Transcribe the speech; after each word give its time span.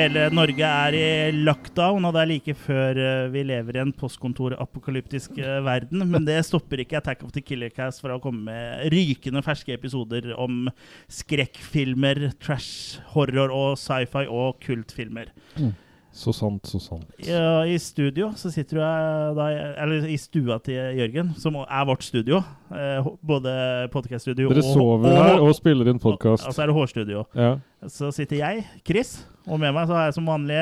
Hele 0.00 0.22
Norge 0.32 0.64
er 0.64 0.94
i 0.96 1.08
lockdown, 1.44 2.06
og 2.08 2.14
det 2.16 2.20
er 2.22 2.28
like 2.30 2.54
før 2.56 2.96
eh, 2.96 3.26
vi 3.34 3.42
lever 3.44 3.76
i 3.76 3.82
en 3.82 3.90
postkontorapokalyptisk 3.92 5.36
eh, 5.42 5.58
verden. 5.66 6.06
Men 6.08 6.24
det 6.24 6.38
stopper 6.48 6.80
ikke 6.80 6.96
Attack 7.02 7.26
of 7.26 7.34
the 7.34 7.42
Killer 7.44 7.68
Cast 7.74 8.00
fra 8.00 8.16
å 8.16 8.22
komme 8.22 8.46
med 8.46 8.94
rykende 8.94 9.42
ferske 9.44 9.76
episoder 9.76 10.30
om 10.40 10.70
skrekkfilmer, 11.12 12.30
trash, 12.40 13.02
horror 13.12 13.52
og 13.52 13.76
sci-fi 13.82 14.24
og 14.24 14.56
kultfilmer. 14.64 15.34
Så 16.10 16.32
sant, 16.34 16.66
så 16.66 16.80
sant. 16.82 17.06
Ja, 17.22 17.60
I 17.62 17.76
studio 17.78 18.32
så 18.36 18.50
sitter 18.50 18.80
du 18.80 18.82
eh, 18.82 19.34
da 19.36 19.48
Eller 19.84 20.08
i 20.10 20.16
stua 20.18 20.56
til 20.64 20.80
Jørgen, 20.98 21.34
som 21.38 21.60
er 21.60 21.84
vårt 21.86 22.02
studio. 22.02 22.40
Eh, 22.74 23.10
både 23.22 23.52
podcaststudio 23.92 24.48
Dere 24.50 24.64
og 24.64 24.72
sover 24.74 25.14
her 25.14 25.44
og 25.44 25.52
spiller 25.54 25.92
inn 25.92 26.02
podkast. 26.02 26.48
Og 26.48 26.56
så 26.56 26.64
er 26.64 26.72
det 26.72 26.78
hårstudio. 26.80 27.22
Ja. 27.38 27.52
Så 27.86 28.10
sitter 28.16 28.40
jeg, 28.42 28.64
Chris, 28.86 29.20
og 29.50 29.58
med 29.60 29.74
meg 29.74 29.88
så 29.90 29.96
har 29.98 30.08
jeg 30.08 30.14
som 30.20 30.28
vanlig 30.30 30.58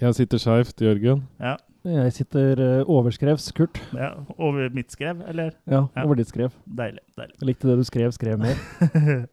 Jeg 0.00 0.14
sitter 0.14 0.38
skeivt, 0.42 0.80
Jørgen. 0.84 1.24
Ja, 1.40 1.56
Jeg 1.86 2.12
sitter 2.16 2.58
uh, 2.82 2.88
overskrevs, 2.90 3.50
Kurt. 3.54 3.78
ja 3.94 4.12
over 4.38 4.68
mitt 4.74 4.90
skrev, 4.94 5.20
eller? 5.28 5.52
Ja, 5.70 5.84
Ja. 5.96 6.04
over 6.04 6.16
ditt 6.18 6.28
skrev. 6.32 6.50
Deilig. 6.66 7.02
deilig. 7.16 7.36
Jeg 7.40 7.46
likte 7.52 7.68
det 7.70 7.76
du 7.78 7.84
skrev, 7.86 8.12
skrev 8.16 8.38
mer. 8.42 8.56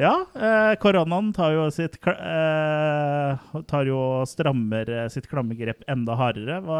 Ja, 0.00 0.12
eh, 0.38 0.76
koronaen 0.80 1.32
tar 1.34 1.50
jo 1.52 1.64
sitt 1.74 1.96
kl- 2.00 2.14
eh, 2.16 3.60
Tar 3.68 3.88
jo 3.90 3.98
strammer 4.30 4.88
eh, 4.88 5.08
sitt 5.12 5.26
klamme 5.28 5.56
grep 5.58 5.82
enda 5.90 6.14
hardere. 6.16 6.60
Hva 6.64 6.78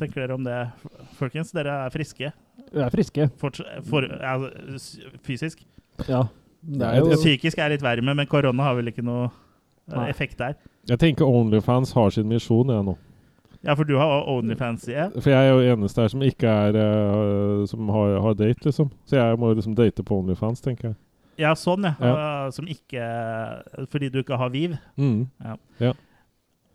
tenker 0.00 0.24
dere 0.24 0.34
om 0.38 0.42
det, 0.46 0.56
folkens? 1.20 1.52
Dere 1.54 1.76
er 1.84 1.92
friske 1.94 2.32
Vi 2.72 2.80
er 2.82 2.90
friske. 2.90 3.28
Forts 3.38 3.60
for, 3.86 4.08
ja, 4.08 4.32
fysisk. 5.22 5.62
Ja. 6.08 6.24
Det 6.64 6.88
er 6.88 7.02
jo 7.04 7.12
Psykisk 7.20 7.60
er 7.60 7.74
litt 7.76 7.84
verre, 7.84 8.02
men 8.02 8.24
korona 8.26 8.70
har 8.70 8.80
vel 8.80 8.88
ikke 8.90 9.04
noe 9.04 9.28
eh, 9.28 9.43
Nei. 9.92 10.08
effekt 10.08 10.38
der. 10.38 10.54
Jeg 10.88 10.98
tenker 10.98 11.28
Onlyfans 11.28 11.92
har 11.92 12.10
sin 12.10 12.28
misjon, 12.28 12.70
jeg 12.72 12.84
nå. 12.84 12.96
Ja, 13.64 13.72
for 13.72 13.88
du 13.88 13.96
har 13.96 14.28
Onlyfans, 14.28 14.88
jeg. 14.88 15.10
For 15.16 15.32
jeg 15.32 15.48
er 15.48 15.54
jo 15.54 15.74
eneste 15.74 16.04
her 16.04 16.12
som 16.12 16.22
ikke 16.24 16.48
er 16.48 16.76
uh, 16.76 17.64
Som 17.66 17.88
har, 17.88 18.18
har 18.20 18.34
date, 18.36 18.60
liksom. 18.64 18.90
Så 19.08 19.16
jeg 19.16 19.38
må 19.40 19.54
liksom 19.54 19.76
date 19.76 20.04
på 20.04 20.18
Onlyfans, 20.20 20.60
tenker 20.60 20.90
jeg. 20.90 20.98
Ja, 21.40 21.54
sånn, 21.58 21.86
ja. 21.88 21.94
Ja. 21.98 22.14
Eh, 22.14 22.50
Som 22.54 22.68
ikke 22.70 23.06
Fordi 23.90 24.10
du 24.12 24.20
ikke 24.20 24.38
har 24.38 24.52
Viv. 24.54 24.76
Mm. 25.00 25.26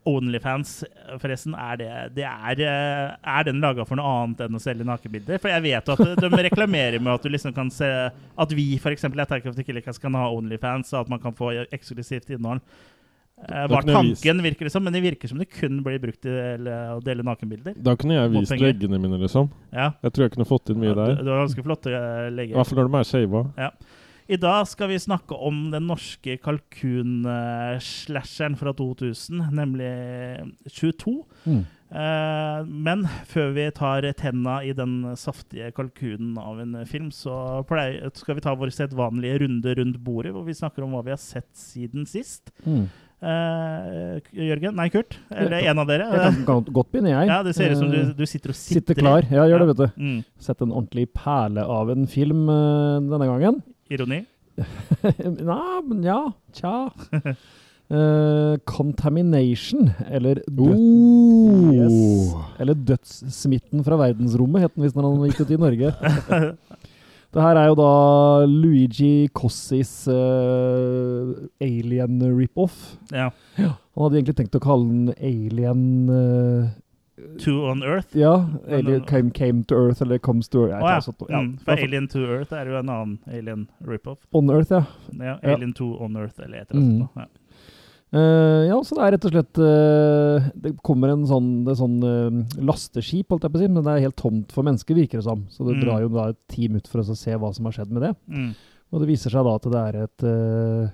Onlyfans, 0.10 0.84
forresten, 1.22 1.54
er 1.54 1.78
det, 1.78 1.90
det 2.16 2.26
er, 2.26 2.62
eh, 2.66 3.16
er 3.38 3.44
den 3.46 3.60
laga 3.62 3.84
for 3.86 4.00
noe 4.00 4.10
annet 4.24 4.46
enn 4.46 4.58
å 4.58 4.62
selge 4.64 4.88
nakenbilder? 4.88 5.42
For 5.44 5.52
jeg 5.52 5.66
vet 5.68 5.92
at 5.94 6.04
de 6.24 6.30
reklamerer 6.48 7.04
med 7.04 7.14
at 7.14 7.26
du 7.26 7.30
liksom 7.30 7.54
kan 7.54 7.70
se 7.74 7.90
At 8.10 8.56
vi 8.56 8.72
f.eks. 8.80 9.06
i 9.06 9.12
Attack 9.22 9.46
of 9.46 9.60
the 9.60 9.66
Killer 9.68 9.84
kan 9.86 10.18
ha 10.18 10.30
Onlyfans, 10.34 10.94
og 10.96 11.04
at 11.04 11.12
man 11.14 11.22
kan 11.22 11.36
få 11.36 11.52
eksklusivt 11.68 12.32
innhold. 12.34 12.64
Eh, 13.48 13.68
var 13.72 13.82
vist- 13.82 13.96
tanken, 13.96 14.42
virker 14.44 14.66
det 14.68 14.72
som, 14.72 14.84
men 14.84 14.94
det 14.94 15.02
virker 15.02 15.28
som 15.32 15.38
det 15.40 15.50
kun 15.50 15.84
blir 15.84 16.00
brukt 16.00 16.22
til 16.22 16.68
å 16.68 17.00
dele 17.04 17.24
nakenbilder. 17.24 17.74
Da 17.82 17.96
kunne 17.96 18.14
jeg 18.18 18.32
vist 18.34 18.52
penger. 18.52 18.68
leggene 18.74 19.00
mine, 19.00 19.18
liksom. 19.22 19.50
Ja. 19.72 19.92
Jeg 20.04 20.12
tror 20.12 20.24
jeg 20.28 20.32
kunne 20.36 20.46
fått 20.50 20.70
inn 20.70 20.80
mye 20.82 20.90
ja, 20.92 20.96
der. 21.00 21.16
du 21.24 21.30
har 21.32 21.46
ganske 21.48 21.64
flotte 21.64 21.90
legger. 22.36 22.54
I 22.54 22.56
hvert 22.60 22.68
fall 22.68 22.78
når 22.84 22.92
de 22.92 22.98
er 23.00 23.04
shava. 23.10 23.42
I 24.30 24.38
dag 24.38 24.68
skal 24.68 24.88
vi 24.92 25.00
snakke 25.02 25.34
om 25.34 25.72
den 25.72 25.88
norske 25.90 26.36
kalkun-slasheren 26.38 28.54
fra 28.60 28.74
2000, 28.78 29.42
nemlig 29.58 29.90
22. 30.70 31.24
Mm. 31.48 31.64
Eh, 31.90 32.60
men 32.70 33.08
før 33.26 33.50
vi 33.56 33.64
tar 33.74 34.06
tenna 34.14 34.60
i 34.62 34.76
den 34.78 35.16
saftige 35.18 35.72
kalkunen 35.74 36.38
av 36.38 36.60
en 36.62 36.76
film, 36.86 37.10
så 37.10 37.64
pleier, 37.66 38.12
skal 38.14 38.38
vi 38.38 38.44
ta 38.46 38.54
vår 38.54 38.70
sedvanlige 38.76 39.40
runde 39.42 39.74
rundt 39.80 39.98
bordet, 40.06 40.30
hvor 40.36 40.46
vi 40.46 40.54
snakker 40.54 40.86
om 40.86 40.94
hva 40.94 41.02
vi 41.08 41.16
har 41.16 41.22
sett 41.24 41.50
siden 41.58 42.06
sist. 42.10 42.52
Mm. 42.68 42.86
Eh, 43.20 44.20
Jørgen? 44.48 44.76
Nei, 44.80 44.88
Kurt? 44.94 45.18
Eller 45.30 45.66
en 45.68 45.82
av 45.82 45.88
dere? 45.90 46.06
Jeg 46.14 46.46
kan, 46.48 46.62
godt 46.72 46.92
begynne, 46.94 47.12
jeg. 47.12 47.28
ja, 47.28 47.40
det 47.44 47.54
ser 47.58 47.74
ut 47.74 47.82
som 47.82 47.90
du, 47.92 47.98
Eh, 48.00 48.14
du 48.16 48.24
sitter 48.26 48.54
og 48.54 48.56
sitter. 48.56 48.80
Sitter 48.80 49.00
klar. 49.02 49.28
Ja, 49.28 49.44
gjør 49.50 49.66
det, 49.66 49.68
vet 49.74 49.82
du. 49.82 49.88
Mm. 50.00 50.20
Sett 50.40 50.62
en 50.64 50.72
ordentlig 50.72 51.10
perle 51.14 51.66
av 51.68 51.92
en 51.92 52.08
film 52.08 52.46
uh, 52.48 53.00
denne 53.04 53.28
gangen. 53.28 53.60
Ironi? 53.92 54.22
Nei, 55.52 55.82
men 55.90 56.04
ja. 56.08 56.20
Tja. 56.56 56.74
uh, 57.92 58.56
Contamination, 58.70 59.92
eller 60.10 60.42
død, 60.48 60.76
Oh. 60.80 61.74
yes. 61.74 62.34
Eller 62.62 62.74
Dødssmitten 62.88 63.84
fra 63.84 63.98
verdensrommet, 64.00 64.62
het 64.68 64.76
den 64.76 64.86
visst 64.86 64.96
når 64.96 65.08
han 65.10 65.28
gikk 65.30 65.44
ut 65.44 65.52
i 65.56 65.60
Norge. 65.60 65.92
Det 67.30 67.42
her 67.46 67.60
er 67.62 67.68
jo 67.70 67.76
da 67.78 67.90
Luigi 68.50 69.30
Cossis 69.38 69.92
uh, 70.10 71.30
Alien 71.62 72.22
rip-off. 72.34 72.98
Ja. 73.14 73.30
Han 73.60 73.76
hadde 74.02 74.18
egentlig 74.18 74.38
tenkt 74.40 74.58
å 74.58 74.62
kalle 74.64 74.90
den 74.90 75.12
Alien 75.14 75.84
uh, 76.10 76.70
Two 77.40 77.66
on 77.70 77.84
Earth? 77.84 78.16
Ja, 78.16 78.50
Alien 78.68 79.04
came, 79.06 79.30
came 79.32 79.64
to 79.64 79.76
Earth, 79.76 80.02
eller 80.02 80.18
Comes 80.18 80.50
to 80.50 80.66
Earth. 80.66 80.82
Å 80.82 80.94
ja. 80.96 81.02
Sånt, 81.04 81.22
ja. 81.30 81.42
Mm, 81.44 81.52
for 81.66 81.84
Alien 81.84 82.08
to 82.08 82.24
Earth 82.26 82.56
er 82.56 82.72
jo 82.72 82.80
en 82.80 82.90
annen 82.90 83.18
Alien 83.28 83.68
rip-off. 83.86 84.20
On 84.32 84.50
Earth, 84.50 84.72
ja. 84.72 84.86
Ja. 85.20 85.36
Alien 85.44 85.74
2 85.76 85.90
on 86.00 86.16
Earth, 86.18 86.40
eller 86.40 86.64
et 86.64 86.72
eller 86.72 86.82
annet. 86.82 86.96
Mm. 86.96 87.06
sånt, 87.06 87.28
Ja. 87.28 87.28
Eh, 88.10 88.64
ja, 88.66 88.78
så 88.82 88.96
det 88.98 89.04
er 89.06 89.12
rett 89.14 89.26
og 89.28 89.34
slett 89.36 89.60
uh, 89.62 90.48
Det 90.58 90.72
kommer 90.82 91.12
en 91.14 91.28
sånn, 91.30 91.50
det 91.62 91.76
er 91.76 91.78
sånn 91.78 91.98
uh, 92.02 92.56
lasteskip, 92.66 93.28
holdt 93.30 93.46
jeg 93.46 93.54
på 93.54 93.60
å 93.60 93.62
si, 93.62 93.68
men 93.70 93.86
det 93.86 93.92
er 93.94 94.06
helt 94.08 94.18
tomt 94.18 94.56
for 94.56 94.66
mennesker, 94.66 94.98
virker 94.98 95.22
det 95.22 95.28
som. 95.28 95.44
Så 95.54 95.68
det 95.68 95.76
Mm. 95.78 95.84
drar 95.86 96.02
jo 96.02 96.10
da 96.16 96.24
et 96.32 96.40
team 96.50 96.76
ut 96.80 96.88
for 96.90 97.04
oss 97.04 97.12
å 97.14 97.18
se 97.20 97.36
hva 97.38 97.52
som 97.54 97.70
har 97.70 97.76
skjedd 97.78 97.92
med 97.94 98.02
det. 98.08 98.16
Mm. 98.34 98.50
Og 98.90 99.04
det 99.04 99.10
viser 99.12 99.30
seg 99.30 99.46
da 99.46 99.54
at 99.60 99.70
det 99.70 99.84
er 99.86 100.00
et 100.08 100.94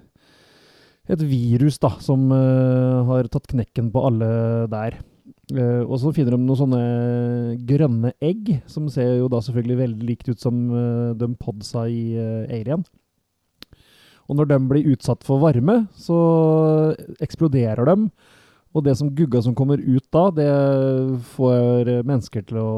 et 1.08 1.22
virus 1.22 1.78
da, 1.80 1.92
som 2.02 2.32
har 2.34 3.28
tatt 3.30 3.46
knekken 3.48 3.92
på 3.94 4.02
alle 4.08 4.30
der. 4.68 4.98
Og 5.86 5.94
så 6.02 6.12
finner 6.12 6.34
de 6.34 6.40
noen 6.42 6.58
sånne 6.58 6.82
grønne 7.70 8.12
egg, 8.20 8.64
som 8.68 8.90
ser 8.90 9.20
jo 9.20 9.28
da 9.30 9.38
selvfølgelig 9.46 9.78
veldig 9.84 10.08
likt 10.10 10.30
ut 10.34 10.42
som 10.42 10.66
de 11.16 11.28
podsa 11.40 11.86
i 11.88 12.18
Alien. 12.50 12.84
Og 14.26 14.40
når 14.40 14.48
de 14.50 14.58
blir 14.72 14.88
utsatt 14.96 15.22
for 15.28 15.38
varme, 15.44 15.84
så 15.94 16.16
eksploderer 17.22 17.86
de. 17.92 17.96
Og 18.76 18.84
det 18.84 18.96
som 19.00 19.12
gugga 19.16 19.40
som 19.46 19.54
kommer 19.56 19.80
ut 19.80 20.04
da, 20.12 20.26
det 20.36 20.50
får 21.36 21.92
mennesker 22.04 22.44
til 22.50 22.58
å 22.60 22.72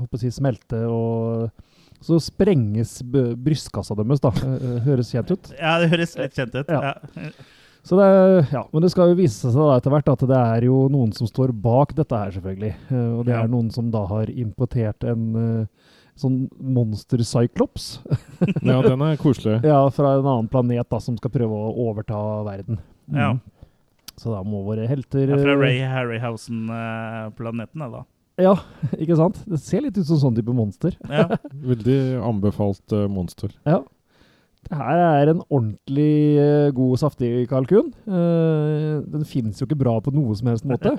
håper 0.00 0.24
jeg, 0.24 0.34
smelte, 0.34 0.80
og 0.90 1.50
så 2.04 2.18
sprenges 2.20 2.96
brystkassa 3.06 3.94
deres, 3.96 4.20
da. 4.24 4.32
Eh, 4.44 4.80
Høres 4.88 5.12
kjent 5.14 5.30
ut. 5.36 5.52
ja, 5.60 5.76
det 5.80 5.92
høres 5.94 6.16
litt 6.18 6.34
kjent 6.36 6.56
ut. 6.58 6.68
Ja. 6.72 6.96
Ja. 7.14 7.30
Så 7.84 7.98
det, 8.00 8.08
ja, 8.50 8.62
men 8.72 8.80
det 8.82 8.90
skal 8.94 9.10
jo 9.12 9.16
vise 9.18 9.50
seg 9.52 9.60
da 9.60 9.74
etter 9.76 9.92
hvert 9.92 10.06
at 10.08 10.22
det 10.28 10.36
er 10.40 10.64
jo 10.70 10.86
noen 10.92 11.10
som 11.12 11.28
står 11.28 11.52
bak 11.52 11.92
dette 11.96 12.16
her, 12.16 12.32
selvfølgelig. 12.32 12.72
Eh, 12.90 13.10
Og 13.20 13.26
det 13.28 13.34
er 13.36 13.50
noen 13.52 13.68
som 13.72 13.90
da 13.92 14.02
har 14.08 14.32
importert 14.32 15.04
en 15.04 15.26
eh, 15.36 15.92
sånn 16.20 16.44
monster-cyclops 16.62 17.88
Ja, 18.62 18.78
den 18.84 19.02
er 19.02 19.16
koselig. 19.20 19.60
ja, 19.66 19.80
fra 19.94 20.14
en 20.18 20.26
annen 20.28 20.48
planet 20.52 20.86
da, 20.90 21.00
som 21.02 21.16
skal 21.18 21.32
prøve 21.34 21.58
å 21.58 21.72
overta 21.88 22.18
verden. 22.46 22.78
Ja. 23.10 23.32
Mm. 23.34 23.40
Så 24.14 24.30
da 24.30 24.44
må 24.46 24.60
våre 24.62 24.86
helter 24.86 25.26
Ja, 25.32 25.38
fra 25.40 25.56
eh, 25.56 25.58
Ray 25.58 25.80
Harryhausen-planeten, 25.90 27.82
da. 27.90 28.04
Ja, 28.40 28.56
ikke 28.98 29.16
sant? 29.18 29.40
Det 29.46 29.58
ser 29.62 29.84
litt 29.84 29.98
ut 29.98 30.06
som 30.08 30.18
sånn 30.18 30.36
type 30.38 30.54
monster. 30.54 30.94
Ja. 31.06 31.36
Veldig 31.54 31.98
anbefalt 32.22 32.94
eh, 32.94 33.06
monster. 33.10 33.52
Ja. 33.66 33.80
Det 34.68 34.78
her 34.78 35.02
er 35.04 35.30
en 35.32 35.42
ordentlig 35.48 36.12
uh, 36.40 36.68
god, 36.76 36.96
saftig 37.02 37.30
kalkun. 37.50 37.92
Uh, 38.08 39.04
den 39.12 39.24
finnes 39.28 39.60
jo 39.60 39.68
ikke 39.68 39.78
bra 39.84 39.96
på 40.04 40.12
noe 40.14 40.36
som 40.38 40.50
helst 40.52 40.66
måte. 40.68 40.96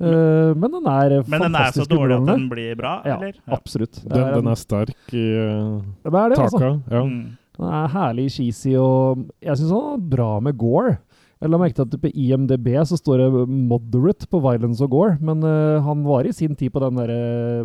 Uh, 0.00 0.52
men 0.60 0.68
den 0.78 0.88
er 0.88 1.18
fantastisk 1.20 1.32
Men 1.34 1.46
den 1.48 1.60
er 1.60 1.76
så 1.76 1.86
dårlig 1.90 2.18
at 2.18 2.32
den 2.32 2.48
blir 2.52 2.74
bra, 2.78 2.96
Ja, 3.08 3.18
eller? 3.18 3.38
absolutt. 3.52 4.02
Det 4.02 4.10
Den, 4.10 4.26
er, 4.26 4.34
den 4.38 4.50
er 4.52 4.60
sterk 4.60 5.14
i 5.14 5.28
uh, 5.36 6.12
er 6.12 6.34
det, 6.34 6.38
altså. 6.38 6.74
Ja. 6.90 7.04
Mm. 7.04 7.38
Den 7.58 7.68
er 7.68 7.88
herlig 7.92 8.30
cheesy, 8.32 8.76
og 8.80 9.26
jeg 9.42 9.58
syns 9.60 9.74
han 9.74 9.96
er 9.96 10.06
bra 10.16 10.30
med 10.40 10.56
gore. 10.58 10.96
Jeg 11.42 11.50
la 11.50 11.58
merke 11.58 11.74
til 11.74 11.88
at 11.88 11.94
på 11.98 12.10
IMDb 12.22 12.68
så 12.86 12.96
står 12.96 13.18
det 13.18 13.46
'moderate' 13.50 14.28
på 14.30 14.38
violence 14.38 14.84
og 14.84 14.90
gore, 14.90 15.16
men 15.20 15.42
uh, 15.42 15.82
han 15.82 16.04
var 16.06 16.22
i 16.22 16.32
sin 16.32 16.54
tid 16.54 16.70
på 16.70 16.78
den 16.78 17.00
der 17.00 17.10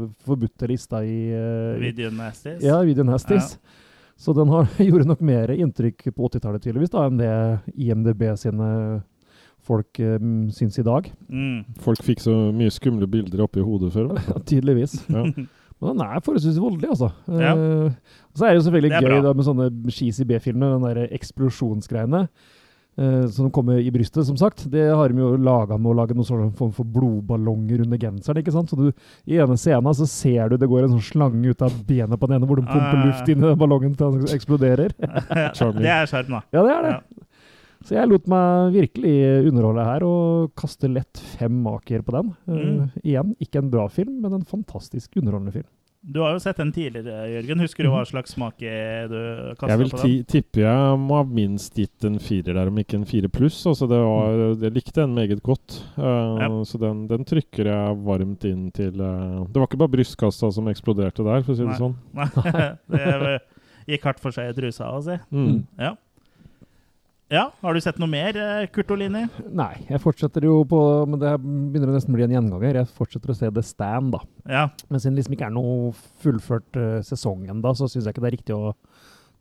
uh, 0.01 0.07
forbudte 0.25 0.67
lista 0.67 1.03
i 1.05 1.29
uh, 1.29 1.77
Video 1.79 2.09
Nasties. 2.09 2.63
Ja, 2.63 2.81
Video 2.81 3.03
Nasties. 3.05 3.59
Så 4.17 4.33
den 4.33 4.49
har, 4.49 4.65
gjorde 4.89 5.07
nok 5.09 5.21
mer 5.25 5.53
inntrykk 5.53 6.09
på 6.09 6.31
80-tallet 6.31 6.65
tydeligvis 6.65 6.93
da, 6.93 7.05
enn 7.07 7.21
det 7.21 7.35
IMDb 7.77 8.25
sine 8.39 8.71
folk 9.67 9.99
um, 9.99 10.47
syns 10.53 10.79
i 10.79 10.85
dag. 10.85 11.09
Mm. 11.27 11.63
Folk 11.83 12.03
fikk 12.05 12.23
så 12.23 12.33
mye 12.55 12.71
skumle 12.73 13.07
bilder 13.11 13.43
oppi 13.45 13.63
hodet 13.63 13.93
før. 13.95 14.13
Ja, 14.29 14.41
tydeligvis. 14.41 14.99
Ja. 15.13 15.27
Men 15.77 15.91
den 15.93 15.99
er 16.01 16.21
forholdsvis 16.25 16.55
voldelig, 16.57 16.87
altså. 16.89 17.11
Ja. 17.29 17.51
Uh, 17.53 17.91
og 18.31 18.39
så 18.39 18.47
er 18.47 18.55
det 18.55 18.57
jo 18.57 18.63
selvfølgelig 18.65 18.91
Det 18.95 19.11
gøy 19.11 19.19
da, 19.21 19.33
med 19.37 19.45
sånne 19.45 19.67
cheesy 19.93 20.25
B-filmer, 20.25 20.71
den 20.73 20.87
der 20.87 21.11
eksplosjonsgreiene. 21.13 22.23
Eh, 22.97 23.27
som 23.33 23.49
kommer 23.53 23.79
i 23.79 23.91
brystet, 23.93 24.25
som 24.27 24.37
sagt. 24.37 24.65
Det 24.71 24.87
har 24.89 25.09
de 25.13 25.21
jo 25.21 25.35
laga 25.37 25.77
med 25.77 25.91
å 25.91 25.95
lage 26.01 26.15
noen 26.17 26.27
sånn 26.27 26.51
form 26.57 26.73
for 26.75 26.83
blodballonger 26.85 27.83
under 27.85 27.97
genseren. 28.01 28.41
ikke 28.41 28.53
sant? 28.55 28.69
Så 28.69 28.77
du, 28.79 28.89
I 29.25 29.37
ene 29.41 29.57
scenen 29.57 29.93
så 29.97 30.07
ser 30.09 30.49
du 30.49 30.57
det 30.57 30.69
går 30.69 30.83
en 30.87 30.97
sånn 30.97 31.07
slange 31.11 31.53
ut 31.53 31.61
av 31.61 31.71
benet 31.87 32.19
på 32.19 32.27
den 32.29 32.37
ene, 32.39 32.49
hvor 32.49 32.57
de 32.61 32.65
pumper 32.67 32.97
Ah. 32.97 33.05
luft 33.05 33.29
inn 33.29 33.39
i 33.43 33.47
den 33.47 33.57
ballongen 33.61 33.95
til 33.97 34.17
den 34.17 34.35
eksploderer. 34.35 34.93
Det 34.97 35.93
er 35.93 36.05
sjarm, 36.09 36.29
da. 36.37 36.43
Ja, 36.53 36.63
det 36.63 36.73
er 36.75 36.81
det. 36.87 36.91
Ja. 36.97 37.23
Så 37.87 37.93
jeg 37.95 38.09
lot 38.09 38.25
meg 38.27 38.73
virkelig 38.73 39.15
underholde 39.47 39.83
her, 39.85 40.03
og 40.03 40.49
kaste 40.57 40.89
lett 40.91 41.19
fem 41.37 41.53
maker 41.63 42.01
på 42.03 42.11
den. 42.15 42.31
Mm. 42.49 42.79
igjen, 43.05 43.35
ikke 43.39 43.61
en 43.61 43.69
bra 43.71 43.85
film, 43.87 44.17
men 44.23 44.33
en 44.39 44.43
fantastisk 44.49 45.15
underholdende 45.21 45.53
film. 45.53 45.67
Du 46.07 46.21
har 46.23 46.31
jo 46.31 46.39
sett 46.39 46.59
den 46.61 46.69
tidligere, 46.71 47.25
Jørgen. 47.27 47.59
Husker 47.59 47.83
du 47.83 47.89
hva 47.91 48.05
slags 48.07 48.31
smak 48.31 48.61
du 48.61 49.17
kasta 49.59 49.73
Jeg 49.73 49.79
vil 49.81 49.89
ti 49.91 50.11
tippe 50.23 50.61
jeg 50.63 50.99
må 51.03 51.17
ha 51.19 51.25
minst 51.27 51.75
gitt 51.75 52.05
en 52.07 52.15
firer 52.23 52.55
der, 52.55 52.71
om 52.71 52.79
ikke 52.79 52.95
en 53.01 53.03
fire 53.09 53.27
pluss. 53.31 53.59
Altså 53.67 53.89
det 53.91 53.99
var, 53.99 54.39
jeg 54.63 54.75
likte 54.77 55.01
den 55.01 55.17
meget 55.17 55.43
godt. 55.43 55.81
Uh, 55.97 56.39
Ja. 56.39 56.47
Så 56.67 56.79
den, 56.79 57.05
den 57.11 57.27
trykker 57.27 57.67
jeg 57.67 57.99
varmt 58.07 58.45
inn 58.47 58.69
til 58.75 58.95
uh, 59.01 59.43
Det 59.51 59.59
var 59.59 59.67
ikke 59.67 59.81
bare 59.83 59.95
brystkassa 59.97 60.49
som 60.55 60.71
eksploderte 60.71 61.25
der, 61.27 61.43
for 61.43 61.53
å 61.53 61.59
si 61.59 61.65
det 61.65 61.75
Nei. 61.75 61.79
sånn. 61.81 61.95
Nei, 62.15 62.71
det 62.93 63.39
gikk 63.87 64.07
hardt 64.07 64.23
for 64.23 64.35
seg 64.35 64.51
i 64.51 64.55
trusa 64.57 64.89
òg, 64.93 65.03
si. 65.07 65.17
Mm. 65.35 65.65
Ja. 65.79 65.95
Ja. 67.33 67.43
Har 67.61 67.75
du 67.75 67.81
sett 67.83 67.99
noe 68.01 68.11
mer, 68.11 68.37
eh, 68.39 68.67
Kurt 68.71 68.91
Olini? 68.95 69.25
Nei, 69.51 69.73
jeg 69.89 69.99
fortsetter 70.03 70.45
jo 70.47 70.61
på 70.69 70.79
Men 71.09 71.19
det 71.21 71.33
begynner 71.41 71.91
nesten 71.95 72.13
å 72.13 72.17
bli 72.17 72.27
en 72.27 72.35
gjenganger. 72.37 72.81
Jeg 72.81 72.91
fortsetter 72.97 73.33
å 73.33 73.37
se 73.37 73.51
The 73.51 73.63
Stand, 73.65 74.15
da. 74.15 74.21
Ja. 74.47 74.63
Men 74.87 75.03
siden 75.03 75.17
det 75.17 75.23
liksom 75.23 75.37
ikke 75.37 75.49
er 75.49 75.55
noe 75.57 75.91
fullført 76.23 76.79
uh, 76.79 77.01
sesong 77.05 77.47
ennå, 77.51 77.73
så 77.75 77.89
syns 77.91 78.07
jeg 78.07 78.15
ikke 78.15 78.23
det 78.25 78.31
er 78.31 78.37
riktig 78.39 78.57
å 78.57 78.73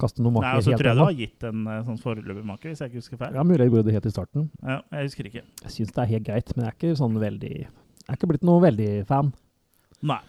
kaste 0.00 0.22
noe 0.22 0.32
Nei, 0.34 0.40
maker 0.40 0.58
og 0.58 0.64
så 0.64 0.72
helt 0.72 0.82
tror 0.82 0.90
jeg 0.90 0.98
du 0.98 1.04
har 1.04 1.20
gitt 1.20 1.44
en 1.48 1.68
eh, 1.72 1.82
sånn 1.86 2.00
foreløpig 2.02 2.44
maker, 2.44 2.72
hvis 2.72 2.82
jeg 2.82 2.92
ikke 2.92 3.00
husker 3.00 3.20
feil. 3.20 3.36
Ja, 3.38 3.44
mulig 3.48 3.62
jeg 3.62 3.72
gjorde 3.72 3.86
det 3.88 3.94
helt 3.96 4.08
i 4.08 4.12
starten. 4.12 4.48
Ja, 4.60 4.80
jeg 4.92 5.08
husker 5.08 5.30
ikke. 5.30 5.44
Jeg 5.62 5.72
syns 5.72 5.94
det 5.96 6.02
er 6.02 6.10
helt 6.10 6.26
greit, 6.26 6.52
men 6.52 6.66
jeg 6.66 6.72
er 6.72 6.76
ikke 6.76 6.98
sånn 7.00 7.16
veldig 7.22 7.54
Jeg 7.56 8.12
er 8.12 8.18
ikke 8.18 8.28
blitt 8.34 8.44
noe 8.46 8.62
veldig 8.66 8.90
fan. 9.08 9.32
Nei. 10.06 10.20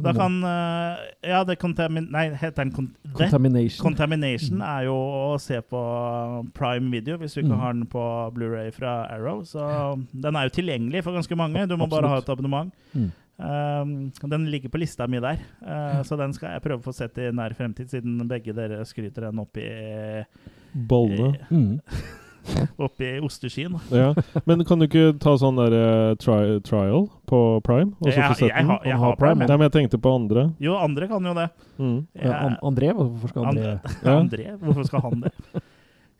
Da 0.00 0.12
kan 0.16 0.38
eh, 0.44 1.30
Ja, 1.30 1.44
det 1.44 1.58
contamin... 1.60 2.06
Nei, 2.10 2.30
heter 2.34 2.64
den 2.64 2.72
con? 2.72 2.90
Contamination. 3.12 3.82
Contamination 3.84 4.62
er 4.62 4.86
jo 4.86 4.94
å 4.96 5.38
se 5.40 5.60
på 5.60 5.80
Prime 6.56 6.90
Video 6.92 7.18
hvis 7.20 7.34
du 7.34 7.42
ikke 7.42 7.50
Mm. 7.56 7.60
har 7.60 7.72
den 7.74 7.86
på 7.90 8.04
Blu-ray 8.36 8.70
fra 8.72 9.06
Arrow. 9.10 9.42
Så 9.44 9.60
den 10.12 10.36
er 10.36 10.48
jo 10.48 10.54
tilgjengelig 10.60 11.02
for 11.04 11.12
ganske 11.12 11.36
mange. 11.36 11.66
Du 11.68 11.76
må 11.76 11.88
bare 11.90 12.08
ha 12.08 12.18
et 12.22 12.28
abonnement. 12.32 12.72
Mm. 12.94 13.10
Um, 13.40 13.92
den 14.28 14.50
ligger 14.52 14.68
på 14.68 14.78
lista 14.82 15.06
mi 15.08 15.16
der, 15.16 15.38
uh, 15.64 16.02
så 16.04 16.16
den 16.20 16.34
skal 16.36 16.50
jeg 16.52 16.60
prøve 16.60 16.82
å 16.82 16.84
få 16.84 16.92
sett 16.92 17.16
i 17.16 17.30
nær 17.32 17.54
fremtid, 17.56 17.88
siden 17.88 18.18
begge 18.28 18.52
dere 18.52 18.82
skryter 18.84 19.30
den 19.30 19.40
opp 19.40 19.56
i, 19.56 20.24
Bollene. 20.74 21.38
Mm. 21.48 21.80
opp 22.84 23.00
i 23.04 23.10
osteskien. 23.24 23.74
Ja. 24.00 24.12
Men 24.46 24.64
kan 24.68 24.78
du 24.80 24.86
ikke 24.88 25.12
ta 25.22 25.34
sånn 25.40 25.58
der 25.60 25.74
uh, 25.76 26.14
tri 26.20 26.58
trial 26.66 27.08
på 27.30 27.40
Prime? 27.66 27.92
Og 28.00 28.08
så 28.10 28.16
Jeg, 28.16 28.28
få 28.30 28.38
sett 28.40 28.54
den? 28.56 28.66
har- 28.72 28.84
jeg 28.86 28.96
har 28.96 29.04
har 29.06 29.16
Prime. 29.16 29.34
Prime, 29.40 29.48
Nei, 29.50 29.56
men 29.60 29.66
jeg 29.70 29.76
tenkte 29.78 30.00
på 30.02 30.14
andre. 30.14 30.46
Jo, 30.62 30.76
andre 30.80 31.08
kan 31.10 31.24
jo 31.30 31.34
det. 31.36 31.48
Mm. 31.78 31.98
Ja, 32.14 32.32
An 32.46 32.56
André? 32.62 32.92
Hvorfor 32.96 33.28
skal 33.34 33.50
André 33.50 33.74
Ja. 33.74 34.16
André? 34.16 34.48
Hvorfor 34.60 34.84
skal 34.90 35.00
han 35.08 35.20
det? 35.26 35.34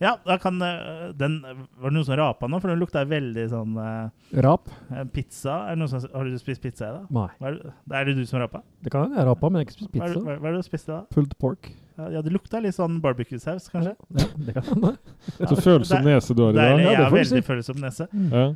Ja, 0.00 0.14
da 0.24 0.38
kan 0.40 0.56
uh, 0.64 1.10
den 1.12 1.34
Var 1.44 1.90
det 1.90 1.92
noen 1.92 2.04
som 2.08 2.16
rapa 2.16 2.48
nå? 2.48 2.56
For 2.62 2.72
den 2.72 2.78
lukta 2.80 3.02
veldig 3.04 3.42
sånn 3.52 3.74
uh, 3.76 4.08
Rap? 4.40 4.70
Pizza? 5.12 5.58
Er 5.68 5.74
det 5.76 5.82
noen 5.82 5.90
som, 5.92 6.06
har 6.14 6.24
du 6.24 6.38
spist 6.40 6.62
pizza 6.64 6.86
i 6.88 6.94
dag? 6.94 7.10
Nei. 7.12 7.26
Hva 7.36 7.50
er 7.50 7.58
det, 7.58 7.72
er 7.98 8.08
det 8.08 8.14
du 8.16 8.22
som 8.24 8.40
rapa? 8.40 8.62
Det 8.80 8.88
kan 8.94 9.04
hende 9.04 9.20
jeg 9.20 9.28
rapa, 9.28 9.50
men 9.52 9.60
jeg 9.60 9.66
har 9.66 9.68
ikke 9.68 9.76
spist 9.76 9.92
Hva 9.92 10.06
pizza. 10.08 10.22
hva, 10.24 10.38
hva 10.40 10.48
er 10.48 10.56
det 10.56 10.62
du 10.64 10.68
spiste 10.70 10.94
da? 10.94 11.02
Pulled 11.12 11.36
pork. 11.44 11.68
Ja, 12.14 12.22
det 12.24 12.32
lukta 12.32 12.60
litt 12.64 12.74
sånn 12.76 13.00
barbecue-saus, 13.04 13.68
kanskje? 13.72 13.94
Ja, 14.16 14.26
det 14.46 14.54
kan 14.56 14.66
hende. 14.70 14.96
Så 15.50 15.56
følsom 15.60 16.02
det- 16.04 16.14
nese 16.16 16.34
du 16.36 16.42
har 16.46 16.52
i 16.52 16.58
er, 16.58 16.74
dag. 16.74 16.80
ja, 16.80 16.90
jeg 16.90 16.98
det 16.98 17.06
får 17.06 17.16
du 17.16 17.22
veldig 17.22 17.46
følsom 17.52 17.80
nese. 17.84 18.08
Ja. 18.32 18.48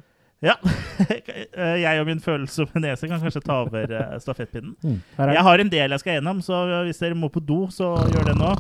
Ja. 0.45 0.57
Eh, 1.55 1.77
jeg 1.79 2.01
og 2.03 2.09
min 2.09 2.19
følsomme 2.21 2.81
nese 2.83 3.07
kan 3.09 3.21
kanskje 3.23 3.41
ta 3.47 3.61
over 3.63 3.87
eh, 3.95 4.17
stafettpinnen. 4.21 4.73
Mm. 4.83 4.97
Er 5.23 5.31
Jeg 5.37 5.43
har 5.47 5.61
en 5.63 5.69
del 5.71 5.93
jeg 5.95 6.01
skal 6.03 6.17
gjennom, 6.19 6.41
så 6.43 6.59
hvis 6.85 6.99
dere 6.99 7.15
må 7.15 7.29
på 7.31 7.39
do, 7.47 7.61
så 7.71 7.93
gjør 8.11 8.27
det 8.27 8.35
nå. 8.41 8.51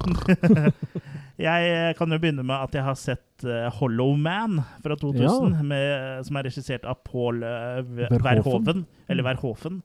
jeg 1.49 1.73
eh, 1.75 1.91
kan 1.99 2.15
jo 2.15 2.19
begynne 2.23 2.45
med 2.47 2.55
at 2.55 2.77
jeg 2.79 2.87
har 2.87 2.95
sett 2.95 3.47
Hollow 3.81 4.15
Man 4.17 4.61
fra 4.85 4.95
2000, 4.97 5.57
Ja. 5.59 5.63
med, 5.67 6.23
som 6.29 6.39
er 6.39 6.47
regissert 6.47 6.87
av 6.87 7.01
Paul 7.05 7.43
Verhoven. 7.43 8.85
Eller 9.11 9.27
Verhofen. 9.27 9.83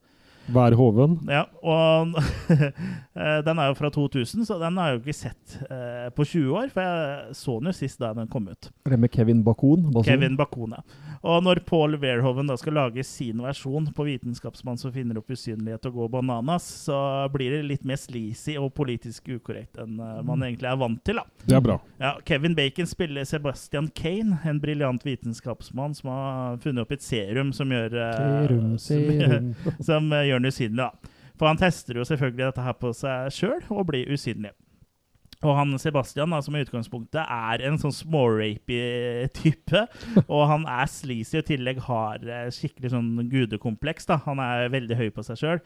Vær 0.53 0.75
hoven. 0.79 1.17
Ja, 1.29 1.43
og 1.61 2.15
eh, 2.53 3.39
den 3.45 3.59
er 3.61 3.69
jo 3.71 3.77
fra 3.77 3.89
2000, 3.93 4.45
så 4.47 4.57
den 4.61 4.77
har 4.79 4.91
jeg 4.91 4.99
jo 4.99 5.03
ikke 5.03 5.17
sett 5.19 5.55
eh, 5.69 6.07
på 6.15 6.25
20 6.25 6.55
år. 6.61 6.71
For 6.73 6.85
jeg 6.85 7.35
så 7.37 7.57
den 7.59 7.71
jo 7.71 7.75
sist 7.79 7.99
da 8.01 8.11
den 8.17 8.29
kom 8.31 8.47
ut. 8.49 8.69
Det 8.89 8.99
med 8.99 9.11
Kevin 9.13 9.43
Bakun? 9.45 9.87
Kevin 10.07 10.37
Bakun, 10.39 10.75
ja. 10.77 10.83
Og 11.19 11.41
når 11.43 11.59
Paul 11.67 11.97
Verhoven 11.99 12.47
da 12.47 12.55
skal 12.59 12.77
lage 12.77 13.03
sin 13.03 13.41
versjon 13.43 13.89
på 13.95 14.05
Vitenskapsmann 14.07 14.77
som 14.79 14.93
finner 14.95 15.17
opp 15.19 15.31
usynlighet 15.35 15.89
og 15.89 15.97
går 15.99 16.11
bananas, 16.13 16.63
så 16.85 16.95
blir 17.33 17.57
det 17.57 17.63
litt 17.67 17.83
mer 17.87 17.99
sleazy 17.99 18.55
og 18.59 18.71
politisk 18.77 19.27
ukorrekt 19.35 19.81
enn 19.83 19.97
eh, 19.99 20.21
man 20.25 20.45
egentlig 20.47 20.69
er 20.71 20.79
vant 20.79 21.01
til. 21.05 21.19
da. 21.19 21.25
Det 21.49 21.57
er 21.59 21.65
bra. 21.65 21.75
Ja, 21.99 22.13
Kevin 22.27 22.55
Bacon 22.55 22.87
spiller 22.87 23.27
Sebastian 23.27 23.89
Kane, 23.95 24.39
en 24.47 24.61
briljant 24.63 25.03
vitenskapsmann 25.05 25.95
som 25.97 26.11
har 26.13 26.57
funnet 26.63 26.85
opp 26.85 26.95
et 26.95 27.03
serum 27.03 27.51
som 27.55 27.71
gjør 27.75 27.97
eh, 27.99 28.15
Serum, 28.47 28.71
som- 28.79 29.05
serum. 29.19 29.51
som 29.83 30.09
eh, 30.15 30.25
gjør 30.31 30.38
den 30.39 30.51
usynlig. 30.51 30.87
da. 30.87 31.15
For 31.39 31.47
han 31.47 31.59
tester 31.59 31.99
jo 31.99 32.07
selvfølgelig 32.07 32.49
dette 32.49 32.65
her 32.65 32.75
på 32.79 32.91
seg 32.95 33.31
sjøl 33.31 33.61
og 33.71 33.85
blir 33.91 34.09
usynlig. 34.11 34.51
Og 35.39 35.53
han 35.55 35.71
Sebastian, 35.79 36.33
da, 36.33 36.41
som 36.43 36.55
i 36.57 36.61
utgangspunktet 36.65 37.21
er 37.23 37.61
en 37.63 37.77
sånn 37.79 37.93
smårapy 37.95 38.79
type, 39.37 39.83
og 40.25 40.41
han 40.51 40.65
er 40.67 40.89
sleazy 40.91 41.37
og 41.39 41.45
i 41.45 41.47
tillegg 41.53 41.79
har 41.85 42.25
eh, 42.27 42.49
skikkelig 42.51 42.91
sånn 42.91 43.13
gudekompleks. 43.31 44.09
da. 44.09 44.19
Han 44.25 44.41
er 44.43 44.67
veldig 44.73 44.97
høy 44.99 45.07
på 45.15 45.23
seg 45.23 45.39
sjøl, 45.39 45.63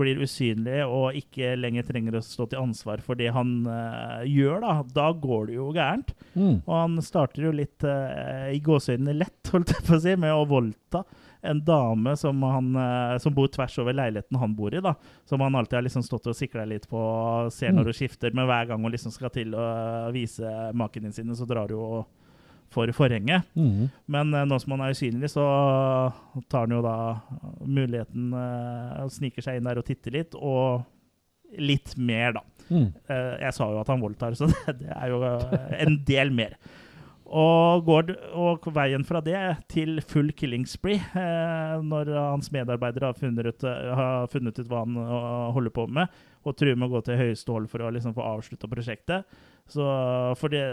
blir 0.00 0.22
usynlig 0.24 0.80
og 0.86 1.18
ikke 1.20 1.52
lenger 1.58 1.84
trenger 1.90 2.16
å 2.16 2.24
stå 2.24 2.48
til 2.48 2.62
ansvar 2.62 3.04
for 3.04 3.20
det 3.20 3.28
han 3.36 3.58
uh, 3.68 4.24
gjør. 4.24 4.64
Da 4.64 4.78
Da 4.96 5.10
går 5.12 5.50
det 5.50 5.58
jo 5.58 5.68
gærent. 5.76 6.14
Mm. 6.32 6.62
Og 6.64 6.74
han 6.78 6.96
starter 7.04 7.44
jo 7.44 7.52
litt 7.60 7.84
uh, 7.84 8.48
i 8.48 8.62
gåseøynene 8.64 9.18
lett, 9.20 9.52
holdt 9.52 9.76
jeg 9.76 9.84
på 9.84 9.98
å 9.98 10.00
si, 10.00 10.16
med 10.16 10.32
å 10.32 10.48
voldta 10.48 11.04
en 11.42 11.64
dame 11.64 12.16
som, 12.16 12.42
han, 12.42 12.76
eh, 12.76 13.18
som 13.18 13.34
bor 13.34 13.48
tvers 13.48 13.78
over 13.80 13.96
leiligheten 13.96 14.38
han 14.38 14.54
bor 14.54 14.74
i. 14.74 14.80
da, 14.80 14.94
Som 15.24 15.40
han 15.40 15.54
alltid 15.54 15.78
har 15.78 15.86
liksom 15.86 16.04
stått 16.04 16.28
og 16.30 16.36
sikla 16.36 16.66
litt 16.68 16.88
på, 16.88 17.00
ser 17.52 17.72
når 17.72 17.90
hun 17.90 17.96
skifter, 17.96 18.34
men 18.36 18.48
hver 18.48 18.70
gang 18.70 18.82
hun 18.82 18.92
liksom 18.92 19.14
skal 19.14 19.32
til 19.34 19.54
å 19.56 19.66
vise 20.14 20.70
makene 20.76 21.12
sine, 21.16 21.36
så 21.36 21.48
drar 21.48 21.72
hun 21.72 21.80
og 21.80 22.16
for 22.70 22.86
forhenget. 22.94 23.48
Mm. 23.58 23.88
Men 24.06 24.34
eh, 24.34 24.46
nå 24.46 24.60
som 24.62 24.76
han 24.76 24.84
er 24.86 24.94
usynlig, 24.94 25.32
så 25.32 25.46
tar 26.46 26.68
han 26.68 26.76
jo 26.76 26.84
da 26.84 26.96
muligheten 27.66 28.30
og 28.36 29.10
sniker 29.10 29.42
seg 29.42 29.58
inn 29.58 29.66
der 29.66 29.80
og 29.80 29.88
titter 29.88 30.14
litt, 30.14 30.36
og 30.36 30.84
litt 31.58 31.96
mer, 31.98 32.36
da. 32.36 32.44
Mm. 32.70 32.92
Jeg 33.42 33.54
sa 33.56 33.66
jo 33.72 33.80
at 33.80 33.88
han 33.90 34.04
voldtar, 34.04 34.36
så 34.38 34.46
det, 34.46 34.76
det 34.84 34.92
er 34.94 35.10
jo 35.10 35.24
en 35.24 35.98
del 36.06 36.30
mer. 36.36 36.54
Og 37.30 37.84
går 37.86 38.08
og 38.34 38.64
veien 38.74 39.04
fra 39.06 39.20
det 39.22 39.38
til 39.70 40.00
full 40.02 40.32
killing 40.34 40.64
spree, 40.66 40.98
eh, 41.14 41.76
når 41.86 42.10
hans 42.16 42.48
medarbeidere 42.50 43.12
har 43.12 43.14
funnet, 43.14 43.46
ut, 43.46 43.62
eh, 43.70 43.92
har 43.94 44.26
funnet 44.32 44.58
ut 44.58 44.66
hva 44.66 44.80
han 44.82 44.96
eh, 44.98 45.52
holder 45.54 45.70
på 45.76 45.84
med, 45.94 46.10
og 46.42 46.56
truer 46.58 46.74
med 46.74 46.88
å 46.88 46.96
gå 46.96 47.04
til 47.06 47.20
høyeste 47.20 47.54
hold 47.54 47.68
for 47.70 47.84
å 47.86 47.92
liksom 47.94 48.16
få 48.16 48.24
avslutta 48.32 48.66
prosjektet. 48.72 49.38
Så 49.70 49.86
for 50.40 50.50
det 50.50 50.64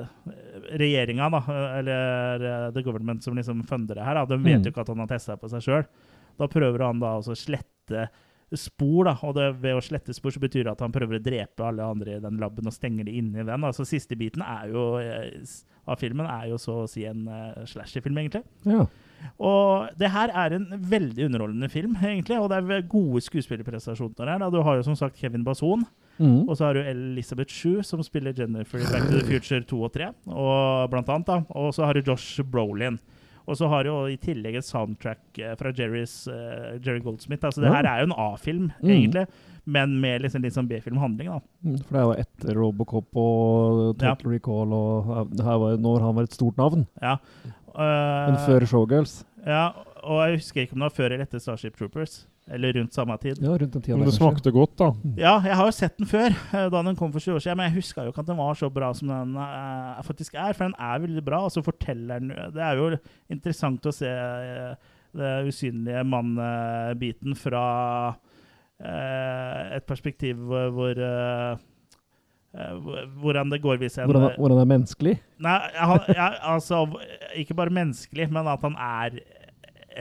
regjeringa, 0.82 1.30
da, 1.30 1.44
eller 1.78 2.42
eh, 2.50 2.70
the 2.74 2.82
government 2.82 3.22
som 3.24 3.38
liksom 3.38 3.62
funder 3.70 4.00
det 4.00 4.08
her, 4.08 4.18
da, 4.18 4.26
de 4.26 4.40
vet 4.42 4.58
Mm. 4.58 4.66
jo 4.66 4.72
ikke 4.74 4.82
at 4.82 4.90
han 4.96 5.04
har 5.06 5.12
testa 5.14 5.38
på 5.38 5.50
seg 5.54 5.62
sjøl. 5.62 5.86
Da 6.42 6.48
prøver 6.50 6.88
han 6.88 7.00
da 7.00 7.20
å 7.22 7.36
slette 7.38 8.08
spor, 8.56 9.06
da, 9.10 9.18
og 9.27 9.34
det, 9.36 9.48
ved 9.62 9.75
å 9.75 9.82
slette 9.84 10.13
spor 10.16 10.32
så 10.32 10.39
betyr 10.39 10.63
det 10.63 10.72
at 10.72 10.84
han 10.86 10.94
prøver 10.96 11.20
å 11.20 11.24
drepe 11.24 11.66
alle 11.68 11.84
andre 11.84 12.16
i 12.16 12.22
den 12.24 12.38
laben 12.39 12.70
og 12.70 12.75
stenger 12.75 13.04
de 13.08 13.18
inne 13.20 13.42
i 13.42 13.48
den. 13.48 13.66
Altså 13.68 13.84
Siste 13.88 14.16
biten 14.16 14.42
er 14.46 14.70
jo, 14.72 14.86
eh, 15.01 15.42
av 15.88 16.00
filmen 16.00 16.25
er 16.30 16.48
jo 16.54 16.58
så 16.62 16.84
å 16.84 16.88
si 16.89 17.04
en 17.08 17.27
uh, 17.27 17.66
slasherfilm, 17.68 18.18
egentlig. 18.20 18.44
Ja. 18.68 18.86
Og 19.39 19.89
det 20.00 20.10
her 20.13 20.32
er 20.36 20.56
en 20.58 20.68
veldig 20.92 21.25
underholdende 21.27 21.70
film, 21.72 21.96
egentlig, 22.04 22.39
og 22.39 22.50
det 22.51 22.60
er 22.63 22.88
gode 22.92 23.22
skuespillerprestasjoner 23.25 24.32
her. 24.32 24.39
Da. 24.44 24.50
Du 24.54 24.62
har 24.63 24.80
jo 24.80 24.84
som 24.88 24.96
sagt 25.00 25.20
Kevin 25.20 25.44
Bason, 25.48 25.86
Mm. 26.18 26.50
og 26.50 26.56
så 26.58 26.66
har 26.66 26.74
du 26.74 26.80
Elisabeth 26.82 27.54
Shue, 27.54 27.84
som 27.86 28.01
spiller 28.01 28.34
Jennifer 28.34 28.80
i 28.82 28.88
Back 28.89 29.04
to 29.06 29.20
the 29.20 29.25
Future 29.27 29.62
2 29.62 29.84
og 29.86 29.92
3, 29.94 30.08
og 30.34 30.89
blant 30.89 31.10
annet. 31.13 31.27
da. 31.27 31.36
Og 31.54 31.75
så 31.75 31.86
har 31.86 31.94
du 31.94 32.01
Josh 32.01 32.42
Brolin. 32.42 32.98
Og 33.48 33.56
så 33.56 33.68
har 33.72 33.84
du 33.84 33.89
jo 33.89 34.00
i 34.12 34.18
tillegg 34.20 34.58
et 34.60 34.66
soundtrack 34.68 35.39
eh, 35.39 35.54
fra 35.56 35.72
Jerry's, 35.72 36.27
uh, 36.27 36.77
Jerry 36.84 37.00
Goldsmith. 37.00 37.46
Altså, 37.48 37.62
det 37.63 37.70
Ja. 37.72 37.75
her 37.77 37.86
er 37.88 38.00
jo 38.01 38.10
en 38.12 38.18
A-film, 38.34 38.72
Mm. 38.84 38.89
egentlig, 38.89 39.27
men 39.66 40.00
med 40.01 40.22
liksom 40.22 40.42
litt 40.44 40.54
sånn 40.54 40.68
B-filmhandling. 40.68 41.27
da. 41.32 41.39
Mm, 41.63 41.77
For 41.84 41.94
det 41.94 42.01
er 42.01 42.04
jo 42.04 42.24
etter 42.24 42.56
Robocop 42.60 43.08
og 43.16 43.98
Total 43.98 44.32
Recall, 44.32 44.74
og 44.74 45.08
ja, 45.16 45.24
det 45.32 45.46
her 45.46 45.58
var 45.58 45.77
når 45.77 46.01
han 46.01 46.16
var 46.16 46.24
et 46.24 46.34
stort 46.34 46.58
navn. 46.58 46.86
Ja. 47.01 47.18
Uh, 47.74 48.32
Men 48.32 48.38
før 48.48 48.66
Showgirls. 48.68 49.24
Ja, 49.46 49.72
og 50.04 50.27
jeg 50.30 50.38
husker 50.39 50.62
ikke 50.66 50.74
om 50.74 50.80
det 50.80 50.92
var 50.92 50.98
før 50.98 51.12
eller 51.13 51.24
etter 51.25 51.39
Starship 51.39 51.77
Troopers. 51.77 52.25
Eller 52.50 52.74
rundt 52.77 52.94
samme 52.96 53.18
tid. 53.20 53.42
Ja, 53.44 53.50
rundt 53.60 53.74
den 53.74 53.82
tida 53.84 53.98
Men 53.98 54.06
det 54.06 54.13
kanskje. 54.13 54.24
smakte 54.24 54.51
godt, 54.56 54.75
da. 54.80 54.86
Ja, 55.20 55.34
jeg 55.44 55.56
har 55.60 55.66
jo 55.68 55.72
sett 55.75 55.98
den 56.00 56.08
før, 56.08 56.30
eh, 56.56 56.70
da 56.72 56.82
den 56.88 56.96
kom 56.96 57.12
for 57.12 57.20
20 57.20 57.36
år 57.36 57.44
siden, 57.44 57.58
men 57.60 57.68
jeg 57.68 57.75
huska 57.82 58.06
jo 58.06 58.13
ikke 58.13 58.24
at 58.24 58.30
den 58.32 58.38
var 58.39 58.54
så 58.56 58.70
bra 58.72 58.94
som 58.96 59.08
den 59.12 59.34
uh, 59.36 60.01
faktisk 60.08 60.34
er. 60.39 60.54
For 60.56 60.63
den 60.70 60.77
er 60.80 61.01
veldig 61.04 61.24
bra, 61.27 61.42
og 61.44 61.51
så 61.51 61.63
forteller 61.66 62.20
den 62.24 62.30
Det 62.56 62.63
er 62.63 62.80
jo 62.80 62.88
interessant 63.36 63.84
å 63.84 63.92
se 63.92 64.08
uh, 64.08 64.75
det 65.18 65.34
usynlige 65.50 66.04
mann-biten 66.08 67.36
fra 67.36 67.66
uh, 68.16 69.75
et 69.75 69.88
perspektiv 69.88 70.38
hvor, 70.48 70.70
hvor 70.72 71.04
hvor- 72.58 73.06
hvordan 73.22 73.51
det 73.51 73.62
går 73.62 73.77
hvis 73.77 73.98
en 74.00 74.08
Hvordan, 74.10 74.32
hvordan 74.38 74.58
det 74.58 74.63
er 74.63 74.72
menneskelig. 74.77 75.20
Nei, 75.46 75.58
han, 75.75 76.00
ja, 76.16 76.30
altså 76.42 76.80
Ikke 77.36 77.54
bare 77.54 77.70
menneskelig, 77.70 78.32
men 78.32 78.48
at 78.48 78.63
han 78.63 78.74
er 78.80 79.20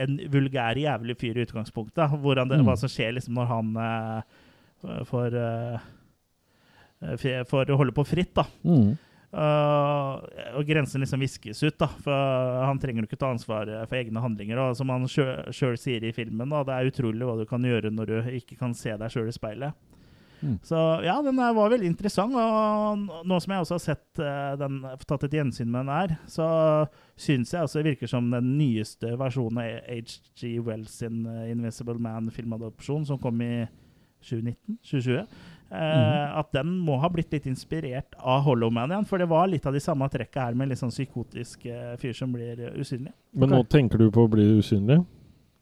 en 0.03 0.17
vulgær, 0.33 0.77
jævlig 0.79 1.15
fyr 1.19 1.37
i 1.41 1.45
utgangspunktet. 1.47 1.97
Det, 1.97 2.59
Mm. 2.61 2.65
Hva 2.69 2.75
som 2.77 2.89
skjer 2.91 3.15
liksom 3.17 3.33
når 3.37 3.47
han 3.51 3.73
uh, 3.77 5.03
får 5.09 5.35
uh, 5.35 5.79
f- 7.17 7.43
Får 7.49 7.75
holde 7.77 7.93
på 7.97 8.05
fritt, 8.07 8.33
da. 8.37 8.45
Mm. 8.63 8.95
Uh, 9.27 10.23
og 10.57 10.63
grensen 10.65 11.03
liksom 11.03 11.19
viskes 11.21 11.59
ut, 11.67 11.75
da. 11.77 11.89
For 12.01 12.63
han 12.65 12.79
trenger 12.79 13.03
jo 13.03 13.09
ikke 13.09 13.19
ta 13.21 13.29
ansvar 13.33 13.67
for 13.89 13.97
egne 13.99 14.23
handlinger. 14.23 14.57
Og 14.63 14.77
som 14.79 14.89
han 14.93 15.05
sjøl 15.09 15.77
sier 15.77 16.03
i 16.07 16.13
filmen, 16.15 16.49
da, 16.49 16.63
det 16.63 16.73
er 16.77 16.89
utrolig 16.93 17.27
hva 17.27 17.35
du 17.37 17.45
kan 17.49 17.61
gjøre 17.67 17.91
når 17.93 18.05
du 18.13 18.31
ikke 18.39 18.57
kan 18.59 18.73
se 18.77 18.95
deg 18.97 19.11
sjøl 19.13 19.27
i 19.29 19.35
speilet. 19.35 19.75
Mm. 20.41 20.59
Så 20.65 20.77
ja, 21.05 21.15
den 21.25 21.39
var 21.39 21.71
veldig 21.73 21.89
interessant. 21.89 22.35
Og 22.37 23.25
nå 23.27 23.39
som 23.41 23.53
jeg 23.53 23.65
også 23.65 23.77
har 23.77 23.83
sett 23.83 24.21
eh, 24.21 24.53
den, 24.61 24.79
tatt 25.07 25.25
et 25.27 25.35
gjensyn 25.39 25.71
med 25.71 25.85
den 25.85 25.93
her, 25.93 26.15
så 26.29 26.47
syns 27.17 27.53
jeg 27.53 27.63
altså 27.63 27.81
det 27.81 27.93
virker 27.93 28.11
som 28.11 28.29
den 28.33 28.53
nyeste 28.59 29.15
versjonen 29.19 29.63
av 29.63 29.89
HG 29.89 30.53
Wells 30.67 30.99
sin 31.01 31.25
eh, 31.25 31.51
Invisible 31.53 31.97
Man-filmadopsjon, 32.03 33.07
som 33.09 33.21
kom 33.21 33.41
i 33.41 33.67
2019? 34.27 34.79
2020. 34.85 35.19
eh, 35.71 36.37
At 36.39 36.53
den 36.55 36.77
må 36.85 36.99
ha 37.01 37.09
blitt 37.13 37.33
litt 37.33 37.49
inspirert 37.49 38.17
av 38.19 38.45
Hollow 38.47 38.71
Man 38.73 38.93
igjen. 38.93 39.09
For 39.09 39.21
det 39.21 39.29
var 39.31 39.49
litt 39.49 39.65
av 39.65 39.75
de 39.75 39.81
samme 39.83 40.09
trekka 40.13 40.49
her, 40.49 40.57
med 40.57 40.71
litt 40.71 40.81
sånn 40.81 40.93
psykotisk 40.93 41.65
eh, 41.69 41.93
fyr 42.01 42.15
som 42.17 42.33
blir 42.35 42.67
usynlig. 42.77 43.13
Men 43.37 43.55
nå 43.55 43.63
tenker 43.71 44.01
du 44.01 44.09
på 44.13 44.25
å 44.27 44.31
bli 44.31 44.51
usynlig? 44.61 45.01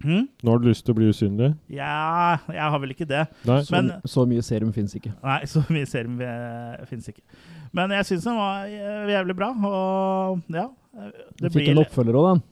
Hm? 0.06 0.26
Nå 0.46 0.52
har 0.54 0.60
du 0.62 0.68
lyst 0.70 0.86
til 0.86 0.94
å 0.94 0.98
bli 1.00 1.08
usynlig? 1.10 1.52
Ja, 1.74 2.38
jeg 2.52 2.62
har 2.72 2.80
vel 2.84 2.94
ikke 2.94 3.08
det. 3.10 3.24
Nei? 3.50 3.60
Så, 3.66 3.72
Men- 3.76 3.92
så 4.06 4.26
mye 4.30 4.44
serum 4.46 4.72
fins 4.76 4.94
ikke. 5.00 5.14
Nei, 5.24 5.40
så 5.50 5.64
mye 5.74 5.88
serum 5.90 6.20
fins 6.90 7.08
ikke. 7.10 7.24
Men 7.76 7.90
jeg 7.98 8.06
syns 8.12 8.24
den 8.30 8.38
var 8.38 8.68
eh, 8.70 9.08
jævlig 9.16 9.36
bra, 9.36 9.50
og 9.68 10.44
ja. 10.54 10.68
eh, 10.96 11.10
Du 11.42 11.48
fikk 11.50 11.58
fikk 11.64 11.72
en 11.74 11.82
oppfølger 11.84 12.20
òg, 12.22 12.28
den. 12.36 12.44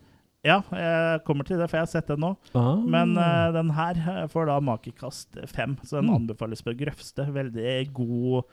Ja, 0.44 0.58
jeg 0.76 1.22
kommer 1.24 1.46
til 1.48 1.56
det, 1.62 1.70
for 1.72 1.78
jeg 1.80 1.86
har 1.86 1.92
sett 1.94 2.10
den 2.12 2.20
nå. 2.20 2.34
Ah. 2.60 2.74
Men 2.76 3.14
uh, 3.16 3.48
den 3.56 3.70
her 3.78 3.96
eh, 3.96 4.26
får 4.28 4.50
da 4.50 4.58
makekast 4.60 5.38
fem, 5.48 5.78
så 5.88 6.02
den 6.02 6.10
Mm. 6.10 6.18
anbefales 6.18 6.60
på 6.66 6.74
grøfste. 6.76 7.30
Veldig 7.32 7.94
god 7.96 8.44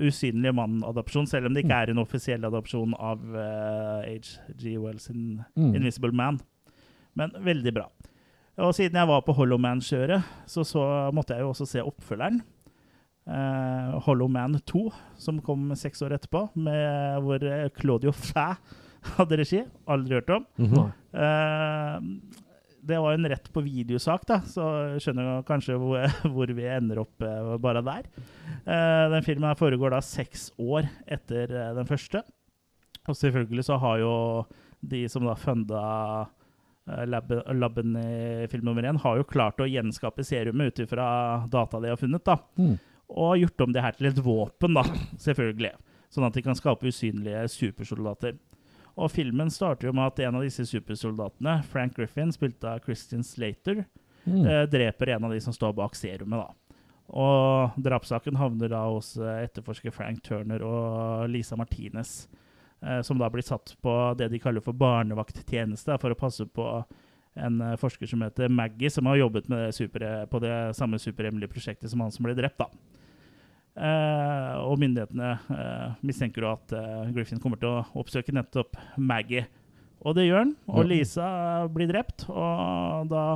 usynlig 0.00 0.54
mann-adopsjon, 0.56 1.28
selv 1.28 1.46
om 1.50 1.54
det 1.54 1.62
ikke 1.66 1.76
er 1.84 1.90
en 1.92 2.00
offisiell 2.02 2.42
adopsjon 2.48 2.94
av 2.98 3.20
uh, 3.36 4.00
H.G. 4.08 4.78
Wells 4.80 5.10
Mm. 5.12 5.74
Invisible 5.76 6.12
Man. 6.16 6.40
Men 7.14 7.30
veldig 7.44 7.72
bra. 7.76 7.84
Og 8.56 8.72
siden 8.76 8.96
jeg 8.96 9.08
var 9.10 9.24
på 9.26 9.34
Hollow 9.36 9.60
Man-kjøret, 9.60 10.24
så, 10.48 10.64
så 10.64 10.82
måtte 11.12 11.36
jeg 11.36 11.44
jo 11.44 11.50
også 11.52 11.66
se 11.68 11.82
oppfølgeren. 11.84 12.40
Eh, 13.26 13.96
Hollow 14.06 14.30
Man 14.32 14.56
2, 14.64 14.86
som 15.18 15.42
kom 15.44 15.68
seks 15.76 16.00
år 16.06 16.14
etterpå, 16.16 16.46
med 16.54 17.20
hvor 17.26 17.42
eh, 17.44 17.68
Claudio 17.76 18.14
Fæ 18.14 18.52
hadde 19.18 19.38
regi. 19.42 19.62
Aldri 19.86 20.14
hørt 20.14 20.30
om. 20.30 20.46
Mm 20.56 20.70
-hmm. 20.72 20.90
Eh, 21.16 22.00
det 22.86 22.98
var 22.98 23.12
en 23.12 23.28
rett 23.28 23.52
på 23.52 23.60
videosak, 23.60 24.26
da, 24.26 24.40
så 24.46 24.64
skjønner 25.02 25.26
du 25.26 25.46
kanskje 25.48 25.74
hvor, 25.80 26.06
hvor 26.34 26.46
vi 26.46 26.68
ender 26.70 27.02
opp 27.02 27.22
eh, 27.22 27.56
bare 27.58 27.82
der. 27.82 28.06
Eh, 28.64 29.10
den 29.10 29.26
filmen 29.26 29.48
her 29.48 29.58
foregår 29.58 29.90
da 29.90 30.00
seks 30.00 30.52
år 30.58 30.88
etter 31.06 31.50
eh, 31.50 31.74
den 31.74 31.86
første. 31.86 32.22
Og 33.08 33.16
selvfølgelig 33.16 33.64
så 33.64 33.78
har 33.82 33.98
jo 33.98 34.44
de 34.80 35.08
som 35.08 35.26
da 35.26 35.34
funda 35.34 35.82
labben, 36.86 37.42
labben 37.58 37.96
i 37.96 38.46
film 38.50 38.64
nummer 38.64 38.82
én, 38.86 38.98
har 39.02 39.16
jo 39.18 39.24
klart 39.24 39.58
å 39.58 39.66
gjenskape 39.68 40.24
serumet 40.24 40.72
ut 40.72 40.84
ifra 40.86 41.06
data 41.50 41.80
de 41.80 41.88
har 41.90 41.96
funnet. 42.00 42.24
da. 42.24 42.38
Mm. 42.58 42.78
Og 43.08 43.38
gjort 43.38 43.60
om 43.66 43.72
det 43.72 43.82
her 43.82 43.92
til 43.92 44.06
et 44.06 44.18
våpen, 44.22 44.74
da, 44.74 44.82
selvfølgelig. 45.18 45.72
Sånn 46.10 46.26
at 46.26 46.34
de 46.34 46.42
kan 46.42 46.54
skape 46.58 46.86
usynlige 46.86 47.44
supersoldater. 47.50 48.38
Og 48.96 49.10
filmen 49.12 49.50
starter 49.50 49.88
jo 49.90 49.92
med 49.92 50.06
at 50.06 50.20
en 50.24 50.36
av 50.38 50.42
disse 50.46 50.64
supersoldatene, 50.64 51.58
Frank 51.68 51.94
Griffin, 51.98 52.30
spilt 52.32 52.64
av 52.64 52.80
Christian 52.84 53.22
Slater, 53.22 53.84
Mm. 54.26 54.44
eh, 54.46 54.66
dreper 54.66 55.10
en 55.14 55.24
av 55.24 55.30
de 55.30 55.38
som 55.40 55.52
står 55.52 55.72
bak 55.76 55.94
serumet. 55.94 56.40
da. 56.40 56.54
Og 57.14 57.70
drapssaken 57.78 58.34
havner 58.36 58.68
da 58.68 58.80
hos 58.88 59.16
eh, 59.16 59.44
etterforsker 59.46 59.92
Frank 59.92 60.22
Turner 60.24 60.62
og 60.66 61.28
Lisa 61.30 61.54
Martinez, 61.56 62.26
eh, 62.26 62.36
som 63.02 63.18
da 63.18 63.30
blir 63.32 63.42
satt 63.42 63.72
på 63.82 63.92
det 64.18 64.28
de 64.30 64.38
kaller 64.38 64.62
for 64.62 64.76
barnevakttjeneste, 64.76 65.96
for 65.98 66.12
å 66.12 66.18
passe 66.18 66.44
på 66.44 66.66
en 67.36 67.60
eh, 67.60 67.76
forsker 67.80 68.06
som 68.06 68.22
heter 68.24 68.48
Maggie, 68.48 68.90
som 68.90 69.06
har 69.06 69.20
jobbet 69.20 69.48
med 69.48 69.66
det 69.66 69.72
super, 69.76 70.26
på 70.30 70.40
det 70.42 70.54
samme 70.76 70.98
superhemmelige 70.98 71.52
prosjektet 71.52 71.90
som 71.92 72.00
han 72.04 72.12
som 72.14 72.26
ble 72.26 72.36
drept. 72.38 72.62
da. 72.62 72.70
Uh, 73.76 74.70
og 74.70 74.78
myndighetene 74.80 75.34
uh, 75.52 75.96
mistenker 76.00 76.40
jo 76.40 76.48
at 76.54 76.72
uh, 76.72 77.10
Griffin 77.12 77.42
kommer 77.42 77.60
til 77.60 77.74
å 77.74 77.82
oppsøke 78.00 78.32
nettopp 78.32 78.78
Maggie. 78.96 79.44
Og 80.00 80.16
det 80.16 80.24
gjør 80.24 80.46
han, 80.46 80.54
og. 80.70 80.86
Lisa 80.88 81.26
blir 81.72 81.90
drept. 81.90 82.24
Og 82.32 83.10
da 83.12 83.26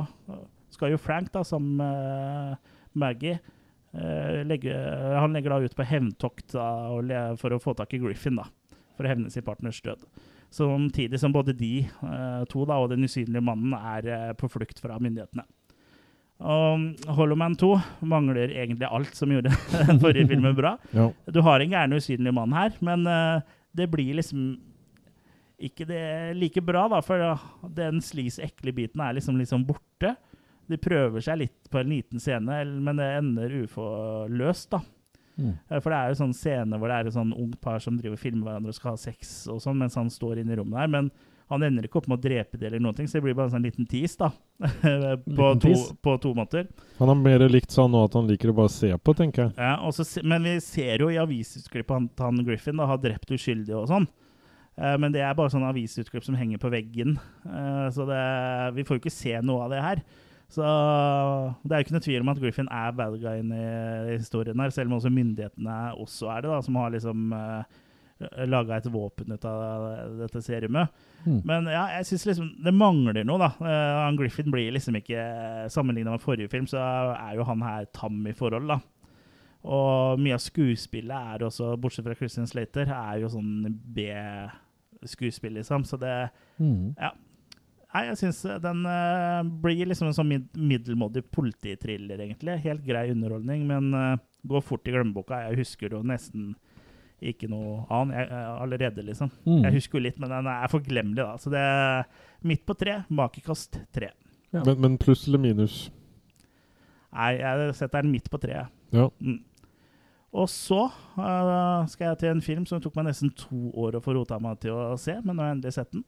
skal 0.73 0.95
jo 0.95 1.01
Frank, 1.01 1.29
da, 1.33 1.43
sammen 1.45 1.75
med 1.77 2.71
Maggie 2.97 3.35
eh, 3.35 4.41
legge, 4.47 4.75
Han 5.19 5.35
legger 5.35 5.51
da 5.51 5.57
ut 5.65 5.75
på 5.75 5.87
hevntokt 5.89 6.53
da, 6.55 7.33
for 7.41 7.51
å 7.51 7.59
få 7.59 7.73
tak 7.75 7.93
i 7.97 7.99
Griffin, 7.99 8.39
da. 8.39 8.45
For 8.97 9.07
å 9.07 9.11
hevne 9.11 9.31
sin 9.33 9.45
partners 9.45 9.81
død. 9.85 10.03
Samtidig 10.51 11.19
som 11.19 11.31
både 11.31 11.55
de 11.55 11.85
eh, 11.85 12.41
to 12.51 12.65
da, 12.67 12.81
og 12.81 12.91
den 12.91 13.07
usynlige 13.07 13.43
mannen 13.43 13.75
er 13.77 14.07
eh, 14.11 14.31
på 14.37 14.49
flukt 14.51 14.81
fra 14.83 14.97
myndighetene. 14.99 15.45
Og 16.41 17.05
Hollow 17.15 17.37
Man 17.37 17.53
2 17.55 17.69
mangler 18.09 18.49
egentlig 18.49 18.89
alt 18.89 19.13
som 19.15 19.31
gjorde 19.31 19.53
den 19.53 20.01
forrige 20.03 20.27
filmen 20.33 20.57
bra. 20.57 20.75
Ja. 20.97 21.07
Du 21.29 21.39
har 21.45 21.61
en 21.61 21.71
gæren 21.71 21.95
usynlig 21.95 22.33
mann 22.35 22.55
her, 22.57 22.75
men 22.83 23.05
eh, 23.07 23.47
det 23.77 23.87
blir 23.93 24.17
liksom 24.17 24.57
ikke 25.61 25.85
det 25.85 26.03
like 26.41 26.61
bra, 26.65 26.87
da, 26.89 26.99
for 27.05 27.21
den 27.77 28.01
slis 28.01 28.39
ekle 28.41 28.73
biten 28.73 29.03
er 29.05 29.13
liksom, 29.13 29.37
liksom 29.37 29.63
borte. 29.67 30.15
De 30.71 30.79
prøver 30.81 31.21
seg 31.21 31.43
litt 31.43 31.69
på 31.69 31.79
en 31.81 31.91
liten 31.93 32.21
scene, 32.21 32.63
men 32.81 32.97
det 32.97 33.11
ender 33.19 33.53
uforløst, 33.61 34.71
da. 34.73 34.81
Mm. 35.37 35.53
Eh, 35.69 35.79
For 35.79 35.89
det 35.93 35.97
er 35.97 36.11
jo 36.11 36.21
sånn 36.21 36.37
scene 36.37 36.79
hvor 36.79 36.91
det 36.91 36.97
er 36.99 37.09
et 37.09 37.17
sånn 37.17 37.35
ungt 37.35 37.59
par 37.63 37.83
som 37.83 37.97
driver 37.99 38.17
og 38.17 38.23
filmer 38.23 38.49
hverandre 38.49 38.73
og 38.73 38.77
skal 38.79 38.95
ha 38.95 39.01
sex 39.01 39.35
og 39.51 39.61
sånn, 39.63 39.79
mens 39.81 39.97
han 39.99 40.11
står 40.11 40.41
inne 40.41 40.55
i 40.55 40.59
rommet 40.59 40.79
der. 40.81 40.91
Men 40.91 41.11
han 41.51 41.65
ender 41.67 41.83
ikke 41.83 41.99
opp 41.99 42.07
med 42.07 42.21
å 42.21 42.23
drepe 42.23 42.55
det 42.59 42.69
eller 42.69 42.79
noen 42.79 42.95
ting, 42.95 43.09
så 43.11 43.17
det 43.19 43.25
blir 43.25 43.35
bare 43.35 43.49
en 43.49 43.55
sånn 43.57 43.65
liten 43.65 43.87
tease, 43.89 44.15
da. 44.21 44.29
på, 44.61 45.49
Liten 45.51 45.59
to, 45.65 45.73
på 45.99 46.13
to 46.23 46.31
måter. 46.37 46.69
Han 47.01 47.11
har 47.11 47.19
mer 47.19 47.43
likt 47.51 47.75
sånn 47.75 47.91
nå 47.91 48.05
at 48.07 48.15
han 48.15 48.29
liker 48.29 48.53
å 48.53 48.55
bare 48.61 48.71
se 48.71 48.91
på, 48.95 49.15
tenker 49.19 49.49
jeg. 49.49 49.55
Ja, 49.59 49.73
og 49.83 49.91
så 49.97 50.05
men 50.23 50.47
vi 50.47 50.55
ser 50.63 51.03
jo 51.03 51.09
i 51.11 51.19
avisutklippet 51.19 52.07
at 52.13 52.23
han 52.23 52.39
Griffin 52.47 52.79
da, 52.79 52.87
har 52.87 53.01
drept 53.03 53.35
uskyldige 53.35 53.81
og 53.81 53.89
sånn. 53.91 54.07
Eh, 54.79 54.95
men 55.01 55.11
det 55.11 55.25
er 55.27 55.35
bare 55.35 55.51
sånn 55.51 55.67
avisutklipp 55.67 56.23
som 56.23 56.39
henger 56.39 56.61
på 56.61 56.71
veggen. 56.71 57.17
Eh, 57.43 57.87
så 57.91 58.07
det, 58.07 58.21
vi 58.77 58.87
får 58.87 58.97
jo 58.97 59.03
ikke 59.03 59.13
se 59.17 59.35
noe 59.43 59.67
av 59.67 59.75
det 59.75 59.83
her. 59.83 60.03
Så 60.51 60.65
det 61.63 61.71
er 61.71 61.79
jo 61.79 61.85
ikke 61.85 61.95
noe 61.95 62.03
tvil 62.03 62.25
om 62.25 62.31
at 62.33 62.41
Griffin 62.41 62.67
er 62.75 62.91
bad 62.97 63.13
guyen 63.21 63.53
i 63.55 64.17
historien 64.17 64.59
her, 64.59 64.73
selv 64.75 64.91
om 64.91 64.97
også 64.97 65.11
myndighetene 65.13 65.77
også 65.95 66.27
er 66.33 66.43
det, 66.43 66.51
da, 66.51 66.59
som 66.65 66.79
har 66.81 66.91
liksom 66.91 67.31
uh, 67.31 67.79
laga 68.51 68.81
et 68.81 68.89
våpen 68.91 69.31
ut 69.31 69.47
av 69.47 69.85
dette 70.19 70.41
serumet. 70.43 70.91
Mm. 71.23 71.39
Men 71.47 71.71
ja, 71.71 71.85
jeg 71.95 72.09
syns 72.11 72.27
liksom 72.27 72.51
det 72.67 72.75
mangler 72.75 73.23
noe, 73.23 73.39
da. 73.39 73.51
Uh, 73.63 74.11
Griffin 74.19 74.51
blir 74.51 74.75
liksom 74.75 74.99
ikke 74.99 75.23
Sammenligna 75.71 76.17
med 76.17 76.25
forrige 76.25 76.51
film, 76.51 76.67
så 76.67 76.83
er 77.15 77.39
jo 77.39 77.47
han 77.47 77.63
her 77.65 77.87
tam 77.95 78.19
i 78.27 78.35
forhold, 78.35 78.67
da. 78.75 78.81
Og 79.61 80.19
mye 80.19 80.35
av 80.35 80.41
skuespillet 80.41 81.33
er 81.35 81.43
også, 81.47 81.75
bortsett 81.79 82.07
fra 82.07 82.15
Christian 82.17 82.49
Slater, 82.49 82.91
er 82.91 83.23
jo 83.23 83.31
sånn 83.31 83.67
B-skuespill, 83.95 85.59
liksom. 85.61 85.87
Så 85.87 86.01
det 86.01 86.15
Mm. 86.61 86.95
Nei, 87.91 88.05
jeg 88.07 88.19
syns 88.21 88.41
den 88.63 88.85
uh, 88.87 89.41
blir 89.63 89.89
liksom 89.89 90.07
en 90.07 90.15
sånn 90.15 90.29
mid 90.29 90.45
middelmådig 90.55 91.25
politithriller, 91.33 92.21
egentlig. 92.23 92.55
Helt 92.63 92.85
grei 92.85 93.09
underholdning, 93.11 93.65
men 93.67 93.91
uh, 93.91 94.13
går 94.47 94.63
fort 94.63 94.87
i 94.87 94.93
glemmeboka. 94.95 95.41
Jeg 95.49 95.59
husker 95.59 95.97
jo 95.97 96.03
nesten 96.07 96.53
ikke 97.21 97.49
noe 97.51 97.83
annet 97.93 98.17
jeg, 98.17 98.29
eh, 98.33 98.51
allerede, 98.63 99.03
liksom. 99.05 99.29
Mm. 99.45 99.59
Jeg 99.67 99.75
husker 99.75 99.99
jo 99.99 100.05
litt, 100.07 100.17
men 100.21 100.31
den 100.33 100.47
er 100.49 100.71
forglemmelig, 100.71 101.21
da. 101.21 101.35
Så 101.37 101.51
det 101.53 101.61
er 101.61 102.07
midt 102.49 102.63
på 102.65 102.73
tre. 102.77 102.95
Makekast 103.13 103.77
tre. 103.93 104.09
Ja. 104.49 104.63
Men, 104.65 104.79
men 104.81 104.97
pluss 105.01 105.27
eller 105.29 105.41
minus? 105.43 105.83
Nei, 107.11 107.35
jeg 107.37 107.75
setter 107.77 108.01
den 108.01 108.13
midt 108.15 108.31
på 108.31 108.39
treet. 108.41 108.73
Ja. 108.95 109.07
Mm. 109.21 109.37
Og 110.31 110.47
så 110.49 110.85
uh, 110.87 111.83
skal 111.91 112.07
jeg 112.07 112.21
til 112.21 112.31
en 112.31 112.43
film 112.43 112.65
som 112.65 112.81
tok 112.81 112.95
meg 112.97 113.09
nesten 113.09 113.33
to 113.35 113.67
år 113.77 113.99
å 113.99 114.03
få 114.03 114.15
rota 114.15 114.39
meg 114.41 114.61
til 114.63 114.73
å 114.73 114.95
se, 114.99 115.17
men 115.21 115.35
nå 115.35 115.43
har 115.43 115.51
jeg 115.51 115.59
endelig 115.59 115.75
sett 115.75 115.91
den. 115.93 116.05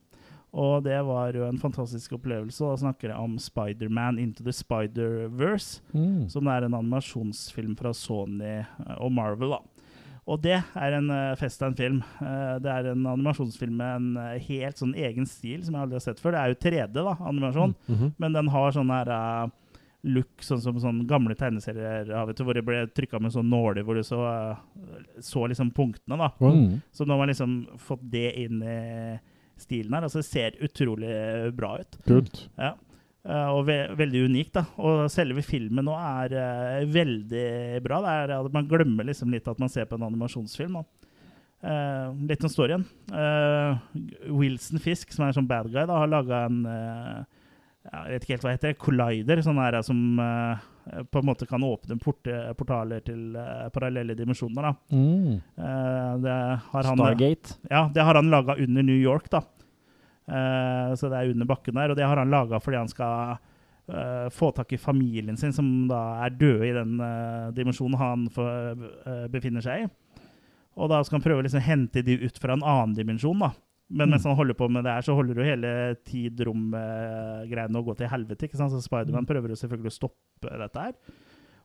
Og 0.54 0.84
det 0.86 1.00
var 1.06 1.34
jo 1.34 1.48
en 1.48 1.58
fantastisk 1.58 2.12
opplevelse. 2.14 2.62
Da 2.62 2.76
snakker 2.78 3.10
jeg 3.10 3.18
om 3.18 3.40
Spiderman 3.42 4.20
Into 4.22 4.44
the 4.46 4.52
Spider-Verse, 4.54 5.82
Mm. 5.94 6.30
som 6.30 6.46
er 6.48 6.64
en 6.68 6.74
animasjonsfilm 6.78 7.76
fra 7.78 7.92
Sony 7.94 8.60
øh, 8.62 8.98
og 9.02 9.12
Marvel. 9.12 9.50
da. 9.50 9.58
Og 10.26 10.42
det 10.42 10.64
er 10.76 10.94
en 10.96 11.10
uh, 11.10 11.36
fest 11.36 11.62
av 11.62 11.72
en 11.74 11.76
film. 11.76 11.98
Eh, 12.22 12.60
det 12.64 12.70
er 12.72 12.86
en 12.94 13.06
animasjonsfilm 13.12 13.74
med 13.76 13.96
en 13.98 14.18
eh, 14.22 14.38
helt 14.46 14.78
sånn 14.80 14.94
egen 14.96 15.26
stil 15.28 15.66
som 15.66 15.74
jeg 15.76 15.82
aldri 15.84 15.98
har 16.00 16.06
sett 16.06 16.22
før. 16.24 16.32
Det 16.32 16.40
er 16.40 16.54
jo 16.54 16.62
3D, 16.64 16.94
da, 16.96 17.16
animasjon. 17.28 17.74
Mhm. 17.90 18.14
Men 18.24 18.32
den 18.38 18.48
har 18.54 18.72
sånn 18.72 18.94
her 18.94 19.12
eh, 19.12 19.50
look, 20.06 20.32
sånn 20.40 20.62
som 20.64 20.80
sånn 20.80 21.02
gamle 21.08 21.36
tegneserier 21.36 22.08
har, 22.16 22.26
vet 22.30 22.38
du, 22.40 22.44
hvor 22.48 22.54
det 22.56 22.64
ble 22.64 22.86
trykka 22.96 23.20
med 23.20 23.34
sånn 23.36 23.50
nåler, 23.52 23.84
hvor 23.84 23.96
du 24.00 24.04
så, 24.08 24.22
eh, 24.24 25.20
så 25.20 25.44
liksom 25.52 25.74
punktene. 25.76 26.16
da. 26.18 26.32
Mm. 26.40 26.82
Så 26.94 27.04
nå 27.04 27.12
har 27.18 27.20
man 27.26 27.28
liksom 27.34 27.58
fått 27.84 28.10
det 28.16 28.30
inn 28.46 28.64
i 28.64 29.20
stilen 29.60 29.94
her. 29.96 30.08
altså 30.08 30.22
Det 30.22 30.30
ser 30.30 30.58
utrolig 30.64 31.14
bra 31.58 31.76
ut. 31.82 32.00
Kult. 32.08 32.48
Ja. 32.58 32.74
Uh, 33.24 33.56
og 33.56 33.62
ve 33.70 33.78
veldig 33.96 34.26
unikt. 34.28 34.54
da. 34.58 34.66
Og 34.84 35.06
selve 35.12 35.44
filmen 35.46 35.86
nå 35.88 35.94
er 35.96 36.36
uh, 36.36 36.90
veldig 36.92 37.80
bra. 37.86 38.02
Det 38.04 38.18
er 38.18 38.36
at 38.40 38.56
Man 38.56 38.68
glemmer 38.68 39.08
liksom 39.08 39.32
litt 39.32 39.48
at 39.48 39.62
man 39.62 39.72
ser 39.72 39.88
på 39.88 40.00
en 40.00 40.10
animasjonsfilm. 40.10 40.82
Eh, 41.64 42.08
litt 42.28 42.42
om 42.44 42.52
storyen. 42.52 42.82
Uh, 43.08 43.80
Wilson 44.36 44.82
Fisk, 44.84 45.14
som 45.16 45.24
er 45.24 45.32
en 45.32 45.38
sånn 45.38 45.48
bad 45.48 45.70
guy, 45.72 45.86
da, 45.88 45.96
har 45.96 46.10
laga 46.12 46.42
en 46.50 46.58
Jeg 46.68 48.10
vet 48.10 48.26
ikke 48.26 48.34
helt 48.34 48.44
hva 48.44 48.52
det 48.52 48.58
heter. 48.58 48.76
Collider, 48.82 49.44
sånn 49.46 49.62
her, 49.62 49.80
som 49.88 50.02
på 50.84 51.20
en 51.20 51.25
måte 51.30 51.48
kan 51.48 51.63
åpne 51.63 51.96
porte, 52.02 52.36
portaler 52.60 53.04
til 53.08 53.38
uh, 53.38 53.70
parallelle 53.72 54.18
dimensjoner. 54.20 54.68
da. 54.68 54.74
Mm. 54.92 55.38
Uh, 55.56 56.12
det 56.24 56.36
har 56.68 56.90
han, 56.90 57.00
Stargate. 57.00 57.56
ja, 57.70 57.86
det 57.94 58.04
har 58.04 58.20
han 58.20 58.32
laga 58.34 58.58
under 58.60 58.84
New 58.84 59.00
York, 59.00 59.30
da. 59.32 59.46
Uh, 60.28 60.92
så 60.96 61.08
det 61.08 61.22
er 61.22 61.32
under 61.32 61.48
bakken 61.48 61.80
der. 61.80 61.94
Og 61.94 62.00
det 62.00 62.08
har 62.08 62.20
han 62.20 62.34
laga 62.34 62.60
fordi 62.63 62.82
han 62.82 62.92
skal 62.92 63.38
eh, 63.88 64.30
få 64.30 64.52
tak 64.52 64.74
i 64.74 64.78
familien 64.78 65.38
sin, 65.38 65.54
som 65.54 65.88
da 65.88 66.02
er 66.25 66.38
døde 66.38 66.68
i 66.68 66.75
den 66.75 67.00
eh, 67.04 67.52
dimensjonen 67.56 68.00
han 68.00 68.25
for, 68.34 68.88
eh, 69.06 69.25
befinner 69.32 69.63
seg 69.63 69.86
i. 69.86 69.92
Og 70.80 70.90
da 70.90 71.04
skal 71.04 71.20
han 71.20 71.25
prøve 71.25 71.44
å 71.44 71.46
liksom 71.46 71.63
hente 71.63 72.02
de 72.06 72.18
ut 72.24 72.40
fra 72.42 72.56
en 72.56 72.66
annen 72.66 72.96
dimensjon, 72.98 73.44
da. 73.44 73.52
Men 73.94 74.10
mens 74.10 74.26
han 74.26 74.38
holder 74.38 74.58
på 74.58 74.68
med 74.74 74.86
det 74.88 74.96
her, 74.96 75.06
så 75.06 75.14
holder 75.18 75.38
jo 75.38 75.46
hele 75.46 75.74
tid-rom-greiene 76.10 77.80
å 77.80 77.86
gå 77.86 77.96
til 78.00 78.10
helvete. 78.10 78.48
ikke 78.48 78.58
sant? 78.60 78.74
Så 78.74 78.82
Spiderman 78.84 79.28
prøver 79.30 79.54
jo 79.54 79.60
selvfølgelig 79.60 79.92
å 79.92 79.98
stoppe 80.00 80.56
dette 80.64 80.88
her. 80.88 80.96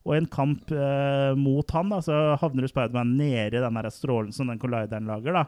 Og 0.07 0.15
i 0.15 0.21
en 0.23 0.29
kamp 0.31 0.71
eh, 0.73 1.33
mot 1.37 1.73
han, 1.75 1.91
da, 1.93 2.03
så 2.05 2.19
havner 2.41 2.65
jo 2.65 2.71
Spiderman 2.71 3.17
nede 3.19 3.59
i 3.59 3.65
den 3.65 3.91
strålen 3.93 4.33
som 4.33 4.49
den 4.51 4.61
collideren 4.61 5.09
lager. 5.11 5.41
da. 5.41 5.47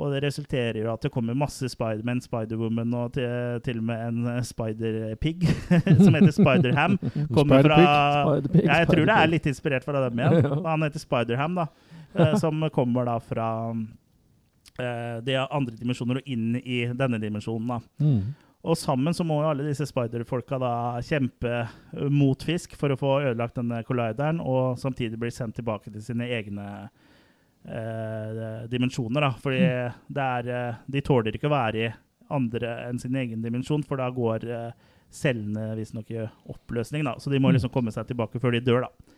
Og 0.00 0.14
det 0.14 0.22
resulterer 0.24 0.78
jo 0.80 0.88
at 0.94 1.02
det 1.04 1.10
kommer 1.12 1.36
masse 1.36 1.68
Spiderman, 1.68 2.22
Spiderwoman 2.24 2.94
og 2.96 3.12
til, 3.18 3.60
til 3.66 3.82
og 3.82 3.88
med 3.90 4.04
en 4.06 4.30
eh, 4.32 4.42
Spider-pig 4.46 5.44
som 6.04 6.16
heter 6.16 6.32
Spiderham. 6.36 6.96
Kommer 7.36 7.66
fra 7.66 7.80
ja, 7.82 8.78
Jeg 8.80 8.88
tror 8.92 9.04
det 9.10 9.16
er 9.18 9.32
litt 9.34 9.48
inspirert 9.50 9.84
fra 9.84 10.06
dem 10.06 10.22
igjen. 10.22 10.48
Han 10.70 10.86
heter 10.86 11.02
Spiderham, 11.02 11.60
da. 11.60 11.66
eh, 12.16 12.36
Som 12.40 12.64
kommer 12.72 13.10
da 13.10 13.18
fra 13.20 13.50
de 15.26 15.34
andre 15.40 15.76
dimensjoner 15.78 16.20
og 16.20 16.30
inn 16.30 16.54
i 16.60 16.84
denne 16.96 17.20
dimensjonen. 17.22 17.74
da. 17.74 17.80
Mm. 18.04 18.22
Og 18.60 18.76
sammen 18.76 19.14
så 19.16 19.24
må 19.24 19.38
jo 19.40 19.48
alle 19.48 19.64
disse 19.64 19.86
spider-folka 19.88 20.58
da 20.60 20.72
kjempe 21.04 21.52
eh, 21.62 22.08
mot 22.12 22.42
fisk 22.44 22.74
for 22.78 22.92
å 22.92 22.98
få 23.00 23.14
ødelagt 23.22 23.56
denne 23.56 23.80
collideren, 23.88 24.42
og 24.44 24.76
samtidig 24.80 25.20
bli 25.20 25.32
sendt 25.32 25.56
tilbake 25.56 25.92
til 25.92 26.04
sine 26.04 26.28
egne 26.28 26.66
eh, 27.64 28.66
dimensjoner. 28.68 29.24
da. 29.24 29.32
Fordi 29.40 29.62
det 30.12 30.26
er, 30.26 30.52
eh, 30.56 30.82
de 30.92 31.04
tåler 31.06 31.36
ikke 31.36 31.48
å 31.48 31.56
være 31.56 31.86
i 31.86 31.92
andre 32.30 32.74
enn 32.90 33.00
sin 33.00 33.16
egen 33.16 33.40
dimensjon, 33.42 33.84
for 33.86 34.00
da 34.00 34.10
går 34.12 34.44
eh, 34.44 34.90
cellene 35.10 35.72
visstnok 35.78 36.12
i 36.12 36.26
oppløsning. 36.52 37.06
da. 37.08 37.16
Så 37.18 37.32
de 37.32 37.40
må 37.40 37.54
liksom 37.54 37.72
komme 37.72 37.94
seg 37.94 38.12
tilbake 38.12 38.42
før 38.42 38.58
de 38.58 38.64
dør, 38.66 38.84
da. 38.90 39.16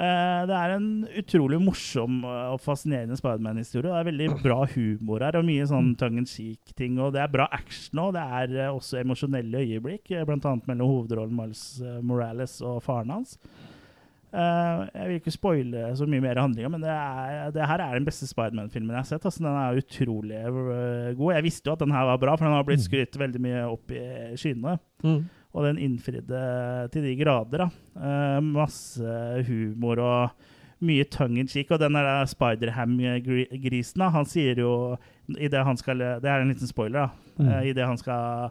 Eh, 0.00 0.42
det 0.48 0.56
er 0.56 0.74
en 0.78 0.84
utrolig 1.20 1.58
morsom 1.60 2.22
eh, 2.24 2.52
og 2.54 2.60
fascinerende 2.64 3.18
Spiderman-historie. 3.18 3.90
Det 3.90 3.98
er 3.98 4.06
veldig 4.08 4.28
bra 4.40 4.60
humor 4.72 5.24
her, 5.26 5.36
og 5.36 5.44
mye 5.48 5.66
sånn 5.68 5.92
tongue 6.00 6.22
in 6.22 6.28
cheek-ting. 6.30 6.96
Og 7.02 7.12
det 7.16 7.20
er 7.24 7.32
bra 7.32 7.50
action 7.52 8.00
òg. 8.06 8.14
Det 8.16 8.22
er 8.40 8.54
eh, 8.62 8.70
også 8.72 9.02
emosjonelle 9.02 9.64
øyeblikk, 9.66 10.06
bl.a. 10.08 10.28
blant 10.28 10.48
annet 10.48 10.70
mellom 10.70 10.94
hovedrollen 10.94 11.36
Miles 11.36 11.64
eh, 11.84 11.98
Morales 12.06 12.56
og 12.64 12.80
faren 12.86 13.12
hans. 13.18 13.36
Eh, 14.30 14.82
jeg 14.94 15.08
vil 15.08 15.18
ikke 15.18 15.34
spoile 15.34 15.88
så 15.98 16.06
mye 16.08 16.22
mer 16.22 16.38
handlinga, 16.38 16.70
men 16.70 16.84
det, 16.86 16.94
er, 16.94 17.50
det 17.54 17.66
her 17.66 17.82
er 17.82 17.98
den 17.98 18.06
beste 18.06 18.28
Spiderman-filmen 18.30 18.94
jeg 18.94 19.02
har 19.02 19.10
sett. 19.10 19.26
Altså, 19.26 19.42
den 19.42 19.50
er 19.52 19.82
utrolig 19.82 20.38
eh, 20.38 21.10
god. 21.18 21.34
Jeg 21.34 21.46
visste 21.50 21.68
jo 21.68 21.76
at 21.76 21.84
den 21.84 21.94
her 21.96 22.08
var 22.08 22.22
bra, 22.22 22.38
for 22.38 22.46
den 22.48 22.56
har 22.56 22.64
blitt 22.68 22.86
skrytt 22.86 23.20
veldig 23.20 23.42
mye 23.42 23.66
opp 23.68 23.92
i 23.92 24.02
skyene. 24.40 24.78
Mm. 25.04 25.20
Og 25.54 25.64
den 25.66 25.78
innfridde 25.82 26.40
til 26.94 27.02
de 27.02 27.16
grader. 27.18 27.64
da. 27.64 27.68
Eh, 27.98 28.40
masse 28.40 29.02
humor 29.48 29.98
og 29.98 30.30
mye 30.80 31.04
tongue 31.10 31.40
in 31.42 31.48
cheek. 31.50 31.70
Og 31.74 31.80
den 31.82 31.92
der 31.98 32.24
Spiderham-grisen, 32.30 33.98
da, 34.00 34.08
han 34.14 34.24
sier 34.30 34.58
jo 34.62 34.96
i 35.36 35.48
det 35.50 35.64
han 35.66 35.76
skal 35.76 35.98
Det 35.98 36.24
er 36.30 36.40
en 36.40 36.48
liten 36.54 36.66
spoiler, 36.70 37.08
da. 37.10 37.10
Mm. 37.40 37.48
Uh, 37.48 37.62
Idet 37.70 37.86
han 37.86 37.98
skal 37.98 38.50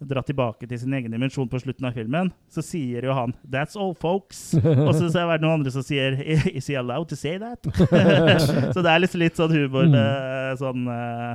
dra 0.00 0.22
tilbake 0.24 0.64
til 0.66 0.78
sin 0.80 0.94
egen 0.96 1.12
dimensjon 1.12 1.48
på 1.48 1.58
slutten 1.60 1.84
av 1.84 1.92
filmen, 1.92 2.30
så 2.48 2.62
sier 2.64 3.04
jo 3.04 3.12
han 3.12 3.34
'That's 3.44 3.76
all, 3.76 3.92
folks'. 3.94 4.54
Og 4.86 4.94
så 4.94 5.10
er 5.12 5.36
det 5.36 5.42
noen 5.42 5.58
andre 5.60 5.70
som 5.70 5.82
sier 5.82 6.16
'Is 6.56 6.68
he 6.68 6.74
allowed 6.78 7.08
to 7.08 7.16
say 7.16 7.36
that?' 7.38 7.60
så 8.74 8.80
det 8.82 8.90
er 8.90 8.98
litt, 8.98 9.14
litt 9.14 9.36
sånn 9.36 9.52
humor 9.52 9.84
Mm. 9.84 9.94
eh, 9.94 10.56
sånn 10.56 10.88
eh, 10.88 11.34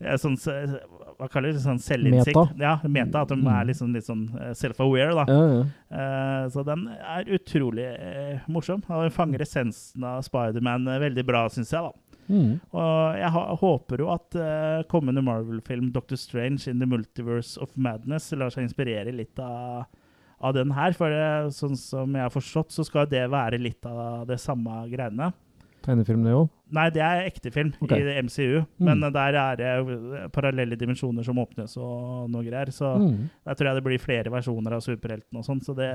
ja, 0.00 0.16
sånn, 0.16 0.36
hva 1.20 1.28
kaller 1.30 1.52
det? 1.52 1.60
Sånn 1.62 1.78
selvinnsikt. 1.84 2.34
Meta. 2.34 2.58
Ja, 2.64 2.74
meta. 2.88 3.22
At 3.22 3.28
de 3.28 3.36
Mm. 3.36 3.48
er 3.52 3.64
liksom, 3.68 3.92
litt 3.94 4.06
sånn 4.08 4.24
eh, 4.40 4.52
self-aware, 4.56 5.14
da. 5.14 5.24
Ja, 5.28 5.40
ja. 5.54 5.64
Eh, 5.92 6.48
så 6.50 6.64
den 6.64 6.86
er 6.88 7.24
utrolig 7.36 7.84
eh, 7.86 8.40
morsom. 8.48 8.82
Og 8.88 9.04
den 9.04 9.10
fanger 9.14 9.40
essensen 9.44 10.02
av 10.02 10.22
Spiderman 10.24 10.88
eh, 10.88 10.98
veldig 11.04 11.26
bra, 11.28 11.44
syns 11.52 11.70
jeg. 11.70 11.82
da. 11.82 11.92
Mm. 12.30 12.60
Og 12.78 13.16
jeg 13.18 13.30
håper 13.58 13.98
jo 13.98 14.08
at 14.14 14.36
eh, 14.38 14.82
kommende 14.88 15.22
Marvel-film, 15.22 15.90
'Doctor 15.92 16.16
Strange 16.16 16.68
in 16.70 16.78
the 16.78 16.86
Multiverse 16.86 17.58
of 17.60 17.74
Madness', 17.76 18.30
lar 18.38 18.50
seg 18.50 18.62
inspirere 18.68 19.10
litt 19.12 19.36
av, 19.42 19.86
av 20.40 20.54
den 20.54 20.70
her. 20.70 20.92
For 20.92 21.10
det, 21.10 21.52
sånn 21.52 21.76
som 21.76 22.12
jeg 22.14 22.22
har 22.22 22.30
forstått, 22.30 22.70
så 22.70 22.84
skal 22.86 23.06
det 23.10 23.28
være 23.28 23.58
litt 23.60 23.84
av 23.84 24.26
det 24.30 24.38
samme 24.38 24.84
greiene. 24.88 25.32
Tegnefilm, 25.82 26.24
det 26.24 26.32
òg? 26.36 26.48
Nei, 26.70 26.84
det 26.94 27.00
er 27.02 27.24
ekte 27.26 27.50
film 27.50 27.72
okay. 27.82 27.98
i 28.00 28.22
MCU, 28.22 28.60
Mm. 28.78 28.84
men 28.86 29.02
eh, 29.04 29.10
der 29.10 29.34
er 29.40 29.56
det 29.58 29.70
eh, 29.74 30.28
parallelle 30.30 30.76
dimensjoner 30.78 31.24
som 31.26 31.38
åpnes 31.42 31.76
og 31.82 32.28
noe 32.30 32.44
greier. 32.46 32.70
Så 32.70 32.92
Mm. 33.00 33.28
der 33.44 33.54
tror 33.58 33.66
jeg 33.70 33.74
det 33.80 33.84
blir 33.84 33.98
flere 33.98 34.30
versjoner 34.30 34.72
av 34.76 34.80
superhelten 34.84 35.36
og 35.40 35.44
sånn, 35.44 35.60
så 35.64 35.74
det 35.74 35.90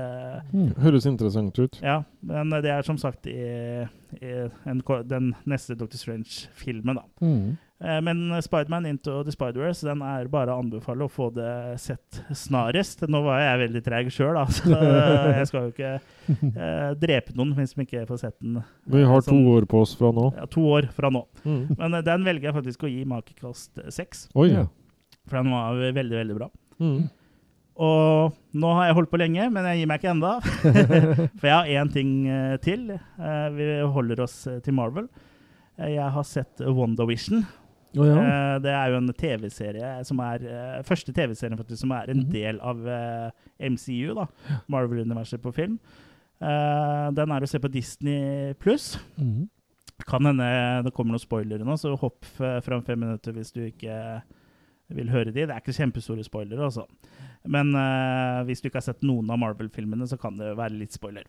Mm. 0.52 0.74
Høres 0.76 1.06
interessant 1.06 1.58
ut. 1.58 1.80
Ja, 1.82 2.02
men 2.22 2.50
det 2.50 2.70
er 2.70 2.82
som 2.82 2.98
sagt 2.98 3.26
i, 3.26 3.86
i 4.20 4.32
en, 4.66 4.82
den 5.06 5.34
neste 5.46 5.74
Doctor 5.76 5.96
Strange-filmen, 5.96 6.96
da. 6.96 7.02
Eh, 7.82 7.98
Men 8.00 8.30
Spiderman 8.40 8.86
Into 8.88 9.18
the 9.26 9.32
Spider-Verse 9.34 9.84
den 9.84 10.00
er 10.06 10.28
bare 10.32 10.54
å 10.54 10.62
anbefale 10.62 11.04
å 11.04 11.10
få 11.12 11.26
det 11.36 11.48
sett 11.82 12.22
snarest. 12.32 13.02
Nå 13.12 13.20
var 13.26 13.42
jeg 13.42 13.58
veldig 13.66 13.82
treg 13.84 14.08
sjøl, 14.14 14.38
så 14.56 14.72
eh, 14.72 15.36
jeg 15.42 15.50
skal 15.50 15.66
jo 15.66 15.74
ikke 15.74 15.90
eh, 16.56 16.94
drepe 17.02 17.34
noen 17.36 17.52
hvis 17.58 17.76
vi 17.76 17.84
ikke 17.84 18.06
får 18.08 18.22
sett 18.24 18.38
den. 18.40 18.62
Vi 18.88 19.02
har 19.04 19.20
to 19.20 19.34
Sånn- 19.34 19.50
år 19.52 19.68
på 19.68 19.82
oss 19.84 19.92
fra 19.98 20.08
nå. 20.16 20.30
Ja, 20.38 20.46
to 20.48 20.64
år 20.78 20.88
fra 20.96 21.10
nå. 21.12 21.26
Mm. 21.44 21.60
Men 21.76 21.98
den 22.06 22.24
velger 22.30 22.48
jeg 22.50 22.56
faktisk 22.62 22.86
å 22.88 22.92
gi 22.94 23.04
makekast 23.12 23.82
seks, 23.92 24.24
Oi. 24.34 24.48
Ja. 24.54 24.64
for 25.28 25.42
den 25.42 25.52
var 25.52 25.76
veldig, 26.00 26.16
veldig 26.22 26.38
bra. 26.40 26.48
Mm. 26.80 27.04
Og 27.76 28.32
nå 28.56 28.68
har 28.72 28.86
jeg 28.88 28.96
holdt 28.96 29.10
på 29.12 29.18
lenge, 29.20 29.50
men 29.52 29.66
jeg 29.68 29.82
gir 29.82 29.88
meg 29.90 30.00
ikke 30.00 30.14
enda. 30.14 30.30
For 31.36 31.44
jeg 31.44 31.52
har 31.52 31.68
én 31.68 31.90
ting 31.92 32.12
til. 32.64 32.86
Eh, 32.96 33.48
Vi 33.52 33.66
holder 33.92 34.22
oss 34.24 34.36
til 34.64 34.72
Marvel. 34.78 35.10
Jeg 35.76 36.08
har 36.14 36.24
sett 36.24 36.62
WandaVision. 36.64 37.42
Å 37.96 38.04
ja. 38.06 38.16
uh, 38.20 38.58
Det 38.60 38.72
er 38.76 38.90
jo 38.92 38.98
en 39.00 39.12
TV-serie 39.16 39.90
som 40.04 40.20
er 40.20 40.42
uh, 40.44 40.82
Første 40.84 41.14
TV-serien 41.16 41.56
faktisk 41.58 41.80
som 41.84 41.92
er 41.96 42.10
en 42.12 42.24
Mhm. 42.24 42.30
del 42.32 42.60
av 42.60 42.82
uh, 42.86 43.30
MCU, 43.58 44.14
da. 44.18 44.26
Marvel-universet 44.68 45.40
på 45.42 45.52
film. 45.56 45.78
Eh, 46.36 47.10
Den 47.16 47.30
er 47.32 47.40
å 47.40 47.48
se 47.48 47.56
på 47.58 47.70
Disney 47.72 48.52
pluss. 48.60 48.98
Mm. 49.16 49.46
Kan 50.04 50.26
hende 50.28 50.44
det 50.84 50.92
kommer 50.92 51.14
noen 51.16 51.22
spoilere 51.22 51.64
nå, 51.64 51.72
så 51.80 51.94
hopp 51.96 52.26
fram 52.36 52.82
fem 52.84 53.00
minutter 53.00 53.32
hvis 53.32 53.54
du 53.56 53.62
ikke 53.64 54.20
vil 54.92 55.08
høre 55.08 55.32
de. 55.32 55.46
Det 55.46 55.54
er 55.54 55.62
ikke 55.62 55.72
kjempestore 55.72 56.22
spoilere, 56.26 56.60
altså. 56.68 56.84
Men 57.48 57.72
eh, 57.74 58.42
hvis 58.44 58.60
du 58.60 58.68
ikke 58.68 58.82
har 58.82 58.88
sett 58.90 59.00
noen 59.08 59.30
av 59.32 59.40
Marvel-filmene, 59.40 60.04
så 60.06 60.18
kan 60.20 60.36
det 60.36 60.52
være 60.58 60.76
litt 60.76 60.92
spoiler. 60.92 61.24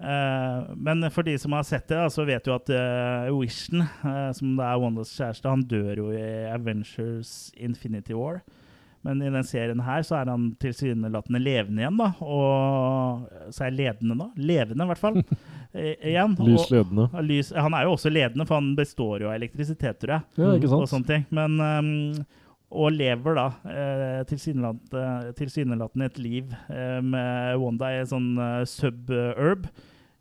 Eh, 0.00 0.74
men 0.76 1.06
for 1.14 1.22
de 1.26 1.36
som 1.38 1.52
har 1.54 1.62
sett 1.68 1.86
det, 1.88 2.00
så 2.12 2.24
vet 2.26 2.44
du 2.44 2.50
at 2.54 2.70
uh, 2.74 3.28
Vision, 3.38 3.84
eh, 3.84 4.30
som 4.34 4.56
det 4.58 4.66
er 4.66 4.80
Wandas 4.82 5.12
kjæreste, 5.14 5.48
han 5.52 5.62
dør 5.70 6.00
jo 6.02 6.08
i 6.16 6.24
Avengers 6.50 7.52
Infinity 7.56 8.16
War. 8.18 8.42
Men 9.04 9.20
i 9.20 9.28
den 9.28 9.44
serien 9.44 9.82
her 9.84 10.00
så 10.02 10.16
er 10.22 10.30
han 10.32 10.46
tilsynelatende 10.62 11.40
levende 11.44 11.82
igjen, 11.84 11.98
da. 12.00 12.06
Og 12.24 13.26
så 13.52 13.66
er 13.66 13.74
ledende, 13.76 14.16
da. 14.16 14.30
Levende, 14.40 14.86
i 14.86 14.90
hvert 14.90 15.02
fall. 15.02 15.18
I- 15.76 15.98
igjen. 16.14 16.36
Lys 16.40 16.70
ledende. 16.72 17.10
Og, 17.12 17.20
Lys, 17.28 17.50
han 17.52 17.76
er 17.76 17.84
jo 17.84 17.92
også 17.98 18.12
ledende, 18.14 18.46
for 18.48 18.58
han 18.62 18.72
består 18.78 19.26
jo 19.26 19.28
av 19.28 19.36
elektrisitet, 19.36 20.00
tror 20.00 20.16
jeg. 20.16 20.26
ja, 20.40 20.54
ikke 20.56 20.70
Og 20.72 20.86
sant? 20.88 20.94
sånne 20.94 21.10
ting. 21.12 21.26
Men, 21.36 21.60
um, 21.60 22.24
og 22.74 22.94
lever 22.94 23.36
da 23.38 23.46
eh, 23.70 24.22
tilsynelatende 24.26 26.08
et 26.08 26.18
liv 26.18 26.54
eh, 26.72 26.98
med 27.04 27.60
Wanda 27.62 27.92
i 27.92 28.00
en 28.02 28.10
sånn 28.10 28.32
eh, 28.42 28.64
suburb 28.68 29.68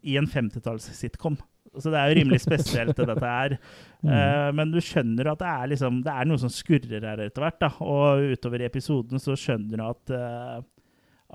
i 0.04 0.18
en 0.20 0.30
50-talls-sitcom. 0.30 1.40
Så 1.82 1.90
det 1.90 1.98
er 1.98 2.12
jo 2.12 2.18
rimelig 2.20 2.44
spesielt, 2.44 2.94
det 2.98 3.10
dette 3.10 3.34
her. 3.38 3.58
Eh, 4.04 4.50
men 4.52 4.68
du 4.68 4.82
skjønner 4.84 5.30
at 5.32 5.40
det 5.40 5.48
er, 5.48 5.68
liksom, 5.72 6.02
det 6.04 6.12
er 6.12 6.28
noe 6.28 6.40
som 6.42 6.50
skurrer 6.52 7.06
her 7.08 7.22
etter 7.24 7.40
hvert. 7.40 7.62
da. 7.62 7.70
Og 7.80 8.34
utover 8.34 8.60
i 8.60 8.66
episoden 8.68 9.22
så 9.24 9.32
skjønner 9.40 9.80
du 9.80 9.84
at, 9.86 10.12
uh, 10.12 10.58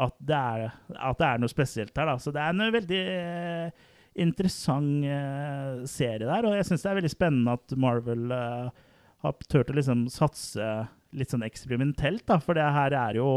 at 0.04 0.18
det 0.28 0.36
er, 0.36 0.74
at 0.92 1.16
det 1.16 1.30
er 1.30 1.40
noe 1.40 1.48
spesielt 1.48 1.96
her. 1.96 2.10
Da. 2.10 2.18
Så 2.20 2.34
det 2.36 2.42
er 2.44 2.52
en 2.52 2.74
veldig 2.76 3.00
uh, 3.08 3.88
interessant 4.20 5.08
uh, 5.08 5.86
serie 5.88 6.26
der, 6.26 6.44
og 6.44 6.58
jeg 6.58 6.68
syns 6.68 6.84
det 6.84 6.90
er 6.92 7.00
veldig 7.00 7.14
spennende 7.14 7.56
at 7.56 7.74
Marvel 7.80 8.34
eh, 8.34 8.84
har 9.24 9.36
turt 9.50 9.70
å 9.72 9.76
liksom 9.76 10.06
satse 10.12 10.66
litt 11.16 11.30
sånn 11.32 11.44
eksperimentelt, 11.46 12.26
da, 12.28 12.36
for 12.42 12.54
det 12.58 12.66
her 12.74 12.92
er 12.92 13.14
jo 13.20 13.28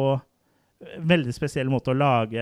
en 0.81 1.05
veldig 1.07 1.33
spesiell 1.35 1.69
måte 1.69 1.93
å 1.93 1.97
lage 1.97 2.41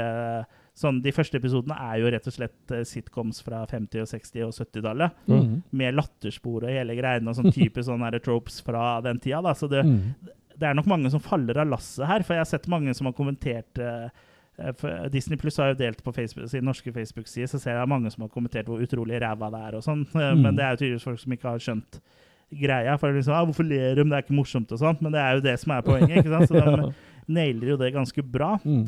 sånn, 0.80 1.02
De 1.04 1.12
første 1.12 1.36
episodene 1.36 1.76
er 1.76 1.98
jo 2.00 2.08
rett 2.14 2.28
og 2.30 2.32
slett 2.34 2.72
eh, 2.72 2.86
sitcoms 2.88 3.42
fra 3.44 3.66
50-, 3.68 4.00
og 4.00 4.08
60- 4.08 4.46
og 4.46 4.54
70-tallet. 4.56 5.18
Mm. 5.28 5.58
Med 5.76 5.98
latterspor 5.98 6.64
og 6.64 6.72
hele 6.72 6.96
greiene 6.96 7.28
og 7.28 7.36
sånn 7.36 7.52
type 7.52 7.84
sånne 7.84 8.14
tropes 8.24 8.62
fra 8.64 9.02
den 9.04 9.20
tida. 9.20 9.42
Da. 9.44 9.52
Så 9.60 9.68
det, 9.68 9.84
Mm. 9.84 10.14
det 10.56 10.70
er 10.70 10.74
nok 10.80 10.88
mange 10.88 11.12
som 11.12 11.20
faller 11.20 11.60
av 11.60 11.68
lasset 11.68 12.08
her, 12.08 12.24
for 12.24 12.34
jeg 12.38 12.46
har 12.46 12.52
sett 12.54 12.68
mange 12.72 12.96
som 12.96 13.06
har 13.12 13.14
kommentert 13.18 13.78
eh, 13.78 14.08
Disney 15.12 15.38
Pluss 15.40 15.58
har 15.58 15.70
jo 15.74 15.78
delt 15.80 16.02
på 16.04 16.12
Facebook, 16.16 16.50
sin 16.52 16.66
norske 16.68 16.92
Facebook-side, 16.92 17.48
så 17.48 17.60
ser 17.60 17.78
jeg 17.80 17.88
mange 17.88 18.12
som 18.12 18.24
har 18.26 18.32
kommentert 18.34 18.68
hvor 18.68 18.80
utrolig 18.84 19.20
ræva 19.24 19.48
det 19.52 19.62
er 19.70 19.76
og 19.80 19.84
sånn. 19.86 20.06
Mm. 20.14 20.42
Men 20.44 20.56
det 20.56 20.64
er 20.66 20.74
jo 20.76 20.82
tydeligvis 20.82 21.06
folk 21.08 21.20
som 21.22 21.36
ikke 21.36 21.50
har 21.54 21.60
skjønt 21.64 22.00
greia. 22.52 22.98
For 22.98 23.14
liksom, 23.14 23.34
ah, 23.34 23.46
'Hvorfor 23.46 23.68
ler 23.68 23.96
de? 23.96 24.04
Det 24.04 24.14
er 24.14 24.24
ikke 24.24 24.40
morsomt', 24.40 24.72
og 24.72 24.80
sånt. 24.80 25.02
Men 25.02 25.14
det 25.14 25.22
er 25.22 25.38
jo 25.38 25.46
det 25.46 25.60
som 25.60 25.72
er 25.72 25.82
poenget. 25.82 26.18
ikke 26.18 26.34
sant? 26.34 26.50
Så 26.50 26.54
de 26.56 26.94
nailer 27.40 27.70
jo 27.70 27.78
det 27.78 27.94
ganske 27.94 28.24
bra. 28.24 28.58
Mm. 28.64 28.88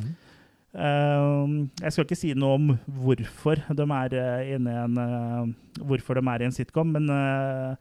Uh, 0.72 1.68
jeg 1.84 1.92
skal 1.92 2.06
ikke 2.06 2.16
si 2.16 2.34
noe 2.34 2.56
om 2.56 2.68
hvorfor 2.88 3.60
de 3.76 3.84
er 3.92 4.14
eh, 4.16 4.52
inne 4.56 4.72
i 4.72 4.78
en 4.80 4.94
uh, 4.96 5.82
Hvorfor 5.84 6.16
de 6.16 6.24
er 6.32 6.42
i 6.42 6.46
en 6.48 6.54
sitcom, 6.56 6.94
men 6.96 7.10
uh, 7.12 7.76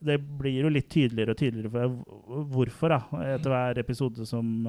det 0.00 0.16
blir 0.16 0.62
jo 0.64 0.70
litt 0.72 0.88
tydeligere 0.88 1.34
og 1.34 1.36
tydeligere 1.36 1.70
for 1.74 2.44
hvorfor 2.48 2.94
da, 2.94 3.00
etter 3.34 3.52
hver 3.52 3.80
episode 3.82 4.24
som 4.24 4.64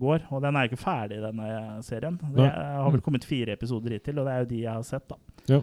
går. 0.00 0.24
Og 0.34 0.42
den 0.42 0.56
er 0.56 0.64
jo 0.66 0.72
ikke 0.72 0.82
ferdig, 0.82 1.20
denne 1.22 1.78
serien. 1.86 2.16
Det 2.34 2.48
har 2.50 2.90
vel 2.90 3.04
kommet 3.06 3.22
fire 3.22 3.54
episoder 3.54 3.94
hittil, 3.94 4.18
og 4.18 4.26
det 4.26 4.32
er 4.34 4.42
jo 4.42 4.48
de 4.50 4.58
jeg 4.64 4.72
har 4.72 4.88
sett. 4.88 5.06
da. 5.06 5.20
Ja. 5.52 5.60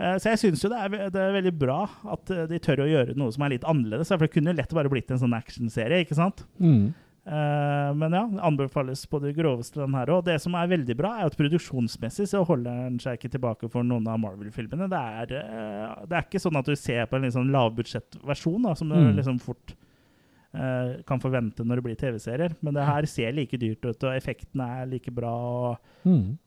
Eh, 0.00 0.16
Så 0.22 0.30
jeg 0.32 0.40
syns 0.40 0.62
jo 0.64 0.70
det 0.72 0.78
er, 0.80 1.10
det 1.12 1.20
er 1.20 1.34
veldig 1.36 1.52
bra 1.60 1.82
at 2.14 2.30
eh, 2.32 2.46
de 2.48 2.58
tør 2.64 2.86
å 2.86 2.88
gjøre 2.88 3.16
noe 3.20 3.34
som 3.34 3.44
er 3.44 3.52
litt 3.58 3.66
annerledes. 3.68 4.08
For 4.08 4.24
det 4.24 4.32
kunne 4.32 4.56
lett 4.56 4.72
bare 4.72 4.88
blitt 4.92 5.10
en 5.12 5.20
sånn 5.20 5.36
actionserie, 5.36 6.02
ikke 6.06 6.16
sant? 6.16 6.46
Mm. 6.58 6.92
Eh, 7.30 7.90
men 8.00 8.14
ja, 8.16 8.22
anbefales 8.48 9.02
på 9.06 9.20
det 9.20 9.34
groveste, 9.36 9.76
den 9.82 9.92
her 9.94 10.08
òg. 10.14 10.24
Det 10.24 10.38
som 10.40 10.54
er 10.56 10.70
veldig 10.72 10.96
bra, 10.96 11.10
er 11.20 11.28
at 11.28 11.36
produksjonsmessig 11.36 12.26
så 12.32 12.40
holder 12.48 12.80
den 12.88 12.96
seg 13.02 13.18
ikke 13.20 13.34
tilbake 13.36 13.68
for 13.70 13.84
noen 13.86 14.08
av 14.08 14.16
Marvel-filmene. 14.22 14.88
Det, 14.90 15.02
det 16.08 16.16
er 16.16 16.24
ikke 16.24 16.40
sånn 16.42 16.56
at 16.58 16.70
du 16.72 16.74
ser 16.80 17.04
på 17.10 17.18
en 17.20 17.26
litt 17.28 17.36
sånn 17.36 17.52
lavbudsjettversjon, 17.52 18.70
som 18.80 18.88
du 18.88 18.96
Mm. 18.96 19.14
liksom 19.20 19.38
fort 19.38 19.76
uh, 20.56 20.96
kan 21.06 21.20
forvente 21.22 21.62
når 21.62 21.78
det 21.78 21.84
blir 21.84 21.98
TV-serier. 22.00 22.56
Men 22.64 22.74
det 22.74 22.82
her 22.88 23.06
ser 23.06 23.32
like 23.36 23.54
dyrt 23.60 23.84
ut, 23.84 24.02
og 24.02 24.16
effektene 24.16 24.66
er 24.80 24.86
like 24.90 25.12
bra. 25.14 25.30
og 25.30 25.78
Mm. 26.08 26.38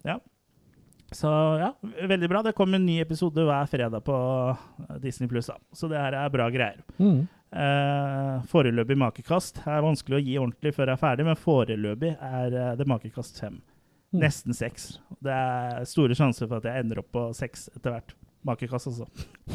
Så 1.17 1.29
ja, 1.61 1.69
veldig 2.07 2.29
bra. 2.31 2.41
Det 2.45 2.55
kommer 2.57 2.79
en 2.79 2.85
ny 2.85 2.99
episode 3.03 3.45
hver 3.47 3.69
fredag 3.71 4.03
på 4.05 4.17
Disney 5.03 5.29
Pluss. 5.31 5.49
Så 5.73 5.89
det 5.91 6.01
her 6.01 6.17
er 6.17 6.33
bra 6.33 6.49
greier. 6.53 6.81
Mm. 6.97 7.23
Eh, 7.53 8.37
foreløpig 8.49 8.97
makekast 8.97 9.59
er 9.69 9.83
vanskelig 9.85 10.17
å 10.17 10.23
gi 10.23 10.39
ordentlig 10.41 10.73
før 10.73 10.89
jeg 10.89 10.97
er 10.97 11.03
ferdig, 11.03 11.27
men 11.27 11.37
foreløpig 11.37 12.15
er 12.17 12.57
eh, 12.57 12.73
det 12.79 12.87
makekast 12.89 13.37
fem. 13.43 13.59
Mm. 14.13 14.23
Nesten 14.25 14.57
seks. 14.57 14.95
Det 15.21 15.33
er 15.33 15.85
store 15.89 16.17
sjanser 16.17 16.49
for 16.49 16.61
at 16.61 16.69
jeg 16.69 16.85
ender 16.85 17.01
opp 17.03 17.11
på 17.13 17.27
seks 17.37 17.67
etter 17.75 17.93
hvert. 17.93 18.15
Makekast, 18.43 18.89
altså. 18.89 19.07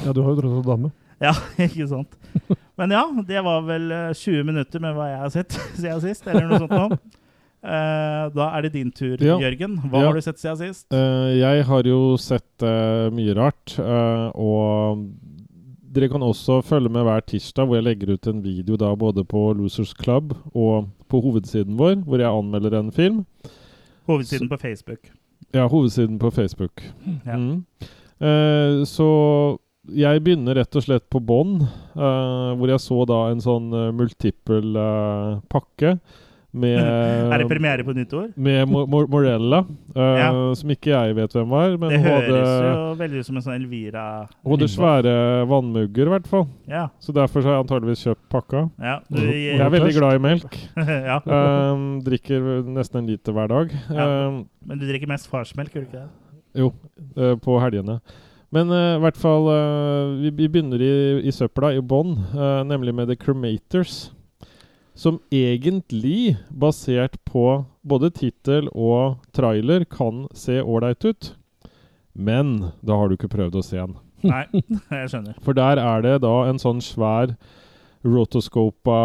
Ja, 0.04 0.14
du 0.14 0.22
har 0.22 0.32
jo 0.32 0.40
tross 0.40 0.58
alt 0.60 0.70
dame. 0.70 0.92
Ja, 1.18 1.34
ikke 1.66 1.88
sant. 1.90 2.14
Men 2.78 2.94
ja, 2.94 3.02
det 3.26 3.42
var 3.42 3.66
vel 3.66 3.90
eh, 3.90 4.12
20 4.14 4.46
minutter 4.46 4.82
med 4.82 4.94
hva 4.94 5.10
jeg 5.10 5.22
har 5.24 5.34
sett 5.34 5.58
siden 5.80 6.04
sist, 6.06 6.30
eller 6.30 6.46
noe 6.46 6.62
sånt 6.62 6.76
nå. 6.78 7.18
Eh, 7.58 8.24
da 8.34 8.50
er 8.54 8.62
det 8.62 8.72
din 8.72 8.90
tur, 8.94 9.16
Ja. 9.18 9.38
Jørgen. 9.38 9.78
Hva 9.90 10.00
Ja. 10.00 10.06
har 10.06 10.14
du 10.14 10.20
sett 10.20 10.38
siden 10.38 10.56
sist? 10.56 10.86
Eh, 10.92 11.38
jeg 11.38 11.64
har 11.64 11.82
jo 11.82 12.16
sett 12.16 12.62
eh, 12.62 13.10
mye 13.10 13.34
rart, 13.34 13.78
og 14.34 15.08
dere 15.90 16.08
kan 16.08 16.20
også 16.20 16.62
følge 16.62 16.90
med 16.90 17.02
hver 17.02 17.20
tirsdag, 17.26 17.66
hvor 17.66 17.76
jeg 17.76 17.84
legger 17.84 18.12
ut 18.14 18.26
en 18.26 18.42
video 18.42 18.76
da 18.76 18.94
både 18.94 19.24
på 19.24 19.56
Losers 19.56 19.94
Club 19.94 20.36
og 20.54 20.88
på 21.08 21.20
hovedsiden 21.22 21.76
vår, 21.76 22.04
hvor 22.04 22.18
jeg 22.18 22.30
anmelder 22.30 22.78
en 22.78 22.92
film. 22.92 23.24
Hovedsiden 24.06 24.48
på 24.48 24.58
Facebook. 24.60 25.10
Ja, 25.54 25.66
hovedsiden 25.66 26.18
på 26.18 26.30
Facebook. 26.30 26.82
Ja. 27.26 27.36
Mm. 27.36 27.64
Uh, 28.20 28.84
så 28.84 29.58
jeg 29.88 30.22
begynner 30.24 30.58
rett 30.58 30.76
og 30.76 30.82
slett 30.84 31.08
på 31.08 31.20
bånn, 31.24 31.62
uh, 31.96 32.54
hvor 32.58 32.68
jeg 32.68 32.82
så 32.82 33.06
da 33.08 33.30
en 33.30 33.40
sånn 33.40 33.72
uh, 33.72 33.92
multiple 33.92 35.40
pakke 35.48 35.98
med 36.52 36.78
er 37.32 37.42
det 37.42 37.46
premiere 37.50 37.84
på 37.84 37.92
nytt 37.92 38.12
ord? 38.16 38.30
med 38.36 38.68
Mor 38.70 38.86
Mo 38.88 39.02
Morella, 39.12 39.58
uh, 39.92 40.02
Ja. 40.18 40.28
som 40.56 40.70
ikke 40.72 40.90
jeg 40.94 41.16
vet 41.18 41.34
hvem 41.36 41.48
var. 41.52 41.74
Men 41.76 41.90
det 41.92 41.98
høres 42.00 42.28
hadde, 42.28 42.68
jo 42.72 42.94
veldig 43.02 43.18
ut 43.20 43.26
som 43.28 43.36
en 43.36 43.44
sånn 43.44 43.56
Elvira 43.58 44.04
hun 44.44 44.54
hadde 44.54 44.68
svære 44.72 45.12
vannmugger, 45.50 46.08
i 46.08 46.12
hvert 46.14 46.28
fall. 46.30 46.46
Ja. 46.70 46.86
Så 47.04 47.12
derfor 47.12 47.42
så 47.44 47.50
har 47.50 47.58
jeg 47.58 47.66
antageligvis 47.66 48.04
kjøpt 48.06 48.24
pakka. 48.32 48.62
ja. 48.80 48.94
Du, 49.12 49.20
Jeg 49.20 49.60
er 49.60 49.74
veldig 49.76 49.92
glad 49.98 50.16
i 50.16 50.22
melk. 50.24 50.56
ja. 51.10 51.18
Eh, 51.20 51.82
drikker 52.08 52.48
nesten 52.64 53.02
en 53.02 53.10
liter 53.12 53.36
hver 53.36 53.48
dag. 53.52 53.74
Eh, 53.92 54.40
Men 54.68 54.80
du 54.80 54.86
drikker 54.88 55.08
mest 55.10 55.28
farsmelk, 55.28 55.74
gjør 55.74 55.84
du 55.84 55.90
ikke 55.90 56.00
det? 56.00 56.08
Jo, 56.58 56.72
uh, 57.20 57.34
på 57.36 57.58
helgene. 57.60 57.98
Men 58.50 58.70
eh, 58.72 58.94
i 58.96 59.00
hvert 59.04 59.18
fall 59.20 59.50
vi, 60.24 60.30
begynner 60.48 60.80
i, 60.80 60.92
i 61.28 61.32
søpla, 61.34 61.74
i 61.76 61.82
bånn, 61.84 62.14
nemlig 62.64 62.94
med 62.96 63.10
The 63.12 63.16
Cremators. 63.20 64.08
Som 64.98 65.20
egentlig, 65.30 66.36
basert 66.50 67.20
på 67.28 67.44
både 67.86 68.10
tittel 68.10 68.66
og 68.74 69.20
trailer, 69.36 69.84
kan 69.86 70.24
se 70.34 70.58
ålreit 70.58 71.04
ut. 71.06 71.28
Men 72.18 72.72
da 72.82 72.96
har 72.98 73.06
du 73.06 73.14
ikke 73.14 73.30
prøvd 73.30 73.60
å 73.60 73.62
se 73.62 73.78
den. 73.78 73.94
Nei, 74.26 74.42
jeg 74.98 75.12
skjønner. 75.12 75.36
For 75.44 75.54
der 75.54 75.78
er 75.78 76.02
det 76.02 76.16
da 76.26 76.34
en 76.48 76.58
sånn 76.58 76.82
svær 76.82 77.36
rotoscopa 78.04 78.98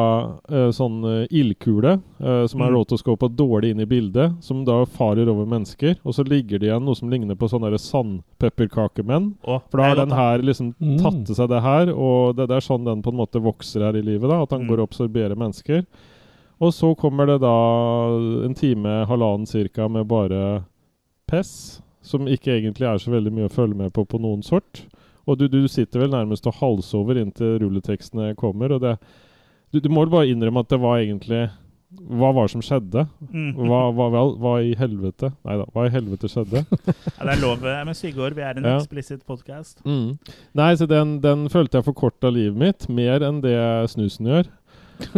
uh, 0.52 0.70
sånn 0.72 1.00
eh, 1.08 1.28
ildkule, 1.34 1.96
uh, 2.22 2.46
som 2.48 2.62
er 2.62 2.70
Mm. 2.72 2.76
rotoscopa 2.78 3.28
dårlig 3.30 3.72
inn 3.72 3.82
i 3.82 3.86
bildet, 3.90 4.36
som 4.44 4.64
da 4.66 4.86
farer 4.86 5.28
over 5.28 5.46
mennesker. 5.50 5.96
Og 6.06 6.14
så 6.14 6.24
ligger 6.28 6.60
det 6.60 6.68
igjen 6.70 6.86
noe 6.86 6.96
som 6.96 7.10
ligner 7.10 7.36
på 7.36 7.50
sånne 7.50 7.72
sandpepperkakemenn. 7.80 9.34
Oh, 9.48 9.60
For 9.70 9.78
da 9.78 9.84
har 9.90 9.96
den 9.96 10.12
her 10.16 10.40
liksom 10.40 10.76
Mm. 10.80 10.98
tatt 11.02 11.26
til 11.26 11.36
seg 11.36 11.50
det 11.50 11.62
her, 11.62 11.90
og 11.94 12.36
det, 12.36 12.48
det 12.50 12.56
er 12.58 12.62
sånn 12.68 12.86
den 12.86 13.02
på 13.02 13.10
en 13.12 13.18
måte 13.18 13.42
vokser 13.42 13.82
her 13.82 13.96
i 13.98 14.02
livet. 14.02 14.30
da, 14.30 14.42
At 14.44 14.50
den 14.50 14.62
Mm. 14.64 14.70
går 14.70 14.80
og 14.80 14.90
absorberer 14.90 15.36
mennesker. 15.36 15.86
Og 16.62 16.72
så 16.72 16.96
kommer 16.96 17.26
det 17.26 17.42
da 17.42 18.46
en 18.46 18.54
time, 18.54 19.06
halvannen 19.08 19.48
cirka, 19.48 19.90
med 19.90 20.08
bare 20.08 20.64
pess, 21.28 21.82
som 22.02 22.26
ikke 22.28 22.62
egentlig 22.62 22.84
er 22.88 22.98
så 23.00 23.12
veldig 23.12 23.32
mye 23.34 23.50
å 23.50 23.52
følge 23.52 23.76
med 23.76 23.94
på 23.94 24.06
på 24.08 24.20
noen 24.20 24.44
sort. 24.44 24.86
Og 25.28 25.38
du, 25.40 25.48
du 25.48 25.62
sitter 25.72 26.02
vel 26.04 26.12
nærmest 26.12 26.48
og 26.50 26.58
halser 26.60 27.00
over 27.00 27.20
inntil 27.22 27.60
rulletekstene 27.64 28.34
kommer. 28.36 28.74
og 28.76 28.82
det, 28.84 28.98
du, 29.72 29.80
du 29.80 29.90
må 29.90 30.04
vel 30.04 30.12
bare 30.12 30.32
innrømme 30.34 30.64
at 30.66 30.70
det 30.74 30.80
var 30.84 31.00
egentlig 31.00 31.44
Hva 31.94 32.32
var 32.34 32.48
det 32.48 32.52
som 32.56 32.64
skjedde? 32.66 33.06
Mm. 33.30 33.52
Hva, 33.70 33.80
hva, 33.94 34.08
hva, 34.10 34.24
hva 34.42 34.54
i 34.66 34.74
helvete 34.76 35.30
Nei 35.46 35.56
da, 35.62 35.68
hva 35.76 35.84
i 35.88 35.92
helvete 35.94 36.28
skjedde? 36.32 36.64
Ja, 37.18 37.28
det 37.28 37.36
er 37.36 37.42
lov 37.44 37.64
eh, 37.70 37.84
med 37.86 37.96
Sigurd. 37.96 38.34
Vi 38.36 38.42
er 38.44 38.58
en 38.58 38.66
Ja. 38.68 38.76
eksplisitt 38.82 39.22
podcast. 39.30 39.80
Mm. 39.86 40.18
Nei, 40.58 40.72
så 40.80 40.88
den, 40.90 41.20
den 41.24 41.46
følte 41.54 41.78
jeg 41.80 41.86
forkorta 41.88 42.32
livet 42.34 42.58
mitt 42.60 42.90
mer 42.90 43.24
enn 43.24 43.40
det 43.46 43.56
snusen 43.94 44.28
gjør. 44.32 44.50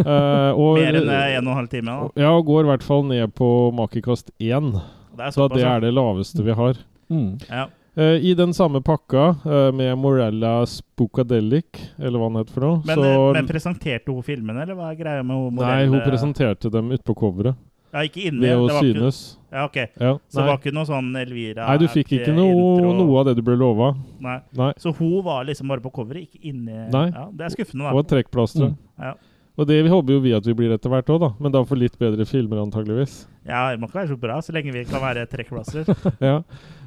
uh, 0.04 0.52
og, 0.62 0.76
Mer 0.78 1.00
enn 1.00 1.08
eh, 1.08 1.32
en 1.38 1.48
og 1.48 1.54
en 1.54 1.58
halv 1.62 1.72
time. 1.72 1.96
Da. 1.96 2.22
Ja, 2.26 2.30
og 2.36 2.46
går 2.48 2.66
i 2.68 2.70
hvert 2.74 2.86
fall 2.86 3.02
ned 3.08 3.32
på 3.40 3.48
makekast 3.76 4.30
én. 4.38 4.70
Det 5.16 5.32
Så 5.34 5.48
det 5.48 5.64
er 5.64 5.80
det 5.80 5.94
laveste 5.96 6.44
vi 6.44 6.52
har. 6.56 6.76
Mm. 7.08 7.38
Ja. 7.48 7.66
Eh, 7.96 8.20
I 8.28 8.34
den 8.36 8.52
samme 8.52 8.82
pakka, 8.84 9.36
eh, 9.46 9.72
med 9.72 9.96
Morella 9.98 10.66
Spookadelic, 10.68 11.78
eller 11.98 12.18
hva 12.20 12.26
han 12.28 12.36
heter 12.42 12.52
for 12.52 12.60
noe 12.66 12.82
Men, 12.84 12.98
så 12.98 13.04
eh, 13.08 13.32
men 13.38 13.46
presenterte 13.48 14.12
hun 14.12 14.22
filmene, 14.26 14.62
eller 14.66 14.76
hva 14.76 14.90
er 14.92 14.98
greia 15.00 15.22
med 15.24 15.36
hun 15.36 15.56
Nei, 15.62 15.86
hun 15.88 16.02
presenterte 16.04 16.70
dem 16.70 16.90
utpå 16.92 17.14
coveret. 17.16 17.56
Ja, 17.94 18.02
ikke 18.04 18.26
inni. 18.28 18.42
Ved 18.44 18.58
å 18.58 18.66
det 18.68 18.74
var 18.74 18.82
ikke- 18.84 18.98
synes. 19.00 19.20
Ja, 19.52 19.64
ok. 19.64 19.76
Ja, 19.96 20.10
Så 20.28 20.36
det 20.36 20.44
var 20.50 20.58
ikke 20.58 20.72
noe 20.74 20.84
sånn 20.84 21.16
Elvira 21.16 21.66
nei, 21.66 21.76
du 21.78 21.86
fikk 21.88 22.12
ikke 22.18 22.34
noe, 22.34 22.92
noe 22.98 23.20
av 23.20 23.24
det 23.30 23.36
du 23.36 23.42
ble 23.42 23.56
lova. 23.56 23.94
Nei. 24.20 24.40
Nei. 24.52 24.72
Så 24.76 24.92
hun 24.94 25.22
var 25.24 25.44
liksom 25.44 25.68
bare 25.68 25.80
på 25.80 25.90
coveret, 25.92 26.28
ikke 26.28 26.42
inni. 26.42 26.74
Ja, 26.92 27.30
Det 27.32 27.46
er 27.46 27.48
skuffende, 27.56 27.84
da. 27.86 27.94
Hun 27.94 28.02
var 28.02 28.08
trekkplaster. 28.10 28.68
Mm. 28.68 28.76
Ja. 29.00 29.14
Og 29.56 29.64
det 29.68 29.78
vi 29.86 29.88
håper 29.88 30.12
jo 30.12 30.20
vi 30.20 30.34
at 30.36 30.44
vi 30.44 30.52
blir 30.52 30.72
etter 30.74 30.92
hvert 30.92 31.08
òg, 31.08 31.20
da. 31.22 31.30
Men 31.40 31.52
da 31.54 31.62
for 31.64 31.80
litt 31.80 31.94
bedre 32.00 32.26
filmer, 32.28 32.58
antageligvis. 32.60 33.22
Ja, 33.46 33.70
Det 33.72 33.78
må 33.80 33.86
ikke 33.88 34.00
være 34.02 34.10
så 34.10 34.16
bra, 34.20 34.34
så 34.44 34.52
lenge 34.52 34.72
vi 34.74 34.82
kan 34.84 35.00
være 35.00 35.26
trekkplasser. 35.30 35.86
Ja. 36.20 36.42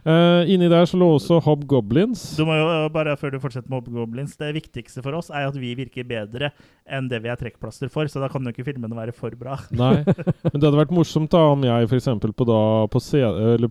Uh, 0.06 0.48
inni 0.48 0.70
der 0.72 0.86
så 0.88 0.96
lå 0.96 1.10
også 1.18 1.42
Hobgoblins. 1.44 2.22
Du 2.38 2.46
må 2.48 2.54
jo 2.56 2.68
bare, 2.94 3.18
før 3.20 3.34
du 3.34 3.40
fortsetter 3.44 3.68
med 3.70 3.82
Hobgoblins, 3.82 4.38
Det 4.40 4.54
viktigste 4.56 5.02
for 5.04 5.18
oss 5.18 5.28
er 5.34 5.50
at 5.50 5.58
vi 5.60 5.74
virker 5.76 6.06
bedre 6.08 6.52
enn 6.88 7.10
det 7.12 7.20
vi 7.26 7.32
er 7.34 7.36
trekkplaster 7.42 7.92
for, 7.92 8.08
så 8.08 8.22
da 8.24 8.30
kan 8.32 8.46
jo 8.48 8.54
ikke 8.54 8.68
filmene 8.70 8.96
være 8.96 9.12
for 9.18 9.34
bra. 9.40 9.58
Nei. 9.82 10.04
Men 10.06 10.56
det 10.56 10.64
hadde 10.70 10.80
vært 10.80 10.94
morsomt 10.96 11.34
da 11.34 11.42
om 11.52 11.66
jeg 11.68 11.90
f.eks. 11.90 12.08
på, 12.22 12.48
da, 12.48 12.62
på, 12.94 13.02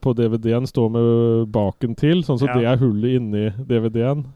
på 0.04 0.16
DVD-en 0.20 0.68
står 0.68 0.92
med 0.98 1.48
baken 1.54 1.96
til, 1.96 2.26
sånn 2.26 2.42
så 2.42 2.50
Ja. 2.50 2.58
det 2.58 2.68
er 2.74 2.82
hullet 2.82 3.16
inni 3.22 3.46
DVD-en. 3.62 4.26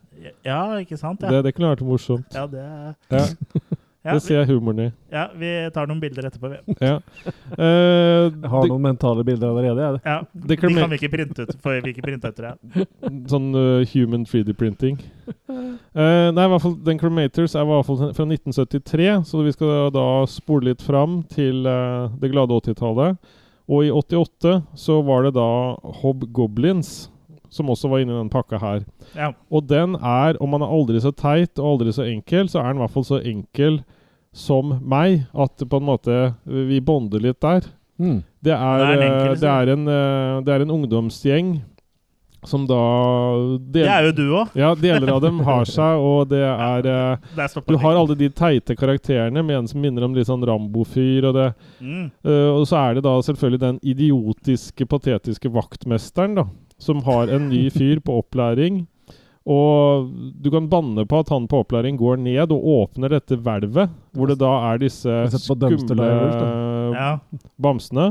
Ja, 0.46 0.62
ikke 0.78 0.96
sant? 0.96 1.20
Ja, 1.26 1.34
Det, 1.34 1.44
det 1.48 1.56
kunne 1.56 1.74
vært 1.74 1.82
morsomt. 1.86 2.30
ja 2.32 2.46
det 2.46 2.62
er 2.62 2.94
Ja. 3.10 3.26
Ja, 4.02 4.16
det 4.16 4.22
ser 4.24 4.40
jeg 4.40 4.48
humoren 4.50 4.80
i. 4.82 4.86
ja, 5.14 5.28
vi 5.38 5.50
tar 5.70 5.86
noen 5.86 6.00
bilder 6.02 6.26
etterpå. 6.26 6.48
vi. 6.50 6.74
Ja. 6.82 6.96
Uh, 7.54 8.32
Jeg 8.34 8.50
har 8.50 8.66
noen 8.66 8.82
mentale 8.82 9.22
bilder 9.24 9.52
allerede. 9.52 9.84
Jeg. 9.86 10.00
Ja, 10.04 10.16
De 10.48 10.56
kan 10.58 10.74
vi 10.74 10.98
ikke 10.98 11.12
printe 11.12 11.46
ut. 11.46 11.52
For 11.62 11.78
vi 11.78 11.92
ikke 11.94 12.02
printe 12.08 12.32
ut 12.32 12.40
det. 12.42 12.86
Sånn 13.30 13.52
uh, 13.54 13.84
human 13.92 14.26
3D-printing. 14.26 14.98
Uh, 15.46 16.32
nei, 16.34 16.48
i 16.48 16.50
hvert 16.50 16.64
fall 16.64 16.74
den 16.82 16.98
Cremators 16.98 17.54
er 17.54 17.62
i 17.62 17.70
hvert 17.70 17.86
fall 17.86 18.00
fra 18.16 18.26
1973, 18.26 19.08
så 19.28 19.44
vi 19.46 19.54
skal 19.54 19.92
da 19.94 20.08
spole 20.30 20.72
litt 20.72 20.82
fram 20.82 21.20
til 21.30 21.66
eh, 21.68 22.10
det 22.18 22.32
glade 22.32 22.58
80-tallet. 22.58 23.18
Og 23.70 23.86
i 23.86 23.92
88 23.94 24.56
så 24.74 24.98
var 25.06 25.28
det 25.28 25.36
da 25.38 25.46
Hobgoblins 26.02 27.11
som 27.52 27.70
også 27.72 27.90
var 27.92 28.02
inni 28.02 28.14
den 28.16 28.30
pakka 28.32 28.60
her. 28.62 28.84
Ja. 29.16 29.32
Og 29.52 29.66
den 29.68 29.96
er, 29.98 30.38
om 30.40 30.54
man 30.54 30.64
er 30.64 30.72
aldri 30.72 31.02
så 31.04 31.12
teit 31.12 31.60
og 31.60 31.74
aldri 31.74 31.92
så 31.92 32.06
enkel, 32.08 32.48
så 32.48 32.62
er 32.62 32.70
den 32.70 32.80
i 32.80 32.84
hvert 32.86 32.94
fall 32.94 33.08
så 33.08 33.20
enkel 33.20 33.82
som 34.32 34.78
meg, 34.80 35.26
at 35.36 35.60
på 35.68 35.80
en 35.80 35.88
måte 35.90 36.20
vi 36.48 36.80
bonder 36.80 37.20
litt 37.20 37.42
der. 37.44 37.68
Mm. 38.00 38.22
Det 38.40 38.54
er, 38.56 38.78
Det 38.80 38.86
er 38.86 38.94
en 38.94 39.02
eh, 39.02 39.10
enkel, 39.10 39.36
det 39.36 39.50
er, 39.50 39.74
en, 39.74 39.84
eh, 39.88 40.40
det 40.46 40.54
er 40.54 40.64
en 40.64 40.74
ungdomsgjeng 40.78 41.52
som 42.42 42.64
da 42.66 42.78
Det 43.70 43.84
er 43.86 44.08
jo 44.08 44.14
du 44.16 44.24
òg. 44.40 44.56
Ja, 44.58 44.72
deler 44.74 45.12
av 45.14 45.20
dem 45.22 45.38
har 45.46 45.68
seg, 45.68 46.02
og 46.02 46.32
det 46.32 46.42
er 46.72 46.88
ja, 46.88 47.02
Der 47.36 47.52
stoppa 47.52 47.70
Du 47.70 47.78
har 47.78 47.98
alle 47.98 48.16
de 48.18 48.30
teite 48.34 48.74
karakterene 48.78 49.44
med 49.46 49.60
en 49.60 49.70
som 49.70 49.82
minner 49.82 50.08
om 50.08 50.16
litt 50.16 50.26
sånn 50.26 50.42
Rambo-fyr, 50.48 51.28
og 51.30 51.36
det 51.38 51.48
mm. 51.78 52.08
uh, 52.26 52.50
Og 52.56 52.66
så 52.70 52.80
er 52.80 52.98
det 52.98 53.06
da 53.06 53.14
selvfølgelig 53.22 53.62
den 53.62 53.78
idiotiske, 53.94 54.88
patetiske 54.90 55.52
vaktmesteren, 55.54 56.40
da, 56.40 56.48
som 56.82 57.02
har 57.06 57.30
en 57.32 57.48
ny 57.52 57.68
fyr 57.72 58.00
på 58.04 58.18
opplæring. 58.22 58.82
Og 59.42 60.10
du 60.42 60.50
kan 60.54 60.68
banne 60.70 61.02
på 61.10 61.18
at 61.22 61.30
han 61.34 61.48
på 61.50 61.62
opplæring 61.64 61.96
går 61.98 62.20
ned 62.22 62.52
og 62.54 62.62
åpner 62.76 63.10
dette 63.16 63.38
hvelvet, 63.42 63.90
hvor 64.14 64.30
det 64.30 64.38
da 64.38 64.52
er 64.70 64.78
disse 64.84 65.16
skumle 65.42 66.92
Ja. 66.94 67.18
bamsene 67.58 68.04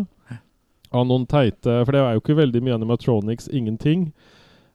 av 0.91 1.05
noen 1.07 1.23
teite 1.31 1.85
For 1.85 1.91
det 1.95 2.01
er 2.01 2.13
jo 2.17 2.19
ikke 2.23 2.35
veldig 2.41 2.61
mye 2.65 2.75
animatronics, 2.75 3.47
ingenting. 3.47 4.09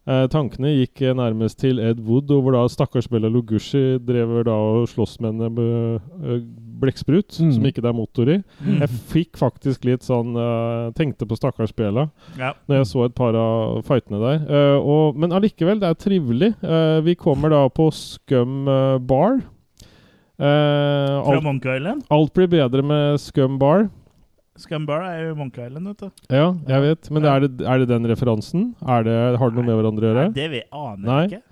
Eh, 0.06 0.26
tankene 0.30 0.70
gikk 0.70 1.00
nærmest 1.18 1.58
til 1.58 1.80
Ed 1.82 1.98
Wood, 2.06 2.30
og 2.30 2.42
hvor 2.46 2.54
da 2.54 2.64
stakkars 2.70 3.08
Bella 3.10 3.28
Lugushi 3.28 3.98
drever 4.06 4.44
da 4.46 4.54
og 4.54 4.86
slåss 4.88 5.18
med 5.20 5.42
en 5.42 5.58
eh, 5.58 6.40
blekksprut 6.80 7.38
Mm. 7.40 7.52
som 7.56 7.64
ikke 7.68 7.82
det 7.82 7.90
er 7.90 7.96
motor 7.96 8.28
i. 8.28 8.36
Mm. 8.60 8.78
Jeg 8.84 8.88
fikk 9.12 9.36
faktisk 9.40 9.84
litt 9.88 10.02
sånn 10.06 10.36
uh, 10.36 10.92
Tenkte 10.96 11.26
på 11.28 11.36
stakkars 11.38 11.72
Bela 11.76 12.08
ja. 12.38 12.52
når 12.68 12.78
jeg 12.82 12.86
så 12.92 13.04
et 13.06 13.14
par 13.16 13.34
av 13.34 13.82
fightene 13.88 14.20
der. 14.22 14.38
Uh, 14.46 14.78
og, 14.80 15.16
men 15.18 15.32
allikevel, 15.36 15.80
det 15.82 15.88
er 15.90 16.00
trivelig. 16.00 16.52
Uh, 16.62 17.00
vi 17.06 17.14
kommer 17.18 17.50
da 17.52 17.64
på 17.68 17.90
Scum 17.92 18.64
Bar. 19.06 19.40
Eh, 20.38 21.22
Fra 21.24 21.40
Monkey 21.40 21.76
Island. 21.78 22.02
alt 22.12 22.32
blir 22.36 22.46
bedre 22.52 22.82
med 22.84 23.20
Scum 23.20 23.58
Bar. 23.58 23.86
Scumbar 24.56 25.02
er 25.04 25.28
jo 25.28 25.34
Monkey 25.36 25.64
Island, 25.66 25.86
vet 25.88 25.98
du. 25.98 26.10
Ja, 26.32 26.46
jeg 26.68 26.80
vet. 26.82 27.10
Men 27.12 27.24
Ja. 27.24 27.34
er, 27.36 27.40
det, 27.48 27.60
er 27.66 27.78
det 27.78 27.88
den 27.88 28.04
referansen? 28.08 28.74
Er 28.86 29.02
det, 29.04 29.16
har 29.38 29.50
det 29.50 29.56
noe 29.56 29.64
med 29.64 29.76
hverandre 29.76 30.04
å 30.04 30.08
gjøre? 30.12 30.24
Nei, 30.28 30.32
det 30.36 30.46
vi 30.50 30.62
aner 30.72 31.06
Nei. 31.08 31.26
ikke. 31.26 31.42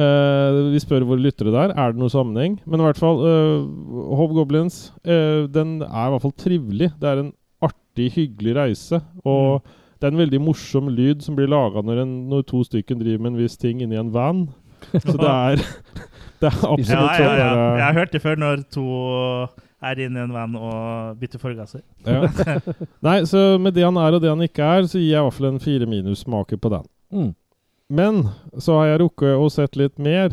Eh, 0.00 0.58
vi 0.72 0.80
spør 0.80 1.04
våre 1.08 1.20
lyttere 1.24 1.52
der. 1.52 1.74
Er 1.74 1.92
det 1.92 2.00
noe 2.00 2.12
sammenheng? 2.12 2.56
Men 2.64 2.80
i 2.80 2.86
hvert 2.86 3.00
fall, 3.00 3.20
uh, 3.20 4.14
Hobgoblins 4.16 4.78
uh, 5.04 5.44
den 5.52 5.80
er 5.84 6.06
i 6.06 6.14
hvert 6.14 6.24
fall 6.24 6.36
trivelig. 6.40 6.90
Det 7.00 7.10
er 7.10 7.22
en 7.24 7.32
artig, 7.66 8.08
hyggelig 8.16 8.56
reise. 8.56 9.02
Og 9.28 9.60
det 10.00 10.08
er 10.08 10.14
en 10.14 10.22
veldig 10.22 10.40
morsom 10.40 10.88
lyd 10.94 11.24
som 11.26 11.36
blir 11.36 11.50
laga 11.50 11.82
når, 11.84 12.06
når 12.06 12.46
to 12.48 12.62
stykker 12.64 12.96
driver 13.00 13.26
med 13.26 13.34
en 13.34 13.40
viss 13.42 13.58
ting 13.60 13.82
inni 13.84 13.98
en 14.00 14.12
van. 14.14 14.46
Så 14.94 15.16
det 15.18 15.28
er, 15.28 15.64
det 16.40 16.48
er 16.48 16.56
absolutt 16.56 16.86
ja, 16.86 17.16
sånn 17.18 17.26
ja. 17.26 17.50
bare- 17.50 17.66
Jeg 17.66 17.84
har 17.84 17.98
hørt 17.98 18.14
det 18.14 18.22
før, 18.24 18.40
når 18.40 18.64
to 18.72 18.86
er 19.80 20.00
inne 20.04 20.20
i 20.20 20.24
en 20.24 20.32
van 20.32 20.56
og 20.56 21.20
bytter 21.20 21.40
forgasser. 21.40 21.84
Ja. 22.04 22.28
Nei, 23.06 23.20
så 23.28 23.58
med 23.60 23.76
det 23.76 23.84
han 23.84 24.00
er 24.00 24.16
og 24.16 24.24
det 24.24 24.32
han 24.32 24.44
ikke 24.44 24.64
er, 24.78 24.88
så 24.88 25.00
gir 25.00 25.10
jeg 25.10 25.20
i 25.20 25.26
hvert 25.28 25.36
fall 25.36 25.50
en 25.52 25.62
fire 25.62 25.88
minus-smaker 25.88 26.60
på 26.60 26.72
den. 26.72 26.88
Mm. 27.10 27.30
Men 27.90 28.22
så 28.62 28.76
har 28.78 28.86
jeg 28.92 29.00
rukket 29.02 29.34
å 29.40 29.48
sett 29.50 29.76
litt 29.78 29.98
mer. 29.98 30.30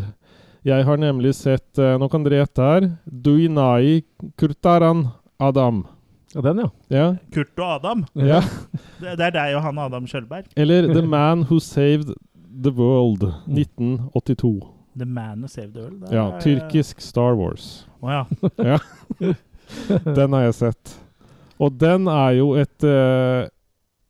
Jeg 0.67 0.83
har 0.85 0.97
nemlig 0.99 1.31
sett 1.37 1.79
uh, 1.79 1.95
Nå 1.97 2.09
kan 2.11 2.25
dere 2.25 2.41
gjette 2.43 2.65
her. 2.65 2.87
Duinai 3.09 4.03
Kurtaran 4.37 5.07
Adam. 5.41 5.83
Ja, 6.35 6.41
den, 6.43 6.59
ja. 6.61 6.69
Ja. 6.93 7.05
Kurt 7.33 7.57
og 7.63 7.69
Adam. 7.79 8.05
ja. 8.13 8.41
Det, 9.01 9.13
det 9.19 9.27
er 9.27 9.33
deg 9.35 9.55
og 9.57 9.61
han 9.63 9.77
Adam 9.79 10.07
Skjølberg. 10.09 10.47
Eller 10.57 10.87
The 10.91 11.01
Man 11.15 11.45
Who 11.49 11.59
Saved 11.63 12.13
The 12.63 12.73
World. 12.73 13.23
1982. 13.49 14.53
The 14.97 15.05
Man 15.05 15.43
Who 15.45 15.49
Saved 15.53 15.73
the 15.77 15.83
World. 15.85 16.01
Det 16.07 16.13
Ja, 16.17 16.27
er- 16.33 16.41
tyrkisk 16.43 17.01
Star 17.05 17.37
Wars. 17.37 17.85
Å 18.01 18.13
ja. 18.13 18.79
Den 20.17 20.33
har 20.33 20.47
jeg 20.47 20.55
sett. 20.57 20.95
Og 21.57 21.73
den 21.81 22.05
er 22.11 22.35
jo 22.37 22.51
et 22.59 22.85
eh, 22.85 23.47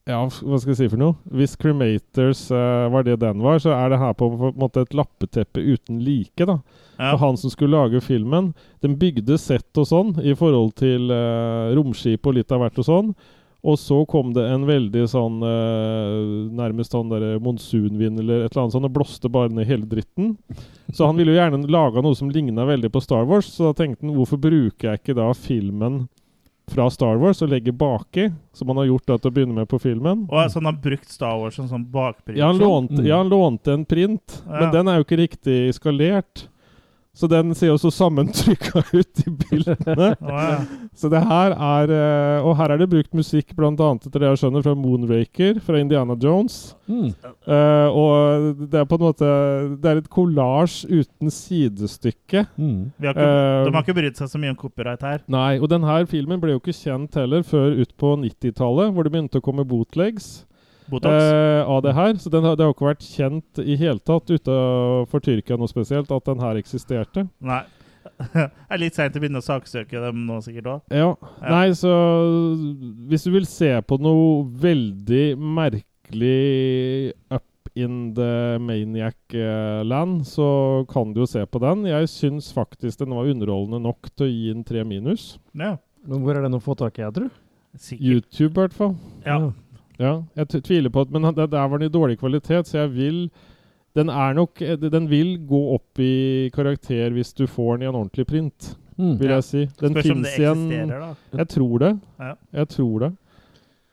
Ja, 0.07 0.21
hva 0.23 0.57
skal 0.59 0.71
jeg 0.71 0.79
si 0.79 0.87
for 0.87 1.01
noe? 1.01 1.17
Hvis 1.35 1.57
Cremators 1.59 2.45
uh, 2.53 2.87
var 2.93 3.03
det 3.03 3.17
den 3.19 3.41
var, 3.43 3.59
så 3.59 3.73
er 3.75 3.91
det 3.91 3.99
her 3.99 4.13
på 4.15 4.29
en 4.31 4.53
måte 4.55 4.85
et 4.85 4.95
lappeteppe 4.95 5.59
uten 5.59 5.99
like. 6.03 6.47
da. 6.47 6.61
ja. 6.95 7.09
For 7.11 7.19
han 7.25 7.39
som 7.39 7.51
skulle 7.51 7.75
lage 7.75 7.99
filmen, 8.05 8.53
den 8.85 8.95
bygde 8.99 9.35
sett 9.41 9.81
og 9.81 9.89
sånn 9.89 10.13
i 10.23 10.35
forhold 10.37 10.77
til 10.79 11.11
uh, 11.11 11.75
romskip 11.75 12.23
og 12.23 12.39
litt 12.39 12.55
av 12.55 12.63
hvert 12.63 12.79
og 12.79 12.87
sånn. 12.87 13.11
Og 13.67 13.75
så 13.81 13.97
kom 14.07 14.31
det 14.35 14.45
en 14.47 14.63
veldig 14.69 15.01
sånn 15.11 15.41
uh, 15.41 16.47
Nærmest 16.55 16.93
sånn 16.93 17.09
der 17.09 17.41
monsunvind 17.43 18.21
eller 18.21 18.45
et 18.45 18.53
eller 18.53 18.63
annet 18.63 18.77
sånt, 18.77 18.87
og 18.87 18.95
blåste 18.95 19.31
bare 19.33 19.51
ned 19.51 19.67
hele 19.67 19.89
dritten. 19.89 20.37
Så 20.93 21.09
han 21.09 21.19
ville 21.19 21.33
jo 21.33 21.41
gjerne 21.41 21.67
laga 21.67 22.03
noe 22.05 22.15
som 22.15 22.31
ligna 22.31 22.63
veldig 22.69 22.93
på 22.93 23.03
Star 23.03 23.27
Wars, 23.27 23.49
så 23.57 23.73
da 23.73 23.81
tenkte 23.81 24.05
han 24.05 24.15
hvorfor 24.15 24.39
bruker 24.39 24.93
jeg 24.93 25.01
ikke 25.01 25.17
da 25.19 25.33
filmen 25.35 26.05
fra 26.71 26.89
Star 26.91 27.15
Wars 27.21 27.41
og 27.41 27.49
legger 27.53 27.71
baki, 27.71 28.27
som 28.53 28.67
han 28.67 28.77
har 28.81 28.89
gjort 28.89 29.05
da 29.07 29.17
til 29.17 29.31
å 29.31 29.33
begynne 29.37 29.55
med 29.55 29.69
på 29.71 29.79
filmen? 29.79 30.25
Og 30.29 30.49
så 30.51 30.59
han 30.59 30.65
har 30.71 30.79
brukt 30.83 31.09
Star 31.09 31.37
Wars 31.39 31.55
som 31.55 31.69
sånn 31.69 31.85
bakprint. 31.91 32.37
Ja, 32.37 32.47
han 32.51 32.59
lånte, 32.59 32.99
Mm. 32.99 33.05
ja, 33.07 33.17
han 33.17 33.29
lånte 33.29 33.73
en 33.73 33.85
print, 33.85 34.41
Ja. 34.45 34.59
men 34.59 34.71
den 34.71 34.87
er 34.87 34.97
jo 34.97 35.03
ikke 35.05 35.17
riktig 35.27 35.73
skalert. 35.73 36.47
Så 37.17 37.25
den 37.29 37.55
ser 37.57 37.71
jo 37.71 37.77
så 37.81 37.89
sammentrykka 37.93 38.83
ut 38.99 39.23
i 39.25 39.31
bildene. 39.41 40.13
Ja. 40.27 40.59
så 40.97 41.09
det 41.09 41.19
her 41.25 41.53
er 41.53 41.91
eh, 41.93 42.45
Og 42.45 42.55
her 42.59 42.71
er 42.73 42.79
det 42.81 42.89
brukt 42.91 43.13
musikk, 43.15 43.53
bl.a. 43.57 43.71
etter 43.71 44.21
det 44.21 44.29
jeg 44.29 44.39
skjønner, 44.41 44.63
fra 44.65 44.73
Moonraker, 44.77 45.61
fra 45.63 45.79
Indiana 45.81 46.17
Jones. 46.21 46.75
Mm. 46.87 47.09
Uh, 47.47 47.87
og 47.91 48.61
det 48.71 48.79
er 48.79 48.85
på 48.87 48.95
en 48.95 49.03
måte 49.03 49.29
Det 49.81 49.89
er 49.89 50.01
et 50.01 50.09
kollasj 50.13 50.85
uten 50.87 51.31
sidestykke. 51.33 52.45
Mm. 52.55 52.91
Vi 52.97 53.09
har 53.09 53.17
ikke, 53.17 53.27
uh, 53.27 53.65
de 53.65 53.73
har 53.75 53.85
ikke 53.85 53.97
brydd 53.97 54.19
seg 54.21 54.31
så 54.31 54.41
mye 54.41 54.53
om 54.53 54.59
copyright 54.59 55.05
her. 55.07 55.23
Nei, 55.31 55.57
og 55.59 55.71
denne 55.71 55.99
filmen 56.11 56.41
ble 56.43 56.55
jo 56.55 56.61
ikke 56.61 56.75
kjent 56.75 57.17
heller 57.17 57.45
før 57.47 57.81
ut 57.81 57.95
på 57.99 58.13
90-tallet, 58.23 58.93
hvor 58.93 59.07
det 59.07 59.15
begynte 59.15 59.41
å 59.41 59.47
komme 59.47 59.67
bootlegs. 59.67 60.45
Botox. 60.89 61.13
eh, 61.13 61.61
av 61.67 61.81
det 61.83 61.93
her. 61.97 62.13
Så 62.21 62.29
den 62.31 62.43
det 62.47 62.57
har 62.63 62.69
jo 62.71 62.75
ikke 62.75 62.89
vært 62.91 63.07
kjent 63.07 63.59
i 63.63 63.75
hele 63.79 63.99
tatt 63.99 64.29
utenfor 64.31 65.19
Tyrkia 65.25 65.57
noe 65.59 65.67
spesielt 65.71 66.11
at 66.11 66.25
den 66.29 66.39
her 66.43 66.55
eksisterte. 66.61 67.27
Nei. 67.41 67.63
Det 68.33 68.47
er 68.71 68.79
litt 68.79 68.95
seint 68.95 69.15
å 69.17 69.19
begynne 69.19 69.41
å 69.41 69.45
saksøke 69.45 69.99
dem 69.99 70.21
nå, 70.25 70.37
sikkert 70.41 70.69
òg. 70.71 70.93
Ja. 70.95 71.09
Ja. 71.41 71.49
Nei, 71.51 71.73
så 71.75 71.91
hvis 73.11 73.25
du 73.27 73.33
vil 73.33 73.45
se 73.45 73.73
på 73.83 73.97
noe 73.99 74.45
veldig 74.63 75.35
merkelig 75.37 77.11
up 77.35 77.43
in 77.77 78.13
the 78.17 78.57
maniac-land, 78.63 80.23
så 80.27 80.85
kan 80.89 81.11
du 81.13 81.19
jo 81.21 81.27
se 81.29 81.43
på 81.45 81.59
den. 81.61 81.83
Jeg 81.89 82.09
syns 82.09 82.47
faktisk 82.55 83.03
den 83.03 83.13
var 83.13 83.27
underholdende 83.29 83.81
nok 83.83 84.09
til 84.15 84.25
å 84.27 84.31
gi 84.31 84.47
en 84.55 84.63
tre 84.65 84.83
minus. 84.87 85.35
Ja, 85.53 85.75
Men 86.07 86.23
hvor 86.23 86.37
er 86.39 86.41
den 86.47 86.55
å 86.57 86.63
få 86.63 86.77
tak 86.79 86.97
i, 86.99 87.03
jeg 87.03 87.13
tror? 87.19 87.29
sikkert. 87.77 88.01
YouTube, 88.07 88.49
i 88.55 88.61
hvert 88.63 88.73
fall. 88.73 88.95
Ja. 89.25 89.35
Ja, 89.37 89.51
jeg 89.99 90.47
t- 90.47 90.61
tviler 90.61 90.89
på 90.93 91.01
at 91.01 91.11
Men 91.11 91.23
det, 91.33 91.49
der 91.51 91.67
var 91.67 91.77
den 91.77 91.87
i 91.89 91.93
dårlig 91.93 92.19
kvalitet, 92.19 92.67
så 92.67 92.83
jeg 92.83 92.91
vil 92.93 93.29
Den 93.97 94.09
er 94.09 94.33
nok 94.37 94.61
eh, 94.61 94.75
Den 94.77 95.07
vil 95.09 95.37
gå 95.47 95.61
opp 95.75 95.99
i 95.99 96.49
karakter 96.53 97.09
hvis 97.15 97.33
du 97.33 97.47
får 97.47 97.77
den 97.77 97.87
i 97.87 97.89
en 97.89 97.95
ordentlig 97.95 98.27
print, 98.27 98.75
Mm. 98.97 99.19
vil 99.19 99.29
Ja. 99.29 99.35
jeg 99.35 99.43
si. 99.43 99.65
Den 99.79 99.93
fins 99.93 100.27
igjen 100.39 100.71
eksisterer, 100.71 100.99
da. 100.99 101.37
Jeg 101.37 101.47
tror 101.49 101.77
det. 101.79 101.99
Ja. 102.19 102.33
Jeg 102.53 102.67
tror 102.69 102.99
det. 102.99 103.11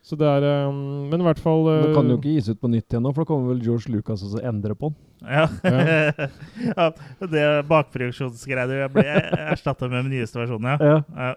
Så 0.03 0.17
det 0.17 0.27
er 0.27 0.69
um, 0.69 1.09
Men 1.11 1.21
i 1.21 1.25
hvert 1.25 1.39
fall 1.39 1.65
Den 1.65 1.91
uh, 1.91 1.95
kan 1.95 2.09
jo 2.09 2.17
ikke 2.17 2.35
gis 2.35 2.49
ut 2.49 2.61
på 2.61 2.69
nytt 2.69 2.89
igjen 2.93 3.03
nå, 3.03 3.13
for 3.15 3.25
da 3.25 3.29
kommer 3.29 3.53
vel 3.55 3.61
George 3.65 3.93
Lucas 3.93 4.23
og 4.23 4.35
endrer 4.41 4.49
endre 4.49 4.75
på 4.75 4.91
den. 4.93 4.97
Ja. 5.25 5.49
ja. 6.77 6.91
Det 7.35 7.45
bakproduksjonsgreiene 7.69 8.89
blir 8.93 9.13
erstatta 9.53 9.89
med 9.89 10.05
den 10.05 10.13
nyeste 10.13 10.41
versjonen, 10.41 10.77
ja. 10.81 11.03
Ja. 11.17 11.35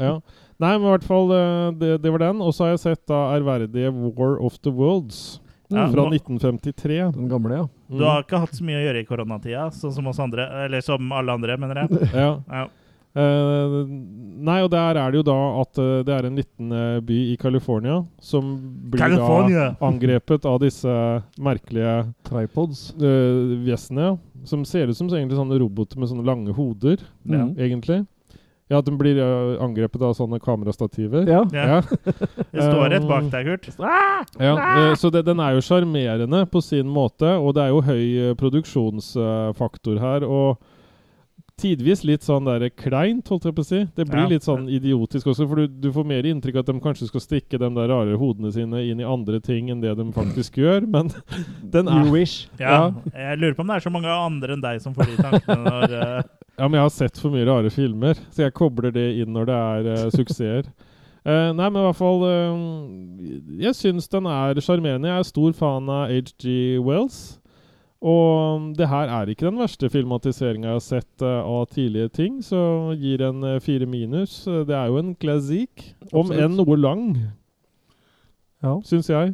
ja. 0.00 0.14
Nei, 0.60 0.72
men 0.76 0.86
i 0.86 0.90
hvert 0.92 1.06
fall 1.08 1.30
uh, 1.32 1.70
det, 1.80 1.94
det 2.04 2.10
var 2.12 2.20
den. 2.26 2.40
Og 2.44 2.52
så 2.52 2.66
har 2.66 2.74
jeg 2.74 2.82
sett 2.84 3.04
da 3.08 3.20
ærverdige 3.38 3.92
War 3.96 4.36
of 4.44 4.58
the 4.60 4.70
Worlds 4.70 5.40
Ja, 5.70 5.86
fra 5.88 6.04
nå- 6.04 6.10
1953. 6.18 6.98
Den 7.16 7.28
gamle, 7.30 7.62
ja. 7.62 7.68
Mm. 7.88 7.96
Du 7.98 8.04
har 8.04 8.24
ikke 8.26 8.40
hatt 8.42 8.54
så 8.58 8.64
mye 8.66 8.80
å 8.80 8.84
gjøre 8.88 9.00
i 9.00 9.06
koronatida, 9.08 9.68
sånn 9.72 9.94
som 9.96 10.06
oss 10.10 10.20
andre. 10.20 10.44
Eller 10.66 10.82
som 10.84 11.10
alle 11.16 11.32
andre, 11.38 11.56
mener 11.62 11.84
jeg. 11.84 12.10
ja. 12.24 12.30
Ja. 12.50 12.66
Uh, 13.10 13.80
nei, 14.46 14.60
og 14.62 14.68
der 14.70 14.94
er 15.00 15.10
det 15.10 15.18
jo 15.18 15.24
da 15.26 15.36
at 15.64 15.78
uh, 15.82 15.88
det 16.06 16.12
er 16.14 16.28
en 16.28 16.36
liten 16.38 16.70
uh, 16.70 17.00
by 17.02 17.16
i 17.32 17.36
California 17.42 17.96
som 18.22 18.52
blir 18.92 19.02
California! 19.02 19.64
da 19.74 19.86
angrepet 19.90 20.46
av 20.46 20.60
disse 20.62 20.92
merkelige 21.42 21.96
Tripods. 22.28 22.84
uh, 23.00 23.56
vesenene. 23.66 24.12
Som 24.46 24.62
ser 24.64 24.88
ut 24.88 24.96
som 24.96 25.10
egentlig 25.10 25.36
sånne 25.40 25.58
roboter 25.60 25.98
med 26.00 26.08
sånne 26.12 26.24
lange 26.28 26.54
hoder, 26.56 27.02
Mm. 27.26 27.50
egentlig. 27.60 28.04
Ja, 28.70 28.78
at 28.78 28.86
den 28.86 28.96
blir 29.00 29.18
eh, 29.18 29.56
angrepet 29.64 30.02
av 30.06 30.12
sånne 30.14 30.38
kamerastativer. 30.42 31.26
Ja. 31.26 31.42
Ja. 31.50 31.80
Det 32.54 32.62
står 32.62 32.90
rett 32.94 33.06
bak 33.08 33.26
deg, 33.32 33.48
Kurt. 33.50 33.70
Ja, 34.40 34.54
eh, 34.54 34.94
så 35.00 35.10
det, 35.10 35.24
den 35.26 35.40
er 35.42 35.56
jo 35.58 35.64
sjarmerende 35.66 36.44
på 36.50 36.62
sin 36.62 36.86
måte, 36.90 37.34
og 37.40 37.56
det 37.58 37.64
er 37.66 37.72
jo 37.74 37.80
høy 37.82 38.04
eh, 38.30 38.34
produksjonsfaktor 38.38 39.98
her. 40.00 40.26
Og 40.28 40.60
tidvis 41.60 42.00
litt 42.08 42.22
sånn 42.24 42.46
der 42.48 42.62
kleint, 42.72 43.28
holdt 43.28 43.44
jeg 43.44 43.54
på 43.58 43.60
å 43.60 43.68
si. 43.68 43.80
Det 43.98 44.06
blir 44.08 44.22
Ja. 44.22 44.28
litt 44.30 44.46
sånn 44.46 44.64
idiotisk 44.72 45.26
også, 45.28 45.44
for 45.50 45.60
du, 45.60 45.66
du 45.68 45.90
får 45.92 46.06
mer 46.08 46.24
inntrykk 46.24 46.56
av 46.56 46.62
at 46.64 46.70
de 46.72 46.80
kanskje 46.80 47.08
skal 47.10 47.20
stikke 47.20 47.58
de 47.60 47.68
der 47.76 47.90
rare 47.92 48.16
hodene 48.16 48.48
sine 48.54 48.80
inn 48.88 49.02
i 49.02 49.04
andre 49.04 49.42
ting 49.44 49.68
enn 49.68 49.82
det 49.82 49.92
de 49.98 50.06
faktisk 50.16 50.56
gjør, 50.62 50.86
men 50.88 51.10
den 51.74 51.88
er 51.90 52.06
You 52.06 52.14
wish. 52.14 52.46
Ja. 52.62 52.92
Jeg 53.12 53.42
lurer 53.42 53.58
på 53.58 53.66
om 53.66 53.68
det 53.74 53.76
er 53.76 53.84
så 53.84 53.92
mange 53.92 54.08
andre 54.14 54.56
enn 54.56 54.64
deg 54.64 54.80
som 54.80 54.94
får 54.96 55.10
de 55.10 55.18
tankene 55.20 55.60
når 55.66 55.98
eh, 56.00 56.22
Ja, 56.60 56.66
men 56.68 56.76
jeg 56.76 56.84
har 56.84 56.92
sett 56.92 57.16
for 57.16 57.32
mye 57.32 57.46
rare 57.48 57.70
filmer, 57.72 58.18
så 58.28 58.44
jeg 58.44 58.52
kobler 58.58 58.92
det 58.92 59.06
inn 59.22 59.32
når 59.32 59.46
det 59.48 59.58
er 59.58 59.86
uh, 59.88 60.08
suksesser. 60.18 60.66
Uh, 61.24 61.52
nei, 61.56 61.66
men 61.68 61.78
i 61.80 61.84
hvert 61.84 61.98
fall 61.98 62.22
uh, 62.24 62.60
Jeg 63.60 63.76
syns 63.76 64.08
den 64.12 64.28
er 64.28 64.60
sjarmerende. 64.64 65.08
Jeg 65.08 65.20
er 65.22 65.28
stor 65.28 65.54
fan 65.56 65.88
av 65.92 66.12
HG 66.12 66.52
Wells. 66.84 67.20
Og 68.00 68.70
det 68.78 68.88
her 68.88 69.10
er 69.12 69.28
ikke 69.28 69.48
den 69.48 69.60
verste 69.60 69.88
filmatiseringa 69.92 70.70
jeg 70.70 70.76
har 70.78 70.84
sett 70.84 71.24
uh, 71.24 71.40
av 71.44 71.66
tidlige 71.72 72.12
ting, 72.16 72.38
så 72.44 72.60
gir 72.96 73.24
en 73.24 73.44
fire 73.64 73.88
minus. 73.88 74.42
Det 74.44 74.76
er 74.76 74.92
jo 74.92 75.00
en 75.00 75.14
klassikk, 75.20 75.84
om 76.12 76.32
enn 76.32 76.56
noe 76.60 76.76
lang, 76.80 77.06
Ja. 78.60 78.76
syns 78.84 79.08
jeg. 79.08 79.32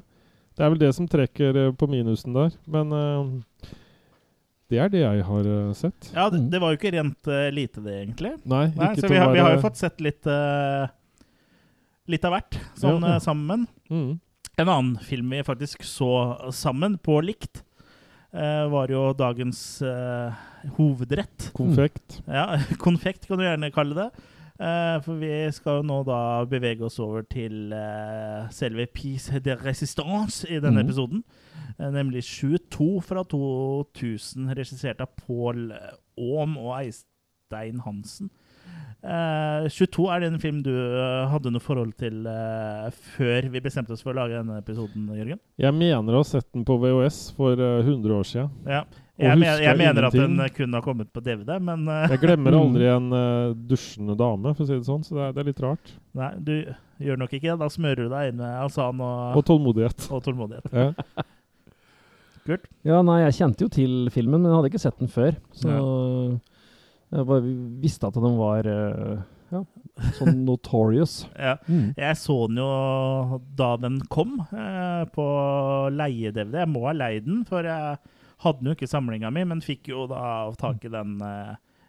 Det 0.56 0.64
er 0.64 0.70
vel 0.72 0.80
det 0.80 0.94
som 0.94 1.10
trekker 1.10 1.72
på 1.78 1.90
minusen 1.90 2.34
der. 2.34 2.54
Men 2.70 2.94
det 4.72 4.78
er 4.82 4.90
det 4.90 5.02
jeg 5.02 5.24
har 5.28 5.48
uh, 5.48 5.72
sett. 5.78 6.08
Ja, 6.14 6.26
det, 6.32 6.40
det 6.50 6.60
var 6.62 6.72
jo 6.72 6.78
ikke 6.80 6.92
rent 6.96 7.30
uh, 7.30 7.46
lite, 7.54 7.82
det, 7.84 7.96
egentlig. 8.02 8.32
Nei, 8.42 8.64
Nei, 8.74 8.92
ikke 8.92 9.04
så 9.04 9.06
til 9.06 9.14
vi 9.14 9.18
å 9.18 9.22
har, 9.22 9.34
vi 9.36 9.42
har 9.44 9.54
jo 9.54 9.62
fått 9.62 9.80
sett 9.82 10.02
litt 10.04 10.30
uh, 10.30 10.86
Litt 12.06 12.22
av 12.22 12.36
hvert 12.36 12.56
sånn 12.78 13.02
Ja. 13.02 13.16
sammen. 13.18 13.64
mm. 13.90 14.10
En 14.62 14.68
annen 14.70 14.92
film 15.04 15.32
vi 15.34 15.40
faktisk 15.44 15.82
så 15.84 16.10
sammen, 16.54 16.94
på 17.02 17.18
likt, 17.20 17.58
eh, 18.32 18.62
var 18.72 18.88
jo 18.88 19.10
dagens 19.12 19.58
hovedrett. 20.78 21.50
Konfekt. 21.52 22.22
Ja, 22.24 22.54
konfekt 22.86 23.26
kan 23.28 23.42
du 23.42 23.44
gjerne 23.44 23.68
kalle 23.74 23.98
det. 23.98 24.06
Eh, 24.56 24.96
for 25.04 25.20
vi 25.20 25.30
skal 25.52 25.80
jo 25.80 25.88
nå 25.88 26.00
da 26.08 26.20
bevege 26.48 26.86
oss 26.86 26.98
over 27.02 27.26
til 27.28 27.74
uh, 27.76 28.46
selve 28.54 28.86
Piece 28.88 29.40
de 29.44 29.56
Resistance 29.60 30.48
i 30.48 30.60
denne 30.60 30.80
mm. 30.80 30.86
episoden. 30.86 31.22
Uh, 31.76 31.90
nemlig 31.92 32.24
22 32.24 32.88
fra 33.04 33.24
2000, 33.28 34.48
regissert 34.56 35.04
av 35.04 35.12
Pål 35.26 35.68
Aam 35.74 36.56
og 36.56 36.72
Eistein 36.80 37.84
Hansen. 37.84 38.32
Eh, 39.06 39.66
22 39.70 40.06
er 40.10 40.22
det 40.22 40.28
en 40.32 40.40
film 40.42 40.62
du 40.66 40.72
hadde 41.30 41.52
noe 41.52 41.62
forhold 41.62 41.92
til 42.00 42.24
før 43.14 43.46
vi 43.52 43.62
bestemte 43.62 43.94
oss 43.94 44.02
for 44.02 44.10
å 44.10 44.18
lage 44.18 44.38
denne 44.40 44.56
episoden, 44.58 45.04
Jørgen? 45.14 45.38
Jeg 45.62 45.76
mener 45.76 46.16
å 46.16 46.24
ha 46.24 46.26
sett 46.26 46.48
den 46.56 46.64
på 46.66 46.78
VHS 46.82 47.20
for 47.36 47.60
eh, 47.60 47.84
100 47.84 48.16
år 48.16 48.26
siden. 48.26 48.50
Ja. 48.66 48.82
Jeg, 49.16 49.38
men, 49.40 49.62
jeg 49.64 49.76
mener 49.80 50.04
at 50.10 50.12
den 50.12 50.40
kun 50.52 50.74
har 50.76 50.82
kommet 50.84 51.08
på 51.14 51.22
DVD, 51.24 51.54
men 51.64 51.86
uh, 51.88 52.02
Jeg 52.12 52.20
glemmer 52.20 52.52
Mm. 52.52 52.58
aldri 52.66 52.88
en 52.92 53.06
uh, 53.16 53.54
dusjende 53.70 54.16
dame, 54.20 54.52
for 54.54 54.64
å 54.64 54.68
si 54.68 54.74
det 54.76 54.84
sånn, 54.88 55.04
så 55.06 55.16
det 55.16 55.22
er, 55.24 55.30
det 55.32 55.40
er 55.44 55.48
litt 55.52 55.62
rart. 55.64 55.94
nei, 56.18 56.28
du 56.36 56.52
gjør 57.00 57.22
nok 57.22 57.32
ikke 57.32 57.48
det. 57.54 57.58
Da 57.62 57.68
smører 57.72 58.04
du 58.04 58.12
deg 58.12 58.28
inn 58.34 58.36
med 58.42 58.58
Asan 58.66 59.00
og, 59.00 59.38
Og 59.40 59.46
tålmodighet. 59.48 60.04
og 60.12 60.20
tålmodighet. 60.26 60.68
Ja. 60.72 60.90
Ja, 62.86 63.00
nei, 63.02 63.22
jeg 63.24 63.34
kjente 63.40 63.64
jo 63.66 63.70
til 63.74 63.94
filmen, 64.14 64.38
men 64.44 64.52
jeg 64.52 64.58
hadde 64.60 64.68
ikke 64.70 64.82
sett 64.84 65.00
den 65.02 65.10
før. 65.10 65.34
Så 65.56 65.70
jeg 67.16 67.26
bare 67.26 67.54
visste 67.82 68.06
at 68.06 68.18
den 68.22 68.36
var 68.38 68.68
uh, 68.70 69.16
ja, 69.50 69.62
sånn 70.20 70.42
notorious. 70.48 71.16
Ja. 71.34 71.56
Mm. 71.66 71.88
Jeg 71.98 72.20
så 72.20 72.36
den 72.50 72.60
jo 72.62 73.40
da 73.58 73.72
den 73.82 73.98
kom, 74.12 74.36
eh, 74.52 75.02
på 75.14 75.26
leie-DVD. 75.96 76.60
Jeg 76.62 76.70
må 76.70 76.84
ha 76.86 76.94
leid 76.94 77.26
den, 77.26 77.42
for 77.48 77.66
jeg 77.66 77.98
hadde 78.44 78.60
den 78.60 78.70
jo 78.70 78.76
ikke 78.76 78.88
i 78.88 78.92
samlinga 78.92 79.30
mi, 79.32 79.46
men 79.48 79.64
fikk 79.64 79.88
jo 79.92 80.06
da 80.10 80.52
tak 80.60 80.84
i 80.84 80.92
den 80.92 81.16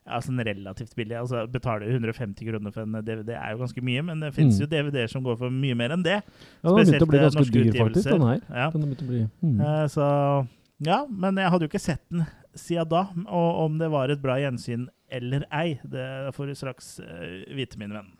altså 0.07 0.31
en 0.31 0.43
relativt 0.45 0.95
billig. 0.95 1.17
Altså 1.19 1.45
Betale 1.51 1.85
150 1.85 2.47
kroner 2.47 2.71
for 2.71 2.81
en 2.85 2.99
DVD 3.05 3.35
er 3.35 3.53
jo 3.53 3.61
ganske 3.63 3.83
mye, 3.83 4.01
men 4.01 4.21
det 4.23 4.33
fins 4.33 4.57
Mm. 4.57 4.61
jo 4.61 4.67
DVD-er 4.71 5.07
som 5.07 5.23
går 5.23 5.37
for 5.37 5.49
mye 5.49 5.75
mer 5.75 5.91
enn 5.91 6.03
det. 6.03 6.21
Ja, 6.63 6.69
den 6.69 6.75
begynte 6.75 7.03
å 7.03 7.09
bli 7.11 7.17
eh, 7.17 7.23
ganske 7.23 7.39
norske 7.39 7.63
dyr, 7.63 7.79
faktisk, 7.83 8.09
den 8.09 8.27
her. 8.27 8.41
Ja. 8.49 8.69
Den 8.71 8.83
å 8.83 9.07
bli, 9.07 9.27
mm. 9.41 9.59
uh, 9.59 9.87
så 9.87 10.47
ja, 10.79 11.05
men 11.09 11.37
jeg 11.37 11.49
hadde 11.49 11.65
jo 11.65 11.71
ikke 11.71 11.79
sett 11.79 12.03
den 12.09 12.25
siden 12.55 12.89
da. 12.89 13.07
Og 13.27 13.65
om 13.65 13.77
det 13.77 13.89
var 13.89 14.09
et 14.09 14.21
bra 14.21 14.37
gjensyn 14.39 14.87
eller 15.09 15.45
ei, 15.51 15.79
det 15.83 16.33
får 16.35 16.47
du 16.47 16.55
straks 16.55 16.99
uh, 16.99 17.43
vite, 17.55 17.77
min 17.77 17.93
venn. 17.93 18.13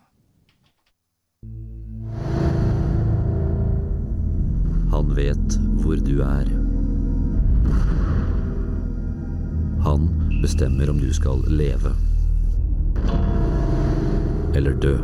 Han 4.91 5.11
vet 5.15 5.59
hvor 5.83 5.99
du 5.99 6.21
er. 6.23 6.47
Han 9.83 10.09
bestemmer 10.41 10.89
om 10.89 10.99
du 10.99 11.13
skal 11.13 11.43
leve 11.47 11.93
eller 14.55 14.73
dø. 14.81 14.97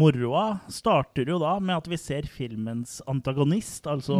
Moroa 0.00 0.44
starter 0.72 1.28
jo 1.28 1.36
da 1.42 1.58
med 1.60 1.76
at 1.76 1.88
vi 1.90 1.98
ser 2.00 2.28
filmens 2.30 2.98
antagonist, 3.10 3.84
altså 3.90 4.16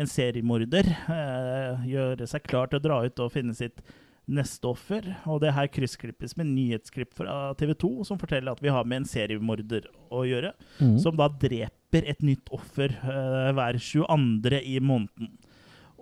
en 0.00 0.08
seriemorder, 0.10 0.88
eh, 1.12 1.84
gjøre 1.90 2.28
seg 2.30 2.46
klar 2.48 2.70
til 2.72 2.80
å 2.80 2.86
dra 2.86 3.02
ut 3.04 3.20
og 3.24 3.32
finne 3.34 3.54
sitt 3.58 3.82
neste 4.24 4.64
offer. 4.70 5.04
Og 5.28 5.42
det 5.44 5.52
her 5.52 5.68
kryssklippes 5.68 6.36
med 6.40 6.48
nyhetsklipp 6.54 7.12
fra 7.18 7.52
TV 7.60 7.74
2 7.76 7.90
som 8.08 8.20
forteller 8.20 8.54
at 8.56 8.62
vi 8.64 8.72
har 8.72 8.86
med 8.88 9.02
en 9.02 9.08
seriemorder 9.10 9.90
å 10.10 10.24
gjøre, 10.24 10.54
Mm. 10.80 10.98
som 10.98 11.16
da 11.20 11.28
dreper 11.28 12.08
et 12.08 12.22
nytt 12.24 12.48
offer 12.50 12.88
eh, 12.90 13.52
hver 13.52 13.76
22. 13.78 14.62
i 14.64 14.78
måneden. 14.80 15.34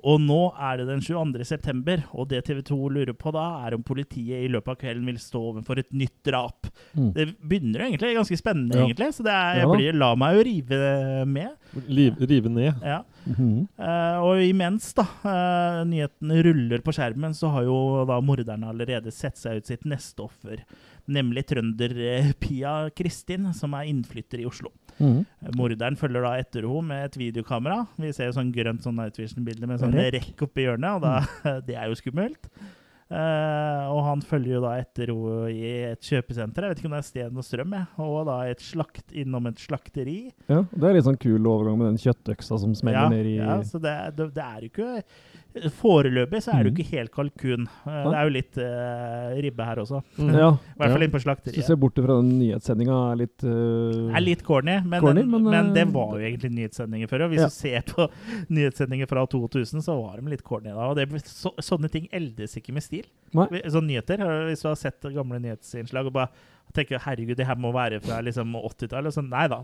Og 0.03 0.19
nå 0.23 0.41
er 0.59 0.81
det 0.81 0.89
den 0.89 1.03
22. 1.05 1.45
september, 1.47 2.03
og 2.11 2.27
det 2.33 2.43
TV 2.49 2.63
2 2.67 2.79
lurer 2.97 3.15
på 3.15 3.31
da, 3.35 3.45
er 3.67 3.77
om 3.77 3.85
politiet 3.87 4.43
i 4.43 4.51
løpet 4.51 4.75
av 4.75 4.79
kvelden 4.81 5.07
vil 5.07 5.21
stå 5.23 5.43
overfor 5.53 5.79
et 5.79 5.91
nytt 5.95 6.17
drap. 6.27 6.67
Mm. 6.97 7.13
Det 7.15 7.27
begynner 7.39 7.85
jo 7.85 7.89
egentlig 7.91 8.15
ganske 8.19 8.39
spennende, 8.41 8.79
Ja. 8.79 8.87
egentlig. 8.89 9.13
Så 9.15 9.23
det 9.27 9.33
er, 9.33 9.61
Ja 9.61 9.63
jeg 9.63 9.79
blir, 9.79 9.99
la 9.99 10.15
meg 10.19 10.37
jo 10.37 10.45
rive 10.49 11.27
med. 11.27 11.51
Liv, 11.89 12.17
rive 12.19 12.49
ned. 12.49 12.75
Ja. 12.83 13.03
Mm 13.25 13.35
-hmm. 13.39 13.69
uh, 13.79 14.25
og 14.25 14.43
imens 14.43 14.93
da, 14.95 15.03
uh, 15.03 15.87
nyheten 15.87 16.43
ruller 16.43 16.79
på 16.79 16.93
skjermen, 16.93 17.35
så 17.35 17.49
har 17.49 17.63
jo 17.63 18.05
da 18.05 18.21
morderne 18.21 18.67
allerede 18.67 19.11
sett 19.13 19.37
seg 19.37 19.57
ut 19.57 19.67
sitt 19.67 19.85
neste 19.85 20.23
offer. 20.23 20.65
Nemlig 21.07 21.47
trønder-Pia 21.47 22.91
Kristin, 22.95 23.53
som 23.55 23.75
er 23.75 23.85
innflytter 23.85 24.41
i 24.41 24.47
Oslo. 24.47 24.71
Mhm. 24.99 25.25
Morderen 25.57 25.97
følger 25.97 26.23
da 26.27 26.35
etter 26.41 26.69
henne 26.69 26.89
med 26.93 27.09
et 27.09 27.19
videokamera. 27.21 27.87
Vi 27.97 28.13
ser 28.13 28.31
jo 28.31 28.37
sånn 28.37 28.53
grønt 28.55 28.85
sånn 28.85 28.99
night 28.99 29.19
vision-bilde 29.19 29.67
med 29.67 29.81
sånn 29.83 29.97
Rekk. 29.97 30.15
rekk 30.19 30.47
oppi 30.49 30.67
hjørnet, 30.69 30.97
og 30.97 31.03
da, 31.03 31.61
det 31.67 31.77
er 31.79 31.89
jo 31.91 31.99
skummelt. 31.99 32.49
Uh, 33.13 33.93
og 33.93 33.99
han 34.07 34.23
følger 34.25 34.55
jo 34.55 34.61
da 34.65 34.71
etter 34.81 35.11
henne 35.13 35.51
i 35.53 35.73
et 35.91 36.07
kjøpesenter. 36.09 36.65
Jeg 36.65 36.73
vet 36.73 36.79
ikke 36.81 36.89
om 36.89 36.95
det 36.97 37.01
er 37.03 37.09
Sten 37.11 37.41
og 37.43 37.45
Strøm, 37.45 37.75
jeg. 37.77 37.89
Og 38.01 38.23
da 38.25 38.37
et 38.49 38.63
slakt, 38.65 39.05
innom 39.13 39.51
et 39.51 39.61
slakteri. 39.61 40.17
Ja, 40.49 40.63
det 40.73 40.89
er 40.89 40.97
litt 40.97 41.05
sånn 41.05 41.21
kul 41.21 41.45
overgang 41.45 41.77
med 41.77 41.91
den 41.91 42.01
kjøttøksa 42.01 42.57
som 42.63 42.73
smeller 42.79 43.05
Ja, 43.05 43.13
ned 43.13 43.29
i 43.29 43.37
ja, 43.37 43.59
så 43.69 43.83
det, 43.83 43.93
det, 44.17 44.31
det 44.39 44.47
er 44.47 44.65
jo 44.65 44.73
ikke 44.73 45.05
Foreløpig 45.53 46.41
så 46.43 46.53
er 46.55 46.63
det 46.65 46.71
jo 46.71 46.73
Mhm. 46.73 46.79
ikke 46.81 46.97
helt 46.97 47.13
kalkun. 47.13 47.67
Eh, 47.87 48.05
Det 48.09 48.15
er 48.19 48.25
jo 48.25 48.33
litt 48.33 48.59
uh, 48.59 49.43
ribbe 49.43 49.65
her 49.65 49.77
også. 49.83 50.03
Mm. 50.19 50.33
Ja, 50.33 50.49
I 50.51 50.79
hvert 50.79 50.93
fall 50.93 51.01
Ja. 51.03 51.07
inne 51.07 51.13
på 51.13 51.21
så 51.23 51.53
du 51.55 51.63
ser 51.63 51.77
bort 51.77 51.95
fra 51.95 52.17
den 52.21 52.39
nyhetssendinga 52.39 53.13
er 53.13 53.17
litt 53.17 53.45
uh, 53.45 54.17
er 54.17 54.21
litt 54.21 54.43
corny, 54.43 54.81
men, 54.85 55.01
Corny, 55.01 55.21
den, 55.23 55.31
men, 55.31 55.45
men, 55.45 55.73
det 55.75 55.87
var 55.93 56.19
jo 56.19 56.25
egentlig 56.25 56.51
nyhetssendinger 56.53 57.09
før. 57.09 57.25
Og 57.27 57.31
hvis 57.31 57.41
Ja. 57.41 57.47
du 57.47 57.51
ser 57.51 57.81
på 57.83 58.09
nyhetssendinger 58.51 59.07
fra 59.09 59.27
2000, 59.27 59.81
så 59.83 59.95
var 60.03 60.21
de 60.21 60.29
litt 60.31 60.43
corny 60.43 60.71
da. 60.73 60.89
Og 60.91 60.97
det, 60.97 61.09
så, 61.25 61.53
sånne 61.59 61.91
ting 61.91 62.09
eldes 62.13 62.57
ikke 62.57 62.73
med 62.73 62.83
stil. 62.83 63.05
Nei. 63.35 63.47
Sånne 63.69 63.89
nyheter. 63.89 64.19
Hvis 64.49 64.63
du 64.63 64.69
har 64.69 64.77
sett 64.77 65.01
gamle 65.03 65.39
nyhetsinnslag 65.41 66.07
og 66.07 66.13
bare 66.13 66.29
tenker 66.75 66.99
herregud, 66.99 67.37
det 67.37 67.47
her 67.47 67.57
må 67.57 67.73
være 67.73 68.01
fra 68.01 68.21
liksom 68.23 68.55
80-tallet. 68.55 69.13
Sånn, 69.13 69.29
nei 69.29 69.47
da. 69.49 69.63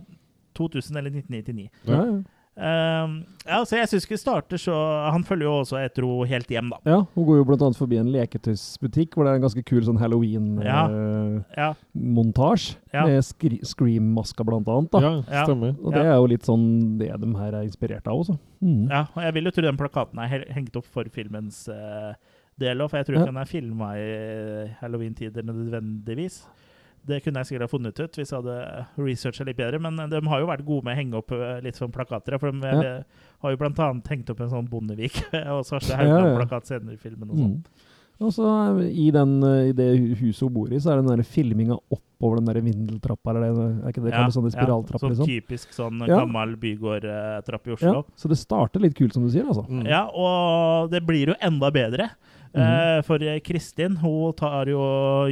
2000 0.55 0.97
eller 0.97 1.11
1999. 1.11 1.71
ja, 1.87 2.05
ja. 2.05 2.23
Ehm, 2.59 3.13
ja, 3.47 3.61
så 3.63 3.77
jeg 3.79 3.87
syns 3.87 4.03
vi 4.11 4.17
starter 4.19 4.59
så 4.59 4.75
Han 5.13 5.23
følger 5.23 5.47
jo 5.47 5.53
også 5.61 5.79
Etro 5.79 6.25
helt 6.27 6.49
hjem, 6.51 6.73
da. 6.75 6.79
Ja, 6.91 6.97
hun 7.15 7.25
går 7.29 7.37
jo 7.39 7.45
annet 7.55 7.79
forbi 7.79 7.95
en 8.01 8.11
leketøysbutikk 8.11 9.15
hvor 9.15 9.23
det 9.25 9.31
er 9.31 9.37
en 9.39 9.45
ganske 9.47 9.63
kul 9.69 9.83
sånn 9.87 10.01
halloween-montasje. 10.03 12.77
Ja. 12.93 13.05
Med 13.07 13.23
skri 13.27 13.59
Scream-maska, 13.63 14.45
blant 14.47 14.69
annet. 14.69 14.91
da. 14.91 15.01
Ja, 15.01 15.23
Ja. 15.31 15.45
stemmer. 15.47 15.75
Og 15.85 15.93
det 15.95 16.03
er 16.05 16.15
jo 16.17 16.27
litt 16.27 16.43
sånn 16.45 16.99
det 16.99 17.21
de 17.21 17.35
her 17.39 17.53
er 17.55 17.63
inspirert 17.65 18.07
av 18.07 18.19
også. 18.25 18.39
Mm. 18.63 18.89
Ja, 18.91 19.07
og 19.15 19.23
jeg 19.23 19.35
vil 19.35 19.45
jo 19.45 19.51
tro 19.51 19.63
den 19.63 19.77
plakaten 19.77 20.19
er 20.19 20.45
hengt 20.53 20.77
opp 20.77 20.85
for 20.87 21.05
filmens 21.05 21.69
uh, 21.69 22.13
del 22.59 22.79
òg, 22.81 22.91
for 22.91 22.97
jeg 22.99 23.07
tror 23.07 23.15
Ja. 23.15 23.21
ikke 23.23 23.33
den 23.33 23.43
er 23.43 23.45
filma 23.45 23.97
i 23.97 24.69
halloween-tider 24.81 25.43
nødvendigvis. 25.45 26.43
Det 27.09 27.23
kunne 27.25 27.41
jeg 27.43 27.51
sikkert 27.51 27.67
ha 27.67 27.73
funnet 27.73 28.01
ut 28.05 28.19
hvis 28.21 28.33
jeg 28.35 28.39
hadde 28.43 28.87
researcha 29.01 29.47
litt 29.49 29.57
bedre, 29.59 29.81
men 29.81 29.97
de 30.13 30.21
har 30.29 30.41
jo 30.45 30.51
vært 30.51 30.65
gode 30.69 30.85
med 30.89 30.95
å 30.97 31.01
henge 31.01 31.21
opp 31.23 31.33
eh, 31.37 31.59
litt 31.65 31.79
sånn 31.81 31.93
plakater. 31.95 32.39
For 32.39 32.53
de 32.53 32.61
Ja. 32.69 32.81
eh, 32.99 33.29
har 33.43 33.55
jo 33.55 33.61
annet 33.89 34.09
hengt 34.13 34.31
opp 34.31 34.41
en 34.45 34.51
sånn 34.53 34.69
Bondevik 34.69 35.23
og 35.33 35.65
Ja, 35.91 36.03
ja, 36.03 36.09
ja. 36.09 36.19
Haugland-plakat 36.19 36.67
senere 36.67 36.95
i 36.99 37.01
filmen 37.01 37.31
og 37.31 37.37
sånn. 37.39 37.55
Mm. 37.59 37.87
Og 38.19 38.33
så 38.35 38.45
eh, 38.81 38.89
i, 38.91 39.11
den, 39.15 39.37
eh, 39.47 39.69
i 39.71 39.73
det 39.79 39.89
huset 40.19 40.43
hun 40.49 40.55
bor 40.57 40.73
i, 40.75 40.81
så 40.83 40.91
er 40.93 41.01
det 41.03 41.07
den 41.13 41.23
filminga 41.25 41.77
oppover 41.95 42.41
den 42.41 42.49
der 42.51 42.59
vindeltrappa, 42.67 43.31
eller 43.31 43.53
det, 43.55 43.67
er 43.87 43.93
ikke 43.93 44.03
det 44.09 44.13
kalles 44.17 44.35
sånn 44.35 44.49
spiraltrapp, 44.51 45.03
sånn 45.05 45.13
liksom? 45.15 45.29
typisk 45.31 45.77
sånn 45.77 46.01
Ja. 46.09 46.17
gammel 46.25 46.57
bygårdtrapp 46.59 47.69
i 47.69 47.71
Ja, 47.71 47.77
Oslo. 47.79 48.05
så 48.19 48.29
det 48.33 48.39
starter 48.41 48.83
litt 48.83 48.97
kult, 48.99 49.15
som 49.15 49.23
du 49.23 49.31
sier, 49.31 49.47
altså. 49.47 49.63
Mm. 49.71 49.87
Ja, 49.87 50.09
og 50.11 50.91
det 50.91 51.05
blir 51.07 51.29
jo 51.31 51.35
enda 51.41 51.71
bedre. 51.71 52.11
Eh, 52.55 52.99
for 53.07 53.23
Kristin 53.45 53.99
hun 54.03 54.33
tar 54.39 54.71
jo 54.71 54.81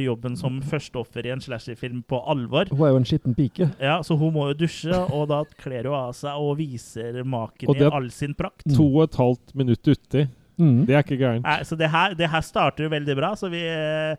jobben 0.01 0.37
som 0.39 0.59
førsteoffer 0.61 1.25
i 1.27 1.33
en 1.33 1.43
slasherfilm 1.43 2.03
på 2.07 2.19
alvor. 2.29 2.69
Hun 2.71 2.85
er 2.87 2.93
jo 2.93 3.01
en 3.01 3.07
skitten 3.07 3.37
pike. 3.37 3.69
Ja, 3.81 4.01
Så 4.05 4.17
hun 4.19 4.33
må 4.35 4.49
jo 4.51 4.57
dusje, 4.65 4.97
og 5.11 5.29
da 5.31 5.43
kler 5.57 5.89
hun 5.89 5.97
av 5.97 6.17
seg 6.17 6.37
og 6.37 6.57
viser 6.61 7.23
maken 7.27 7.69
Og 7.69 7.79
i 7.79 7.87
all 7.87 8.11
sin 8.13 8.35
prakt. 8.37 8.65
To 8.75 8.87
og 8.87 9.07
et 9.07 9.21
halvt 9.21 9.55
minutt 9.57 9.87
uti. 9.87 10.27
Mm. 10.57 10.85
Det 10.87 10.95
er 10.95 11.03
ikke 11.05 11.19
gærent. 11.19 11.45
Så 11.69 11.77
det 11.77 11.89
her, 11.93 12.15
det 12.17 12.29
her 12.31 12.41
starter 12.41 12.87
jo 12.87 12.89
veldig 12.89 13.15
bra, 13.19 13.35
så 13.37 13.49
vi 13.53 13.61
eh, 13.61 14.17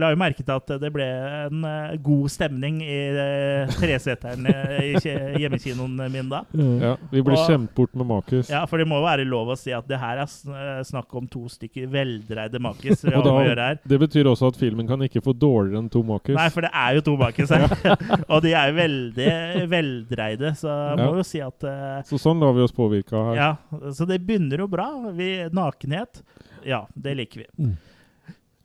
la 0.00 0.10
jo 0.12 0.18
merke 0.20 0.42
til 0.44 0.54
at 0.54 0.70
det 0.82 0.90
ble 0.94 1.04
en 1.46 1.64
eh, 1.68 1.96
god 2.04 2.30
stemning 2.32 2.78
i 2.84 2.98
uh, 3.12 3.72
treseteren 3.76 4.46
eh, 4.50 4.94
i 4.96 5.42
hjemmekinoen 5.42 5.96
min 6.12 6.30
da. 6.32 6.42
Ja, 6.54 6.94
vi 7.12 7.22
ble 7.26 7.36
Og- 7.38 7.66
bort 7.76 7.94
med 7.98 8.08
makis. 8.08 8.50
Ja, 8.52 8.64
for 8.70 8.80
det 8.80 8.86
må 8.88 9.00
jo 9.00 9.06
være 9.06 9.26
lov 9.28 9.52
å 9.52 9.56
si 9.58 9.72
at 9.76 9.86
det 9.90 9.98
her 10.00 10.22
er 10.22 10.28
eh, 10.30 10.82
snakk 10.86 11.12
om 11.18 11.26
to 11.30 11.44
stykker 11.52 11.88
veldreide 11.92 12.60
makis. 12.62 13.04
vi 13.04 13.12
har 13.14 13.22
da- 13.24 13.34
å 13.36 13.44
gjøre 13.44 13.68
her. 13.70 13.80
Det 13.84 14.00
betyr 14.00 14.30
også 14.32 14.50
at 14.52 14.60
filmen 14.60 14.88
kan 14.88 15.00
ikke 15.06 15.22
få 15.24 15.34
dårligere 15.36 15.82
enn 15.84 15.90
to 15.92 16.02
makis. 16.06 16.36
Nei, 16.38 16.48
for 16.54 16.66
det 16.66 16.72
er 16.74 16.98
jo 17.00 17.04
to 17.10 17.16
makis 17.20 17.50
her. 17.54 17.66
og 18.32 18.42
de 18.46 18.54
er 18.54 18.70
jo 18.72 18.78
veldig 18.80 19.30
veldreide, 19.70 20.54
så 20.58 20.72
jeg 20.72 21.00
må 21.02 21.10
Ja. 21.10 21.16
jo 21.20 21.26
si 21.26 21.40
at 21.44 21.64
uh, 21.68 22.00
Så 22.08 22.18
sånn 22.20 22.40
lar 22.42 22.54
vi 22.56 22.64
oss 22.64 22.72
påvirke 22.76 23.14
av 23.16 23.30
her. 23.32 23.40
Ja, 23.40 23.90
så 23.92 24.06
det 24.08 24.20
begynner 24.26 24.64
jo 24.64 24.68
bra. 24.70 24.88
Vi, 25.16 25.30
nakenhet, 25.52 26.22
ja, 26.66 26.84
det 26.94 27.16
liker 27.18 27.44
vi. 27.44 27.48
Mm. 27.60 27.76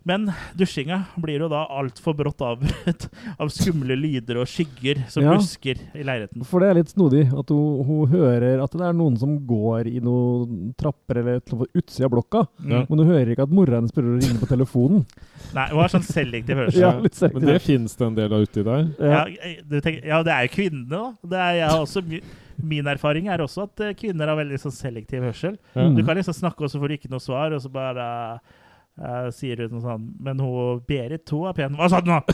Men 0.05 0.27
dusjinga 0.53 0.99
blir 1.17 1.41
jo 1.41 1.47
da 1.49 1.63
altfor 1.73 2.13
brått 2.13 2.41
avbrutt 2.45 3.07
av 3.41 3.49
skumle 3.49 3.95
lyder 3.97 4.37
og 4.43 4.45
skygger 4.51 4.99
som 5.09 5.23
Ja. 5.25 5.33
lusker 5.33 5.79
i 5.97 6.03
leiligheten. 6.05 6.43
For 6.45 6.61
det 6.61 6.69
er 6.69 6.77
litt 6.77 6.91
snodig 6.93 7.23
at 7.33 7.49
hun, 7.49 7.81
hun 7.87 8.11
hører 8.11 8.61
at 8.61 8.75
det 8.77 8.85
er 8.85 8.93
noen 8.93 9.17
som 9.17 9.33
går 9.49 9.89
i 9.89 9.97
noen 10.05 10.75
trapper 10.77 11.21
eller 11.23 11.39
et 11.41 11.49
eller 11.55 11.71
utsida 11.81 12.05
av 12.05 12.13
blokka. 12.13 12.43
ja. 12.69 12.83
Men 12.89 13.01
hun 13.01 13.09
hører 13.09 13.33
ikke 13.33 13.47
at 13.49 13.55
mora 13.57 13.79
hennes 13.79 13.91
prøver 13.95 14.13
å 14.13 14.21
ringe 14.21 14.41
på 14.43 14.49
telefonen. 14.53 15.05
Nei, 15.57 15.67
hun 15.73 15.81
har 15.81 15.93
sånn 15.95 16.05
selektiv 16.05 16.55
hørsel. 16.61 16.81
Ja, 16.85 16.91
litt 17.01 17.17
selektiv. 17.17 17.41
Men 17.41 17.49
det 17.55 17.61
finnes 17.65 17.95
fins 17.95 17.95
det 17.99 18.05
en 18.11 18.15
del 18.21 18.33
av 18.37 18.45
uti 18.45 18.63
der. 18.65 18.83
Ja. 19.01 19.23
du 19.65 19.79
tenker, 19.81 20.05
ja, 20.07 20.19
det 20.25 20.31
er 20.35 20.45
jo 20.45 20.51
kvinnene, 20.53 21.01
da. 21.25 21.39
Er, 21.49 21.55
jeg 21.63 21.69
har 21.71 21.81
også, 21.81 22.03
min 22.61 22.87
erfaring 22.93 23.25
er 23.33 23.41
også 23.43 23.65
at 23.65 23.81
eh, 23.89 23.95
kvinner 23.97 24.29
har 24.31 24.37
veldig 24.37 24.59
sånn 24.61 24.75
selektiv 24.75 25.25
hørsel. 25.25 25.57
Mm. 25.73 25.97
Du 25.97 26.03
kan 26.05 26.15
liksom 26.21 26.37
snakke, 26.37 26.61
og 26.63 26.71
så 26.71 26.79
får 26.79 26.93
du 26.93 26.95
ikke 26.99 27.11
noe 27.11 27.23
svar, 27.25 27.57
og 27.57 27.65
så 27.65 27.73
bare 27.73 28.05
eh, 29.01 29.29
sier 29.35 29.65
hun 29.69 29.81
sånn 29.83 30.05
Men 30.19 30.39
hun 30.39 30.79
Berit, 30.87 31.29
hun 31.29 31.47
er 31.49 31.53
pen. 31.57 31.75
Hva 31.75 31.89
sa 31.89 32.01
du 32.01 32.11
nå?! 32.11 32.19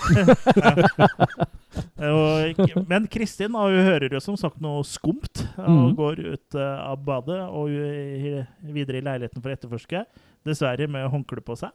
Ikke- 2.51 2.83
men 2.89 3.05
Kristin 3.07 3.53
hun 3.55 3.85
hører 3.85 4.11
jo 4.11 4.19
som 4.23 4.35
sagt 4.37 4.59
noe 4.61 4.83
skumt, 4.83 5.43
og 5.57 5.69
Mm. 5.69 5.95
går 5.95 6.19
ut 6.33 6.55
eh, 6.55 6.79
av 6.91 6.97
badet 7.05 7.39
og 7.49 7.69
videre 8.73 8.97
i 8.97 9.01
leiligheten 9.05 9.41
for 9.41 9.49
å 9.51 9.55
etterforske. 9.55 10.05
Dessverre 10.45 10.87
med 10.89 11.09
håndkle 11.11 11.41
på 11.45 11.55
seg. 11.57 11.69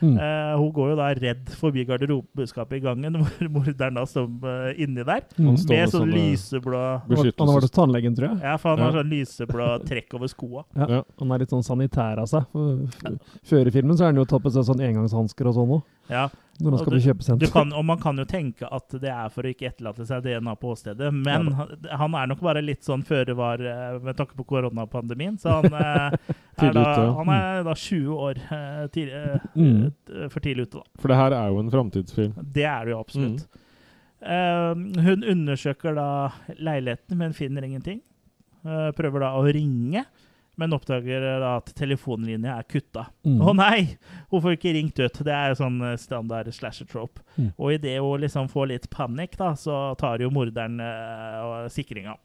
Mm. 0.00 0.16
Uh, 0.18 0.54
hun 0.60 0.72
går 0.74 0.90
jo 0.90 0.96
da 0.98 1.08
redd 1.16 1.52
forbi 1.60 1.84
garderobeskapet 1.88 2.78
i 2.78 2.82
gangen, 2.84 3.14
hvor 3.22 3.48
morderen 3.54 3.94
da 4.00 4.04
står 4.08 4.26
uh, 4.44 4.70
inni 4.80 5.04
der. 5.06 5.22
Mm. 5.38 5.54
Med 5.70 5.92
sånn 5.94 6.10
lyseblå 6.12 6.82
Han 7.06 7.16
har- 7.16 7.30
han 7.38 7.48
har 7.48 7.56
vært 7.60 7.68
hos 7.68 7.76
tannlegen, 7.78 8.16
tror 8.18 8.28
jeg. 8.32 8.40
Ja, 8.44 8.56
for 8.60 8.74
han 8.74 8.84
har 8.86 8.98
sånn 9.00 9.10
lyseblå 9.14 9.68
trekk 9.88 10.14
over 10.18 10.28
skoa. 10.32 10.64
Ja. 10.84 10.86
Ja. 10.98 11.02
Han 11.20 11.30
er 11.32 11.38
litt 11.44 11.50
sånn 11.54 11.64
sanitær 11.64 12.18
av 12.20 12.26
seg. 12.28 12.44
Før 13.46 13.66
i 13.68 13.72
filmen 13.74 13.96
så 13.96 14.04
er 14.04 14.12
han 14.12 14.18
jo 14.20 14.24
tatt 14.28 14.42
på 14.44 14.50
seg 14.52 14.66
sånn 14.68 14.82
engangshansker 14.84 15.48
og 15.48 15.54
sånn 15.56 15.72
òg. 15.78 15.82
Ja, 16.10 16.28
Når 16.60 16.70
man 16.70 16.78
skal 16.78 16.92
du- 16.92 16.98
på 16.98 17.04
kjøpesenter. 17.08 17.50
Kan, 17.52 17.72
og 17.72 17.84
man 17.84 17.98
kan 17.98 18.16
jo 18.20 18.24
tenke 18.28 18.68
at 18.70 18.88
det 19.00 19.10
er 19.10 19.28
for 19.32 19.42
å 19.42 19.50
ikke 19.50 19.66
etterlate 19.72 20.04
seg 20.06 20.22
DNA 20.22 20.54
på 20.60 20.70
åstedet, 20.74 21.08
men 21.14 21.48
han, 21.56 21.72
han 21.90 22.14
er 22.14 22.26
nok 22.30 22.40
bare 22.44 22.62
litt 22.62 22.84
sånn 22.84 23.02
føre 23.06 23.34
var 23.34 23.58
eh, 23.64 23.98
med 24.04 24.16
tanke 24.16 24.36
på 24.38 24.44
koronapandemien. 24.46 25.38
Så 25.40 25.50
han, 25.50 25.64
eh, 25.72 26.16
er, 26.62 26.72
da, 26.76 26.84
ja. 26.84 27.08
han 27.18 27.32
er 27.34 27.62
da 27.66 27.74
20 27.74 28.14
år 28.28 28.40
eh, 28.52 29.02
eh, 29.02 29.50
Mm. 29.56 29.92
for 30.30 30.40
tidlig 30.40 30.68
ute, 30.68 30.78
da. 30.84 31.00
For 31.00 31.08
det 31.08 31.16
her 31.16 31.32
er 31.32 31.48
jo 31.50 31.58
en 31.64 31.70
framtidsfilm. 31.74 32.34
Det 32.52 32.64
er 32.68 32.84
det 32.84 32.92
jo 32.94 33.00
absolutt. 33.00 33.46
Mm. 33.48 33.60
Uh, 34.24 35.02
hun 35.04 35.24
undersøker 35.28 35.94
da 35.98 36.06
leiligheten, 36.56 37.18
men 37.20 37.34
finner 37.36 37.66
ingenting. 37.66 37.98
Uh, 38.64 38.88
prøver 38.96 39.20
da 39.20 39.34
å 39.36 39.42
ringe, 39.52 40.04
men 40.60 40.74
oppdager 40.76 41.22
eh, 41.22 41.38
da 41.42 41.54
at 41.58 41.72
telefonlinja 41.76 42.58
er 42.58 42.68
kutta. 42.70 43.08
Mm. 43.26 43.40
Å 43.42 43.54
nei! 43.58 43.78
Hun 44.32 44.44
får 44.44 44.56
ikke 44.56 44.74
ringt 44.76 45.00
ut. 45.00 45.22
Det 45.26 45.34
er 45.34 45.56
sånn 45.58 45.80
eh, 45.84 45.96
standard 46.00 46.50
slasher-trope. 46.54 47.24
Mm. 47.36 47.50
Og 47.56 47.74
idet 47.76 47.96
hun 48.02 48.22
liksom 48.24 48.50
får 48.52 48.70
litt 48.70 48.90
panikk, 48.92 49.38
da, 49.40 49.54
så 49.58 49.78
tar 50.00 50.22
jo 50.22 50.32
morderen 50.34 50.78
eh, 50.82 51.66
sikringa. 51.74 52.16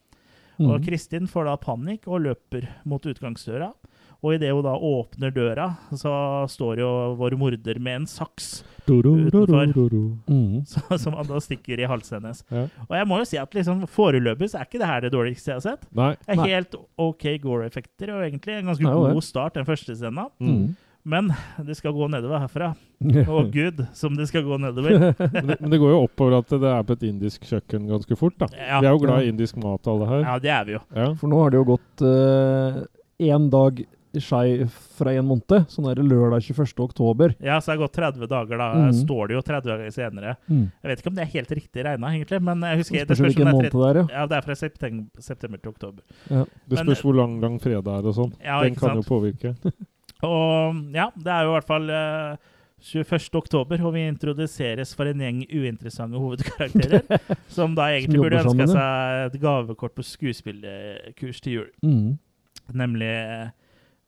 Mm. 0.60 0.68
Og 0.74 0.84
Kristin 0.86 1.30
får 1.32 1.48
da 1.48 1.56
panikk 1.62 2.10
og 2.10 2.26
løper 2.28 2.68
mot 2.90 3.06
utgangsdøra. 3.08 3.72
Og 4.20 4.34
idet 4.36 4.50
hun 4.52 4.66
da 4.66 4.74
åpner 4.76 5.32
døra, 5.32 5.70
så 5.96 6.12
står 6.52 6.82
jo 6.82 6.90
vår 7.20 7.38
morder 7.40 7.78
med 7.80 8.02
en 8.02 8.08
saks 8.10 8.66
utenfor. 8.90 9.94
Mm. 10.28 10.66
som 11.04 11.14
han 11.16 11.28
da 11.30 11.40
stikker 11.40 11.80
i 11.80 11.88
halsen 11.88 12.18
hennes. 12.20 12.42
Ja. 12.52 12.66
Og 12.90 12.96
jeg 12.98 13.08
må 13.08 13.20
jo 13.22 13.28
si 13.30 13.40
at 13.40 13.54
liksom 13.56 13.86
foreløpig 13.88 14.50
så 14.52 14.60
er 14.60 14.68
ikke 14.68 14.82
det 14.82 14.90
her 14.90 15.06
det 15.06 15.12
dårligste 15.14 15.54
jeg 15.54 15.60
har 15.62 15.66
sett. 15.70 15.88
Nei. 15.96 16.12
Det 16.26 16.34
er 16.36 16.42
Nei. 16.42 16.50
helt 16.52 16.76
OK 17.00 17.26
Gore-effekter 17.46 18.12
og 18.16 18.26
egentlig 18.28 18.58
en 18.60 18.72
ganske 18.74 18.88
er 18.90 18.98
god 19.00 19.16
det. 19.22 19.26
start, 19.30 19.56
den 19.60 19.68
første 19.70 19.96
scenen. 19.96 20.32
Mm. 20.44 20.64
Men 21.10 21.30
det 21.66 21.78
skal 21.80 21.94
gå 21.96 22.10
nedover 22.12 22.42
herfra. 22.44 22.74
Å 23.24 23.44
gud, 23.54 23.80
som 23.96 24.18
det 24.20 24.28
skal 24.28 24.44
gå 24.44 24.58
nedover. 24.66 24.98
Men 25.16 25.48
det, 25.54 25.60
men 25.62 25.72
det 25.72 25.80
går 25.80 25.94
jo 25.96 26.02
oppover 26.10 26.36
at 26.42 26.52
det 26.52 26.74
er 26.74 26.84
på 26.90 26.98
et 26.98 27.06
indisk 27.08 27.48
kjøkken 27.48 27.88
ganske 27.88 28.18
fort, 28.20 28.36
da. 28.42 28.50
Ja, 28.58 28.82
Vi 28.84 28.90
er 28.90 28.98
jo 28.98 29.06
glad 29.06 29.24
i 29.24 29.32
indisk 29.32 29.62
mat, 29.64 29.88
alle 29.88 30.10
her. 30.12 30.26
ja 30.28 30.36
det 30.44 30.52
er 30.58 30.68
vi 30.68 30.76
jo. 30.76 30.82
Ja. 30.98 31.08
For 31.22 31.32
nå 31.32 31.40
har 31.46 31.56
det 31.56 31.62
jo 31.62 31.70
gått 31.72 32.04
én 33.30 33.48
dag 33.54 33.80
sky 34.18 34.66
fra 34.98 35.14
en 35.14 35.28
måned, 35.30 35.68
sånn 35.70 35.88
er 35.92 36.00
det 36.00 36.06
lørdag 36.10 36.42
21. 36.42 36.74
oktober. 36.82 37.36
Ja, 37.38 37.60
så 37.62 37.70
det 37.70 37.76
har 37.76 37.82
gått 37.84 37.98
30 38.00 38.30
dager, 38.32 38.58
da. 38.58 38.70
Mm. 38.74 38.96
Står 39.04 39.30
det 39.30 39.38
jo 39.38 39.44
30 39.46 39.70
dager 39.70 39.94
senere. 39.94 40.36
Mm. 40.50 40.66
Jeg 40.72 40.92
vet 40.92 41.04
ikke 41.04 41.12
om 41.14 41.20
det 41.20 41.26
er 41.26 41.32
helt 41.36 41.56
riktig 41.60 41.86
regna, 41.86 42.14
egentlig, 42.16 42.42
men 42.50 42.66
jeg 42.66 42.82
husker 42.82 43.00
det 43.00 43.20
Spørs 43.20 43.26
hvilken 43.28 43.52
måned 43.54 43.70
30 43.70 43.80
det 43.80 43.90
er, 43.90 44.02
ja. 44.02 44.08
ja, 44.18 44.26
det 44.32 44.40
er 44.40 44.48
fra 44.50 44.58
september, 44.58 45.26
september 45.30 45.62
til 45.62 45.76
oktober. 45.76 46.04
ja. 46.30 46.46
Det 46.66 46.78
Men- 46.78 46.86
spørs 46.86 47.06
hvor 47.06 47.20
lang 47.22 47.40
lang 47.42 47.60
fredag 47.62 48.00
er 48.00 48.10
og 48.10 48.16
sånn. 48.18 48.34
Ja, 48.44 48.62
Den 48.64 48.74
ikke 48.74 48.88
kan 48.88 48.98
jo 48.98 49.06
påvirke. 49.06 49.56
Og 50.28 50.76
ja, 50.92 51.12
det 51.16 51.32
er 51.32 51.46
jo 51.46 51.52
i 51.54 51.56
hvert 51.56 51.70
fall 51.70 51.90
uh, 51.90 52.50
21. 52.80 53.36
oktober, 53.36 53.82
og 53.84 53.94
vi 53.96 54.06
introduseres 54.08 54.94
for 54.96 55.10
en 55.10 55.22
gjeng 55.24 55.42
uinteressante 55.52 56.20
hovedkarakterer, 56.20 57.20
som 57.56 57.76
da 57.76 57.90
egentlig 57.92 58.20
Som 58.20 58.26
burde 58.26 58.44
ønska 58.44 58.68
seg 58.72 59.26
et 59.28 59.40
gavekort 59.44 59.96
på 59.98 60.06
skuespillerkurs 60.08 61.42
til 61.44 61.58
jul. 61.58 61.70
Mm. 61.84 62.18
Nemlig 62.80 63.10
eh, 63.10 63.50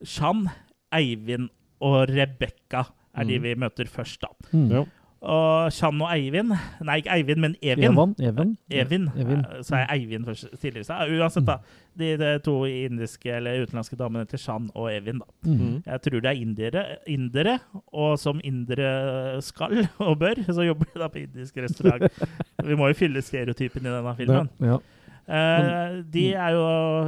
Shan, 0.04 0.48
Eivind 0.94 1.50
og 1.82 2.10
Rebekka 2.10 2.84
er 3.16 3.24
de 3.28 3.38
Mm. 3.40 3.44
vi 3.44 3.54
møter 3.56 3.88
først, 3.88 4.22
da. 4.22 4.28
Mm. 4.54 4.86
Og 5.22 5.72
Chan 5.72 6.02
og 6.02 6.10
Eivind 6.16 6.50
Nei, 6.82 6.96
ikke 6.98 7.12
Eivind, 7.14 7.40
men 7.44 7.56
Evin. 7.62 7.84
Evan? 7.92 8.16
Even? 8.20 8.58
Evin. 8.72 9.04
Evin. 9.16 9.40
Eh, 9.46 9.62
Så 9.62 9.76
er 9.76 9.86
Eivind 9.94 10.26
først 10.26 10.48
tidligere. 10.62 10.84
Så 10.84 10.94
eh, 10.94 11.20
uansett, 11.20 11.46
da. 11.46 11.58
De, 12.00 12.18
de 12.18 12.40
to 12.40 12.66
indiske 12.66 13.30
eller 13.30 13.62
utenlandske 13.62 13.96
damene 14.00 14.26
til 14.26 14.40
Chan 14.40 14.70
og 14.74 14.90
Evin, 14.96 15.20
da. 15.22 15.26
Mm. 15.52 15.84
Jeg 15.86 16.02
tror 16.02 16.20
det 16.20 16.26
er 16.26 16.42
indere, 16.42 16.86
indere, 17.08 17.60
og 17.94 18.18
som 18.20 18.42
indere 18.44 19.42
skal 19.42 19.88
og 20.00 20.18
bør, 20.20 20.42
så 20.50 20.62
jobber 20.66 20.86
de 20.94 21.00
da 21.00 21.08
på 21.08 21.18
indisk 21.22 21.58
restaurant. 21.58 22.08
Vi 22.66 22.76
må 22.76 22.88
jo 22.88 22.94
fylle 22.98 23.22
stereotypen 23.22 23.86
i 23.86 23.90
denne 23.94 24.16
filmen. 24.18 24.50
Ja. 24.60 24.78
Eh, 25.32 25.98
de 26.12 26.26
er 26.36 26.56
jo 26.58 26.64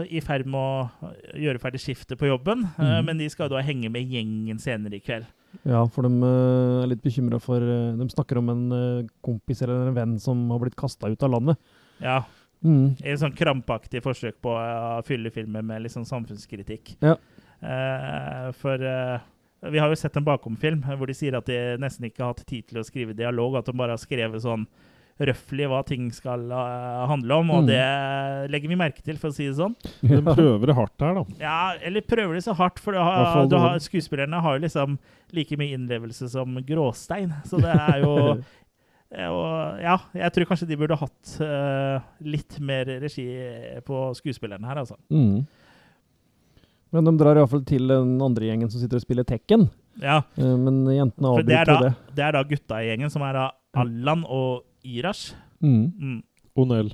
i 0.07 0.21
ferd 0.23 0.47
med 0.47 0.59
å 0.59 1.13
gjøre 1.43 1.59
ferdig 1.59 1.81
skiftet 1.83 2.19
på 2.19 2.29
jobben, 2.29 2.63
uh, 2.77 2.83
mm. 2.83 3.09
men 3.09 3.19
de 3.19 3.27
skal 3.31 3.49
da 3.51 3.63
henge 3.65 3.89
med 3.91 4.07
gjengen 4.07 4.61
senere 4.63 4.99
i 4.99 5.03
kveld. 5.03 5.27
ja, 5.67 5.81
for 5.91 6.07
de 6.07 6.21
uh, 6.23 6.83
er 6.83 6.93
litt 6.93 7.03
bekymra 7.03 7.37
for 7.43 7.61
eh, 7.61 7.91
De 7.99 8.07
snakker 8.09 8.39
om 8.39 8.47
en 8.49 8.63
eh, 8.73 9.09
kompis 9.21 9.61
eller 9.61 9.91
en 9.91 9.97
venn 9.97 10.15
som 10.23 10.47
har 10.49 10.63
blitt 10.63 10.79
kasta 10.79 11.11
ut 11.11 11.27
av 11.27 11.35
landet. 11.35 11.75
Ja, 12.03 12.23
Mm. 12.63 12.93
I 13.03 13.11
en 13.11 13.19
sånn 13.19 13.35
krampaktig 13.35 13.99
forsøk 14.05 14.37
på 14.43 14.53
å 14.55 15.01
fylle 15.03 15.33
filmer 15.35 15.65
med 15.67 15.83
litt 15.83 15.91
sånn 15.91 16.07
samfunnskritikk. 16.07 16.93
Ja. 17.03 17.17
Eh, 17.59 18.49
for 18.59 18.79
eh, 18.87 19.25
vi 19.71 19.79
har 19.79 19.91
jo 19.91 19.99
sett 19.99 20.15
en 20.19 20.27
bakomfilm 20.27 20.83
hvor 20.83 21.09
de 21.09 21.15
sier 21.17 21.35
at 21.37 21.47
de 21.47 21.57
nesten 21.81 22.07
ikke 22.07 22.23
har 22.23 22.33
hatt 22.33 22.45
tid 22.47 22.67
til 22.69 22.79
å 22.79 22.85
skrive 22.87 23.15
dialog, 23.17 23.57
at 23.59 23.67
de 23.67 23.75
bare 23.75 23.95
har 23.97 24.01
skrevet 24.01 24.43
sånn 24.43 24.65
røftlig 25.21 25.67
hva 25.69 25.83
ting 25.85 26.07
skal 26.15 26.47
uh, 26.49 27.03
handle 27.09 27.35
om, 27.43 27.51
og 27.53 27.59
Mm. 27.63 27.67
det 27.69 28.51
legger 28.51 28.71
vi 28.71 28.77
merke 28.79 29.03
til, 29.05 29.17
for 29.21 29.29
å 29.29 29.35
si 29.35 29.45
det 29.45 29.55
sånn. 29.59 29.75
De 30.01 30.21
prøver 30.25 30.71
det 30.71 30.75
hardt 30.75 31.05
her, 31.05 31.13
da. 31.19 31.23
Ja, 31.39 31.57
eller 31.85 32.01
prøver 32.01 32.33
de 32.33 32.41
så 32.41 32.55
hardt, 32.57 32.79
for 32.81 32.93
du 32.97 32.99
har, 32.99 33.45
du 33.47 33.55
har, 33.61 33.77
skuespillerne 33.83 34.41
har 34.41 34.57
jo 34.57 34.63
liksom 34.65 34.97
like 35.33 35.57
mye 35.61 35.77
innlevelse 35.77 36.29
som 36.33 36.57
gråstein, 36.65 37.31
så 37.45 37.61
det 37.61 37.71
er 37.77 38.01
jo 38.03 38.15
eh, 39.13 39.29
og, 39.29 39.79
Ja, 39.85 39.99
jeg 40.17 40.33
tror 40.33 40.49
kanskje 40.49 40.67
de 40.73 40.79
burde 40.81 40.97
hatt 40.97 41.35
uh, 41.45 42.01
litt 42.25 42.57
mer 42.59 42.89
regi 43.05 43.27
på 43.85 44.07
skuespillerne 44.17 44.65
her, 44.65 44.81
altså. 44.81 44.97
Mm. 45.13 45.45
Men 46.93 47.07
de 47.09 47.15
drar 47.17 47.37
iallfall 47.41 47.63
til 47.65 47.87
den 47.89 48.17
andre 48.21 48.49
gjengen 48.51 48.69
som 48.69 48.81
sitter 48.81 48.99
og 48.99 49.05
spiller 49.05 49.25
Tekken. 49.29 49.69
Ja, 50.01 50.19
Uh, 50.41 50.55
Men 50.57 50.83
jentene 50.89 51.29
avbryter 51.37 51.69
det 51.69 51.81
det. 51.85 51.95
det 52.17 52.23
er 52.25 52.31
da 52.33 52.43
gutta 52.49 52.81
i 52.81 52.87
gjengen, 52.91 53.09
som 53.13 53.21
er 53.25 53.33
da 53.37 53.43
Allan 53.77 54.23
og 54.25 54.63
Irash. 54.83 55.33
Mm. 55.63 55.85
Mm. 55.99 56.19
Onel. 56.59 56.93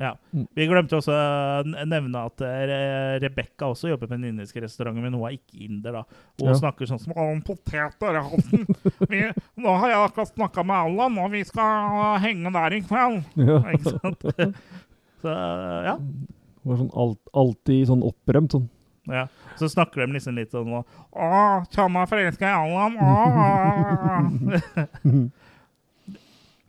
Ja. 0.00 0.14
Mm. 0.32 0.46
Vi 0.56 0.64
glemte 0.66 0.96
også 0.96 1.12
å 1.12 1.62
nevne 1.86 2.22
at 2.26 2.40
eh, 2.46 3.18
Rebekka 3.22 3.68
også 3.70 3.90
jobber 3.90 4.08
på 4.08 4.14
den 4.16 4.24
indiske 4.30 4.62
restauranten, 4.64 5.02
men 5.04 5.12
hun 5.14 5.26
er 5.28 5.34
ikke 5.36 5.60
inder, 5.66 5.98
da. 5.98 6.02
Hun 6.40 6.48
Ja. 6.48 6.54
snakker 6.58 6.88
sånn 6.88 6.98
som 7.02 7.12
om 7.12 7.42
poteter 7.44 8.16
i 8.16 8.22
halsen. 8.24 8.64
Nå 9.60 9.74
har 9.82 9.92
jeg 9.92 10.00
akkurat 10.06 10.32
snakka 10.32 10.64
med 10.64 10.76
Allan, 10.76 11.18
og 11.20 11.30
vi 11.36 11.42
skal 11.44 12.18
henge 12.24 12.52
der 12.56 12.78
i 12.78 12.80
kveld. 12.88 13.20
Ja. 13.48 13.58
Ikke 13.76 13.92
sant? 13.98 14.24
Så 15.22 15.36
ja. 15.86 15.96
Hun 16.62 16.70
var 16.72 16.76
sånn 16.80 16.94
alt, 17.04 17.20
alltid 17.34 17.86
sånn 17.92 18.02
opprømt 18.06 18.56
sånn. 18.56 18.68
ja. 19.12 19.26
Så 19.60 19.68
snakker 19.68 20.06
de 20.06 20.12
liksom 20.16 20.34
litt 20.38 20.50
sånn 20.54 20.72
Å, 20.72 20.82
Tjanna 21.70 22.02
er 22.06 22.10
forelska 22.10 22.48
i 22.48 22.56
Allan. 22.56 22.96
Å. 22.96 23.10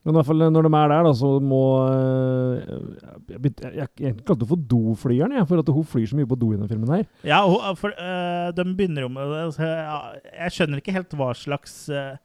Men 0.03 0.11
i 0.11 0.17
hvert 0.17 0.27
fall 0.27 0.41
når 0.51 0.65
de 0.67 0.71
er 0.75 0.91
der, 0.91 1.03
da, 1.07 1.11
så 1.15 1.29
må 1.39 1.61
eh, 1.87 3.33
Jeg, 3.33 3.53
jeg, 3.63 3.87
jeg, 4.03 4.15
kalte 4.27 4.41
det 4.43 4.49
for 4.51 4.59
doflyeren, 4.75 5.31
jeg, 5.37 5.47
for 5.47 5.63
at 5.63 5.69
hun 5.71 5.87
flyr 5.87 6.09
så 6.11 6.19
mye 6.19 6.27
på 6.29 6.37
do 6.41 6.51
i 6.51 6.57
denne 6.57 6.67
filmen 6.71 6.91
her. 6.97 7.05
Ja, 7.27 7.41
og, 7.47 7.63
for 7.79 7.95
uh, 7.95 8.51
de 8.55 8.65
begynner 8.75 9.05
jo 9.07 9.11
med 9.15 9.35
altså, 9.45 9.63
Jeg 9.63 10.55
skjønner 10.57 10.81
ikke 10.83 10.95
helt 10.97 11.15
hva 11.19 11.29
slags 11.37 11.75
uh, 11.93 12.15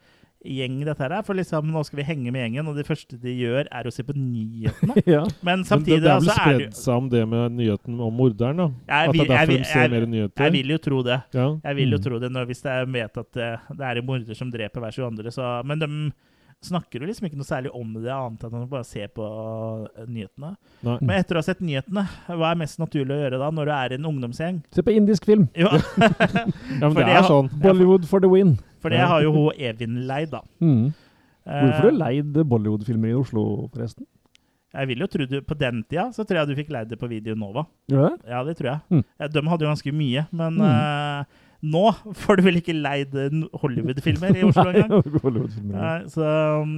gjeng 0.43 0.77
dette 0.87 1.03
her 1.03 1.15
er. 1.19 1.25
For 1.27 1.35
liksom, 1.39 1.71
nå 1.75 1.83
skal 1.87 2.01
vi 2.01 2.07
henge 2.09 2.31
med 2.35 2.43
gjengen, 2.45 2.69
og 2.71 2.77
det 2.79 2.87
første 2.89 3.19
de 3.23 3.33
gjør, 3.41 3.67
er 3.75 3.89
å 3.89 3.93
se 3.95 4.05
på 4.07 4.15
nyhetene. 4.17 4.97
ja. 5.15 5.23
Men 5.43 5.47
Men 5.47 5.63
det, 5.65 5.71
samtidig 5.71 6.01
det 6.03 6.11
er 6.13 6.19
vel 6.23 6.33
altså, 6.33 6.35
det 6.35 6.55
spredd 6.55 6.79
seg 6.83 6.95
om 7.03 7.09
det 7.15 7.23
med 7.31 7.59
nyheten 7.59 8.01
om 8.09 8.19
morderen, 8.23 8.63
da? 8.65 8.69
Jeg 8.91 9.13
At 9.13 9.15
det 9.15 9.21
er 9.21 9.23
jeg 9.23 9.31
derfor 9.35 9.53
vil- 9.53 9.63
de 9.63 9.71
ser 9.73 9.85
jeg- 9.87 9.93
mer 9.95 10.07
nyheter? 10.17 10.45
Jeg 10.49 10.57
vil 10.59 10.75
jo 10.75 10.79
tro 10.89 11.03
det. 11.07 11.21
Ja. 11.35 11.47
Jeg 11.69 11.79
vil 11.83 11.95
jo 11.95 11.99
Mm. 11.99 12.05
tro 12.09 12.19
det 12.27 12.33
når, 12.35 12.51
hvis 12.51 12.65
jeg 12.67 12.91
vet 12.99 13.23
at 13.23 13.31
det, 13.39 13.51
det 13.79 13.87
er 13.93 14.03
en 14.03 14.07
morder 14.11 14.35
som 14.35 14.51
dreper 14.51 14.81
hver 14.83 14.99
22. 14.99 15.31
Så, 15.39 15.53
men 15.67 15.79
de 15.79 15.91
snakker 16.65 17.01
du 17.01 17.07
liksom 17.07 17.27
ikke 17.29 17.39
noe 17.39 17.47
særlig 17.47 17.71
om 17.77 17.93
det, 18.03 18.11
annet 18.11 18.43
enn 18.49 18.57
å 18.65 18.69
bare 18.71 18.85
se 18.87 19.05
på 19.15 19.25
eh, 19.97 20.07
nyhetene. 20.11 20.53
Nei. 20.83 20.97
Men 21.01 21.15
etter 21.21 21.39
å 21.39 21.43
ha 21.43 21.47
sett 21.47 21.61
nyhetene, 21.65 22.03
hva 22.27 22.51
er 22.53 22.59
mest 22.59 22.81
naturlig 22.83 23.15
å 23.15 23.21
gjøre 23.23 23.39
da, 23.39 23.51
når 23.55 23.71
du 23.71 23.73
er 23.77 23.93
i 23.95 23.99
en 24.01 24.09
ungdomsgjeng? 24.11 24.59
Se 24.75 24.83
på 24.83 24.95
indisk 24.97 25.29
film! 25.29 25.47
Ja, 25.59 25.71
Ja, 26.81 26.89
men 26.91 26.99
det 26.99 27.09
er 27.15 27.27
sånn. 27.29 27.51
Bollywood 27.63 28.07
for 28.11 28.21
the 28.25 28.31
win! 28.33 28.57
for 28.83 28.91
det 28.95 29.01
har 29.07 29.23
jo 29.25 29.33
hun 29.35 29.51
Evin 29.59 30.03
leid, 30.11 30.31
da. 30.35 30.43
Mm. 30.63 30.89
Hvorfor 31.49 31.81
har 31.81 31.89
Eh, 31.89 31.91
du 31.95 31.99
leid 32.03 32.39
Bollywood-filmer 32.51 33.09
i 33.15 33.17
Oslo, 33.17 33.43
forresten? 33.73 34.05
Jeg 34.77 34.89
vil 34.91 35.01
jo 35.01 35.07
tro 35.09 35.25
du, 35.25 35.39
På 35.49 35.57
den 35.57 35.79
tida 35.89 36.11
så 36.13 36.27
tror 36.29 36.43
jeg 36.43 36.49
du 36.51 36.59
fikk 36.59 36.69
leid 36.75 36.91
det 36.91 36.99
på 37.01 37.09
Video 37.09 37.33
Nova. 37.39 37.63
Ja. 37.89 38.11
Ja, 38.29 38.43
det 38.45 38.59
tror 38.59 38.69
jeg. 38.75 38.83
Mm. 38.93 39.05
De 39.33 39.43
hadde 39.49 39.65
jo 39.65 39.71
ganske 39.71 39.95
mye, 39.97 40.27
men 40.37 40.59
Mm. 40.61 40.67
eh, 40.69 41.25
nå 41.63 41.85
får 42.15 42.37
du 42.39 42.43
vel 42.47 42.61
ikke 42.61 42.75
leid 42.77 43.15
Hollywood-filmer 43.63 44.37
i 44.37 44.43
Oslo 44.47 44.71
engang? 44.71 44.99
Nei, 45.75 45.95
så 46.13 46.27
um, 46.63 46.75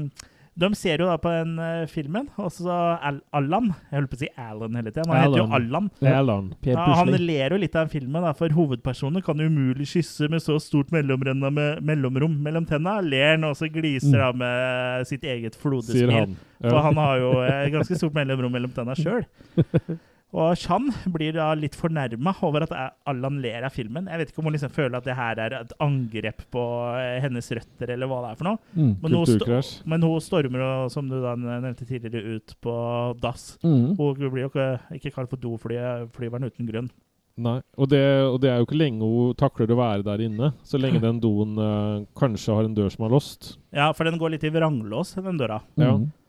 De 0.61 0.69
ser 0.77 1.01
jo 1.01 1.07
da 1.09 1.15
på 1.21 1.31
den 1.33 1.53
uh, 1.61 1.85
filmen, 1.89 2.27
og 2.41 2.49
så 2.53 2.75
Al 3.07 3.21
Allan 3.37 3.69
Jeg 3.91 3.95
holdt 4.01 4.11
på 4.11 4.19
å 4.19 4.21
si 4.23 4.29
Alan 4.41 4.75
hele 4.77 4.91
tiden. 4.93 5.09
Han 5.13 5.21
heter 5.23 5.39
jo 5.41 5.47
Alan. 5.57 5.87
Allan. 6.11 6.49
Per 6.61 6.73
Ja, 6.75 6.87
han 6.99 7.13
ler 7.23 7.55
jo 7.55 7.61
litt 7.63 7.77
av 7.79 7.87
den 7.87 7.93
filmen, 7.95 8.25
da, 8.27 8.33
for 8.37 8.53
hovedpersonen 8.57 9.23
kan 9.25 9.41
umulig 9.41 9.87
kysse 9.93 10.29
med 10.33 10.43
så 10.45 10.59
stort 10.61 10.91
mellomrom, 10.93 11.45
med 11.55 11.81
mellomrom 11.87 12.35
mellom 12.45 12.67
tenna. 12.69 12.99
Ler 13.05 13.37
han, 13.37 13.47
og 13.49 13.57
så 13.61 13.71
gliser 13.73 14.17
Mm. 14.17 14.25
han 14.27 14.39
med 14.43 15.07
sitt 15.13 15.25
eget 15.25 15.55
Sier 15.55 15.63
flodesmil. 15.63 16.13
han. 16.19 16.37
For 16.67 16.81
han 16.89 16.99
har 17.05 17.19
jo 17.23 17.33
uh, 17.41 17.65
ganske 17.79 17.97
stort 18.01 18.17
mellomrom 18.19 18.53
mellom 18.53 18.73
tenna 18.77 18.97
sjøl. 18.99 19.25
Og 20.31 20.55
Chan 20.59 20.87
blir 21.11 21.35
da 21.35 21.49
litt 21.59 21.75
fornærma 21.79 22.37
over 22.47 22.67
at 22.67 22.75
Allan 23.11 23.41
ler 23.43 23.67
av 23.67 23.75
filmen. 23.75 24.07
Jeg 24.07 24.21
vet 24.21 24.31
ikke 24.31 24.43
om 24.43 24.49
hun 24.49 24.55
liksom 24.55 24.73
føler 24.75 25.01
at 25.01 25.09
det 25.09 25.19
her 25.19 25.43
er 25.43 25.57
et 25.59 25.75
angrep 25.83 26.45
på 26.55 26.65
eh, 27.01 27.19
hennes 27.25 27.51
røtter, 27.59 27.95
eller 27.97 28.11
hva 28.11 28.23
det 28.23 28.31
er 28.31 28.39
for 28.39 28.51
noe. 28.53 28.63
Mm. 28.77 28.93
Men 29.03 29.19
hun, 29.19 29.69
men 29.91 30.07
hun 30.07 30.25
stormer, 30.25 30.67
som 30.95 31.11
du 31.11 31.19
da 31.25 31.35
nevnte 31.35 31.89
tidligere, 31.89 32.39
ut 32.39 32.55
på 32.63 32.75
dass. 33.23 33.53
Mm. 33.67 33.97
Hun 33.99 34.27
blir 34.29 34.47
jo 34.47 34.53
ikke, 34.53 34.73
ikke 35.01 35.15
kalt 35.19 35.33
for 35.33 35.43
doflyveren 35.43 36.47
uten 36.47 36.71
grunn. 36.71 36.93
Nei, 37.41 37.61
og 37.81 37.89
det, 37.89 38.03
og 38.29 38.37
det 38.43 38.51
er 38.51 38.59
jo 38.61 38.67
ikke 38.67 38.79
lenge 38.79 39.07
hun 39.07 39.37
takler 39.39 39.71
å 39.73 39.79
være 39.79 40.05
der 40.07 40.23
inne. 40.27 40.53
Så 40.67 40.79
lenge 40.81 41.03
den 41.07 41.21
doen 41.23 41.59
eh, 41.59 42.07
kanskje 42.19 42.55
har 42.55 42.69
en 42.69 42.77
dør 42.77 42.91
som 42.93 43.07
er 43.07 43.15
låst. 43.17 43.55
Ja, 43.75 43.91
for 43.97 44.07
den 44.07 44.21
går 44.21 44.37
litt 44.37 44.47
i 44.47 44.53
vranglås, 44.55 45.17
den 45.19 45.41
døra. 45.41 45.63
Ja. 45.81 45.97
Mm. 45.97 46.07
Eh, 46.07 46.20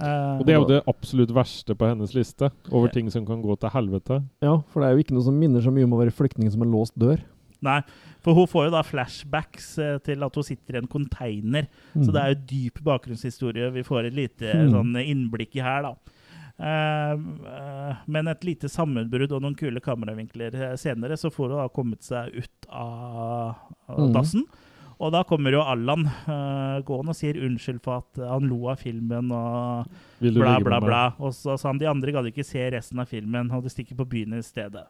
Og 0.00 0.46
det 0.46 0.54
er 0.54 0.58
jo 0.60 0.68
det 0.68 0.80
absolutt 0.90 1.32
verste 1.34 1.76
på 1.76 1.88
hennes 1.90 2.14
liste 2.16 2.48
over 2.70 2.88
ting 2.92 3.10
som 3.12 3.26
kan 3.28 3.42
gå 3.44 3.56
til 3.60 3.72
helvete. 3.74 4.22
Ja, 4.44 4.56
for 4.70 4.80
det 4.80 4.88
er 4.88 4.96
jo 4.96 5.04
ikke 5.04 5.16
noe 5.16 5.26
som 5.26 5.36
minner 5.38 5.60
så 5.64 5.72
mye 5.74 5.84
om 5.88 5.96
å 5.96 6.00
være 6.00 6.14
flyktning 6.14 6.50
som 6.52 6.64
en 6.64 6.72
låst 6.72 6.96
dør. 7.00 7.20
Nei, 7.60 7.82
for 8.24 8.32
hun 8.38 8.48
får 8.48 8.68
jo 8.68 8.72
da 8.72 8.80
flashbacks 8.86 9.66
eh, 9.84 9.98
til 10.06 10.24
at 10.24 10.38
hun 10.38 10.46
sitter 10.46 10.78
i 10.78 10.80
en 10.80 10.88
container. 10.88 11.68
Så 11.92 12.08
Mm. 12.08 12.12
det 12.14 12.22
er 12.22 12.30
jo 12.32 12.40
dyp 12.54 12.80
bakgrunnshistorie 12.86 13.68
vi 13.74 13.82
får 13.84 14.06
et 14.08 14.16
lite 14.16 14.54
Mm. 14.54 14.72
sånn 14.72 14.96
innblikk 15.04 15.56
i 15.56 15.60
her, 15.60 15.82
da. 15.82 15.94
Eh, 16.60 17.12
eh, 17.12 17.96
men 18.06 18.28
et 18.28 18.44
lite 18.44 18.68
sammenbrudd 18.68 19.32
og 19.32 19.42
noen 19.42 19.56
kule 19.56 19.80
kameravinkler 19.80 20.54
eh, 20.54 20.76
senere, 20.76 21.16
så 21.16 21.30
får 21.32 21.48
hun 21.48 21.58
da 21.58 21.68
kommet 21.68 22.02
seg 22.04 22.34
ut 22.34 22.66
av, 22.68 23.54
av 23.88 23.98
mm. 24.08 24.12
dassen. 24.12 24.44
Og 25.00 25.12
da 25.14 25.22
kommer 25.24 25.54
jo 25.54 25.62
Allan 25.64 26.04
uh, 26.04 26.80
gående 26.84 27.14
og 27.14 27.16
sier 27.16 27.38
unnskyld 27.40 27.78
for 27.84 28.02
at 28.02 28.20
han 28.20 28.48
lo 28.50 28.66
av 28.68 28.82
filmen 28.82 29.30
og 29.32 29.86
bla, 30.20 30.58
bla, 30.60 30.80
bla. 30.84 31.04
Og 31.24 31.32
så 31.36 31.56
sa 31.56 31.70
han 31.70 31.80
de 31.80 31.88
andre 31.88 32.12
gadd 32.12 32.28
ikke 32.28 32.44
se 32.44 32.66
resten 32.74 33.00
av 33.00 33.08
filmen, 33.08 33.48
og 33.56 33.64
de 33.64 33.72
stikker 33.72 33.96
på 33.96 34.08
byen 34.12 34.36
i 34.36 34.42
stedet. 34.44 34.84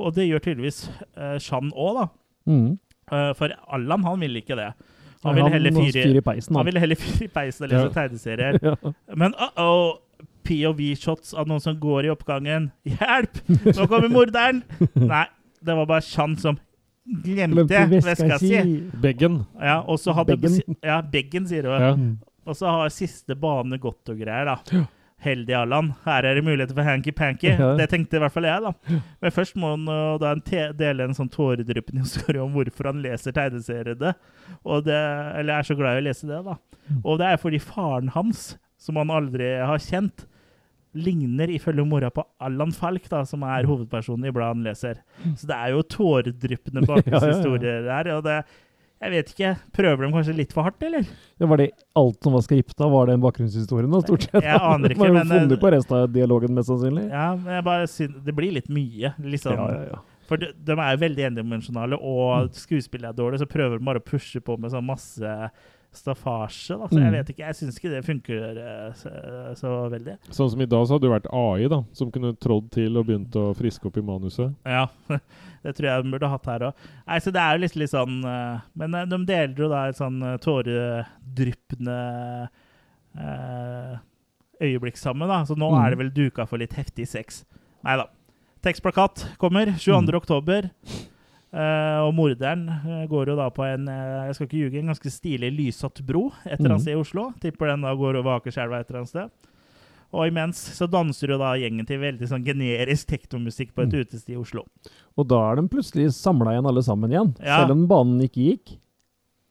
Og 0.00 0.14
det 0.16 0.30
gjør 0.30 0.40
tydeligvis 0.46 0.86
uh, 1.18 1.36
Shan 1.42 1.74
òg, 1.76 1.98
da. 1.98 2.06
Mm. 2.48 2.70
Uh, 3.12 3.32
for 3.36 3.52
Allan, 3.68 4.06
han 4.08 4.24
ville 4.24 4.40
ikke 4.40 4.56
det. 4.56 4.70
Han 5.26 5.36
ville 5.36 5.52
heller 5.52 5.76
fyre 5.76 6.06
i 6.16 6.22
peisen, 6.24 6.56
han 6.56 6.64
ville 6.70 6.80
heller 6.80 6.96
fyre 6.96 7.26
i 7.26 7.32
peisen 7.34 7.66
og 7.66 7.74
lese 7.74 7.82
Ja. 7.90 7.92
tegneserier. 7.98 8.56
ja. 8.70 8.94
Men 9.12 9.36
uh-oh! 9.36 9.98
POV-shots 10.48 11.34
av 11.36 11.50
noen 11.50 11.60
som 11.60 11.76
går 11.76 12.08
i 12.08 12.10
oppgangen. 12.14 12.70
Hjelp! 12.88 13.42
Nå 13.76 13.84
kommer 13.84 14.08
morderen! 14.08 14.62
Nei, 15.12 15.26
det 15.60 15.76
var 15.76 15.88
bare 15.90 16.04
Chan 16.06 16.38
som 16.40 16.56
glemte 17.24 17.66
Glemte 17.66 18.00
veska 18.06 18.38
si. 18.38 18.54
Beggen. 19.02 19.42
Ja, 19.60 19.80
og 19.82 20.00
så 20.00 20.14
hadde 20.16 20.36
Beggen. 20.40 20.78
Ja, 20.84 21.00
Beggen, 21.02 21.46
sier 21.50 21.68
hun. 21.70 21.84
Ja. 21.84 21.92
Mm. 21.98 22.16
Og 22.48 22.56
så 22.56 22.70
har 22.72 22.94
siste 22.94 23.36
bane 23.38 23.78
gått 23.78 24.10
og 24.10 24.18
greier, 24.18 24.48
da. 24.48 24.86
Heldig 25.20 25.52
Allan. 25.54 25.90
Her 26.06 26.24
er 26.24 26.38
det 26.38 26.44
muligheter 26.46 26.76
for 26.76 26.86
hanky-panky. 26.86 27.50
Ja. 27.52 27.74
Det 27.76 27.90
tenkte 27.92 28.16
i 28.16 28.22
hvert 28.22 28.32
fall 28.32 28.48
jeg, 28.48 28.64
da. 28.64 29.00
Men 29.20 29.34
først 29.36 29.58
må 29.60 29.74
han 29.74 29.84
uh, 29.90 30.16
da 30.20 30.32
en 30.32 30.40
te 30.44 30.70
dele 30.78 31.04
en 31.04 31.16
sånn 31.16 31.28
tåredryppende 31.32 32.02
historie 32.06 32.40
om 32.40 32.56
hvorfor 32.56 32.90
han 32.90 33.02
leser 33.04 33.36
tegneseriene. 33.36 34.14
Og 34.64 34.88
det, 34.88 34.96
eller 35.42 35.58
er 35.58 35.68
så 35.68 35.76
glad 35.78 35.98
i 35.98 36.04
å 36.04 36.08
lese 36.08 36.30
det, 36.30 36.40
da. 36.46 36.56
Mm. 36.88 37.02
Og 37.04 37.20
det 37.20 37.28
er 37.28 37.42
fordi 37.42 37.60
faren 37.62 38.10
hans, 38.16 38.54
som 38.80 38.96
han 38.96 39.12
aldri 39.12 39.52
har 39.60 39.84
kjent, 39.84 40.24
ligner 40.96 41.50
ifølge 41.54 41.84
mora 41.86 42.10
på 42.14 42.24
Allan 42.42 42.72
Falk, 42.74 43.06
da, 43.10 43.22
som 43.28 43.44
er 43.46 43.68
hovedpersonen 43.68 44.26
i 44.26 44.32
bladet 44.34 44.56
han 44.56 44.66
leser. 44.66 44.98
Så 45.38 45.46
det 45.50 45.56
er 45.56 45.74
jo 45.74 45.84
tåredryppende 45.86 46.82
bakgrunnshistorier 46.90 47.86
der. 47.86 48.12
Og 48.16 48.26
det 48.26 48.40
Jeg 49.00 49.12
vet 49.14 49.30
ikke. 49.32 49.50
Prøver 49.72 50.04
de 50.04 50.12
kanskje 50.12 50.36
litt 50.36 50.50
for 50.52 50.66
hardt, 50.66 50.82
eller? 50.84 51.06
Ja, 51.40 51.46
var 51.48 51.62
det 51.62 51.70
alt 51.96 52.18
som 52.20 52.34
var 52.36 52.42
skripta? 52.44 52.88
Var 52.92 53.08
det 53.08 53.16
bakgrunnshistorien, 53.22 53.88
da, 53.94 54.02
stort 54.04 54.26
sett? 54.26 54.44
Jeg 54.44 54.60
aner 54.60 54.90
ikke, 54.92 55.00
Man 55.00 55.06
har 55.06 55.14
jo 55.14 55.18
men, 55.18 55.32
eh, 55.32 55.40
funnet 55.40 55.62
på 55.62 55.72
resten 55.76 55.96
av 55.96 56.12
dialogen, 56.12 56.54
mest 56.58 56.68
sannsynlig. 56.68 57.06
Ja, 57.08 57.30
men 57.38 57.54
jeg 57.56 57.64
bare 57.70 57.88
synes, 57.88 58.22
Det 58.26 58.36
blir 58.36 58.56
litt 58.58 58.68
mye. 58.68 59.14
Liksom. 59.24 59.56
ja, 59.56 59.68
ja, 59.72 59.82
ja. 59.94 60.02
For 60.30 60.38
de, 60.38 60.52
de 60.54 60.76
er 60.78 60.98
veldig 61.00 61.24
endimensjonale, 61.26 61.96
og 61.96 62.52
skuespillet 62.54 63.08
er 63.08 63.16
dårlig, 63.18 63.40
så 63.40 63.48
prøver 63.50 63.80
de 63.80 63.86
bare 63.88 64.02
å 64.02 64.04
pushe 64.12 64.38
på 64.44 64.54
med 64.60 64.70
sånn 64.70 64.86
masse 64.86 65.32
staffasje. 65.92 66.76
Da. 66.78 66.86
Så 66.88 66.98
jeg 67.00 67.10
Mm. 67.10 67.12
vet 67.18 67.28
ikke, 67.32 67.46
jeg 67.46 67.54
syns 67.58 67.78
ikke 67.80 67.90
det 67.90 68.04
funker 68.06 68.58
eh, 68.62 68.92
så, 68.94 69.10
så 69.58 69.70
veldig. 69.90 70.18
Sånn 70.30 70.50
som 70.50 70.60
i 70.62 70.66
dag, 70.66 70.86
så 70.86 70.94
hadde 70.94 71.08
det 71.08 71.14
vært 71.16 71.30
AI 71.34 71.66
da, 71.68 71.80
som 71.92 72.10
kunne 72.14 72.30
trådd 72.38 72.70
til 72.70 72.96
og 72.96 73.06
begynt 73.08 73.34
å 73.34 73.48
friske 73.58 73.86
opp 73.90 73.96
i 73.98 74.04
manuset. 74.06 74.54
Ja, 74.64 74.86
det 75.64 75.74
tror 75.76 75.88
jeg 75.90 76.04
de 76.04 76.10
burde 76.14 76.30
hatt 76.30 76.46
her 76.46 76.60
òg. 76.70 76.74
Så 77.20 77.32
det 77.34 77.42
er 77.42 77.56
jo 77.56 77.62
litt, 77.64 77.76
litt 77.76 77.90
sånn 77.90 78.20
eh, 78.24 78.60
Men 78.78 78.94
eh, 78.94 79.04
de 79.10 79.18
deler 79.26 79.54
jo 79.64 79.68
da 79.68 79.88
et 79.88 79.98
sånn 79.98 80.22
eh, 80.22 80.36
tåredryppende 80.38 81.98
eh, 83.18 83.98
øyeblikk 84.62 84.96
sammen. 85.00 85.28
da, 85.28 85.42
Så 85.44 85.56
nå 85.56 85.70
Mm. 85.72 85.84
er 85.86 85.90
det 85.90 85.98
vel 85.98 86.10
duka 86.10 86.46
for 86.46 86.58
litt 86.58 86.72
heftig 86.74 87.08
sex. 87.08 87.44
Nei 87.84 87.96
da. 87.96 88.06
Tekstplakat 88.62 89.36
kommer 89.38 89.66
22. 89.78 90.70
Eh, 91.52 91.98
og 92.06 92.12
morderen 92.14 92.68
uh, 92.70 93.06
går 93.10 93.26
jo 93.32 93.34
da 93.34 93.48
på 93.50 93.64
en 93.66 93.88
uh, 93.90 94.26
jeg 94.28 94.34
skal 94.36 94.46
ikke 94.46 94.58
ljuge, 94.60 94.78
en 94.78 94.92
ganske 94.92 95.10
stilig 95.10 95.48
lyssatt 95.56 95.98
bro 96.06 96.28
et 96.46 96.60
eller 96.60 96.76
annet 96.76 96.78
Mm. 96.78 96.84
sted 96.84 96.92
i 96.94 97.00
Oslo. 97.00 97.24
Tipper 97.42 97.66
den 97.72 97.80
da 97.82 97.94
går 97.98 98.18
over 98.20 98.36
Akerselva 98.38 98.78
et 98.78 98.86
eller 98.90 99.00
annet 99.00 99.10
sted. 99.10 99.30
Og 100.14 100.26
imens 100.30 100.58
så 100.78 100.86
danser 100.90 101.30
jo 101.34 101.38
da 101.38 101.52
gjengen 101.58 101.86
til 101.86 101.98
veldig 102.02 102.28
sånn 102.30 102.44
generisk 102.46 103.06
teknomusikk 103.10 103.74
på 103.74 103.82
et 103.82 103.92
Mm. 103.92 104.00
utested 104.06 104.34
i 104.34 104.38
Oslo. 104.38 104.62
Og 105.18 105.26
da 105.26 105.40
er 105.50 105.56
de 105.56 105.66
plutselig 105.68 106.12
samla 106.14 106.52
igjen 106.54 106.66
alle 106.70 106.82
sammen 106.86 107.10
igjen, 107.10 107.34
Ja. 107.42 107.58
selv 107.64 107.72
om 107.72 107.86
banen 107.88 108.20
ikke 108.22 108.46
gikk. 108.46 108.76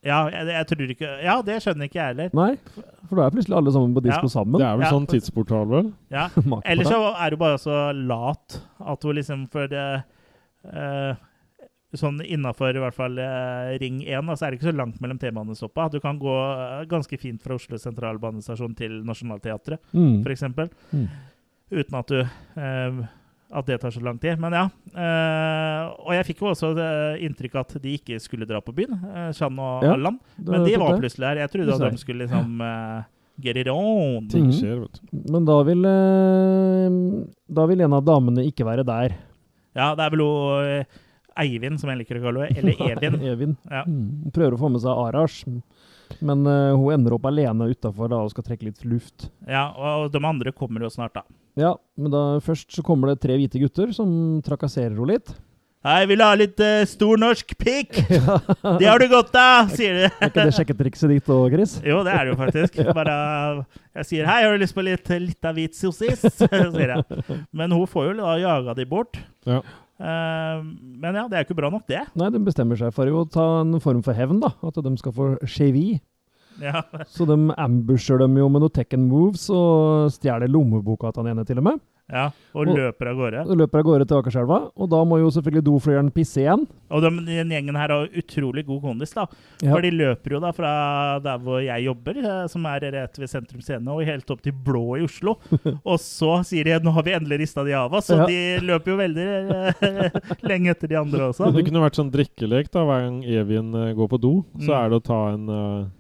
Ja, 0.02 0.30
jeg, 0.32 0.48
jeg 0.48 0.68
tror 0.68 0.90
ikke 0.96 1.24
Ja, 1.24 1.42
det 1.42 1.56
skjønner 1.62 1.84
ikke 1.90 2.00
jeg 2.00 2.16
heller. 2.16 2.30
Nei, 2.34 2.56
for 3.10 3.16
da 3.20 3.26
er 3.28 3.32
plutselig 3.36 3.58
alle 3.58 3.72
sammen 3.76 3.94
på 3.94 4.04
disko 4.08 4.24
Ja. 4.24 4.36
sammen. 4.40 4.56
Det 4.58 4.68
er 4.68 4.78
vel 4.78 4.86
Ja. 4.88 4.92
sånn 4.96 5.08
tidsportal, 5.08 5.68
vel? 5.68 5.94
Ja. 6.10 6.30
Mak 6.48 6.64
Eller 6.66 6.84
det. 6.86 6.92
så 6.94 7.16
er 7.20 7.30
du 7.30 7.36
bare 7.36 7.58
så 7.60 7.92
lat 8.08 8.62
at 8.80 9.04
hun 9.04 9.16
liksom 9.16 9.50
For 9.52 9.68
det 9.68 10.04
eh, 10.64 11.16
Sånn 11.98 12.20
innafor 12.22 12.76
i 12.78 12.82
hvert 12.84 12.94
fall 12.94 13.16
eh, 13.18 13.72
Ring 13.82 14.04
1, 14.06 14.20
altså 14.30 14.36
så 14.38 14.46
er 14.46 14.52
det 14.52 14.60
ikke 14.60 14.70
så 14.70 14.76
langt 14.78 15.00
mellom 15.02 15.18
T-banestoppa. 15.18 15.88
Du 15.90 16.00
kan 16.00 16.20
gå 16.22 16.36
eh, 16.54 16.84
ganske 16.86 17.18
fint 17.18 17.42
fra 17.42 17.56
Oslo 17.58 17.80
sentralbanestasjon 17.82 18.76
til 18.78 19.00
Nationaltheatret, 19.08 19.80
Mm. 19.94 20.20
f.eks. 20.22 20.44
Mm. 20.94 21.08
Uten 21.72 21.98
at 22.00 22.08
du 22.14 22.20
eh, 22.22 23.00
At 23.52 23.66
det 23.66 23.80
tar 23.82 23.90
så 23.90 24.02
lang 24.06 24.20
tid. 24.22 24.38
Men 24.38 24.54
ja. 24.54 24.68
eh, 24.94 25.90
og 26.06 26.14
jeg 26.14 26.28
fikk 26.28 26.44
jo 26.44 26.52
også 26.52 26.70
inntrykk 27.26 27.56
at 27.64 27.74
de 27.82 27.96
ikke 27.98 28.20
skulle 28.22 28.46
dra 28.46 28.62
på 28.62 28.76
byen, 28.78 28.94
eh, 28.94 29.32
og 29.50 29.84
Ja, 29.84 29.96
Allan. 29.96 30.20
Men 30.38 30.66
de 30.70 30.78
var 30.78 31.00
plutselig 31.02 31.26
her. 31.26 31.42
Jeg 31.42 31.50
trodde 31.56 31.74
at 31.74 31.92
de 31.92 31.98
skulle 31.98 32.28
liksom 32.28 32.62
eh, 32.62 33.02
get 33.42 33.58
it 33.58 33.68
on. 33.74 34.28
Ting 34.30 34.52
Mhm. 34.52 34.54
skjer, 34.54 34.80
vet 34.86 35.02
du. 35.02 35.32
Men 35.34 35.46
da 35.50 35.58
vil, 35.64 35.82
da 37.50 37.66
vil 37.66 37.82
en 37.82 37.94
av 37.98 38.06
damene 38.06 38.46
ikke 38.46 38.66
være 38.68 38.86
der. 38.86 39.16
Ja, 39.76 39.96
det 39.96 40.06
er 40.06 40.10
vel 40.14 40.22
hun 40.26 40.86
Eivind, 41.40 41.80
som 41.82 41.92
jeg 41.92 42.02
liker 42.02 42.20
å 42.20 42.24
kalle 42.24 42.48
henne. 42.48 42.62
Eller 42.62 42.94
Evin. 42.94 43.20
Evin. 43.34 43.58
Ja. 43.70 43.84
Mm. 43.88 44.08
Hun 44.26 44.36
prøver 44.36 44.56
å 44.56 44.62
få 44.62 44.72
med 44.74 44.84
seg 44.84 45.04
Arash, 45.08 45.44
men 46.26 46.48
uh, 46.48 46.78
hun 46.78 46.96
ender 46.96 47.18
opp 47.18 47.28
alene 47.30 47.70
utafor 47.70 48.16
og 48.18 48.32
skal 48.34 48.48
trekke 48.48 48.70
litt 48.70 48.88
luft. 48.88 49.30
Ja, 49.48 49.70
og 49.74 50.10
de 50.14 50.24
andre 50.26 50.56
kommer 50.56 50.86
jo 50.86 50.94
snart, 50.94 51.20
da. 51.20 51.26
Ja, 51.60 51.76
men 52.00 52.14
da 52.14 52.24
først 52.44 52.72
så 52.74 52.86
kommer 52.86 53.12
det 53.12 53.22
tre 53.24 53.36
hvite 53.40 53.62
gutter 53.62 53.94
som 53.96 54.10
trakasserer 54.46 54.96
henne 54.96 55.14
litt. 55.18 55.36
Hei, 55.80 56.02
vil 56.10 56.20
du 56.20 56.24
ha 56.26 56.34
litt 56.36 56.60
uh, 56.60 56.82
stor 56.84 57.20
norsk 57.22 57.54
pikk? 57.56 58.02
Ja. 58.12 58.36
Det 58.82 58.88
har 58.90 59.00
du 59.00 59.06
godt 59.08 59.36
av, 59.40 59.70
sier 59.72 59.94
de. 59.96 60.08
Er 60.10 60.28
ikke 60.28 60.44
det 60.50 60.56
sjekketrikset 60.58 61.12
ditt 61.14 61.30
òg, 61.32 61.54
Chris? 61.54 61.78
Jo, 61.88 62.02
det 62.04 62.12
er 62.12 62.28
det 62.28 62.34
jo 62.34 62.40
faktisk. 62.42 62.82
Bare 62.98 63.14
Jeg 63.96 64.08
sier 64.10 64.28
'hei, 64.28 64.42
har 64.44 64.58
du 64.58 64.60
lyst 64.60 64.76
på 64.76 64.84
litt, 64.84 65.08
litt 65.24 65.48
av 65.48 65.56
hvit 65.56 65.78
sossis?' 65.78 66.26
sier 66.36 66.92
jeg. 66.98 67.22
Men 67.56 67.72
hun 67.72 67.88
får 67.88 68.10
jo 68.10 68.18
da 68.20 68.36
jaga 68.42 68.76
de 68.76 68.88
bort. 68.92 69.22
Ja. 69.48 69.62
Eh, 70.00 70.62
men 71.04 71.18
ja, 71.18 71.26
det 71.28 71.36
er 71.36 71.44
jo 71.44 71.50
ikke 71.50 71.60
bra 71.60 71.72
nok, 71.74 71.86
det. 71.92 72.06
Nei, 72.20 72.30
de 72.32 72.42
bestemmer 72.44 72.80
seg 72.80 72.94
for 72.96 73.12
å 73.12 73.26
ta 73.30 73.48
en 73.64 73.80
form 73.84 74.02
for 74.06 74.16
hevn, 74.16 74.40
da. 74.44 74.54
At 74.66 74.80
de 74.80 74.94
skal 75.02 75.16
få 75.16 75.34
chevi. 75.48 76.00
Ja. 76.64 76.84
Så 77.08 77.28
de 77.28 77.38
ambusher 77.60 78.20
dem 78.20 78.36
jo 78.40 78.50
med 78.52 78.64
noen 78.64 78.74
Tekken 78.76 79.08
moves 79.08 79.46
og 79.54 80.10
stjeler 80.16 80.52
lommeboka 80.52 81.14
til 81.14 81.24
han 81.24 81.34
ene, 81.36 81.46
til 81.48 81.62
og 81.62 81.70
med. 81.70 81.84
Ja 82.12 82.32
og 82.56 82.68
Og- 82.68 82.76
løper 82.76 83.08
av 83.12 83.16
gårde. 83.20 83.42
Og 83.46 83.58
løper 83.60 83.80
av 83.80 83.84
gårde 83.86 84.06
til 84.10 84.18
Akerselva, 84.18 84.72
og 84.76 84.90
da 84.90 85.04
må 85.06 85.20
jo 85.22 85.28
selvfølgelig 85.30 85.64
doflyeren 85.68 86.08
pisse 86.12 86.42
igjen. 86.42 86.64
Og 86.90 87.04
de, 87.04 87.10
den 87.28 87.50
gjengen 87.54 87.76
her 87.78 87.90
har 87.94 88.08
utrolig 88.18 88.64
god 88.66 88.82
kondis, 88.82 89.14
da. 89.14 89.28
Ja. 89.62 89.76
For 89.76 89.82
de 89.86 89.92
løper 89.94 90.32
jo 90.34 90.40
da 90.42 90.50
fra 90.52 90.72
der 91.22 91.38
hvor 91.38 91.62
jeg 91.62 91.86
jobber, 91.86 92.18
eh, 92.18 92.48
som 92.50 92.66
er 92.66 92.80
rett 92.92 93.20
ved 93.22 93.30
Sentrum 93.30 93.62
Scene, 93.62 93.86
og 93.94 94.02
helt 94.04 94.30
opp 94.34 94.42
til 94.42 94.52
Blå 94.54 94.98
i 94.98 95.04
Oslo. 95.06 95.36
Og 95.86 96.00
så 96.02 96.40
sier 96.50 96.64
de 96.66 96.80
nå 96.84 96.92
har 96.98 97.04
vi 97.06 97.14
endelig 97.14 97.40
rista 97.46 97.64
de 97.64 97.74
av 97.78 97.94
oss, 97.94 98.10
og 98.10 98.24
Ja. 98.24 98.26
de 98.26 98.66
løper 98.66 98.96
jo 98.96 98.98
veldig 98.98 99.28
eh, 99.86 100.20
lenge 100.50 100.74
etter 100.74 100.88
de 100.90 100.96
andre 100.98 101.30
også. 101.30 101.54
Det 101.54 101.66
kunne 101.70 101.86
vært 101.86 102.02
sånn 102.02 102.10
drikkelek 102.12 102.72
da, 102.74 102.84
hver 102.90 103.06
gang 103.06 103.22
Evin 103.24 103.70
eh, 103.76 103.94
går 103.94 104.10
på 104.10 104.20
do. 104.20 104.34
Så 104.58 104.74
Mm. 104.74 104.78
er 104.86 104.90
det 104.90 104.98
å 104.98 105.04
ta 105.06 105.22
en, 105.36 105.50
en 105.50 105.92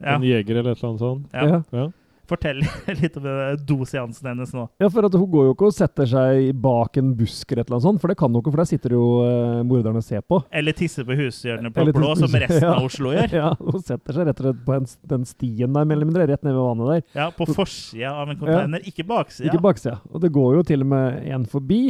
Ja, 0.00 0.18
jeger 0.18 0.56
eller 0.62 0.72
et 0.72 0.78
eller 0.82 0.88
annet 0.94 1.00
sånt. 1.00 1.28
ja. 1.34 1.62
Ja. 1.72 1.88
Ja. 2.28 2.34
Fortell 2.34 2.60
litt 3.02 3.16
om 3.16 3.26
eh, 3.26 3.54
doseansen 3.64 4.28
hennes 4.28 4.52
nå. 4.52 4.66
Ja, 4.78 4.90
for 4.92 5.08
hun 5.08 5.30
går 5.32 5.48
jo 5.48 5.54
ikke 5.54 5.68
og 5.70 5.76
setter 5.76 6.08
seg 6.08 6.50
bak 6.60 6.98
en 7.00 7.14
busk 7.16 7.52
eller 7.54 7.64
noe 7.72 7.80
sånt, 7.84 8.00
for 8.02 8.12
det 8.12 8.18
kan 8.20 8.32
hun 8.32 8.42
ikke, 8.42 8.52
for 8.52 8.62
der 8.62 8.68
sitter 8.68 8.94
jo 8.96 9.04
uh, 9.24 9.62
morderne 9.66 10.02
og 10.02 10.04
ser 10.06 10.20
på. 10.20 10.40
Eller 10.52 10.76
tisser 10.76 11.06
på 11.08 11.16
hushjørnet 11.16 11.72
på 11.74 11.82
Eller 11.82 11.96
Blå, 11.96 12.12
som 12.18 12.32
resten 12.32 12.64
ja. 12.64 12.74
av 12.76 12.88
Oslo 12.88 13.14
gjør. 13.14 13.34
Ja, 13.38 13.52
hun 13.60 13.82
setter 13.84 14.16
seg 14.16 14.26
rett 14.26 14.40
og 14.40 14.48
slett 14.48 14.62
på 14.66 14.74
en, 14.74 14.86
den 15.12 15.24
stien 15.28 15.72
der, 15.72 15.86
mer 15.86 15.94
eller 15.94 16.08
mindre, 16.08 16.26
rett 16.28 16.44
ned 16.44 16.56
ved 16.56 16.64
vannet 16.64 16.90
der. 16.90 17.02
Ja, 17.20 17.28
På 17.34 17.46
forsida 17.48 18.12
av 18.22 18.32
en 18.32 18.40
container, 18.40 18.84
ikke 18.88 19.06
baksida. 19.08 19.48
Ikke 19.48 19.62
baksida. 19.62 19.98
Og 20.10 20.22
det 20.24 20.32
går 20.34 20.58
jo 20.58 20.64
til 20.66 20.84
og 20.84 20.90
med 20.90 21.20
en 21.32 21.46
forbi. 21.48 21.82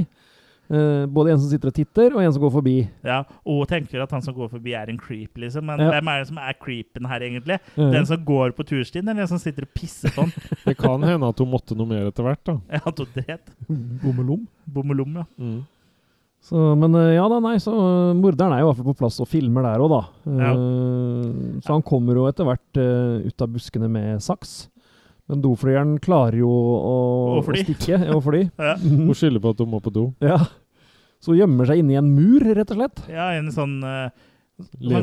Eh, 0.69 1.07
både 1.09 1.33
en 1.33 1.39
som 1.41 1.49
sitter 1.49 1.71
og 1.71 1.75
titter, 1.79 2.13
og 2.13 2.21
en 2.21 2.33
som 2.35 2.43
går 2.43 2.51
forbi. 2.53 2.75
Ja, 3.05 3.23
Og 3.49 3.63
tenker 3.71 4.03
at 4.05 4.11
han 4.13 4.21
som 4.21 4.35
går 4.37 4.51
forbi, 4.53 4.75
er 4.77 4.91
en 4.93 4.99
creep, 5.01 5.39
liksom. 5.41 5.65
Men 5.65 5.81
Ja. 5.81 5.91
hvem 5.95 6.09
er 6.13 6.19
det 6.21 6.29
som 6.29 6.37
er 6.39 6.53
creepen 6.61 7.07
her, 7.09 7.21
egentlig? 7.25 7.59
Eh, 7.79 7.91
Den 7.91 8.05
som 8.07 8.23
går 8.25 8.53
på 8.53 8.67
turstien, 8.69 9.09
eller 9.09 9.23
den 9.25 9.29
som 9.33 9.39
sitter 9.39 9.63
og 9.65 9.73
pisser 9.75 10.11
på 10.13 10.27
den? 10.27 10.33
Det 10.67 10.77
kan 10.77 11.01
hende 11.03 11.27
at 11.29 11.39
hun 11.39 11.49
måtte 11.51 11.75
noe 11.75 11.87
mer 11.89 12.07
etter 12.11 12.23
hvert, 12.23 12.45
da. 12.45 12.59
Ja, 12.71 12.81
hun 12.85 13.07
dret. 13.15 13.49
Bommelom. 14.05 14.47
Bommelom, 14.67 15.17
ja. 15.17 15.25
Mm. 15.41 15.65
Så, 16.41 16.77
men 16.79 16.95
eh, 16.95 17.15
ja 17.17 17.25
da, 17.29 17.41
nei, 17.41 17.57
så 17.59 17.73
eh, 17.73 18.15
morderen 18.15 18.53
er 18.53 18.61
jo 18.61 18.69
i 18.69 18.73
hvert 18.73 18.77
fall 18.85 18.93
på 18.93 18.99
plass 19.01 19.19
og 19.25 19.27
filmer 19.29 19.63
der 19.67 19.81
òg, 19.83 19.89
da. 19.91 20.03
Eh, 20.31 21.61
Så 21.65 21.73
han 21.73 21.83
kommer 21.83 22.15
jo 22.15 22.29
etter 22.29 22.45
hvert 22.45 22.77
ut 23.27 23.43
av 23.43 23.49
buskene 23.57 23.89
med 23.91 24.21
saks. 24.21 24.69
Men 25.29 25.43
doflyeren 25.45 25.99
klarer 26.01 26.39
jo 26.41 26.49
å, 26.49 26.95
Å 27.39 27.43
fly. 27.45 27.61
å 27.61 27.65
stikke. 27.67 27.99
og 28.15 28.23
fly. 28.25 28.43
Ja. 28.69 28.77
Hun 28.81 29.13
skylder 29.15 29.41
på 29.45 29.51
at 29.53 29.59
hun 29.65 29.71
må 29.75 29.81
på 29.85 29.93
do. 29.93 30.07
ja. 30.25 30.39
Så 31.21 31.33
hun 31.35 31.41
gjemmer 31.41 31.67
seg 31.67 31.81
inni 31.83 31.97
en 31.99 32.09
mur, 32.15 32.41
rett 32.55 32.71
og 32.71 32.77
slett. 32.79 33.01
Ja, 33.11 33.33
en 33.35 33.49
sånn 33.51 33.81
uh, 33.83 34.09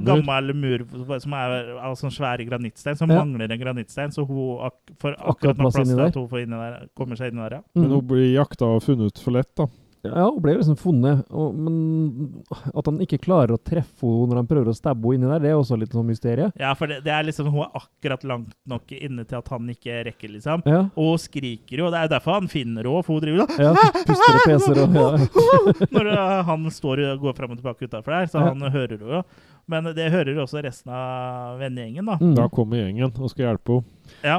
gammel 0.06 0.54
mur 0.56 0.86
som 1.20 1.34
er 1.36 1.74
av 1.76 1.96
sånn 2.00 2.12
svære 2.16 2.46
granittstein, 2.48 2.96
som 2.96 3.12
Ja. 3.12 3.20
mangler 3.24 3.52
en 3.52 3.60
granittstein, 3.60 4.12
så 4.16 4.26
hun 4.28 4.60
ak 4.64 4.76
får 5.00 5.16
Akkurat 5.20 5.36
akkurat 5.36 5.58
nok 5.58 5.64
plass 5.66 5.76
plass 5.76 5.90
til 5.90 6.00
at 6.06 6.16
hun 6.16 6.28
får 6.32 6.42
inni 6.46 6.56
der, 6.62 6.88
kommer 6.96 7.16
seg 7.20 7.32
inn 7.34 7.42
der, 7.44 7.58
ja. 7.58 7.62
Men 7.76 7.84
Mm. 7.86 7.92
hun 7.98 8.08
blir 8.08 8.34
jakta 8.34 8.66
og 8.66 8.82
funnet 8.84 9.08
ut 9.12 9.20
for 9.20 9.32
lett, 9.32 9.52
da. 9.56 9.68
Ja, 10.12 10.26
hun 10.30 10.42
ble 10.44 10.54
jo 10.56 10.62
liksom 10.62 10.78
funnet. 10.80 11.24
Og, 11.32 11.56
men 11.56 12.44
at 12.72 12.90
han 12.90 13.00
ikke 13.04 13.20
klarer 13.24 13.56
å 13.56 13.60
treffe 13.62 14.06
henne 14.06 14.32
når 14.32 14.42
han 14.42 14.50
prøver 14.50 14.72
å 14.72 14.76
stabbe 14.78 15.12
henne 15.14 15.26
inni 15.26 15.32
der, 15.34 15.44
det 15.46 15.52
er 15.54 15.58
også 15.60 15.78
litt 15.80 15.96
sånn 15.96 16.08
mysterie. 16.10 16.52
Ja, 16.62 16.74
for 16.78 16.92
det, 16.92 17.02
det 17.06 17.14
er 17.16 17.28
liksom 17.28 17.50
Hun 17.54 17.64
er 17.66 17.80
akkurat 17.82 18.24
langt 18.28 18.54
nok 18.70 18.92
inne 18.98 19.26
til 19.28 19.40
at 19.40 19.52
han 19.54 19.70
ikke 19.74 20.02
rekker, 20.10 20.34
liksom. 20.36 20.66
Ja, 20.70 20.84
Og 20.96 21.12
hun 21.16 21.24
skriker 21.26 21.84
jo. 21.84 21.90
Det 21.94 22.02
er 22.02 22.08
jo 22.10 22.14
derfor 22.16 22.40
han 22.40 22.52
finner 22.52 22.88
henne, 22.90 23.04
for 23.08 23.18
hun 23.20 23.26
driver 23.26 23.46
da. 23.46 23.70
ja 23.70 23.74
puster 24.06 24.38
og 24.38 24.48
peser 24.48 24.82
og 24.84 24.96
ja. 24.96 25.10
Når 25.96 26.12
uh, 26.14 26.40
han 26.50 26.70
står 26.74 27.04
og 27.12 27.26
går 27.26 27.38
fram 27.38 27.54
og 27.56 27.62
tilbake 27.62 27.88
utafor 27.90 28.18
der, 28.18 28.32
så 28.32 28.42
Ja. 28.42 28.50
han 28.54 28.62
hører 28.72 28.98
henne 28.98 29.20
jo. 29.20 29.24
Men 29.72 29.88
det 29.98 30.12
hører 30.14 30.38
også 30.44 30.62
resten 30.62 30.92
av 30.94 31.58
vennegjengen, 31.58 32.06
da. 32.06 32.20
Mm. 32.22 32.36
Da 32.38 32.46
kommer 32.54 32.84
gjengen 32.84 33.10
og 33.18 33.32
skal 33.32 33.48
hjelpe 33.50 33.80
henne. 33.80 34.12
Ja. 34.22 34.36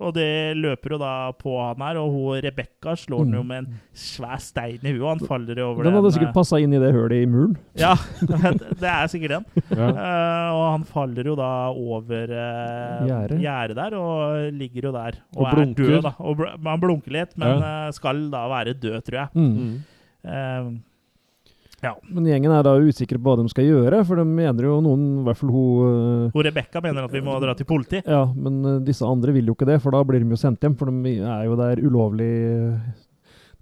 Og 0.00 0.14
det 0.16 0.56
løper 0.56 0.94
jo 0.94 0.98
da 0.98 1.10
på 1.36 1.52
han 1.60 1.82
her, 1.84 1.98
og 2.00 2.10
hun 2.14 2.40
Rebekka 2.40 2.94
slår 2.96 3.18
han 3.26 3.34
jo 3.36 3.42
Mm. 3.42 3.48
med 3.50 3.58
en 3.58 3.80
svær 3.92 4.38
stein 4.40 4.78
i 4.80 4.92
huet, 4.94 5.02
og 5.04 5.10
han 5.18 5.26
faller 5.28 5.58
jo 5.60 5.66
over 5.74 5.84
Den 5.84 5.92
Den 5.92 5.98
hadde 6.02 6.12
sikkert 6.16 6.32
passa 6.34 6.56
inn 6.58 6.72
i 6.72 6.78
det 6.80 6.92
hølet 6.94 7.18
i 7.22 7.26
muren. 7.28 7.56
eh, 7.76 7.80
Ja, 7.82 7.94
det 8.80 8.88
er 8.88 9.06
sikkert 9.12 9.34
den. 9.36 9.44
Ja. 9.76 9.90
Uh, 9.92 10.48
og 10.56 10.64
han 10.72 10.84
faller 10.88 11.24
jo 11.30 11.34
da 11.36 11.50
over 11.70 12.32
uh, 12.32 13.06
Gjerdet. 13.06 13.76
der, 13.76 13.94
og 14.00 14.52
ligger 14.56 14.88
jo 14.88 14.92
der. 14.92 15.20
Og, 15.36 15.42
Og 15.42 15.46
er 15.46 15.54
blunker. 15.54 15.84
død, 15.84 16.02
da. 16.02 16.12
Og 16.18 16.36
bl 16.40 16.48
han 16.68 16.80
blunker 16.80 17.12
litt, 17.12 17.36
men 17.36 17.62
eh, 17.62 17.90
skal 17.92 18.30
da 18.32 18.46
være 18.48 18.72
død, 18.80 19.02
tror 19.04 19.20
jeg. 19.20 19.28
Mm. 19.34 19.80
Mm. 20.24 20.80
Eh, 21.80 21.88
ja. 21.88 21.94
Men 22.12 22.26
gjengen 22.28 22.52
er 22.52 22.62
da 22.66 22.74
usikre 22.76 23.18
på 23.18 23.30
hva 23.32 23.36
de 23.42 23.48
skal 23.52 23.64
gjøre, 23.64 24.04
for 24.04 24.20
de 24.20 24.24
mener 24.28 24.64
jo 24.68 24.80
noen, 24.84 25.04
i 25.20 25.24
hvert 25.28 25.38
fall 25.40 25.52
hun 25.54 26.30
Hun 26.34 26.44
Rebekka 26.44 26.80
mener 26.84 27.04
at 27.04 27.12
vi 27.12 27.20
må 27.24 27.38
dra 27.40 27.54
til 27.56 27.64
politi. 27.68 28.02
Ja, 28.06 28.26
men 28.36 28.64
øh, 28.64 28.80
disse 28.84 29.06
andre 29.06 29.32
vil 29.32 29.46
jo 29.46 29.54
ikke 29.56 29.68
det, 29.70 29.80
for 29.82 29.90
da 29.96 30.02
blir 30.04 30.20
de 30.20 30.28
jo 30.28 30.36
sendt 30.36 30.60
hjem, 30.60 30.76
for 30.76 30.90
de 30.92 31.14
er 31.20 31.44
jo 31.48 31.56
der 31.56 31.80
ulovlig 31.86 32.32
øh, 32.56 32.74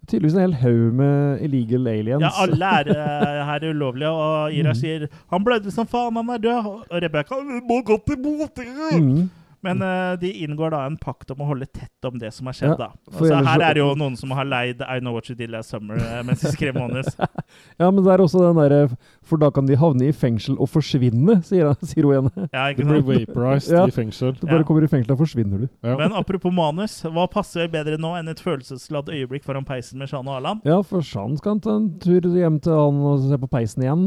Tydeligvis 0.09 0.35
en 0.35 0.41
hel 0.41 0.55
haug 0.57 0.95
med 0.97 1.41
illegal 1.45 1.89
aliens. 1.91 2.23
Ja, 2.25 2.31
alle 2.41 2.69
er 2.79 2.89
uh, 2.95 3.41
her 3.45 3.65
ulovlige, 3.69 4.09
og 4.09 4.53
Ira 4.57 4.71
Mm. 4.73 4.75
sier 4.75 5.07
'Han 5.31 5.45
blødde 5.45 5.71
som 5.71 5.87
faen, 5.87 6.17
han 6.17 6.31
er 6.31 6.39
død'. 6.39 6.67
Og 6.91 7.03
Rebekka 7.03 7.35
må 7.69 7.83
gå 7.85 7.99
til 8.07 8.17
politi'. 8.17 9.01
Mm. 9.03 9.29
Men 9.67 9.83
uh, 9.83 10.15
de 10.21 10.29
inngår 10.45 10.71
da 10.71 10.85
en 10.87 10.97
pakt 10.97 11.33
om 11.35 11.41
å 11.43 11.49
holde 11.49 11.67
tett 11.67 12.07
om 12.07 12.15
det 12.21 12.31
som 12.33 12.47
har 12.47 12.55
skjedd. 12.55 12.77
Ja, 12.79 12.89
da. 12.93 13.17
så 13.19 13.25
ellers 13.27 13.49
her 13.51 13.63
er 13.67 13.75
det 13.75 13.81
jo 13.83 13.89
noen 13.99 14.15
som 14.17 14.31
har 14.39 14.47
leid 14.47 14.85
I 14.87 15.01
Know 15.03 15.17
What 15.17 15.27
You 15.31 15.35
Did 15.35 15.51
Last 15.51 15.71
Summer 15.75 15.99
eh, 15.99 16.21
mens 16.23 16.45
de 16.45 16.53
skrev 16.55 16.79
manus. 16.79 17.09
Ja, 17.81 17.89
men 17.91 18.03
det 18.05 18.11
er 18.13 18.21
også 18.21 18.41
den 18.43 18.59
derre 18.59 18.81
For 19.27 19.41
da 19.41 19.49
kan 19.55 19.65
de 19.67 19.77
havne 19.81 20.09
i 20.09 20.13
fengsel 20.13 20.59
og 20.61 20.69
forsvinne, 20.71 21.39
sier, 21.49 21.71
han- 21.73 21.89
sier 21.91 22.07
hun 22.07 22.13
igjen. 22.29 22.49
Ja, 22.53 22.67
Du 22.71 22.83
ikke 22.85 22.89
blir 22.93 23.05
vaporized 23.27 23.73
Ja. 23.75 23.87
i 23.89 23.95
fengsel. 23.95 24.35
Du 24.39 24.47
bare 24.47 24.61
Ja. 24.63 24.67
kommer 24.69 24.85
i 24.87 24.91
fengsel, 24.93 25.15
og 25.17 25.23
forsvinner 25.25 25.65
du. 25.65 25.69
Ja. 25.87 25.97
Men 25.99 26.13
apropos 26.19 26.53
manus, 26.55 27.01
hva 27.03 27.27
passer 27.33 27.67
bedre 27.73 27.99
nå 27.99 28.15
enn 28.21 28.29
et 28.31 28.41
følelsesladd 28.45 29.11
øyeblikk 29.15 29.45
foran 29.49 29.67
peisen 29.69 29.99
med 29.99 30.11
Shan 30.13 30.29
og 30.29 30.39
Alan? 30.39 30.63
Ja, 30.69 30.81
for 30.87 31.03
Shan 31.03 31.35
skal 31.41 31.59
ta 31.65 31.75
en 31.81 31.91
tur 32.03 32.21
hjem 32.31 32.61
til 32.63 32.79
han 32.79 33.03
og 33.11 33.27
se 33.27 33.39
på 33.43 33.51
peisen 33.51 33.83
igjen. 33.87 34.07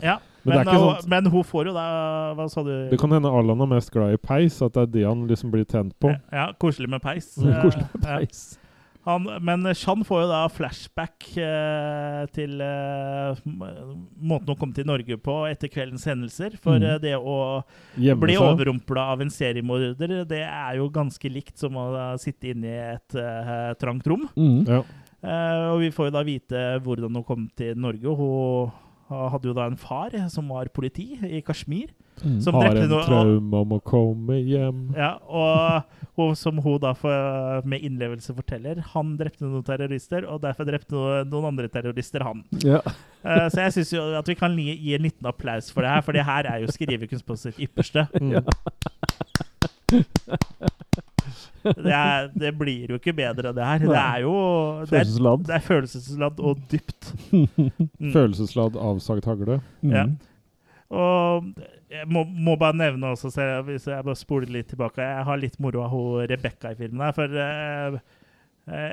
Ja, 0.00 0.18
Men 0.44 0.56
men, 0.64 0.68
og- 0.68 0.96
sånn- 1.02 1.08
men 1.08 1.26
hun 1.26 1.42
får 1.44 1.66
jo 1.66 1.72
da 1.74 2.34
Hva 2.34 2.48
sa 2.50 2.62
du? 2.62 2.88
Det 2.90 2.98
kan 2.98 3.10
hende 3.10 3.28
Allan 3.30 3.60
er 3.60 3.66
mest 3.66 3.90
glad 3.92 4.12
i 4.14 4.16
peis, 4.16 4.60
at 4.62 4.72
det 4.72 4.82
er 4.82 4.86
det 4.86 5.04
han 5.06 5.28
liksom 5.28 5.50
blir 5.52 5.64
tent 5.64 5.92
på. 6.00 6.10
Ja, 6.32 6.52
koselig 6.58 6.88
med 6.88 7.02
peis. 7.02 7.34
koselig 7.62 7.86
med 7.92 8.02
peis. 8.02 8.42
ja. 8.54 8.58
Han, 9.04 9.24
men 9.42 9.64
Chan 9.74 10.04
får 10.06 10.20
jo 10.22 10.28
da 10.30 10.46
flashback 10.46 11.24
eh, 11.36 12.26
til 12.30 12.60
eh, 12.62 13.34
måten 14.22 14.52
å 14.52 14.56
komme 14.56 14.72
til 14.76 14.86
Norge 14.86 15.16
på 15.18 15.34
etter 15.50 15.66
kveldens 15.74 16.04
hendelser. 16.06 16.54
For 16.62 16.78
Mm. 16.78 16.84
eh, 16.86 16.98
det 17.02 17.14
å 17.18 17.64
Hjemme 17.98 18.20
bli 18.22 18.36
overrumpla 18.38 19.08
av 19.12 19.20
en 19.20 19.28
seriemorder, 19.28 20.24
det 20.24 20.42
er 20.46 20.76
jo 20.76 20.88
ganske 20.88 21.28
likt 21.32 21.58
som 21.58 21.72
å 21.74 21.92
da 21.92 22.16
sitte 22.16 22.50
inne 22.54 22.64
i 22.70 22.94
et 22.94 23.14
eh, 23.18 23.74
trangt 23.74 24.06
rom. 24.06 24.28
Mm. 24.36 24.66
Ja. 24.68 24.82
Eh, 25.24 25.72
og 25.72 25.80
vi 25.80 25.90
får 25.90 26.06
jo 26.06 26.10
da 26.10 26.22
vite 26.22 26.62
hvordan 26.82 27.12
hun 27.18 27.24
kom 27.24 27.50
til 27.56 27.74
Norge. 27.74 28.06
Hun 28.06 28.70
hadde 29.32 29.50
jo 29.50 29.56
da 29.56 29.66
en 29.70 29.76
far 29.80 30.14
som 30.32 30.48
var 30.52 30.70
politi 30.74 31.12
i 31.22 31.42
Kashmir. 31.44 31.90
Mm. 32.22 32.40
Som 32.44 32.54
Har 32.54 32.76
en 32.76 32.90
noe- 32.90 33.06
traume 33.06 33.60
om 33.64 33.70
å 33.74 33.80
komme 33.82 34.36
hjem. 34.44 34.82
Ja, 34.94 35.14
og 35.26 35.82
og 36.20 36.34
som 36.36 36.58
hun 36.60 36.76
da 36.82 36.90
for, 36.92 37.62
med 37.64 37.80
innlevelse 37.86 38.34
forteller, 38.36 38.82
han 38.92 39.14
drepte 39.16 39.46
noen 39.48 39.64
terrorister, 39.64 40.26
og 40.28 40.42
derfor 40.44 40.68
drepte 40.68 40.92
noen, 40.92 41.30
noen 41.32 41.48
andre 41.54 41.70
terrorister 41.72 42.20
han. 42.26 42.42
Ja. 42.60 42.82
Uh, 43.24 43.46
så 43.52 43.64
jeg 43.64 43.72
syns 43.78 43.94
jo 43.96 44.02
at 44.18 44.28
vi 44.28 44.36
kan 44.36 44.52
gi, 44.60 44.74
gi 44.76 44.92
en 44.98 45.06
liten 45.08 45.30
applaus 45.30 45.70
for 45.72 45.80
det 45.86 45.94
her, 45.94 46.04
for 46.04 46.12
det 46.12 46.26
her 46.28 46.50
er 46.52 46.60
jo 46.66 46.74
skrivekunst 46.74 47.24
på 47.26 47.38
sitt 47.40 47.60
ypperste. 47.68 48.06
Mm. 48.22 48.44
Det, 51.62 51.92
er, 51.94 52.26
det 52.34 52.50
blir 52.58 52.90
jo 52.90 52.96
ikke 52.98 53.12
bedre, 53.14 53.52
det 53.54 53.64
her. 53.64 53.78
Det 53.86 53.98
er 53.98 54.22
jo 54.24 54.32
Det 54.82 54.88
er, 54.98 55.04
Følelsesladd. 55.04 55.44
det 55.46 55.54
er 55.54 55.64
følelsesladd 55.68 56.40
og 56.50 56.64
dypt. 56.72 57.12
Mm. 58.02 58.10
Følelsesladd 58.12 58.74
avsagt 58.82 59.28
hagle. 59.30 59.60
Mm. 59.80 59.92
Ja. 59.94 60.02
Og 60.92 61.46
jeg 61.92 62.08
må, 62.10 62.24
må 62.26 62.56
bare 62.60 62.74
nevne 62.76 63.12
også, 63.14 63.30
så 63.32 63.44
jeg, 63.46 63.62
hvis 63.68 63.86
jeg 63.88 64.04
bare 64.04 64.18
spoler 64.18 64.50
litt 64.52 64.68
tilbake 64.72 65.00
Jeg 65.04 65.24
har 65.28 65.38
litt 65.40 65.54
moro 65.62 65.84
av 65.86 65.92
hun 65.94 66.26
Rebekka 66.28 66.72
i 66.74 66.78
filmen 66.80 67.04
her. 67.06 67.14
For 67.16 67.38
eh, 67.46 67.96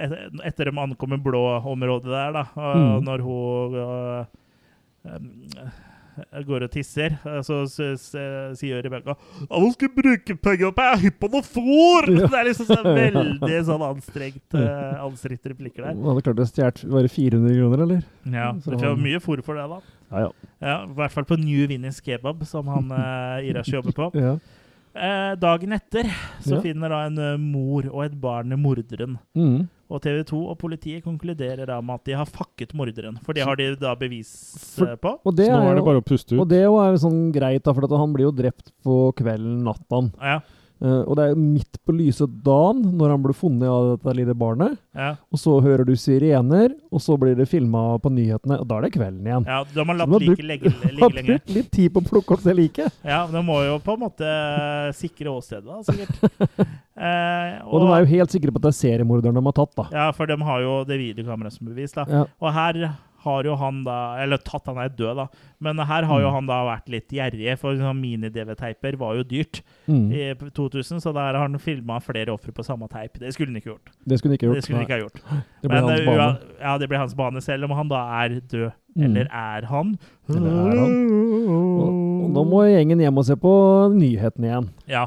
et- 0.06 0.40
etter 0.52 0.70
de 0.70 0.78
ankommer 0.86 1.20
blå-området 1.26 2.12
der, 2.14 2.32
da, 2.38 2.46
og 2.56 2.78
Mm. 2.78 3.04
når 3.10 3.26
hun 3.26 3.76
eh, 3.82 4.26
eh, 6.32 6.44
går 6.48 6.66
og 6.68 6.72
tisser, 6.74 7.16
eh, 7.26 7.40
så 7.46 7.60
sier 7.70 8.82
Rebekka 8.86 9.16
'Alle 9.50 9.72
skal 9.74 9.90
bruke 9.96 10.36
penger 10.36 10.72
på 10.76 10.86
jeg 10.86 10.94
er 10.94 11.04
hypp 11.06 11.20
på 11.20 11.32
noe 11.32 11.42
fôr!' 11.46 12.10
Ja. 12.14 12.28
Det 12.28 12.40
er 12.40 12.50
liksom 12.50 12.70
sånn 12.70 12.92
veldig 13.02 13.62
sånn 13.66 13.86
anstrengt 13.90 14.58
uh, 14.60 15.00
anstrengte 15.06 15.54
replikker 15.54 15.84
der. 15.88 15.96
Han 15.96 16.04
hadde 16.12 16.26
klart 16.28 16.44
å 16.44 16.50
stjele 16.50 16.92
bare 16.92 17.08
400 17.10 17.58
kroner, 17.58 17.84
eller? 17.88 18.04
Ja, 18.26 18.54
Så- 18.60 18.72
Det 18.72 18.88
var 18.88 18.96
mye 18.98 19.20
fôr 19.20 19.44
for 19.44 19.56
det, 19.56 19.68
da. 19.70 19.82
Ja, 20.12 20.20
ja. 20.20 20.32
Ja, 20.62 20.78
I 20.86 20.94
hvert 20.94 21.12
fall 21.12 21.26
på 21.26 21.38
New 21.40 21.68
Vinnies 21.68 22.02
Kebab, 22.02 22.46
som 22.46 22.68
han 22.68 22.92
uh, 23.04 23.44
Irash 23.46 23.72
jobber 23.74 23.92
på. 23.92 24.12
ja. 24.16 24.38
Eh, 25.00 25.36
dagen 25.40 25.72
etter 25.72 26.10
så 26.42 26.58
finner 26.64 26.90
da 26.90 27.04
en 27.06 27.18
eh, 27.22 27.36
mor 27.38 27.86
og 27.92 28.02
et 28.08 28.16
barn 28.20 28.50
morderen. 28.60 29.20
Mm. 29.38 29.68
Og 29.90 30.02
TV 30.04 30.24
2 30.30 30.40
og 30.52 30.58
politiet 30.62 31.02
konkluderer 31.04 31.66
da 31.66 31.80
med 31.82 31.96
at 31.96 32.04
de 32.06 32.14
har 32.14 32.26
fakket 32.30 32.76
morderen. 32.78 33.18
For 33.26 33.34
det 33.34 33.44
har 33.44 33.56
de 33.58 33.72
da 33.76 33.96
bevis 33.98 34.30
For- 34.78 34.86
eh, 34.92 34.96
på. 35.02 35.16
Og 35.26 35.36
det 35.36 35.48
Så 35.48 35.56
nå 35.58 35.64
er 35.66 35.72
er 35.72 35.76
det 35.80 35.86
bare 35.86 36.02
å 36.02 36.06
puste 36.06 36.36
ut. 36.36 36.40
og 36.44 36.48
det 36.50 36.60
er 36.60 36.68
jo 36.70 36.78
sånn 37.02 37.32
greit, 37.34 37.64
da, 37.64 37.74
for 37.74 37.84
at 37.86 37.90
han 37.98 38.14
blir 38.14 38.28
jo 38.30 38.32
drept 38.32 38.72
på 38.86 39.14
kvelden, 39.18 39.64
natten. 39.66 40.12
Ja, 40.22 40.40
Eh, 40.82 41.02
og 41.04 41.18
det 41.20 41.26
er 41.30 41.36
midt 41.36 41.76
på 41.84 41.92
lyse 41.92 42.24
dagen 42.46 42.86
når 42.96 43.10
han 43.12 43.24
ble 43.26 43.34
funnet 43.36 43.68
av 43.68 43.88
dette 43.98 44.14
lille 44.16 44.36
barnet. 44.40 44.78
ja, 44.96 45.10
Og 45.32 45.40
så 45.42 45.58
hører 45.62 45.84
du 45.86 45.92
sirener, 46.00 46.72
og 46.92 47.02
så 47.04 47.18
blir 47.20 47.36
det 47.36 47.50
filma 47.52 47.98
på 48.00 48.12
nyhetene, 48.16 48.62
og 48.62 48.68
da 48.70 48.78
er 48.78 48.88
det 48.88 48.94
kvelden 48.96 49.28
igjen. 49.28 49.44
ja. 49.50 49.58
De 49.74 49.84
har 49.86 50.00
latt 50.00 50.16
liket 50.24 50.46
ligge, 50.52 50.72
lenge. 50.96 51.26
brukt 51.34 51.50
litt 51.58 51.72
tid 51.76 51.92
på 51.94 52.00
å 52.00 52.08
plukke 52.08 52.38
opp 52.38 52.44
det 52.48 52.56
liket. 52.56 52.96
Ja, 53.04 53.26
De 53.28 53.44
må 53.44 53.60
jo 53.68 53.76
på 53.84 53.98
en 53.98 54.04
måte 54.08 54.24
eh, 54.30 54.92
sikre 54.96 55.34
åstedet, 55.36 55.68
da, 55.68 55.82
sikkert. 55.84 56.68
Eh, 57.00 57.62
Og 57.64 57.80
de 57.80 57.92
er 57.96 58.02
jo 58.04 58.08
helt 58.12 58.34
sikre 58.34 58.52
på 58.52 58.60
at 58.60 58.66
det 58.66 58.72
er 58.74 58.76
seriemorderen 58.76 59.38
de 59.38 59.44
har 59.46 59.54
tatt, 59.56 59.72
da. 59.78 59.86
Ja, 59.96 60.08
for 60.12 60.28
de 60.28 60.36
har 60.44 60.60
jo 60.66 60.74
det 60.84 60.98
videokameraet 61.00 61.56
som 61.56 61.70
bevis. 61.70 61.94
da. 61.96 62.04
Ja. 62.12 62.26
Og 62.44 62.52
her 62.52 62.80
har 63.24 63.44
jo 63.44 63.56
han 63.60 63.84
da 63.84 64.16
Eller 64.24 64.38
tatt, 64.38 64.66
han 64.68 64.78
er 64.78 64.90
død, 64.90 65.16
da. 65.16 65.28
Men 65.60 65.78
her 65.80 66.04
har 66.08 66.22
jo 66.22 66.28
Mm. 66.30 66.34
han 66.34 66.46
da 66.48 66.58
vært 66.66 66.90
litt 66.90 67.10
gjerrig, 67.10 67.58
for 67.60 67.76
sånn 67.76 68.00
mini-DV-teiper 68.00 68.98
var 68.98 69.16
jo 69.16 69.24
dyrt 69.24 69.62
Mm. 69.88 70.12
i 70.14 70.34
2000, 70.56 71.00
så 71.02 71.14
der 71.14 71.34
har 71.34 71.42
han 71.48 71.58
filma 71.60 72.00
flere 72.02 72.28
ofre 72.32 72.52
på 72.54 72.64
samme 72.64 72.88
teip. 72.90 73.14
Det 73.20 73.34
skulle 73.34 73.48
han 73.52 73.58
ikke 73.62 73.72
gjort. 73.74 73.90
Det 74.08 74.20
skulle 74.20 74.32
han 74.32 74.38
ikke 74.38 74.48
gjort. 74.48 74.56
Det 74.56 74.64
skulle 74.64 74.78
han 74.78 74.86
ikke 74.88 74.98
ha 74.98 75.04
gjort. 75.04 75.22
Det 75.62 75.70
ble 75.70 75.82
Men, 75.82 75.90
hans 75.90 76.00
eh, 76.00 76.06
bane. 76.06 76.40
Ja, 76.62 76.78
det 76.78 76.90
ble 76.90 76.98
hans 76.98 77.14
bane, 77.16 77.42
selv 77.42 77.64
om 77.66 77.72
han 77.72 77.88
da 77.90 78.24
er 78.24 78.40
død. 78.42 78.72
Mm. 78.98 79.04
Eller 79.06 79.28
er 79.32 79.66
han? 79.66 79.98
Eller 80.30 80.50
er 80.50 80.80
Og, 80.80 82.24
og 82.24 82.30
nå 82.36 82.44
må 82.50 82.64
gjengen 82.70 83.00
hjem 83.00 83.18
og 83.18 83.26
se 83.26 83.36
på 83.36 83.54
nyhetene 83.96 84.50
igjen. 84.50 84.70
Ja. 84.88 85.06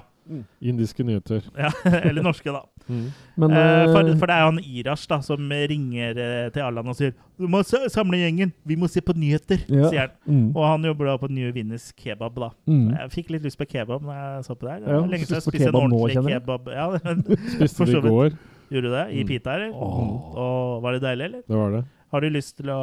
Indiske 0.63 1.05
nyheter. 1.05 1.43
ja. 1.59 1.71
Eller 2.09 2.23
norske, 2.23 2.53
da. 2.53 2.63
Mm. 2.89 3.07
Men 3.37 3.51
Eh, 3.53 3.87
for, 3.93 4.01
eh, 4.09 4.17
for 4.19 4.27
det 4.27 4.35
er 4.35 4.41
jo 4.43 4.51
han 4.51 4.59
Irash 4.63 5.07
da, 5.09 5.21
som 5.21 5.49
ringer 5.51 6.19
eh, 6.19 6.51
til 6.51 6.63
Allan 6.63 6.89
og 6.89 6.97
sier 6.99 7.13
Du 7.39 7.47
må 7.49 7.63
samle 7.65 8.19
gjengen, 8.21 8.53
vi 8.67 8.77
må 8.77 8.89
se 8.91 9.01
på 9.01 9.15
nyheter, 9.17 9.63
Ja. 9.69 9.89
sier 9.91 10.01
han. 10.01 10.11
mm, 10.29 10.57
Og 10.57 10.65
han 10.67 10.83
jobber 10.85 11.07
da 11.07 11.17
på 11.19 11.31
New 11.31 11.53
Winners 11.53 11.93
kebab, 11.97 12.35
da. 12.35 12.51
mm. 12.69 12.91
Jeg 12.99 13.11
fikk 13.11 13.31
litt 13.31 13.43
lyst 13.43 13.59
på 13.59 13.67
kebab 13.67 14.03
når 14.03 14.15
jeg 14.15 14.45
så 14.45 14.55
på 14.59 14.67
det 14.67 14.73
her. 14.73 14.81
Ja, 14.93 15.01
lenge 15.07 15.27
siden 15.27 15.41
jeg 15.41 15.47
spiste 15.49 15.69
en 15.69 15.75
ordentlig 15.75 16.17
nå, 16.17 16.29
kebab. 16.29 16.69
Ja, 16.73 16.91
Spiste 17.57 17.77
For 17.77 17.85
det 17.87 17.99
i 18.05 18.09
går. 18.09 18.39
Gjorde 18.73 18.89
du 18.89 18.95
det? 18.95 19.07
I 19.13 19.23
Mm. 19.23 19.27
pita, 19.29 19.51
eller? 19.55 19.71
Oh. 19.75 20.37
Og 20.37 20.83
var 20.83 20.93
det 20.93 21.03
deilig, 21.03 21.25
eller? 21.25 21.43
Det 21.49 21.57
var 21.57 21.71
det. 21.73 21.85
Har 22.13 22.21
du 22.21 22.29
lyst 22.29 22.57
til 22.59 22.67
å 22.69 22.79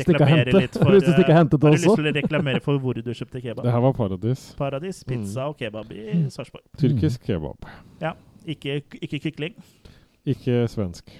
reklamere 0.00 0.52
litt 0.52 0.72
for 0.80 0.90
lyst 0.92 1.04
til 1.12 1.24
Har 1.28 1.42
du 1.44 1.76
lyst 1.76 1.84
til 1.94 2.06
å 2.08 2.12
reklamere 2.16 2.60
for 2.64 2.78
hvor 2.80 2.94
du 2.96 3.02
kjøpte 3.12 3.40
kebab? 3.44 3.64
Det 3.64 3.72
her 3.72 3.80
var 3.84 3.92
paradis. 3.92 4.54
Paradis, 4.56 5.04
pizza 5.04 5.46
og 5.48 5.58
kebab 5.58 5.84
Mm. 5.92 6.26
i 6.26 6.30
Sarpsborg. 6.32 6.64
Tyrkisk 6.80 7.22
kebab. 7.28 7.56
Ikke, 8.46 8.82
ikke 9.00 9.20
kykling. 9.28 9.54
Ikke 10.26 10.64
svensk. 10.70 11.10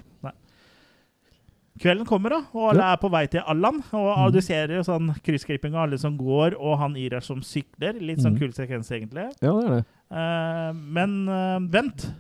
Kvelden 1.83 2.05
kommer, 2.07 2.29
da, 2.35 2.39
og 2.53 2.67
alle 2.75 2.85
er 2.93 2.99
på 3.01 3.09
vei 3.11 3.23
til 3.33 3.41
Allan. 3.49 3.79
Og 3.97 4.29
Mm. 4.29 4.33
du 4.35 4.41
ser 4.45 4.69
jo 4.69 4.83
sånn 4.85 5.09
kryssklipping 5.25 5.75
av 5.75 5.87
alle 5.89 5.99
som 5.99 6.19
går, 6.19 6.55
og 6.61 6.79
han 6.79 6.95
Irar 7.01 7.23
som 7.25 7.41
sykler. 7.41 7.95
Litt 7.99 8.19
sånn 8.21 8.35
Mm. 8.37 8.39
kul 8.39 8.53
sekvens, 8.53 8.91
egentlig. 8.93 9.25
Ja, 9.41 9.53
det 9.57 9.65
er 9.65 9.71
det. 9.79 9.85
Uh, 10.13 10.73
men 10.75 11.29
uh, 11.29 11.59
vent. 11.73 12.13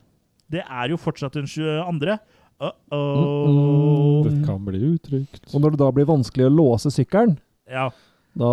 Det 0.50 0.64
er 0.68 0.88
jo 0.88 0.96
fortsatt 0.96 1.32
den 1.34 1.44
22. 1.46 2.18
Uh-oh. 2.60 3.46
Mm-mm. 3.48 4.24
Det 4.24 4.46
kan 4.46 4.64
bli 4.64 4.78
utrygt. 4.96 5.54
Og 5.54 5.60
når 5.60 5.70
det 5.72 5.78
da 5.78 5.90
blir 5.92 6.06
vanskelig 6.06 6.46
å 6.48 6.56
låse 6.56 6.90
sykkelen, 6.90 7.38
Ja, 7.68 7.90
da 8.36 8.48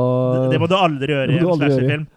det, 0.50 0.52
det 0.52 0.60
må 0.62 0.68
du 0.68 0.76
aldri 0.76 1.08
gjøre 1.08 1.32
i 1.32 1.38
en 1.40 1.46
slasherfilm. 1.58 2.08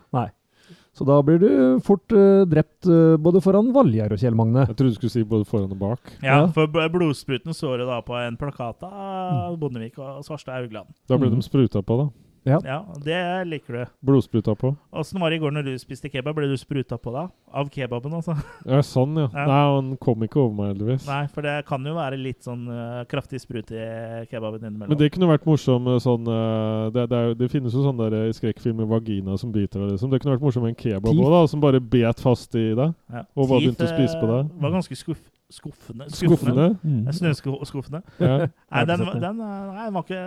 Så 1.02 1.06
da 1.08 1.16
blir 1.26 1.40
du 1.42 1.80
fort 1.82 2.14
uh, 2.14 2.44
drept 2.46 2.86
uh, 2.86 3.16
både 3.18 3.40
foran 3.42 3.72
Valgjerd 3.74 4.14
og 4.14 4.20
Kjell 4.22 4.36
Magne. 4.38 4.68
Jeg 4.68 4.76
trodde 4.78 4.92
du 4.94 4.98
skulle 5.00 5.10
si 5.10 5.24
både 5.26 5.48
foran 5.48 5.72
og 5.74 5.80
bak. 5.80 6.12
Ja, 6.22 6.36
Ja. 6.42 6.44
For 6.54 6.70
blodspruten 6.70 7.54
står 7.54 7.82
jo 7.82 7.88
da 7.88 7.98
på 8.06 8.14
en 8.20 8.38
plakat 8.38 8.86
av 8.86 9.58
Bondevik 9.58 9.98
og 9.98 10.22
Svarstad 10.22 10.60
Haugland. 10.60 10.94
Da 11.10 11.18
ble 11.18 11.32
mm. 11.32 11.40
de 11.40 11.44
spruta 11.44 11.82
på, 11.82 11.98
da. 11.98 12.06
Ja, 12.44 12.80
det 13.04 13.18
liker 13.46 13.76
du. 13.76 13.82
Blodspruta 14.02 14.54
på. 14.58 14.72
Åssen 14.90 15.20
var 15.22 15.30
det 15.30 15.38
i 15.38 15.42
går 15.42 15.52
når 15.54 15.66
du 15.68 15.72
spiste 15.78 16.10
kebab? 16.10 16.34
Ble 16.36 16.48
du 16.50 16.56
spruta 16.58 16.98
på 16.98 17.12
da? 17.14 17.28
Av 17.52 17.68
kebaben, 17.70 18.14
altså? 18.18 18.34
Ja, 18.72 18.80
sånn, 18.86 19.14
ja. 19.20 19.28
Ja. 19.30 19.44
Nei, 19.46 19.60
han 19.76 19.92
kom 20.02 20.24
ikke 20.26 20.40
over 20.42 20.56
meg, 20.58 20.72
heldigvis. 20.72 21.06
Nei, 21.06 21.20
for 21.30 21.46
det 21.46 21.54
kan 21.68 21.86
jo 21.86 21.94
være 21.96 22.18
litt 22.18 22.42
sånn 22.46 22.64
uh, 22.66 23.02
kraftig 23.10 23.42
sprut 23.42 23.70
i 23.74 23.82
kebaben 24.30 24.64
innimellom. 24.64 24.90
Men 24.90 25.00
det 25.00 25.10
kunne 25.14 25.30
vært 25.30 25.46
morsomt 25.46 25.90
sånn 26.02 26.26
uh, 26.26 26.88
det, 26.94 27.06
det, 27.12 27.22
det 27.42 27.50
finnes 27.52 27.74
jo 27.76 27.84
sånne 27.86 28.08
der 28.10 28.30
i 28.32 28.36
skrekkfilmer 28.36 28.88
vagina 28.90 29.36
som 29.38 29.52
biter 29.54 29.84
deg, 29.84 29.94
liksom. 29.94 30.10
Det 30.10 30.22
kunne 30.22 30.34
vært 30.36 30.46
morsomt 30.48 30.66
med 30.66 30.74
en 30.74 30.80
kebab 30.82 31.12
òg, 31.12 31.22
da, 31.36 31.44
som 31.52 31.62
bare 31.62 31.82
bet 31.82 32.22
fast 32.22 32.58
i 32.58 32.72
deg. 32.78 32.96
ja. 33.12 33.24
og 33.36 33.46
bare 33.46 33.62
begynte 33.62 33.86
å 33.86 33.92
spise 33.92 34.18
på 34.18 34.28
eh, 34.32 34.50
var 34.62 34.74
ganske 34.74 34.98
skuff, 34.98 35.22
skuffende. 35.52 36.08
Skuffende. 36.10 36.68
Mm. 36.82 37.04
Snøskuffende. 37.12 38.02
Ja. 38.18 38.48
Nei, 38.48 38.84
den, 38.88 39.04
den, 39.06 39.40
eh, 39.44 39.62
nei, 39.72 39.84
den 39.86 39.94
var 39.98 40.06
ikke 40.06 40.22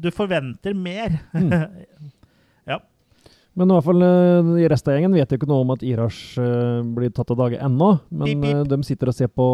Du 0.00 0.10
forventer 0.14 0.76
mer. 0.76 1.18
Mm. 1.34 1.52
Men 3.58 3.66
i 3.66 3.74
hvert 3.74 3.84
fall, 3.84 4.02
eh, 4.06 4.48
i 4.62 4.68
resten 4.70 4.92
av 4.92 4.94
gjengen 4.96 5.14
vet 5.18 5.32
jo 5.34 5.36
ikke 5.40 5.48
noe 5.50 5.64
om 5.64 5.72
at 5.74 5.82
Irash 5.84 6.38
eh, 6.38 6.82
blir 6.96 7.10
tatt 7.12 7.32
av 7.34 7.38
dage 7.40 7.58
ennå. 7.58 7.88
Men 8.14 8.28
beep, 8.40 8.44
eh, 8.46 8.60
de 8.70 8.78
sitter 8.86 9.10
og 9.10 9.16
ser 9.18 9.28
på 9.34 9.46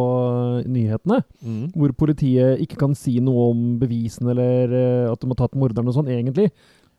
eh, 0.61 0.69
nyhetene, 0.69 1.23
Mm. 1.47 1.71
hvor 1.73 1.93
politiet 1.97 2.61
ikke 2.61 2.77
kan 2.81 2.95
si 2.99 3.17
noe 3.25 3.49
om 3.55 3.63
bevisene 3.81 4.35
eller 4.35 4.75
eh, 4.77 5.11
at 5.13 5.21
de 5.23 5.31
har 5.33 5.39
tatt 5.41 5.57
morderen 5.57 5.89
og 5.89 5.97
sånn, 5.97 6.11
egentlig. 6.13 6.51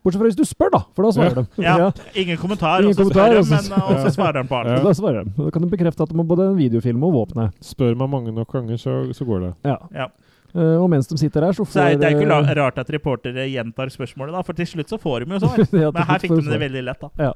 Bortsett 0.06 0.22
fra 0.22 0.28
hvis 0.30 0.38
du 0.38 0.46
spør, 0.48 0.70
da, 0.72 0.80
for 0.96 1.04
da 1.04 1.10
svarer 1.12 1.36
Ja. 1.36 1.42
de. 1.42 1.64
Ja, 1.64 1.92
ingen 2.22 2.38
kommentar, 2.38 2.80
Ingen 2.80 2.92
og 2.92 2.96
så 2.96 3.04
kommentar, 3.04 3.28
spør 3.28 3.40
og 3.40 3.46
han, 3.48 3.64
så- 3.64 3.70
men 3.70 3.82
og 3.82 4.06
så 4.06 4.12
svarer 4.16 4.34
de 4.42 4.48
på 4.48 4.56
alt. 4.60 4.68
Ja. 4.70 4.84
Da 4.84 4.94
svarer 4.94 5.24
de. 5.26 5.32
Da 5.44 5.50
kan 5.52 5.62
de 5.62 5.68
bekrefte 5.78 6.02
at 6.04 6.10
de 6.10 6.16
har 6.18 6.24
både 6.24 6.48
en 6.52 6.56
videofilm 6.58 7.04
og 7.04 7.14
våpenet. 7.18 7.52
Spør 7.62 7.96
meg 7.98 8.10
mange 8.10 8.32
nok 8.34 8.48
ganger, 8.52 8.78
så, 8.78 9.12
så 9.14 9.26
går 9.26 9.40
det. 9.42 9.54
Ja. 9.66 9.78
Ja. 9.94 10.08
Uh, 10.56 10.82
og 10.82 10.90
mens 10.90 11.08
de 11.08 11.18
sitter 11.18 11.42
der, 11.42 11.52
så 11.52 11.66
får 11.68 11.74
Så 11.76 11.82
er, 11.84 11.98
det 12.00 12.08
er 12.08 12.16
ikke 12.16 12.32
eh, 12.32 12.56
rart 12.56 12.78
at 12.80 12.88
reportere 12.90 13.44
gjentar 13.52 13.92
spørsmålet, 13.92 14.32
da, 14.32 14.42
for 14.48 14.54
til 14.54 14.66
slutt 14.66 14.88
så 14.90 14.98
får 14.98 15.26
de 15.26 15.34
jo 15.36 15.40
svar. 15.44 15.58
ja, 15.82 15.92
Men 15.92 16.04
her 16.08 16.20
fikk 16.24 16.36
de 16.40 16.50
det 16.50 16.60
veldig 16.62 16.84
lett, 16.88 17.00
da. 17.02 17.10
Ja. 17.20 17.34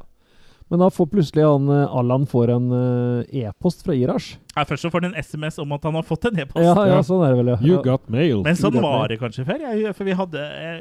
Men 0.71 0.79
da 0.79 0.87
får 0.89 1.09
plutselig 1.11 1.43
han, 1.43 1.67
eh, 1.69 1.87
Allan 1.99 2.25
får 2.25 2.49
en 2.55 3.25
e-post 3.27 3.83
fra 3.83 3.91
Irash. 3.93 4.37
Ja, 4.55 4.63
først 4.63 4.85
så 4.87 4.89
får 4.89 5.01
han 5.03 5.13
en 5.13 5.19
SMS 5.21 5.59
om 5.59 5.73
at 5.73 5.83
han 5.83 5.93
har 5.93 6.03
fått 6.07 6.25
en 6.31 6.39
e-post. 6.39 6.63
Ja, 6.63 6.73
ja, 6.73 6.95
Ja. 6.95 7.01
sånn 7.01 7.25
er 7.27 7.35
det 7.35 7.37
vel, 7.45 7.51
ja. 7.51 7.57
You 7.61 7.83
got 7.83 8.09
mail. 8.09 8.41
Men 8.43 8.55
sånn 8.55 8.79
var 8.81 9.09
det 9.09 9.19
kanskje 9.19 9.45
før. 9.45 9.59
Jeg, 9.59 9.93
for 9.95 10.03
vi 10.05 10.13
hadde 10.13 10.39
eh, 10.39 10.79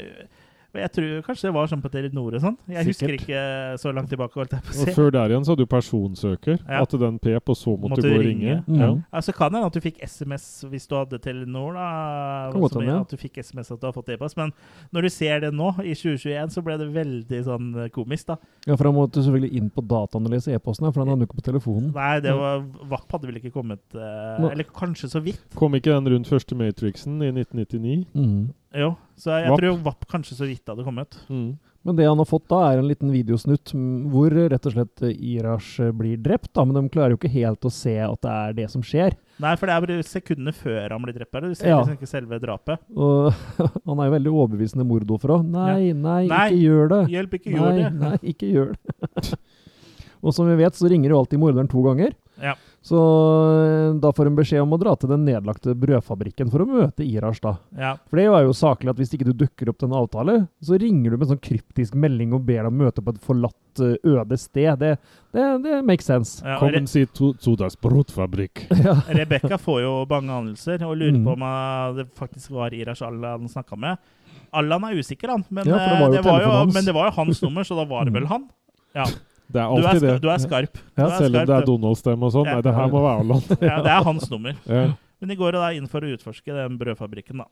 Jeg 0.78 0.92
tror 0.94 1.22
kanskje 1.26 1.48
det 1.48 1.54
var 1.56 1.70
sånn 1.70 1.82
på 1.82 1.90
Telenor 1.90 2.36
og 2.38 2.42
sånn. 2.44 2.56
Jeg 2.70 2.86
husker 2.86 3.14
ikke 3.16 3.40
så 3.82 3.90
langt 3.94 4.10
tilbake. 4.12 4.38
holdt 4.38 4.54
jeg 4.54 4.62
på 4.62 4.74
å 4.74 4.84
Og 4.86 4.94
før 4.94 5.10
der 5.16 5.32
igjen 5.32 5.46
så 5.46 5.54
hadde 5.54 5.66
du 5.66 5.70
personsøker. 5.70 6.60
Ja. 6.62 6.82
At 6.84 6.94
den 7.02 7.18
pep, 7.18 7.50
og 7.50 7.58
så 7.58 7.74
måtte, 7.74 7.96
Måtte 7.96 8.04
du 8.06 8.10
gå 8.12 8.20
og 8.20 8.26
ringe. 8.26 8.54
ringe. 8.54 8.64
Mm. 8.68 8.80
Ja. 8.80 8.90
Altså 9.18 9.34
kan 9.34 9.50
det 9.50 9.58
hende 9.58 9.70
at 9.72 9.78
du 9.78 9.82
fikk 9.82 9.98
SMS 10.06 10.46
hvis 10.70 10.86
du 10.86 10.94
hadde 10.94 11.18
Telenor. 11.18 11.74
da 11.74 11.88
godt 12.54 12.76
som 12.76 12.86
ja. 12.86 13.00
At 13.00 13.10
du 13.10 13.18
fikk 13.18 13.40
SMS 13.42 13.72
at 13.74 13.80
du 13.80 13.88
har 13.88 13.96
fått 13.96 14.12
e-post. 14.14 14.36
Men 14.38 14.52
når 14.94 15.08
du 15.08 15.10
ser 15.10 15.40
det 15.44 15.52
nå, 15.54 15.72
i 15.82 15.94
2021, 15.96 16.54
så 16.54 16.62
ble 16.64 16.78
det 16.80 16.88
veldig 16.94 17.42
sånn 17.46 17.68
eh, 17.84 17.90
komisk, 17.94 18.30
da. 18.30 18.38
Ja, 18.68 18.76
for 18.76 18.90
han 18.90 18.96
måtte 18.96 19.24
selvfølgelig 19.24 19.60
inn 19.60 19.70
på 19.74 19.84
dataanalyse 19.90 20.54
e-posten, 20.54 20.88
for 20.92 21.02
han 21.02 21.12
hadde 21.12 21.24
du 21.24 21.28
ikke 21.28 21.40
på 21.40 21.48
telefonen. 21.50 21.90
Nei, 21.96 22.14
det 22.24 22.36
var, 22.36 22.62
VAP 22.90 23.16
hadde 23.16 23.30
vel 23.30 23.40
ikke 23.40 23.54
kommet 23.54 23.82
uh, 23.96 24.50
Eller 24.50 24.68
kanskje 24.70 25.10
så 25.10 25.22
vidt. 25.24 25.42
Kom 25.58 25.74
ikke 25.78 25.94
den 25.94 26.14
rundt 26.14 26.30
første 26.30 26.58
Matrixen 26.58 27.20
i 27.24 27.32
1999? 27.34 28.06
Mm. 28.14 28.50
Jo, 28.76 28.92
så 29.18 29.32
jeg 29.40 29.50
VAP. 29.50 29.58
tror 29.58 29.78
Vapp 29.82 30.04
kanskje 30.12 30.36
så 30.38 30.46
vidt 30.46 30.68
hadde 30.70 30.84
kommet. 30.86 31.16
Mm. 31.28 31.56
Men 31.82 31.96
det 31.96 32.04
han 32.06 32.18
har 32.20 32.28
fått 32.28 32.44
da, 32.52 32.58
er 32.70 32.78
en 32.78 32.86
liten 32.86 33.08
videosnutt 33.10 33.72
hvor 34.12 34.30
rett 34.52 34.66
og 34.68 34.74
slett 34.74 35.02
eh, 35.08 35.14
Irash 35.32 35.80
eh, 35.80 35.90
blir 35.96 36.20
drept. 36.22 36.50
da, 36.54 36.62
Men 36.68 36.76
de 36.76 36.92
klarer 36.92 37.14
jo 37.14 37.18
ikke 37.18 37.32
helt 37.32 37.64
å 37.66 37.72
se 37.72 37.94
at 38.04 38.20
det 38.22 38.30
er 38.36 38.52
det 38.60 38.66
som 38.70 38.84
skjer. 38.84 39.16
Nei, 39.40 39.54
for 39.56 39.66
det 39.66 39.74
er 39.74 39.86
bare 39.86 40.04
sekundene 40.06 40.52
før 40.54 40.92
han 40.92 41.02
blir 41.02 41.16
drept. 41.16 41.34
Eller? 41.40 41.48
Du 41.48 41.58
ser 41.58 41.72
Ja. 41.72 41.78
liksom 41.80 41.96
ikke 41.96 42.10
selve 42.12 42.38
drapet. 42.42 42.78
Og 42.94 43.32
han 43.88 43.98
er 44.04 44.10
jo 44.10 44.14
veldig 44.18 44.34
overbevisende 44.44 44.86
mordoffer 44.86 45.34
òg. 45.38 45.48
Nei, 45.50 45.90
nei, 45.96 46.26
Nei, 46.30 46.46
ikke 46.52 46.60
gjør 46.68 46.92
det. 46.94 47.00
Hjelp, 47.16 47.38
ikke 47.40 47.54
Nei, 47.56 47.58
gjør 47.58 47.78
det. 47.80 47.92
nei, 48.04 48.16
ikke 48.34 48.52
gjør 48.54 48.74
det. 48.76 49.38
og 50.24 50.36
som 50.36 50.46
vi 50.52 50.58
vet, 50.60 50.76
så 50.78 50.92
ringer 50.92 51.10
jo 51.16 51.22
alltid 51.24 51.40
morderen 51.42 51.70
to 51.72 51.82
ganger. 51.88 52.12
Ja. 52.40 52.54
Så 52.83 52.97
eh, 52.97 53.95
da 54.01 54.09
får 54.16 54.31
hun 54.31 54.37
beskjed 54.39 54.62
om 54.64 54.72
å 54.72 54.78
dra 54.81 54.95
til 54.97 55.11
den 55.12 55.26
nedlagte 55.28 55.74
brødfabrikken 55.76 56.49
for 56.53 56.62
å 56.64 56.66
møte 56.68 57.05
Irash, 57.05 57.43
da. 57.45 57.53
Ja. 57.76 57.91
For 58.09 58.16
det 58.16 58.24
er 58.31 58.47
jo 58.47 58.55
saklig 58.57 58.89
at 58.95 59.01
hvis 59.03 59.12
ikke 59.16 59.26
du 59.28 59.35
dukker 59.43 59.68
opp 59.68 59.76
til 59.83 59.91
en 59.91 59.99
avtale, 60.01 60.37
så 60.64 60.78
ringer 60.81 61.12
du 61.12 61.18
med 61.18 61.26
en 61.26 61.33
sånn 61.35 61.43
kryptisk 61.45 61.95
melding 62.01 62.33
og 62.37 62.47
ber 62.49 62.64
deg 62.64 62.72
møte 62.81 63.05
på 63.05 63.12
et 63.12 63.20
forlatt 63.26 63.83
eh, 63.85 63.99
øde 64.14 64.39
sted. 64.41 64.81
Det, 64.81 64.95
det, 65.37 65.45
det 65.66 65.76
makes 65.85 66.09
sense. 66.09 66.41
Ja, 66.41 66.57
Kom 66.62 66.72
og 66.81 66.89
si 66.89 67.05
to, 67.12 67.35
to 67.37 67.57
dags 67.61 67.76
brødfabrikk. 67.85 68.64
Ja. 68.81 68.95
Rebekka 69.12 69.59
får 69.61 69.83
jo 69.85 69.93
bange 70.09 70.33
anelser 70.41 70.81
og 70.89 70.97
lurer 70.97 71.18
Mm. 71.20 71.24
på 71.28 71.35
om 71.37 71.45
eh, 71.45 71.97
det 72.01 72.09
faktisk 72.16 72.55
var 72.57 72.72
Irash 72.72 73.05
Allan 73.05 73.45
snakka 73.53 73.76
med. 73.76 74.01
Allan 74.57 74.85
er 74.89 74.97
usikker, 74.97 75.28
han. 75.37 75.45
Men, 75.53 75.68
Ja, 75.68 75.76
det 75.76 75.99
var 76.01 76.07
jo 76.09 76.14
det 76.16 76.24
var 76.24 76.41
jo, 76.43 76.55
men 76.72 76.85
det 76.89 76.95
var 76.97 77.11
jo 77.11 77.18
hans 77.20 77.43
nummer, 77.45 77.62
så 77.68 77.76
da 77.76 77.85
var 77.93 78.09
det 78.09 78.14
vel 78.16 78.26
han. 78.31 78.49
Ja. 78.97 79.05
Det 79.51 79.61
er 79.62 79.66
Du 79.70 79.80
er, 79.82 79.88
alltid 79.90 80.05
det. 80.07 80.16
du 80.22 80.28
er 80.30 80.42
skarp. 80.42 80.72
Du 80.78 81.01
Ja, 81.03 81.07
er 81.09 81.16
Selv 81.18 81.36
om 81.40 81.46
det 81.51 81.57
er. 81.57 81.66
Donald-stemme 81.66 82.28
og 82.28 82.32
sånn. 82.34 82.46
Ja. 82.46 82.55
Nei, 82.59 82.62
det 82.66 82.74
her 82.76 82.92
må 82.92 83.01
være 83.03 83.24
Allan. 83.24 83.42
Ja, 83.70 83.78
det 83.82 83.90
er 83.96 84.05
hans 84.07 84.30
nummer. 84.30 84.55
Ja. 84.70 84.84
Men 85.20 85.28
de 85.32 85.36
går 85.36 85.53
da 85.59 85.68
inn 85.76 85.88
for 85.90 86.01
å 86.07 86.11
utforske 86.14 86.55
den 86.57 86.78
brødfabrikken, 86.80 87.42
da. 87.42 87.48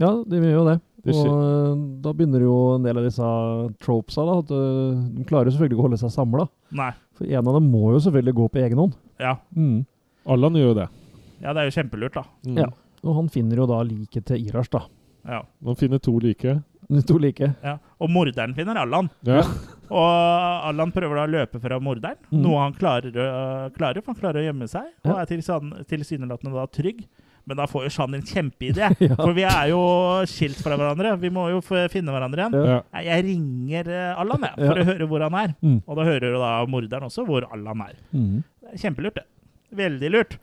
Ja, 0.00 0.14
de 0.24 0.38
gjør 0.38 0.54
jo 0.54 0.62
det. 0.70 0.76
Det 1.04 1.14
og 1.18 1.26
eh, 1.28 1.80
da 2.04 2.12
begynner 2.16 2.40
jo 2.44 2.54
en 2.76 2.84
del 2.86 2.96
av 3.00 3.04
disse 3.04 3.26
tropesa, 3.84 4.24
da. 4.24 4.36
At 4.40 4.52
eh, 4.56 5.02
de 5.18 5.26
klarer 5.28 5.50
jo 5.50 5.56
selvfølgelig 5.56 5.76
ikke 5.76 5.82
å 5.82 5.88
holde 5.90 5.98
seg 6.00 6.14
samla. 6.14 6.46
For 7.18 7.26
en 7.28 7.50
av 7.50 7.58
dem 7.58 7.66
må 7.72 7.90
jo 7.92 8.00
selvfølgelig 8.06 8.36
gå 8.38 8.46
på 8.54 8.62
egen 8.62 8.80
hånd. 8.80 8.94
Ja. 9.20 9.34
Mm. 9.52 9.82
Allan 10.30 10.56
gjør 10.56 10.70
jo 10.70 10.78
det. 10.80 10.88
ja, 11.42 11.52
det 11.52 11.60
er 11.62 11.68
jo 11.68 11.74
kjempelurt, 11.76 12.16
da. 12.16 12.24
Mm. 12.48 12.62
Ja. 12.62 12.70
Og 13.04 13.14
han 13.16 13.28
finner 13.32 13.60
jo 13.60 13.66
da 13.68 13.82
liket 13.84 14.26
til 14.28 14.48
Irash, 14.48 14.70
da. 14.72 14.82
Ja. 15.28 15.42
Han 15.68 15.76
finner 15.76 16.00
to 16.00 16.16
like. 16.20 16.56
To 17.08 17.18
like. 17.18 17.52
ja. 17.64 17.76
Og 18.00 18.10
morderen 18.10 18.54
finner 18.56 18.76
Allan. 18.82 19.08
Ja. 19.26 19.42
Og 19.90 20.68
Allan 20.70 20.92
prøver 20.94 21.18
da 21.18 21.24
å 21.26 21.30
løpe 21.30 21.60
fra 21.62 21.78
morderen, 21.82 22.16
Mm. 22.30 22.42
noe 22.44 22.60
han 22.62 22.74
klarer, 22.78 23.10
uh, 23.16 23.70
klarer, 23.74 24.02
for 24.02 24.12
han 24.14 24.20
klarer 24.20 24.42
å 24.42 24.46
gjemme 24.52 24.68
seg, 24.70 24.86
og 25.04 25.18
er 25.18 25.26
tilsyne- 25.26 25.84
tilsynelatende 25.90 26.54
da 26.54 26.66
trygg. 26.66 27.04
Men 27.48 27.56
da 27.56 27.64
får 27.66 27.84
jo 27.86 27.90
Shan 27.90 28.14
en 28.14 28.22
kjempeidé, 28.22 28.90
Ja. 29.00 29.14
for 29.16 29.32
vi 29.34 29.42
er 29.48 29.70
jo 29.72 29.80
skilt 30.28 30.60
fra 30.62 30.76
hverandre. 30.76 31.16
Vi 31.18 31.30
må 31.30 31.48
jo 31.50 31.60
finne 31.64 32.12
hverandre 32.12 32.44
igjen. 32.44 32.66
Ja. 32.68 32.82
Jeg 33.02 33.24
ringer 33.24 33.88
øh, 33.90 34.20
Allan 34.20 34.44
jeg, 34.46 34.54
for 34.60 34.76
Ja. 34.78 34.84
å 34.84 34.86
høre 34.92 35.08
hvor 35.08 35.24
han 35.26 35.34
er. 35.34 35.54
Mm. 35.62 35.82
Og 35.88 35.96
da 35.96 36.04
hører 36.04 36.30
jo 36.34 36.38
da 36.38 36.52
morderen 36.70 37.08
også 37.08 37.24
hvor 37.26 37.48
Allan 37.50 37.80
er. 37.88 37.96
Mm. 38.14 38.44
Kjempelurt, 38.76 39.14
det. 39.14 39.24
Veldig 39.74 40.10
lurt. 40.12 40.38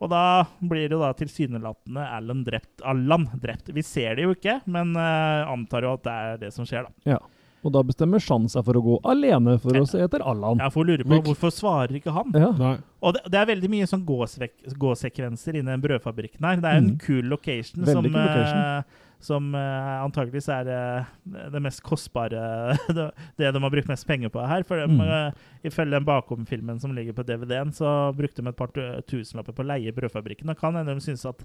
Og 0.00 0.08
da 0.08 0.46
blir 0.64 0.88
jo 0.88 1.00
da 1.02 1.10
tilsynelatende 1.16 2.06
Alan 2.16 2.44
drept. 2.46 2.80
Allan 2.88 3.26
drept. 3.42 3.68
Vi 3.76 3.84
ser 3.84 4.16
det 4.16 4.24
jo 4.24 4.32
ikke, 4.32 4.60
men 4.70 4.94
uh, 4.96 5.50
antar 5.50 5.84
jo 5.84 5.92
at 5.98 6.06
det 6.06 6.14
er 6.14 6.40
det 6.46 6.54
som 6.56 6.68
skjer, 6.68 6.88
da. 6.88 7.16
Ja. 7.16 7.20
Og 7.60 7.74
da 7.74 7.82
bestemmer 7.84 8.22
Shan 8.24 8.46
seg 8.48 8.64
for 8.64 8.78
å 8.78 8.80
gå 8.80 8.94
alene 9.10 9.58
for 9.60 9.76
å 9.76 9.82
se 9.88 10.00
etter 10.00 10.22
Allan. 10.24 10.62
Jeg 10.62 10.72
får 10.72 10.86
lure 10.88 11.04
på 11.04 11.18
hvorfor 11.26 11.52
svarer 11.52 11.98
ikke 11.98 12.14
han? 12.16 12.32
Ja. 12.32 12.48
Nei. 12.56 12.78
Og 13.04 13.16
det, 13.16 13.26
det 13.32 13.40
er 13.40 13.50
veldig 13.52 13.70
mye 13.72 13.88
sånn 13.88 14.06
gåsekvenser 14.08 15.58
inni 15.58 15.68
den 15.68 15.84
brødfabrikken 15.84 16.46
her. 16.48 16.60
Det 16.60 16.70
er 16.70 16.78
jo 16.78 16.84
en 16.86 16.90
mm. 16.94 16.98
kul 17.04 17.28
location 17.28 17.84
Veldig 17.84 17.96
som, 17.98 18.08
cool 18.08 18.16
location. 18.16 18.64
eh, 18.64 18.99
som 19.20 19.50
uh, 19.54 20.00
antageligvis 20.04 20.48
er 20.52 20.68
uh, 20.72 21.08
det 21.52 21.60
mest 21.62 21.82
kostbare 21.84 22.76
det, 22.96 23.10
de 23.38 23.50
har 23.52 23.72
brukt 23.72 23.90
mest 23.90 24.06
penger 24.08 24.32
på 24.32 24.44
her. 24.48 24.64
For 24.64 24.80
de, 24.80 24.86
Mhm. 24.88 25.00
eh, 25.04 25.68
ifølge 25.68 25.92
den 25.92 26.06
bakomfilmen 26.08 26.80
som 26.80 26.94
ligger 26.96 27.12
på 27.16 27.26
DVD-en, 27.28 27.72
så 27.72 28.14
brukte 28.16 28.42
de 28.42 28.48
et 28.48 28.56
par 28.56 28.72
tusenlapper 29.06 29.52
på 29.52 29.62
å 29.62 29.68
leie 29.68 29.92
brødfabrikken. 29.92 30.48
Og 30.50 30.58
kan 30.58 30.74
hende 30.74 30.94
de 30.94 31.04
synes 31.04 31.26
at 31.28 31.44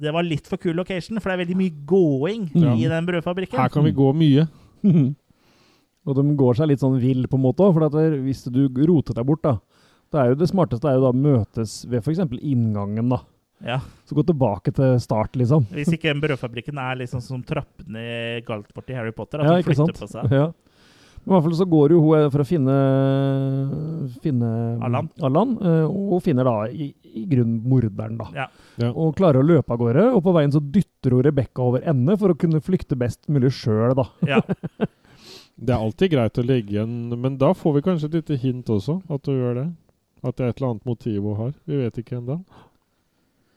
det 0.00 0.12
var 0.12 0.26
litt 0.26 0.46
for 0.46 0.58
kul 0.58 0.74
location, 0.74 1.20
for 1.20 1.30
det 1.30 1.36
er 1.38 1.44
veldig 1.44 1.56
mye 1.58 1.74
gåing 1.86 2.48
mm. 2.52 2.72
i 2.76 2.88
den 2.90 3.06
brødfabrikken. 3.06 3.58
Her 3.58 3.72
kan 3.72 3.84
vi 3.86 3.92
gå 3.94 4.10
mye. 4.12 4.48
og 6.04 6.16
de 6.18 6.24
går 6.36 6.58
seg 6.58 6.68
litt 6.68 6.82
sånn 6.82 6.98
vill 7.00 7.28
på 7.30 7.38
en 7.38 7.46
måte 7.46 7.64
òg, 7.64 7.76
for 7.76 8.18
hvis 8.24 8.44
du 8.52 8.66
roter 8.84 9.16
deg 9.16 9.26
bort, 9.28 9.44
da 9.46 9.58
Det 10.12 10.20
er 10.20 10.28
jo 10.30 10.34
det 10.38 10.50
smarteste 10.50 10.86
er 10.86 10.98
jo 10.98 11.06
da 11.06 11.12
møtes 11.16 11.84
ved 11.88 12.02
f.eks. 12.04 12.20
inngangen, 12.38 13.08
da. 13.08 13.22
Ja. 13.64 13.78
Så 14.08 14.16
gå 14.18 14.24
tilbake 14.26 14.72
til 14.74 14.98
start, 15.00 15.36
liksom. 15.38 15.66
Hvis 15.76 15.92
ikke 15.94 16.12
brødfabrikken 16.20 16.78
er 16.82 16.98
liksom 17.04 17.22
som 17.24 17.42
trappene 17.46 18.02
i 18.02 18.40
Galtvort 18.44 18.90
i 18.90 18.96
Harry 18.98 19.12
Potter, 19.16 19.40
at 19.40 19.46
Ja, 19.46 19.54
de 19.56 19.62
ikke 19.64 19.72
flytter 19.74 19.94
sant? 19.94 20.00
på 20.02 20.10
seg. 20.10 20.32
Ja. 20.34 20.50
Men 21.24 21.32
i 21.32 21.36
hvert 21.38 21.44
fall 21.46 21.54
så 21.56 21.64
går 21.70 21.92
jo 21.94 22.00
hun 22.04 22.26
for 22.34 22.42
å 22.42 22.44
finne, 22.44 22.72
finne 24.20 24.48
Allan. 24.84 25.06
Allan. 25.24 25.54
og 25.88 26.18
finner 26.24 26.44
da 26.44 26.54
i, 26.68 26.90
i 27.16 27.22
grunnen 27.30 27.62
morderen, 27.64 28.18
da. 28.20 28.26
Ja. 28.36 28.46
Ja. 28.82 28.90
Og 28.92 29.14
klarer 29.16 29.40
å 29.40 29.46
løpe 29.46 29.72
av 29.72 29.80
gårde, 29.80 30.04
og 30.18 30.20
på 30.26 30.34
veien 30.36 30.52
så 30.52 30.60
dytter 30.60 31.14
hun 31.16 31.24
Rebekka 31.24 31.64
over 31.64 31.86
ende 31.88 32.18
for 32.20 32.34
å 32.34 32.36
kunne 32.36 32.60
flykte 32.64 32.98
best 33.00 33.24
mulig 33.32 33.54
sjøl, 33.56 33.94
da. 33.98 34.08
Ja. 34.28 34.42
Det 35.54 35.70
er 35.70 35.78
alltid 35.78 36.10
greit 36.10 36.38
å 36.40 36.42
legge 36.42 36.72
igjen, 36.74 36.94
men 37.14 37.36
da 37.38 37.52
får 37.54 37.76
vi 37.76 37.82
kanskje 37.86 38.08
et 38.08 38.14
lite 38.18 38.36
hint 38.42 38.70
også, 38.74 38.96
at 39.06 39.22
du 39.22 39.30
gjør 39.36 39.54
det. 39.60 39.66
At 40.26 40.34
det 40.34 40.42
er 40.42 40.50
et 40.50 40.58
eller 40.58 40.72
annet 40.72 40.88
motiv 40.88 41.20
hun 41.22 41.36
har. 41.38 41.52
Vi 41.70 41.78
vet 41.78 42.00
ikke 42.02 42.16
ennå. 42.18 42.40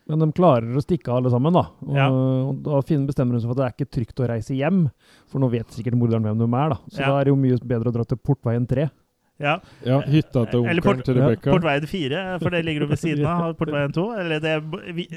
Men 0.07 0.19
de 0.23 0.31
klarer 0.31 0.75
å 0.77 0.83
stikke 0.83 1.09
av 1.11 1.17
alle 1.21 1.29
sammen, 1.33 1.53
da. 1.53 1.65
Og, 1.85 1.95
Ja. 1.95 2.07
og 2.09 2.61
da 2.63 2.81
finner 2.81 3.07
bestemmer 3.09 3.35
hun 3.35 3.41
seg 3.43 3.49
for 3.51 3.57
at 3.57 3.59
det 3.59 3.65
er 3.67 3.75
ikke 3.85 3.91
trygt 3.97 4.21
å 4.23 4.29
reise 4.29 4.55
hjem, 4.55 4.85
for 5.27 5.39
nå 5.43 5.49
vet 5.51 5.67
sikkert 5.75 5.99
morderen 5.99 6.23
hvem 6.23 6.37
de 6.39 6.47
er, 6.47 6.69
da. 6.69 6.77
Så 6.89 6.99
Ja. 7.01 7.07
da 7.11 7.19
er 7.19 7.23
det 7.25 7.33
jo 7.33 7.35
mye 7.35 7.57
bedre 7.59 7.91
å 7.91 7.93
dra 7.93 8.03
til 8.05 8.17
Portveien 8.17 8.65
3. 8.67 8.89
ja. 9.39 9.59
Ja, 9.85 9.99
hytta 10.01 10.49
til 10.49 10.65
Eller 10.65 10.81
onkelen 10.81 10.81
port- 10.81 11.05
til 11.05 11.15
Rebekka. 11.15 11.51
Portveien 11.53 11.85
4, 11.85 12.39
for 12.41 12.49
det 12.49 12.65
ligger 12.65 12.81
jo 12.81 12.87
ved 12.87 12.97
siden 12.97 13.25
av 13.27 13.53
Portveien 13.59 13.91
2. 13.93 14.05
Eller 14.17 14.39
det, 14.39 14.63
vi, 14.95 15.07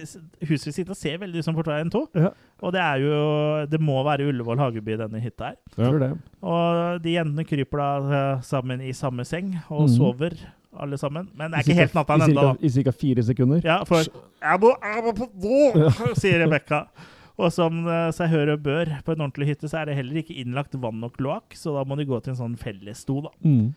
huset 0.45 0.67
ved 0.67 0.75
siden 0.75 0.91
av 0.91 0.97
ser 0.97 1.17
veldig 1.19 1.39
ut 1.39 1.45
som 1.45 1.55
Portveien 1.55 1.89
2. 1.91 2.03
Ja. 2.17 2.31
Og 2.61 2.73
det 2.73 2.81
er 2.83 2.97
jo 3.01 3.67
Det 3.71 3.81
må 3.81 4.05
være 4.05 4.27
Ullevål 4.29 4.59
Hageby, 4.59 4.99
denne 4.99 5.23
hytta 5.23 5.55
her. 5.55 5.57
Ja. 5.79 6.13
Og 6.43 7.01
de 7.03 7.15
jentene 7.15 7.47
kryper 7.49 7.79
da 7.79 8.35
eh, 8.37 8.41
sammen 8.43 8.81
i 8.83 8.93
samme 8.93 9.25
seng 9.25 9.55
og 9.71 9.87
mm. 9.89 9.95
sover, 9.97 10.37
alle 10.77 10.99
sammen. 10.99 11.29
Men 11.35 11.51
det 11.51 11.61
er 11.61 11.67
ikke 11.67 11.79
helt 11.81 11.97
natta 11.99 12.19
i 12.19 12.27
ennå, 12.29 12.51
I 12.61 12.71
ca. 12.77 12.93
fire 12.95 13.25
sekunder. 13.27 13.63
Ja, 13.67 13.81
for 13.89 14.05
Jeg 14.05 14.61
må, 14.63 14.75
jeg 14.83 15.07
må 15.07 15.15
på 15.17 15.31
do, 15.35 15.89
sier 16.19 16.45
Rebekka. 16.45 16.85
Og 17.41 17.49
som 17.55 17.87
eh, 17.89 18.11
seg 18.13 18.29
hør 18.35 18.51
og 18.53 18.65
bør 18.67 18.91
på 19.05 19.15
en 19.15 19.23
ordentlig 19.25 19.55
hytte, 19.55 19.69
så 19.71 19.81
er 19.81 19.89
det 19.89 19.95
heller 19.97 20.21
ikke 20.21 20.37
innlagt 20.43 20.75
vann 20.81 21.01
og 21.07 21.15
kloakk, 21.17 21.55
så 21.57 21.73
da 21.73 21.87
må 21.89 21.97
de 21.97 22.05
gå 22.09 22.19
til 22.21 22.35
en 22.35 22.41
sånn 22.43 22.57
fellesdo, 22.61 23.23
da. 23.25 23.31
Mm. 23.41 23.71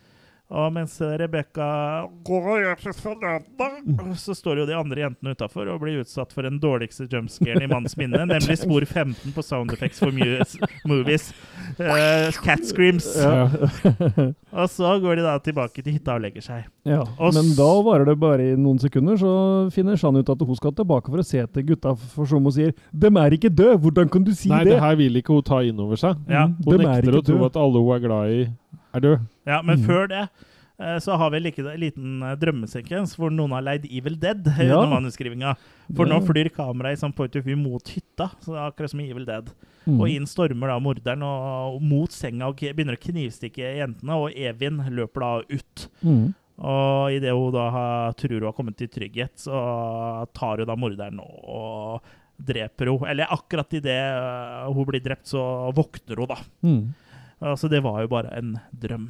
Og 0.53 0.69
mens 0.75 0.99
Rebekka 1.01 1.67
går 2.27 2.43
og 2.51 2.59
gjør 2.61 2.81
seg 2.83 2.97
fornøyd, 3.01 4.01
så 4.21 4.35
står 4.37 4.61
jo 4.61 4.65
de 4.69 4.75
andre 4.77 5.01
jentene 5.01 5.33
utafor 5.33 5.71
og 5.73 5.79
blir 5.81 6.03
utsatt 6.03 6.33
for 6.35 6.45
den 6.45 6.59
dårligste 6.61 7.07
jumpscaren 7.09 7.63
i 7.65 7.69
manns 7.71 7.95
minne, 7.97 8.21
nemlig 8.29 8.59
spor 8.61 8.85
15 8.85 9.33
på 9.33 9.41
Sound 9.45 9.73
Effects 9.73 10.03
for 10.03 10.13
Movies. 10.13 11.31
Uh, 11.79 12.29
cat 12.45 12.61
screams. 12.69 13.07
Ja. 13.17 13.47
Og 14.61 14.69
så 14.69 14.93
går 15.01 15.17
de 15.17 15.25
da 15.25 15.39
tilbake 15.41 15.81
til 15.81 15.95
hytta 15.97 16.19
og 16.19 16.21
legger 16.27 16.45
seg. 16.45 16.69
Ja, 16.85 17.01
Og 17.17 17.33
Men 17.33 17.49
da 17.57 17.69
varer 17.87 18.05
det 18.11 18.17
bare 18.21 18.51
i 18.51 18.55
noen 18.59 18.77
sekunder, 18.81 19.17
så 19.17 19.33
finner 19.73 19.97
Shan 19.97 20.21
ut 20.21 20.29
at 20.29 20.45
hun 20.45 20.59
skal 20.59 20.75
tilbake 20.77 21.09
for 21.09 21.23
å 21.23 21.25
se 21.25 21.41
etter 21.41 21.65
gutta, 21.65 21.95
for 22.13 22.29
som 22.29 22.45
hun 22.45 22.53
sier 22.53 22.75
'Dem 22.93 23.17
er 23.17 23.33
ikke 23.33 23.49
døde! 23.49 23.79
Hvordan 23.81 24.11
kan 24.11 24.23
du 24.23 24.35
si 24.37 24.49
Nei, 24.53 24.63
det?' 24.63 24.75
det 24.77 24.81
her 24.85 24.95
vil 25.01 25.17
ikke 25.17 25.33
hun 25.33 25.41
ta 25.41 25.63
inn 25.65 25.79
over 25.81 25.97
seg. 25.97 26.13
Ja. 26.29 26.45
Mm, 26.45 26.55
Hun 26.61 26.81
er 26.81 26.85
nekter 27.01 27.17
å 27.17 27.25
tro 27.25 27.45
at 27.47 27.57
alle 27.57 27.81
hun 27.81 27.95
er 27.95 28.03
glad 28.05 28.29
i, 28.29 28.43
er 28.93 28.99
døde. 28.99 29.19
Ja, 29.45 29.61
Men 29.61 29.79
Mm. 29.81 29.85
før 29.87 30.07
det 30.07 30.29
eh, 30.79 30.97
så 30.99 31.17
har 31.17 31.29
vi 31.31 31.37
en 31.37 31.43
like, 31.43 31.63
liten 31.77 32.23
eh, 32.23 32.35
drømmesekvens 32.39 33.15
hvor 33.19 33.29
noen 33.31 33.51
har 33.51 33.61
leid 33.61 33.85
Evil 33.91 34.15
Dead 34.19 34.47
eh, 34.47 34.63
Ja. 34.69 34.77
under 34.81 34.95
manusskrivinga. 34.99 35.55
For 35.95 36.05
nå 36.09 36.21
flyr 36.25 36.49
kameraet 36.55 36.97
i 36.97 37.01
sånn 37.03 37.13
point 37.15 37.35
of 37.35 37.43
view 37.45 37.57
mot 37.59 37.87
hytta, 37.93 38.29
så 38.41 38.53
det 38.55 38.59
er 38.61 38.69
akkurat 38.71 38.89
som 38.93 39.01
i 39.03 39.09
Evil 39.11 39.25
Dead. 39.27 39.51
Mm. 39.85 39.99
Og 39.99 40.07
inn 40.09 40.25
stormer 40.29 40.71
da 40.71 40.79
morderen 40.79 41.23
og, 41.27 41.75
og 41.75 41.81
mot 41.83 42.11
senga 42.15 42.47
og 42.47 42.55
begynner 42.63 42.95
å 42.95 43.03
knivstikke 43.03 43.73
jentene, 43.81 44.15
og 44.15 44.31
Evin 44.39 44.79
løper 44.95 45.25
da 45.25 45.33
ut. 45.59 45.87
Mm. 46.01 46.33
Og 46.63 47.11
idet 47.11 47.33
hun 47.35 47.51
da 47.51 47.67
har, 47.73 48.13
tror 48.15 48.37
hun 48.39 48.45
har 48.47 48.53
kommet 48.55 48.77
til 48.79 48.87
trygghet, 48.93 49.33
så 49.43 49.57
tar 50.37 50.61
hun 50.63 50.69
da 50.69 50.75
morderen 50.79 51.19
og 51.19 51.99
dreper 52.39 52.91
hun. 52.93 53.07
Eller 53.09 53.27
akkurat 53.33 53.73
idet 53.75 53.99
uh, 54.15 54.71
hun 54.71 54.85
blir 54.87 55.03
drept, 55.03 55.27
så 55.27 55.41
våkner 55.75 56.21
hun, 56.23 56.29
da. 56.31 56.37
Mm. 56.63 56.83
Altså, 57.43 57.67
det 57.69 57.81
var 57.83 57.99
jo 58.05 58.07
bare 58.13 58.31
en 58.39 58.53
drøm. 58.71 59.09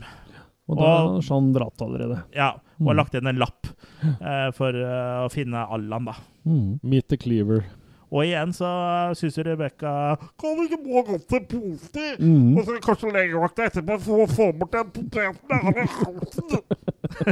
Og 0.72 0.80
da 0.80 0.90
har 0.90 1.22
han 1.28 1.54
dratt 1.56 1.82
allerede. 1.84 2.22
Ja, 2.36 2.54
og 2.80 2.88
har 2.88 2.94
Mm. 2.94 2.98
lagt 2.98 3.14
igjen 3.14 3.28
en 3.30 3.40
lapp 3.40 3.68
eh, 4.04 4.50
for 4.56 4.74
uh, 4.76 5.24
å 5.26 5.30
finne 5.32 5.66
Allan, 5.70 6.06
da. 6.08 6.16
Mm. 6.48 6.80
Meet 6.84 7.08
the 7.12 7.18
Cleaver. 7.18 7.66
Og 8.14 8.28
igjen 8.28 8.52
så 8.54 8.70
syns 9.18 9.40
Rebekka 9.42 9.92
Kan 10.38 10.58
vi 10.60 10.68
ikke 10.68 10.78
må 10.86 11.02
gå 11.08 11.16
til 11.26 11.46
posen? 11.50 12.20
Mm. 12.22 12.58
Og 12.60 12.68
så 12.68 12.76
kanskje 12.86 13.10
legevakta 13.14 13.66
etterpå 13.72 13.98
for 14.06 14.24
å 14.24 14.28
få 14.30 14.52
bort 14.54 14.76
den 14.76 14.92
poteten. 14.94 16.60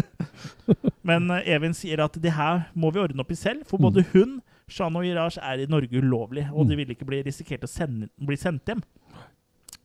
Men 1.08 1.30
eh, 1.32 1.52
Evin 1.56 1.76
sier 1.78 2.02
at 2.06 2.18
det 2.22 2.34
her 2.38 2.66
må 2.74 2.92
vi 2.94 3.02
ordne 3.04 3.22
opp 3.24 3.34
i 3.34 3.38
selv, 3.38 3.66
for 3.70 3.82
både 3.82 4.06
hun, 4.14 4.40
Shan 4.72 4.96
og 4.96 5.06
Iraj 5.06 5.38
er 5.44 5.62
i 5.64 5.70
Norge 5.70 6.00
ulovlig, 6.02 6.48
og 6.54 6.70
de 6.70 6.78
vil 6.80 6.94
ikke 6.94 7.08
bli 7.10 7.22
risikert 7.28 7.66
å 7.68 7.70
sende, 7.70 8.08
bli 8.18 8.38
sendt 8.40 8.70
hjem. 8.72 8.82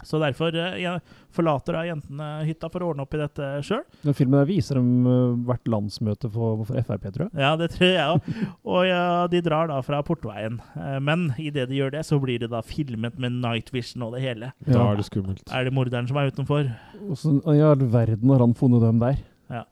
Så 0.05 0.19
derfor 0.21 0.53
eh, 0.61 0.99
forlater 1.35 1.77
da 1.79 1.85
jentene 1.89 2.27
hytta 2.45 2.69
for 2.73 2.85
å 2.85 2.91
ordne 2.93 3.07
opp 3.07 3.15
i 3.17 3.21
dette 3.23 3.47
sjøl. 3.65 3.81
Den 4.05 4.17
filmen 4.19 4.39
der 4.43 4.49
viser 4.51 4.77
dem 4.81 5.07
eh, 5.09 5.39
hvert 5.49 5.71
landsmøte 5.73 6.29
for, 6.33 6.61
for 6.69 6.83
Frp, 6.85 7.07
tror 7.15 7.27
jeg. 7.31 7.41
Ja, 7.41 7.55
det 7.57 7.71
tror 7.73 7.89
jeg 7.95 8.05
òg. 8.05 8.31
Og 8.69 8.87
ja, 8.89 9.01
de 9.33 9.41
drar 9.47 9.71
da 9.73 9.81
fra 9.87 10.03
Portveien. 10.07 10.61
Eh, 10.77 10.99
Men 11.07 11.31
idet 11.43 11.69
de 11.73 11.81
gjør 11.81 11.97
det, 11.97 12.05
så 12.09 12.21
blir 12.23 12.43
det 12.45 12.51
da 12.53 12.61
filmet 12.67 13.17
med 13.23 13.39
night 13.41 13.73
vision 13.75 14.05
og 14.07 14.17
det 14.19 14.25
hele. 14.27 14.53
Da 14.69 14.85
er 14.91 15.01
det 15.01 15.09
skummelt. 15.09 15.45
Er 15.49 15.65
det 15.69 15.75
morderen 15.77 16.09
som 16.11 16.21
er 16.21 16.29
utenfor? 16.33 16.69
Åssen 17.17 17.41
i 17.57 17.59
all 17.65 17.89
verden 17.91 18.35
har 18.37 18.45
han 18.45 18.55
funnet 18.59 18.85
dem 18.85 19.01
der? 19.03 19.23
Ja. 19.53 19.65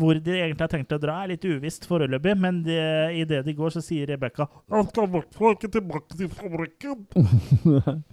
Hvor 0.00 0.16
de 0.16 0.32
egentlig 0.32 0.64
har 0.64 0.70
tenkt 0.72 0.94
å 0.96 1.00
dra, 1.00 1.18
er 1.24 1.34
litt 1.34 1.44
uvisst 1.44 1.84
foreløpig, 1.84 2.32
men 2.40 2.62
de, 2.64 2.76
idet 3.20 3.42
de 3.44 3.52
går, 3.58 3.74
så 3.74 3.82
sier 3.84 4.08
Rebekka 4.08 4.46
Han 4.72 4.86
skal 4.88 5.04
i 5.04 5.12
hvert 5.18 5.36
fall 5.36 5.52
ikke 5.52 5.68
tilbake 5.74 6.16
til 6.16 6.30
fabrikken. 6.32 7.02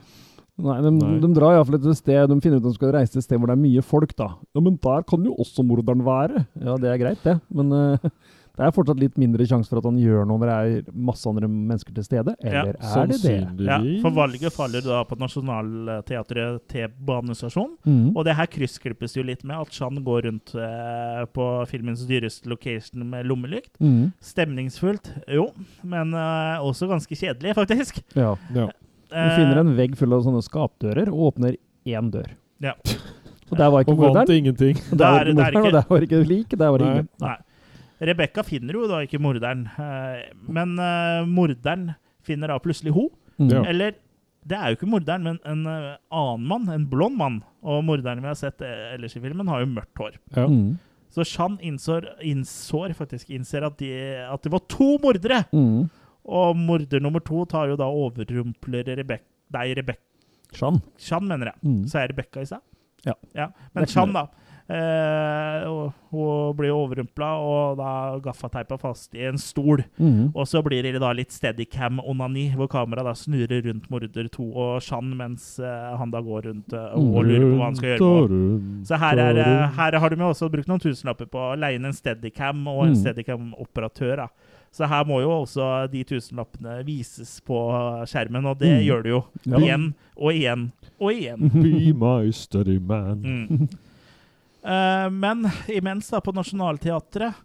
Nei, 0.62 0.76
de, 0.86 0.92
Nei. 0.94 1.16
de 1.24 1.32
drar 1.34 1.56
iallfall 1.56 1.80
et 1.80 1.98
sted 1.98 2.30
De 2.30 2.36
finner 2.38 2.60
ut 2.60 2.68
at 2.68 2.70
de 2.70 2.78
skal 2.78 2.94
reise 2.94 3.18
et 3.18 3.26
sted 3.26 3.40
hvor 3.42 3.50
det 3.50 3.56
er 3.58 3.64
mye 3.64 3.82
folk, 3.86 4.14
da. 4.20 4.36
Ja, 4.54 4.62
men 4.62 4.78
der 4.84 5.02
kan 5.10 5.26
jo 5.26 5.34
også 5.42 5.66
morderen 5.66 6.06
være. 6.06 6.46
Ja, 6.62 6.78
det 6.78 6.92
er 6.92 7.02
greit, 7.02 7.24
det. 7.26 7.40
Men 7.50 7.74
uh, 7.74 8.12
det 8.54 8.62
er 8.68 8.74
fortsatt 8.76 9.00
litt 9.02 9.16
mindre 9.18 9.48
sjanse 9.50 9.72
for 9.72 9.82
at 9.82 9.88
han 9.90 9.98
gjør 9.98 10.28
noe 10.30 10.38
når 10.38 10.52
det 10.52 10.58
er 10.86 10.92
masse 11.10 11.26
andre 11.26 11.50
mennesker 11.50 11.96
til 11.96 12.06
stede. 12.06 12.36
Eller 12.46 12.76
er 12.78 13.10
det 13.10 13.18
det? 13.24 13.34
Ja, 13.66 13.80
for 14.04 14.14
valget 14.14 14.54
faller 14.54 14.86
da 14.86 15.00
på 15.10 15.18
Nationaltheatret 15.18 16.62
T-banestasjon. 16.70 17.74
Mm. 17.90 18.12
Og 18.14 18.22
det 18.28 18.38
her 18.38 18.52
kryssklippes 18.54 19.18
jo 19.18 19.26
litt 19.26 19.42
med 19.42 19.58
at 19.58 19.74
Chan 19.74 19.98
går 20.06 20.28
rundt 20.28 20.54
eh, 20.54 21.26
på 21.34 21.50
filmens 21.72 22.06
dyreste 22.06 22.52
location 22.52 23.02
med 23.10 23.26
lommelykt. 23.26 23.74
Mm. 23.82 24.14
Stemningsfullt, 24.22 25.16
jo, 25.34 25.50
men 25.82 26.14
eh, 26.14 26.62
også 26.62 26.92
ganske 26.94 27.18
kjedelig, 27.18 27.58
faktisk. 27.58 28.04
Ja. 28.14 28.36
Ja. 28.54 28.70
Vi 29.14 29.20
Eh, 29.24 29.36
finner 29.38 29.60
en 29.62 29.76
vegg 29.78 29.96
full 30.00 30.14
av 30.18 30.24
sånne 30.26 30.42
skapdører 30.42 31.10
og 31.14 31.28
åpner 31.32 31.56
én 31.86 32.08
dør. 32.14 32.32
Ja. 32.66 32.74
Og 33.54 33.58
der 33.60 33.70
var 33.70 33.84
ikke 33.84 33.94
morderen. 33.94 34.10
Og 34.10 34.16
vant 34.24 34.30
ingenting. 34.34 34.78
Og 34.92 34.98
der 34.98 35.12
var 35.12 35.24
Der- 35.26 35.30
ikke 35.30 35.36
der 35.38 35.46
er 35.46 35.54
morderen, 35.54 35.66
og 35.68 35.74
der 35.76 35.90
var 35.90 36.06
ikke 36.08 36.22
lik. 36.26 36.56
Der 36.58 36.72
var 36.74 36.78
det 36.82 36.88
ingen. 36.90 37.10
Nei. 37.22 37.36
Rebekka 38.10 38.44
finner 38.44 38.74
jo 38.80 38.88
da 38.90 39.02
ikke 39.06 39.20
morderen, 39.22 39.68
eh, 39.80 40.24
men 40.50 40.74
eh, 40.82 41.26
morderen 41.30 41.84
finner 42.26 42.50
da 42.52 42.58
plutselig 42.64 42.92
ho. 42.96 43.06
Mm. 43.38 43.52
Ja. 43.54 43.62
Eller 43.70 43.94
det 44.48 44.58
er 44.58 44.72
jo 44.74 44.76
ikke 44.80 44.90
morderen, 44.92 45.24
men 45.24 45.38
en 45.48 45.62
annen 45.68 46.48
mann, 46.50 46.66
en 46.74 46.88
blond 46.90 47.16
mann. 47.20 47.38
Og 47.64 47.84
morderen 47.88 48.20
vi 48.24 48.28
har 48.32 48.36
sett 48.40 48.60
ellers 48.66 49.14
i 49.16 49.22
filmen, 49.24 49.48
har 49.48 49.62
jo 49.64 49.70
mørkt 49.76 50.02
hår. 50.02 50.18
Ja. 50.36 50.48
Mm. 50.50 50.74
Så 51.14 51.24
Chan 51.30 51.60
innsår, 51.62 52.08
innsår 52.26 52.96
faktisk 52.98 53.30
innser 53.30 53.68
at, 53.70 53.78
de, 53.78 53.92
at 54.26 54.42
det 54.44 54.52
var 54.52 54.64
to 54.68 54.96
mordere. 55.04 55.44
Mm. 55.54 55.86
Og 56.26 56.56
morder 56.56 57.02
nummer 57.04 57.20
to 57.20 57.46
tar 57.52 57.68
jo 57.68 57.76
da 57.80 57.86
overrumpler 57.92 58.94
Rebekka 59.02 59.28
Nei, 59.54 59.74
Rebekk... 59.78 60.00
Chan. 60.54 60.80
Chan, 60.98 61.28
mener 61.28 61.52
jeg. 61.52 61.60
Mm. 61.66 61.82
Så 61.90 62.00
er 62.00 62.08
Rebekka 62.10 62.42
i 62.42 62.46
seg. 62.50 62.62
Ja. 63.06 63.14
Men 63.36 63.84
Det 63.84 63.90
er 63.90 63.92
Chan, 63.94 64.14
da. 64.16 64.28
Eh, 64.74 65.66
hun 66.14 66.54
blir 66.58 66.72
overrumpla 66.74 67.30
og 67.44 67.78
da 67.78 67.90
gaffateipa 68.24 68.78
fast 68.82 69.14
i 69.18 69.26
en 69.28 69.38
stol. 69.42 69.84
Mm. 70.00 70.32
Og 70.32 70.48
så 70.50 70.62
blir 70.66 70.86
det 70.88 71.02
da 71.04 71.12
litt 71.14 71.34
steadycam-onani, 71.36 72.48
hvor 72.58 72.70
kameraet 72.72 73.10
da 73.10 73.14
snurrer 73.20 73.66
rundt 73.68 73.90
morder 73.92 74.30
2 74.32 74.48
og 74.54 74.82
Chan, 74.86 75.12
mens 75.20 75.60
eh, 75.60 75.92
han 76.00 76.14
da 76.16 76.22
går 76.24 76.48
rundt 76.50 76.74
eh, 76.80 76.96
og 76.98 77.28
lurer 77.28 77.46
på 77.50 77.60
hva 77.60 77.68
han 77.70 77.78
skal 77.82 77.94
gjøre. 77.94 78.16
På. 78.32 78.88
Så 78.90 79.02
her, 79.04 79.22
er, 79.28 79.42
eh, 79.44 79.68
her 79.78 80.00
har 80.00 80.10
de 80.16 80.22
jo 80.24 80.32
også 80.32 80.50
brukt 80.54 80.72
noen 80.72 80.82
tusenlapper 80.86 81.30
på 81.34 81.44
å 81.52 81.54
leie 81.60 81.78
inn 81.82 81.90
en 81.92 81.98
steadycam 82.00 82.66
og 82.72 82.86
en 82.88 82.94
Mm. 82.96 83.00
steadycam-operatør. 83.04 84.16
da. 84.26 84.28
Så 84.74 84.88
her 84.90 85.04
må 85.06 85.20
jo 85.22 85.30
også 85.44 85.68
de 85.94 86.02
tusenlappene 86.10 86.80
vises 86.88 87.36
på 87.46 87.58
skjermen, 88.10 88.48
og 88.50 88.58
det 88.58 88.72
Mm. 88.74 88.84
gjør 88.88 89.04
det 89.06 89.12
jo. 89.14 89.20
Ja. 89.46 89.60
Igjen 89.62 89.88
og 90.18 90.32
igjen 90.34 90.64
og 91.00 91.12
igjen. 91.14 91.50
Be 91.64 91.94
my 91.94 92.32
study 92.34 92.80
man. 92.82 93.22
Mm. 93.22 93.68
Uh, 94.64 95.10
men 95.14 95.46
imens 95.70 96.10
da 96.10 96.22
på 96.24 96.34
Nationaltheatret 96.34 97.36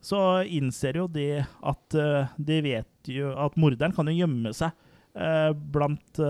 så 0.00 0.20
innser 0.46 0.96
jo 1.00 1.08
de 1.10 1.26
at 1.42 1.96
uh, 1.98 2.28
de 2.38 2.60
vet 2.62 3.10
jo 3.10 3.32
at 3.34 3.56
morderen 3.58 3.92
kan 3.92 4.06
jo 4.06 4.14
gjemme 4.14 4.52
seg 4.54 4.70
uh, 5.18 5.50
blant 5.52 6.20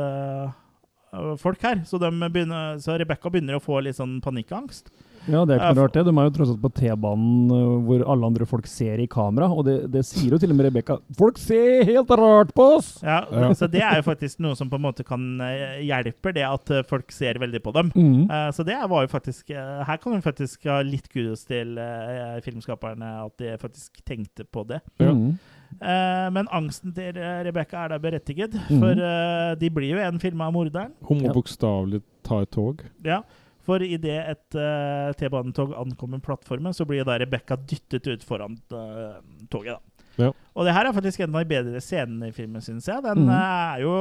folk 1.40 1.62
her. 1.64 1.82
Så, 1.88 1.98
de 2.00 2.10
begynner, 2.28 2.78
så 2.82 2.96
Rebekka 2.98 3.30
begynner 3.32 3.56
å 3.58 3.62
få 3.64 3.78
litt 3.84 3.96
sånn 3.96 4.18
panikkangst. 4.24 4.90
Ja, 5.28 5.44
det 5.44 5.54
er 5.54 5.60
ikke 5.60 5.74
noe 5.76 5.84
rart 5.84 5.92
det. 5.98 6.04
De 6.08 6.12
er 6.18 6.26
jo 6.28 6.32
tross 6.38 6.50
alt 6.54 6.62
på 6.62 6.70
T-banen 6.78 7.50
øh, 7.52 7.74
hvor 7.86 8.04
alle 8.14 8.26
andre 8.30 8.46
folk 8.48 8.66
ser 8.66 8.98
i 9.02 9.06
kamera, 9.06 9.48
og 9.52 9.64
det, 9.66 9.74
det 9.92 10.02
sier 10.08 10.30
jo 10.32 10.38
til 10.40 10.50
og 10.54 10.56
med 10.56 10.66
Rebekka. 10.70 10.96
Folk 11.18 11.38
ser 11.38 11.84
helt 11.84 12.10
rart 12.10 12.54
på 12.56 12.66
oss! 12.78 12.94
Ja, 13.02 13.18
Ja. 13.30 13.52
Så 13.54 13.68
det 13.70 13.82
er 13.82 13.96
jo 14.00 14.06
faktisk 14.06 14.40
noe 14.40 14.56
som 14.56 14.70
på 14.70 14.76
en 14.80 14.82
måte 14.86 15.04
kan 15.06 15.20
eh, 15.44 15.80
hjelpe, 15.84 16.32
det 16.34 16.44
at 16.48 16.70
eh, 16.70 16.82
folk 16.88 17.12
ser 17.12 17.38
veldig 17.38 17.60
på 17.62 17.72
dem. 17.76 17.92
Mm. 17.94 18.30
Eh, 18.30 18.48
Så 18.56 18.64
det 18.64 18.76
var 18.88 19.04
jo 19.04 19.08
faktisk 19.12 19.50
eh, 19.50 19.84
Her 19.84 19.96
kan 20.00 20.14
vi 20.16 20.20
faktisk 20.24 20.64
ha 20.70 20.80
litt 20.82 21.08
kudos 21.12 21.44
til 21.48 21.76
eh, 21.78 22.40
filmskaperne, 22.44 23.12
at 23.26 23.36
de 23.38 23.54
faktisk 23.60 24.00
tenkte 24.08 24.44
på 24.48 24.64
det. 24.68 24.80
Mm. 25.00 25.36
Eh, 25.82 26.28
men 26.32 26.48
angsten 26.54 26.94
til 26.96 27.12
Rebekka 27.44 27.84
er 27.84 27.88
da 27.94 27.98
berettiget, 28.00 28.54
Mhm. 28.68 28.80
for 28.80 29.02
eh, 29.04 29.54
de 29.60 29.68
blir 29.70 29.90
jo 29.94 29.98
en 29.98 30.18
film 30.18 30.40
av 30.40 30.52
morderen. 30.52 30.92
Hun 31.04 31.20
må 31.20 31.26
Ja. 31.28 31.32
bokstavelig 31.36 32.02
ta 32.24 32.40
et 32.42 32.50
tog. 32.50 32.82
Ja, 33.04 33.22
for 33.68 33.84
idet 33.84 34.16
et 34.32 34.56
uh, 34.56 35.12
T-banetog 35.20 35.76
ankommer 35.76 36.22
plattformen, 36.24 36.72
så 36.72 36.88
blir 36.88 37.04
da 37.04 37.18
Rebekka 37.20 37.60
dyttet 37.68 38.08
ut 38.08 38.24
foran 38.24 38.56
uh, 38.72 39.20
toget. 39.52 39.76
da. 39.76 39.94
Ja. 40.18 40.32
Og 40.58 40.66
det 40.66 40.72
her 40.74 40.88
er 40.88 40.94
faktisk 40.96 41.20
en 41.22 41.30
av 41.36 41.44
de 41.44 41.50
bedre 41.52 41.78
scenene 41.84 42.32
i 42.32 42.34
filmen, 42.34 42.58
syns 42.64 42.88
jeg. 42.90 43.04
Den 43.04 43.28
eh, 43.30 43.36
er 43.76 43.84
jo 43.84 43.92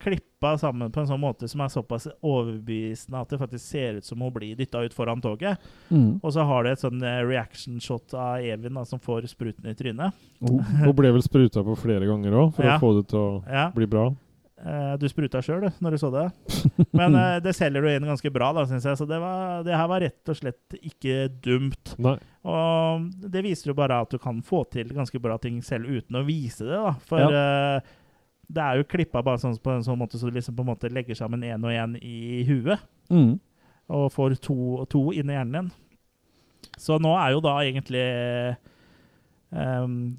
klippa 0.00 0.54
sammen 0.56 0.88
på 0.94 1.02
en 1.02 1.10
sånn 1.10 1.20
måte 1.20 1.44
som 1.52 1.60
er 1.60 1.68
såpass 1.74 2.06
overbevisende 2.24 3.20
at 3.20 3.34
det 3.34 3.40
faktisk 3.42 3.66
ser 3.66 3.98
ut 3.98 4.06
som 4.08 4.22
hun 4.24 4.32
blir 4.32 4.56
dytta 4.56 4.80
ut 4.86 4.96
foran 4.96 5.20
toget. 5.20 5.60
Mm. 5.90 6.22
Og 6.24 6.32
så 6.32 6.46
har 6.48 6.64
du 6.64 6.70
et 6.72 6.80
sånn 6.80 7.04
reaction 7.28 7.76
shot 7.84 8.14
av 8.16 8.40
Evin 8.48 8.80
da, 8.80 8.86
som 8.88 9.02
får 9.02 9.28
spruten 9.28 9.68
i 9.68 9.76
trynet. 9.76 10.16
Oh. 10.40 10.56
Hun 10.80 10.96
ble 10.96 11.12
vel 11.18 11.24
spruta 11.28 11.60
på 11.66 11.76
flere 11.84 12.08
ganger 12.08 12.32
òg, 12.40 12.54
for 12.56 12.64
Ja. 12.70 12.78
å 12.78 12.82
få 12.86 12.94
det 13.02 13.08
til 13.12 13.20
å 13.20 13.28
Ja. 13.44 13.68
bli 13.76 13.86
bra. 13.92 14.08
Eh, 14.56 14.92
du 14.96 15.04
spruta 15.10 15.42
sjøl, 15.44 15.66
når 15.84 15.94
du 15.94 15.98
så 16.00 16.08
det. 16.14 16.24
Men 16.96 17.16
eh, 17.20 17.36
det 17.44 17.52
selger 17.56 17.84
du 17.84 17.90
inn 17.92 18.08
ganske 18.08 18.30
bra, 18.32 18.52
da, 18.56 18.64
syns 18.68 18.86
jeg. 18.88 18.98
Så 18.98 19.06
det, 19.08 19.18
var, 19.20 19.60
det 19.66 19.76
her 19.76 19.90
var 19.90 20.02
rett 20.06 20.32
og 20.32 20.38
slett 20.38 20.78
ikke 20.80 21.26
dumt. 21.44 21.92
Nei. 22.02 22.16
Og 22.46 23.08
det 23.20 23.44
viser 23.44 23.72
jo 23.72 23.76
bare 23.76 24.00
at 24.04 24.12
du 24.12 24.20
kan 24.22 24.40
få 24.46 24.64
til 24.72 24.94
ganske 24.96 25.20
bra 25.22 25.36
ting 25.42 25.60
selv 25.66 25.90
uten 25.90 26.20
å 26.20 26.24
vise 26.26 26.64
det, 26.64 26.80
da. 26.80 26.94
For 27.08 27.40
eh, 27.40 27.94
det 28.46 28.62
er 28.62 28.78
jo 28.78 28.88
klippa 28.88 29.24
bare 29.26 29.42
sånn 29.42 29.58
på 29.60 29.74
en 29.74 29.84
sånn 29.84 29.98
måte 29.98 30.20
så 30.20 30.30
du 30.30 30.36
liksom 30.38 30.56
på 30.56 30.64
en 30.64 30.70
måte 30.70 30.92
legger 30.92 31.18
sammen 31.18 31.44
én 31.44 31.66
og 31.66 31.74
én 31.74 31.98
i 32.00 32.44
huet. 32.48 32.80
Mm. 33.12 33.36
Og 33.96 34.08
får 34.14 34.38
to, 34.42 34.86
to 34.90 35.08
inn 35.14 35.30
i 35.30 35.36
hjernen 35.36 35.68
din. 35.68 35.74
Så 36.80 36.96
nå 37.02 37.12
er 37.18 37.34
jo 37.34 37.42
da 37.44 37.54
egentlig 37.62 38.04
ehm, 39.54 40.16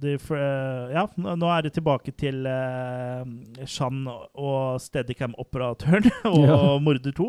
det, 0.00 0.16
for, 0.22 0.36
eh, 0.36 0.90
ja, 0.94 1.04
nå 1.16 1.48
er 1.54 1.62
det 1.66 1.74
tilbake 1.76 2.10
til 2.18 2.42
uh, 2.50 3.22
Shan 3.68 4.00
og 4.08 4.80
Steadicam-operatøren 4.82 6.08
og 6.32 6.40
Ja. 6.42 6.56
Morder 6.82 7.14
2, 7.14 7.28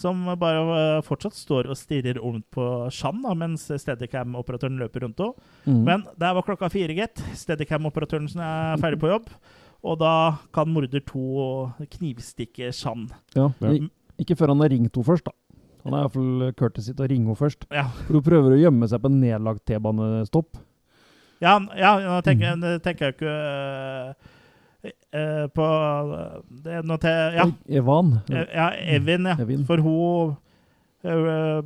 som 0.00 0.22
bare 0.40 0.62
uh, 0.64 1.02
fortsatt 1.04 1.36
står 1.36 1.68
og 1.72 1.76
stirrer 1.78 2.18
rundt 2.22 2.46
på 2.56 2.64
Shan, 2.94 3.20
da, 3.24 3.34
mens 3.36 3.66
Steadicam-operatøren 3.68 4.80
løper 4.80 5.04
rundt 5.04 5.20
henne. 5.20 5.46
Mm. 5.68 5.82
Men 5.86 6.06
der 6.16 6.34
var 6.38 6.46
klokka 6.46 6.70
fire, 6.72 6.96
gitt. 6.96 7.20
Steadicam-operatøren 7.36 8.30
som 8.32 8.40
er 8.46 8.80
ferdig 8.82 9.00
på 9.04 9.12
jobb. 9.12 9.28
Og 9.86 9.98
da 10.00 10.14
kan 10.56 10.72
Morder 10.72 11.02
2 11.04 11.88
knivstikke 11.98 12.72
Shan. 12.74 13.10
ja. 13.36 13.50
Ja. 13.60 13.76
Ikke 14.16 14.32
før 14.32 14.48
han 14.54 14.62
har 14.64 14.70
ringt 14.72 14.94
henne 14.96 15.04
først, 15.04 15.26
da. 15.28 15.34
Han 15.84 15.92
er 15.94 16.06
iallfall 16.06 16.46
courtesy 16.56 16.94
til 16.94 17.04
å 17.04 17.08
ringe 17.12 17.28
henne 17.28 17.36
først. 17.36 17.66
Ja, 17.68 17.82
For 18.06 18.16
hun 18.16 18.24
prøver 18.24 18.54
å 18.54 18.60
gjemme 18.62 18.88
seg 18.88 19.02
på 19.04 19.10
en 19.12 19.18
nedlagt 19.20 19.66
T-banestopp. 19.68 20.56
Ja, 21.40 21.58
ja 21.76 21.92
nå 22.00 22.20
tenker, 22.24 22.46
jeg- 22.52 22.58
nå 22.62 22.78
tenker 22.84 23.10
jeg 23.10 23.16
ikke 23.18 23.36
øh, 25.12 25.48
på 25.52 25.68
det, 26.64 26.72
er 26.72 26.82
noe 26.86 26.98
til 27.02 27.36
ja, 27.36 27.46
Evan. 27.80 28.18
eh, 28.30 28.46
ja, 28.54 28.70
Evin, 28.96 29.26
ja. 29.26 29.36
Evin. 29.42 29.64
For 29.68 29.82
hun 29.84 30.36
øh, 31.04 31.62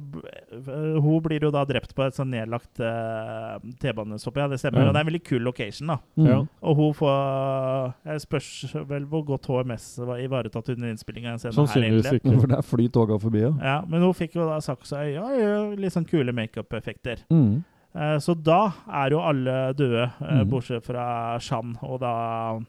hun 1.01 1.23
blir 1.23 1.41
jo 1.43 1.51
da 1.55 1.63
drept 1.65 1.95
på 1.97 2.05
et 2.05 2.17
sånn 2.17 2.29
nedlagt 2.35 2.81
uh, 2.83 3.57
T-banestopp. 3.81 4.37
Ja, 4.37 4.49
det 4.51 4.59
stemmer. 4.61 4.83
Ja. 4.83 4.91
Og 4.91 4.95
det 4.95 5.01
er 5.01 5.07
en 5.07 5.09
veldig 5.09 5.23
kul 5.25 5.43
location, 5.47 5.93
da. 5.95 5.97
Mm. 6.19 6.27
Ja. 6.29 6.39
Og 6.61 6.77
hun 6.77 6.93
får 6.99 7.95
Jeg 8.11 8.21
spørs 8.27 8.51
vel 8.91 9.07
hvor 9.09 9.25
godt 9.25 9.49
HMS 9.49 9.87
var 10.05 10.21
ivaretatt 10.21 10.69
under 10.75 10.93
innspillinga 10.93 11.39
Sannsynligvis 11.41 12.11
ikke. 12.19 12.37
For 12.37 12.53
der 12.53 12.67
flyr 12.67 12.93
toga 12.93 13.19
forbi, 13.23 13.45
ja. 13.47 13.53
Ja, 13.65 13.79
men 13.89 14.05
hun 14.05 14.15
fikk 14.19 14.37
jo 14.37 14.49
da 14.51 14.61
øye 14.61 15.21
og 15.23 15.39
gjør 15.41 15.77
litt 15.81 15.97
sånn 15.97 16.09
kule 16.11 16.35
makeup-effekter. 16.37 17.25
Mm. 17.33 17.63
Eh, 17.95 18.19
Så 18.19 18.35
da 18.43 18.73
er 18.89 19.11
jo 19.11 19.21
alle 19.21 19.73
døde, 19.75 20.11
Mhm. 20.21 20.49
bortsett 20.51 20.85
fra 20.85 21.39
Shan 21.39 21.77
og 21.83 22.01
da 22.01 22.61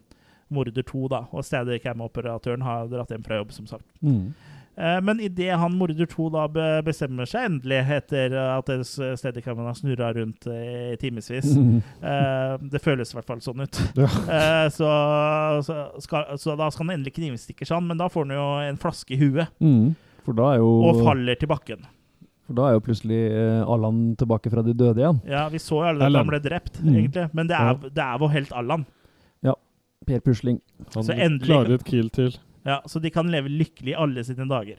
morder 0.51 0.83
to, 0.83 1.07
da. 1.07 1.25
Og 1.31 1.43
Steadicam-operatøren 1.43 2.61
har 2.63 2.87
dratt 2.87 3.09
hjem 3.13 3.23
fra 3.23 3.37
jobb, 3.37 3.51
som 3.53 3.65
sagt. 3.67 3.85
Mm. 4.03 4.33
Eh, 4.77 4.99
Men 5.01 5.19
idet 5.19 5.57
han 5.59 5.77
morder 5.77 6.05
to 6.07 6.29
da 6.29 6.47
bestemmer 6.81 7.27
seg 7.27 7.45
endelig, 7.45 7.85
etter 7.89 8.33
at 8.57 8.65
Steadicamen 9.19 9.65
har 9.65 9.73
snurra 9.73 10.13
rundt 10.15 10.47
i 10.47 10.95
timevis 10.97 11.29
Mm. 12.01 12.69
Det 12.71 12.81
føles 12.81 13.13
i 13.13 13.17
hvert 13.17 13.25
fall 13.27 13.39
sånn 13.39 13.61
ut. 13.61 13.79
Ja. 13.95 14.07
Så, 14.69 14.87
så, 15.63 16.01
skal, 16.01 16.25
så 16.37 16.57
da 16.57 16.69
skal 16.69 16.87
han 16.87 16.97
endelig 16.99 17.13
knivstikke 17.15 17.65
Shan, 17.67 17.85
men 17.87 17.97
da 17.97 18.07
får 18.09 18.25
han 18.27 18.35
jo 18.37 18.69
en 18.69 18.77
flaske 18.77 19.11
i 19.15 19.17
huet 19.21 19.47
Mm. 19.61 19.95
Og 20.27 21.03
faller 21.05 21.35
til 21.35 21.47
bakken. 21.49 21.85
For 22.47 22.53
da 22.57 22.67
er 22.69 22.73
jo 22.77 22.81
plutselig 22.83 23.19
eh, 23.31 23.61
Allan 23.69 24.15
tilbake 24.19 24.49
fra 24.51 24.63
de 24.65 24.73
døde 24.73 24.97
igjen. 25.03 25.21
Ja, 25.29 25.47
Vi 25.49 25.57
så 25.61 25.77
jo 25.79 25.83
alle 25.87 26.01
at 26.03 26.09
Allan. 26.09 26.25
han 26.25 26.31
ble 26.33 26.39
drept, 26.39 26.81
Mm. 26.81 26.95
egentlig, 26.95 27.29
men 27.33 27.47
det 27.47 27.55
er, 27.59 27.73
det 27.89 28.03
er 28.03 28.17
vår 28.19 28.29
helt 28.37 28.51
Allan. 28.53 28.85
Per 30.03 30.19
Pusling. 30.19 30.59
Han 30.95 31.03
Så 31.05 31.13
endelig- 31.13 31.45
klarer 31.45 31.73
et 31.75 31.83
kill 31.85 32.09
til. 32.09 32.31
Ja, 32.65 32.79
Så 32.87 32.99
de 32.99 33.11
kan 33.11 33.27
leve 33.29 33.47
lykkelig 33.49 33.93
alle 33.95 34.23
sine 34.23 34.47
dager. 34.49 34.77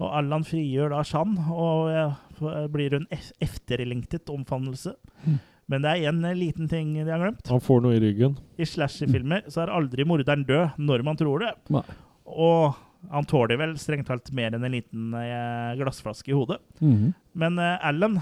Og 0.00 0.10
Allan 0.12 0.42
frigjør 0.42 0.90
da 0.90 1.02
Shan, 1.02 1.38
og 1.38 1.88
eh, 1.88 2.14
f- 2.40 2.68
blir 2.72 2.92
en 2.94 3.06
ef- 3.12 3.30
efterlengtet 3.40 4.26
omfavnelse. 4.28 4.96
Mm. 5.24 5.38
Men 5.68 5.82
det 5.82 5.90
er 6.02 6.10
én 6.12 6.20
liten 6.36 6.68
ting 6.68 6.94
de 6.94 7.04
har 7.08 7.18
glemt. 7.20 7.46
Han 7.48 7.60
får 7.60 7.80
noe 7.82 7.94
i 7.94 8.00
ryggen. 8.00 8.36
I 8.58 8.64
slasherfilmer 8.64 9.46
så 9.48 9.62
er 9.62 9.66
aldri 9.72 10.04
morderen 10.04 10.44
død 10.44 10.76
når 10.78 11.04
man 11.04 11.16
tror 11.16 11.38
det. 11.38 11.54
Nei. 11.70 11.82
Og 12.26 12.74
han 13.12 13.28
tåler 13.28 13.60
vel 13.60 13.76
strengt 13.80 14.08
talt 14.10 14.32
mer 14.36 14.56
enn 14.56 14.64
en 14.66 14.76
liten 14.76 15.14
eh, 15.20 15.76
glassflaske 15.80 16.32
i 16.32 16.36
hodet. 16.36 16.58
Mm. 16.80 17.12
Men 17.38 17.58
eh, 17.62 17.86
Alan 17.86 18.20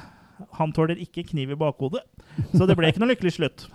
han 0.59 0.72
tåler 0.74 0.99
ikke 0.99 1.22
kniv 1.30 1.55
i 1.55 1.59
bakhodet, 1.59 2.03
så 2.55 2.66
det 2.66 2.74
ble 2.78 2.91
ikke 2.91 3.03
noe 3.03 3.12
lykkelig 3.12 3.37
slutt. 3.37 3.68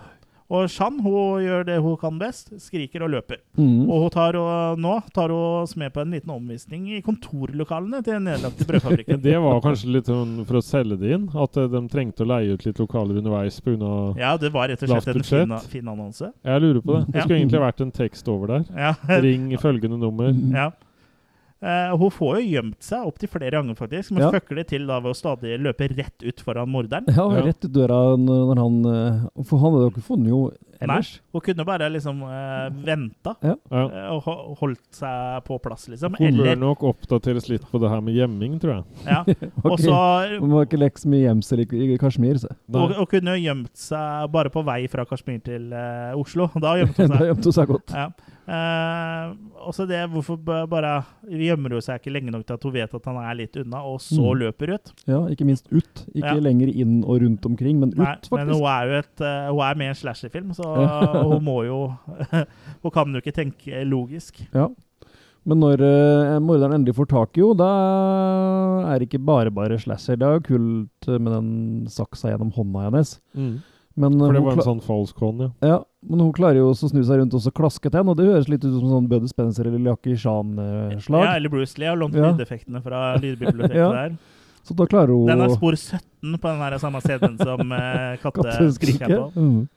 Og 0.50 0.66
Shan 0.66 0.96
hun 0.98 1.44
gjør 1.44 1.62
det 1.68 1.76
hun 1.78 1.94
kan 2.00 2.16
best, 2.18 2.48
skriker 2.58 3.04
og 3.06 3.12
løper. 3.12 3.38
Mm. 3.54 3.84
Og 3.86 4.02
hun 4.02 4.10
tar 4.10 4.34
og, 4.38 4.80
nå 4.82 4.96
tar 5.14 5.30
hun 5.30 5.60
oss 5.62 5.76
med 5.78 5.92
på 5.94 6.02
en 6.02 6.10
liten 6.16 6.32
omvisning 6.34 6.88
i 6.96 6.98
kontorlokalene 7.06 8.00
til 8.02 8.16
den 8.16 8.26
nedlagte 8.26 8.66
brødfabrikken. 8.66 9.22
Det 9.28 9.36
var 9.44 9.62
kanskje 9.62 9.92
litt 9.94 10.10
sånn 10.10 10.40
for 10.48 10.58
å 10.58 10.64
selge 10.64 10.98
det 10.98 11.14
inn, 11.14 11.28
at 11.38 11.54
eh, 11.60 11.70
de 11.70 11.84
trengte 11.92 12.26
å 12.26 12.30
leie 12.32 12.58
ut 12.58 12.66
litt 12.66 12.82
lokaler 12.82 13.22
underveis 13.22 13.60
pga. 13.62 13.94
Ja, 14.18 14.34
det 14.42 14.50
var 14.50 14.72
rett 14.72 14.82
og 14.82 14.90
slett 14.90 15.14
en 15.14 15.28
fin, 15.30 15.56
fin 15.70 15.94
annonse. 15.94 16.32
Jeg 16.42 16.66
lurer 16.66 16.82
på 16.82 16.96
det. 16.96 17.04
Det 17.06 17.20
Ja. 17.20 17.24
skulle 17.28 17.38
egentlig 17.44 17.62
vært 17.68 17.86
en 17.86 17.94
tekst 17.94 18.34
over 18.34 18.56
der. 18.56 18.66
Ja. 18.74 19.20
Ring 19.22 19.52
følgende 19.62 20.02
nummer. 20.02 20.34
Mm. 20.34 20.56
ja. 20.58 20.70
Eh, 21.62 21.90
hun 22.00 22.08
får 22.10 22.38
jo 22.40 22.44
gjemt 22.54 22.78
seg 22.80 23.04
opptil 23.04 23.28
flere 23.28 23.50
ganger, 23.52 23.74
faktisk, 23.76 24.12
men 24.16 24.22
Ja. 24.22 24.30
det 24.32 24.66
til 24.70 24.86
da 24.88 24.98
ved 24.98 25.12
å 25.12 25.16
stadig 25.18 25.58
løpe 25.60 25.88
rett 25.94 26.22
ut 26.24 26.40
foran 26.40 26.68
morderen. 26.72 27.04
Ja, 27.12 27.28
Ja. 27.28 27.42
rett 27.44 27.62
ut 27.64 27.72
døra 27.72 28.16
når 28.16 28.56
han 28.56 28.84
eh, 28.86 29.42
For 29.44 29.58
han 29.58 29.72
hadde 29.72 29.82
jo 29.84 29.90
ikke 29.90 30.06
funnet 30.06 30.28
jo 30.28 30.40
ellers. 30.80 31.10
Nei, 31.20 31.20
Hun 31.34 31.40
kunne 31.42 31.64
bare 31.66 31.90
liksom 31.92 32.22
uh, 32.22 32.70
venta 32.72 33.36
Ja. 33.44 33.56
eh, 33.70 34.08
og 34.14 34.22
ho- 34.24 34.54
holdt 34.56 34.80
seg 34.96 35.44
på 35.44 35.60
plass, 35.60 35.86
liksom. 35.92 36.16
Hun 36.16 36.38
bør 36.40 36.56
nok 36.58 36.78
oppdateres 36.82 37.50
litt 37.50 37.62
på 37.70 37.78
det 37.78 37.90
her 37.90 38.00
med 38.00 38.14
gjemming, 38.16 38.58
tror 38.58 38.76
jeg. 38.80 38.84
ja. 39.04 39.20
Og 39.64 39.72
Også, 39.76 39.84
så 39.92 40.40
Hun 40.40 40.50
var 40.56 40.64
ikke 40.64 40.78
leks 40.80 41.04
mye 41.04 41.26
gjemsel 41.28 41.60
i, 41.60 41.92
i 41.92 41.98
Kashmir, 41.98 42.38
så. 42.40 42.48
Og, 42.72 42.96
og 42.96 43.08
kunne 43.10 43.36
jo 43.36 43.44
gjemt 43.52 43.76
seg 43.76 44.32
bare 44.32 44.48
på 44.48 44.64
vei 44.64 44.86
fra 44.88 45.04
Kashmir 45.04 45.42
til 45.44 45.68
uh, 45.74 46.16
Oslo. 46.16 46.48
Da 46.56 46.72
gjemte 46.80 47.04
hun 47.04 47.10
da 47.18 47.26
gjemte 47.28 47.44
hun 47.44 47.52
seg 47.52 47.68
godt. 47.68 47.92
Ja. 47.92 48.08
Eh, 48.48 49.34
også 49.68 49.86
det 49.86 50.00
hvorfor 50.10 50.38
bare 50.68 51.04
gjemmer 51.28 51.74
hun 51.76 51.84
seg 51.84 52.00
ikke 52.00 52.12
lenge 52.14 52.32
nok 52.34 52.46
til 52.48 52.56
at 52.56 52.64
hun 52.66 52.72
vet 52.74 52.94
at 52.96 53.04
han 53.10 53.16
er 53.22 53.34
litt 53.38 53.56
unna, 53.60 53.82
og 53.86 54.00
så 54.00 54.20
Mm. 54.20 54.38
løper 54.40 54.74
ut. 54.74 54.92
Ja, 55.06 55.20
ikke 55.28 55.44
minst 55.46 55.68
ut. 55.72 56.06
Ikke 56.14 56.34
Ja. 56.34 56.40
lenger 56.40 56.68
inn 56.74 57.04
og 57.04 57.20
rundt 57.22 57.44
omkring, 57.46 57.78
men 57.80 57.90
ut, 57.90 57.98
Nei, 57.98 58.16
men 58.32 58.48
hun 58.48 58.64
er 58.64 58.86
jo 58.88 58.98
et, 58.98 59.20
eh, 59.20 59.48
hun 59.50 59.60
er 59.60 59.74
med 59.76 59.86
i 59.86 59.88
en 59.88 59.94
slasherfilm, 59.94 60.50
så 60.54 60.64
hun 61.30 61.44
må 61.44 61.64
jo 61.66 61.94
Hun 62.82 62.90
kan 62.90 63.12
jo 63.12 63.20
ikke 63.20 63.34
tenke 63.34 63.84
logisk. 63.84 64.40
Ja. 64.54 64.68
Men 65.46 65.60
når 65.60 65.80
uh, 65.80 66.38
morderen 66.40 66.74
endelig 66.76 66.94
får 66.96 67.08
tak 67.08 67.38
i 67.38 67.40
henne, 67.40 67.56
da 67.56 68.92
er 68.92 68.98
det 68.98 69.08
ikke 69.08 69.24
bare 69.24 69.50
bare 69.50 69.78
slasher. 69.80 70.16
Det 70.20 70.26
er 70.26 70.34
jo 70.36 70.40
kult 70.40 71.08
med 71.20 71.32
den 71.32 71.86
saksa 71.88 72.28
gjennom 72.32 72.52
hånda 72.52 72.82
hennes. 72.90 73.20
Mm. 73.34 73.62
Men, 73.96 74.18
For 74.18 74.32
det 74.32 74.42
var 74.44 74.52
en 74.52 74.58
sånn 74.66 74.82
falsk 74.84 75.16
hånd, 75.18 75.40
ja. 75.40 75.50
ja, 75.66 75.78
men 76.02 76.20
hun 76.20 76.32
klarer 76.32 76.56
jo 76.62 76.70
også 76.72 76.86
å 76.88 76.90
snu 76.94 77.02
seg 77.04 77.18
rundt 77.20 77.34
og 77.34 77.42
så 77.44 77.50
klaske 77.52 77.90
til 77.90 77.98
henne, 78.00 78.10
og 78.10 78.16
det 78.16 78.24
høres 78.26 78.48
litt 78.48 78.64
ut 78.64 78.72
som 78.72 78.88
sånn 78.88 79.08
Bøde 79.10 79.28
Spencer 79.28 79.66
eller 79.68 79.78
Jackie 79.90 80.16
Chan-slag. 80.16 81.24
Ja, 81.26 81.34
eller 81.36 81.48
Bruce 81.52 81.76
Lee 81.78 81.88
har 81.88 81.96
lånt 82.00 82.14
Ja. 82.14 82.30
lydeffektene 82.32 82.80
fra 82.82 83.16
lydbiblioteket 83.20 83.76
Ja. 83.84 83.90
der. 83.92 84.16
Så 84.64 84.74
da 84.76 84.84
klarer 84.86 85.08
hun 85.12 85.26
Den 85.26 85.40
er 85.40 85.48
spor 85.54 85.72
17 85.76 86.38
på 86.38 86.48
den 86.48 86.58
her 86.60 86.78
samme 86.78 87.00
CD-en 87.00 87.36
som 87.38 87.72
uh, 87.72 88.16
katteskriket. 88.22 89.36
Mm. 89.36 89.68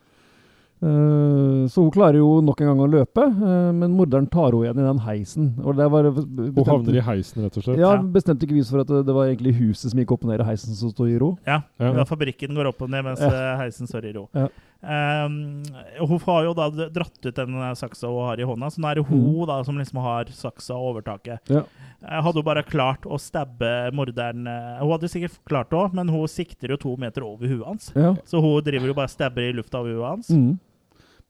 Eh, 0.83 1.67
så 1.71 1.79
hun 1.85 1.91
klarer 1.95 2.17
jo 2.19 2.41
nok 2.43 2.59
en 2.59 2.67
gang 2.67 2.81
å 2.83 2.87
løpe, 2.91 3.23
eh, 3.23 3.69
men 3.71 3.93
morderen 3.95 4.25
tar 4.29 4.51
henne 4.51 4.65
igjen 4.65 4.81
i 4.81 4.87
den 4.89 4.99
heisen. 5.05 5.45
Og 5.63 5.77
det 5.77 5.85
var 5.93 6.09
Hun 6.11 6.65
havner 6.67 6.97
i 6.99 7.03
heisen, 7.05 7.43
rett 7.45 7.55
og 7.57 7.63
slett. 7.63 7.79
Ja, 7.79 7.93
Ja. 7.95 8.01
bestemte 8.01 8.43
ikke 8.43 8.57
vis 8.59 8.69
for 8.69 8.81
at 8.81 8.87
det, 8.87 9.05
det 9.07 9.13
var 9.15 9.27
egentlig 9.31 9.55
huset 9.55 9.91
som 9.91 9.99
gikk 9.99 10.11
opp 10.11 10.25
og 10.25 10.31
ned 10.31 10.41
i 10.41 10.43
heisen 10.43 10.75
som 10.75 10.89
stod 10.91 11.07
i 11.07 11.17
ro. 11.17 11.37
Ja, 11.47 11.61
Ja. 11.79 11.93
ja. 11.93 12.03
fabrikken 12.03 12.51
går 12.53 12.67
opp 12.67 12.81
og 12.81 12.89
ned 12.89 13.03
mens 13.05 13.21
Ja. 13.21 13.31
eh, 13.31 13.57
heisen 13.63 13.87
står 13.87 14.09
i 14.09 14.13
ro. 14.13 14.27
Ja. 14.35 14.49
Um, 14.83 15.63
hun 15.99 16.19
har 16.25 16.43
jo 16.43 16.53
da 16.57 16.65
dratt 16.91 17.23
ut 17.23 17.37
den 17.37 17.55
eh, 17.55 17.69
saksa 17.79 18.09
hun 18.11 18.25
har 18.27 18.41
i 18.41 18.47
hånda, 18.47 18.67
så 18.67 18.81
nå 18.83 18.89
er 18.89 18.99
det 18.99 19.05
hun 19.07 19.45
da 19.47 19.61
som 19.63 19.77
liksom 19.79 20.01
har 20.03 20.27
saksa 20.35 20.75
og 20.75 20.89
overtaket. 20.97 21.39
Ja. 21.47 21.61
Eh, 22.03 22.19
Hadde 22.25 22.41
hun 22.41 22.47
bare 22.49 22.65
klart 22.67 23.07
å 23.07 23.15
stabbe 23.21 23.69
morderen 23.95 24.43
eh, 24.49 24.81
Hun 24.81 24.91
hadde 24.91 25.11
sikkert 25.13 25.39
klart 25.47 25.71
det 25.71 25.79
òg, 25.79 25.95
men 25.95 26.11
hun 26.11 26.27
sikter 26.27 26.75
jo 26.75 26.79
to 26.81 26.97
meter 26.99 27.23
over 27.23 27.47
huet 27.47 27.63
hans. 27.63 27.93
Ja. 27.95 28.11
Så 28.27 28.43
hun 28.43 28.59
driver 28.65 28.91
jo 28.91 28.97
bare 28.97 29.11
stabber 29.13 29.47
i 29.47 29.53
lufta 29.55 29.79
over 29.79 29.95
huet 29.95 30.09
hans. 30.09 30.33
Mm. 30.35 30.57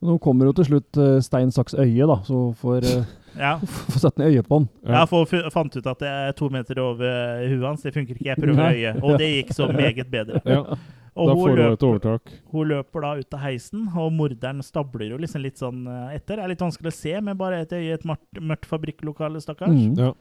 Men 0.02 0.16
hun 0.16 0.20
kommer 0.20 0.50
jo 0.50 0.56
til 0.58 0.72
slutt 0.72 0.98
uh, 1.00 1.20
stein, 1.24 1.54
saks, 1.54 1.78
øye, 1.80 2.08
da, 2.10 2.18
så 2.26 2.40
hun 2.50 2.58
får, 2.60 2.90
uh, 2.90 3.14
Ja. 3.40 3.54
satt 4.02 4.18
ned 4.18 4.34
øyet 4.34 4.50
på 4.50 4.60
han. 4.60 4.68
Ja, 4.86 5.06
for 5.10 5.30
hun 5.30 5.54
fant 5.54 5.78
ut 5.78 5.88
at 5.94 6.02
det 6.02 6.10
er 6.10 6.36
to 6.38 6.50
meter 6.54 6.82
over 6.84 7.46
huet 7.48 7.64
hans. 7.70 7.86
Det 7.86 7.94
funker 7.96 8.18
ikke. 8.18 8.28
Jeg 8.32 8.42
prøver 8.42 8.74
øyet. 8.74 9.00
Og 9.04 9.18
det 9.22 9.30
gikk 9.30 9.56
så 9.56 9.70
meget 9.84 10.10
bedre. 10.12 10.42
Ja, 10.46 10.78
Og 11.16 11.28
da 11.30 11.34
hun 11.36 11.44
får 11.44 11.58
hun 11.62 11.74
et 11.74 11.84
overtak. 11.86 12.32
hun 12.52 12.68
løper 12.72 13.02
da 13.06 13.12
ut 13.20 13.34
av 13.38 13.40
heisen, 13.44 13.88
og 13.96 14.12
morderen 14.18 14.64
stabler 14.66 15.12
jo 15.12 15.18
liksom 15.22 15.42
litt 15.46 15.58
sånn 15.62 15.84
eh, 15.88 16.16
etter. 16.18 16.38
Det 16.40 16.44
er 16.48 16.54
litt 16.56 16.64
vanskelig 16.66 16.90
å 16.90 16.98
se 16.98 17.22
med 17.22 17.38
bare 17.38 17.62
et 17.62 17.70
øye 17.76 17.84
i 17.92 17.94
et 17.94 18.06
mørkt, 18.10 18.42
mørkt 18.42 18.66
fabrikklokale, 18.66 19.42
stakkars. 19.44 19.70
Mm. 19.70 19.98
Ja. 20.00 20.14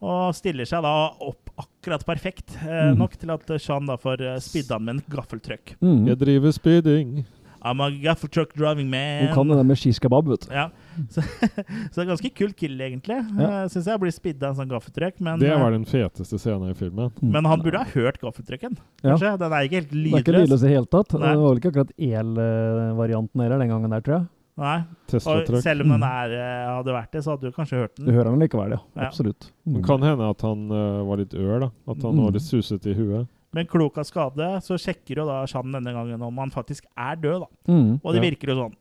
Og 0.00 0.34
stiller 0.34 0.64
seg 0.64 0.82
da 0.82 0.94
opp 1.20 1.50
akkurat 1.60 2.02
perfekt, 2.08 2.56
eh, 2.64 2.90
Mm. 2.90 2.98
nok 2.98 3.16
til 3.20 3.30
at 3.30 3.46
Sean 3.60 3.86
da 3.86 3.96
får 3.96 4.20
eh, 4.22 4.64
han 4.70 4.84
med 4.84 4.94
en 4.96 5.02
gaffeltrøkk. 5.10 5.76
Mm. 5.80 6.06
Jeg 6.08 6.18
driver 6.18 6.50
speeding. 6.52 7.26
I'm 7.62 7.80
a 7.84 7.90
gaffeltruck 7.90 8.54
driving 8.56 8.88
man. 8.90 9.26
Hun 9.26 9.34
kan 9.34 9.48
det 9.48 9.56
der 9.60 9.66
med 9.68 9.76
skiskebab, 9.78 10.26
vet 10.30 10.46
du. 10.48 10.54
Ja, 10.54 10.70
så, 11.14 11.20
så 11.22 11.94
det 11.94 12.04
er 12.04 12.08
ganske 12.14 12.30
kult 12.34 12.56
kill, 12.56 12.78
egentlig. 12.80 13.18
Ja. 13.36 13.50
Ja. 13.50 13.68
Syns 13.68 13.86
jeg 13.86 14.00
blir 14.00 14.14
spidda 14.16 14.48
en 14.50 14.56
sånn 14.56 14.70
gaffeltrøkk. 14.72 15.18
Det 15.40 15.50
eh, 15.50 15.60
var 15.60 15.70
den 15.76 15.84
feteste 15.84 16.38
scenen 16.40 16.70
i 16.72 16.74
filmen. 16.74 17.10
Mm. 17.20 17.30
men 17.36 17.44
han 17.50 17.60
burde 17.64 17.78
ha 17.84 17.88
hørt 17.94 18.20
gaffeltrucken, 18.20 18.78
Ja. 19.04 19.16
Den 19.20 19.52
er 19.52 19.68
ikke 19.68 19.80
helt 19.82 19.92
lydløs. 19.92 20.10
Det 20.10 20.18
er 20.20 20.24
ikke 20.26 20.36
lydløs. 20.40 20.60
i 20.62 20.66
det 20.68 20.74
hele 20.76 20.86
tatt. 20.90 21.08
Det 21.12 21.20
var 21.20 21.36
vel 21.48 21.60
ikke 21.60 21.72
akkurat 21.74 21.92
el-varianten 21.98 23.40
heller 23.44 23.58
den 23.58 23.68
gangen 23.72 23.90
der, 23.94 24.00
tror 24.04 24.16
jeg. 24.18 24.28
Nei. 24.60 24.78
Og 25.16 25.62
selv 25.64 25.82
om 25.86 25.88
den 25.94 26.00
Mm. 26.00 26.04
er, 26.04 26.32
eh, 26.36 26.76
hadde 26.76 26.92
vært 26.92 27.12
det, 27.12 27.22
så 27.24 27.30
hadde 27.32 27.48
du 27.48 27.52
kanskje 27.52 27.78
hørt 27.80 27.94
den. 27.96 28.06
Du 28.06 28.12
hører 28.12 28.30
den 28.30 28.40
likevel, 28.40 28.70
ja. 28.74 28.80
Ja. 28.96 29.06
Absolutt. 29.08 29.40
Det 29.64 29.76
Mm. 29.80 29.84
kan 29.86 30.02
hende 30.02 30.28
at 30.30 30.40
han 30.42 30.70
uh, 30.70 31.02
var 31.04 31.16
litt 31.16 31.32
ør, 31.34 31.60
da. 31.60 31.70
At 31.88 32.02
han 32.02 32.12
Mm. 32.14 32.24
var 32.24 32.32
litt 32.32 32.42
suset 32.42 32.84
i 32.86 32.92
huet. 32.94 33.26
Men 33.52 33.66
klok 33.66 33.98
av 33.98 34.04
skade 34.04 34.48
så 34.62 34.76
sjekker 34.78 35.16
jo 35.16 35.24
da 35.26 35.44
Chan 35.46 35.72
denne 35.72 35.92
gangen 35.92 36.22
om 36.22 36.36
han 36.38 36.50
faktisk 36.50 36.84
er 36.96 37.16
død, 37.16 37.40
da. 37.40 37.72
Mm. 37.72 38.00
Og 38.04 38.12
det 38.14 38.22
Ja. 38.22 38.30
virker 38.30 38.48
jo 38.54 38.56
sånn. 38.62 38.76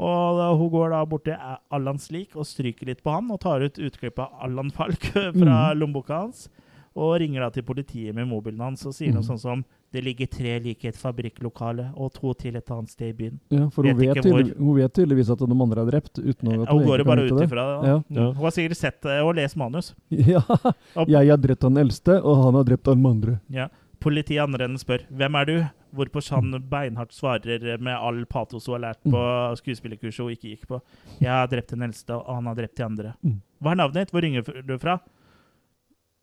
Og 0.00 0.38
da, 0.38 0.54
hun 0.56 0.70
går 0.70 0.90
da 0.90 1.04
bort 1.04 1.24
til 1.24 1.36
Allan 1.70 1.98
Slik 1.98 2.34
og 2.36 2.46
stryker 2.46 2.86
litt 2.86 3.02
på 3.04 3.10
han, 3.12 3.30
og 3.30 3.40
tar 3.40 3.60
ut 3.60 3.74
utklipp 3.78 4.18
av 4.18 4.30
Allan 4.42 4.70
Falk 4.70 5.00
fra 5.12 5.74
Mm. 5.74 5.78
lommeboka 5.78 6.08
hans. 6.24 6.48
Og 6.96 7.20
ringer 7.20 7.40
da 7.40 7.50
til 7.50 7.62
politiet 7.62 8.12
med 8.14 8.26
mobilen 8.26 8.58
hans 8.58 8.84
og 8.86 8.92
sier 8.94 9.12
noe 9.12 9.22
Mm. 9.22 9.28
sånn 9.30 9.38
som 9.38 9.64
Det 9.92 10.04
ligger 10.04 10.26
tre 10.30 10.60
like 10.60 10.84
i 10.84 10.88
et 10.88 10.94
fabrikklokale, 10.94 11.92
og 11.98 12.12
to 12.14 12.32
til 12.34 12.54
et 12.54 12.64
annet 12.70 12.90
sted 12.90 13.08
i 13.08 13.12
byen. 13.12 13.40
Ja, 13.50 13.68
for 13.70 13.82
hun 13.82 13.96
Vet 13.98 14.18
tydelig, 14.22 14.56
hun 14.56 14.76
vet 14.76 14.92
tydeligvis 14.94 15.30
at 15.32 15.40
noen 15.40 15.60
andre 15.64 15.82
er 15.82 15.90
drept, 15.90 16.14
uten 16.22 16.46
å 16.46 16.52
Ja, 16.54 16.62
at 16.62 16.68
hun 16.68 16.84
går 16.86 16.98
jo 16.98 17.04
bare 17.04 17.24
ut 17.26 17.42
ifra 17.42 17.64
det. 17.82 17.88
Ja. 17.88 17.96
Ja. 18.08 18.26
Hun 18.32 18.34
har 18.44 18.50
sikkert 18.54 18.76
sett 18.76 19.00
det 19.02 19.16
og 19.20 19.34
lest 19.34 19.56
manus. 19.56 19.92
Ja. 20.10 20.42
Jeg 21.08 21.28
har 21.28 21.36
drept 21.42 21.62
han 21.62 21.74
eldste, 21.74 22.22
og 22.22 22.36
han 22.44 22.54
har 22.54 22.62
drept 22.64 22.86
han 22.86 23.04
andre. 23.04 23.40
Ja. 23.50 23.66
Politiet 24.00 24.40
andre 24.42 24.64
enden 24.64 24.78
spør 24.80 25.04
'Hvem 25.10 25.34
er 25.40 25.44
du?' 25.44 25.64
Hvorpå 25.92 26.20
Chan 26.22 26.52
beinhardt 26.70 27.12
svarer 27.12 27.78
med 27.82 27.92
all 27.98 28.24
patos 28.26 28.66
hun 28.66 28.74
har 28.80 28.92
lært 28.94 29.00
på 29.02 29.20
skuespillerkurset 29.58 30.22
hun 30.22 30.30
ikke 30.30 30.48
gikk 30.54 30.66
på. 30.68 30.80
'Jeg 31.20 31.30
har 31.30 31.46
drept 31.46 31.70
den 31.70 31.82
eldste, 31.82 32.14
og 32.14 32.34
han 32.34 32.46
har 32.46 32.54
drept 32.54 32.76
de 32.76 32.84
andre'. 32.84 33.12
Mm. 33.22 33.40
Hva 33.60 33.70
er 33.72 33.74
navnet 33.74 33.94
ditt? 33.94 34.10
Hvor 34.10 34.22
ringer 34.22 34.62
du 34.66 34.78
fra? 34.78 34.98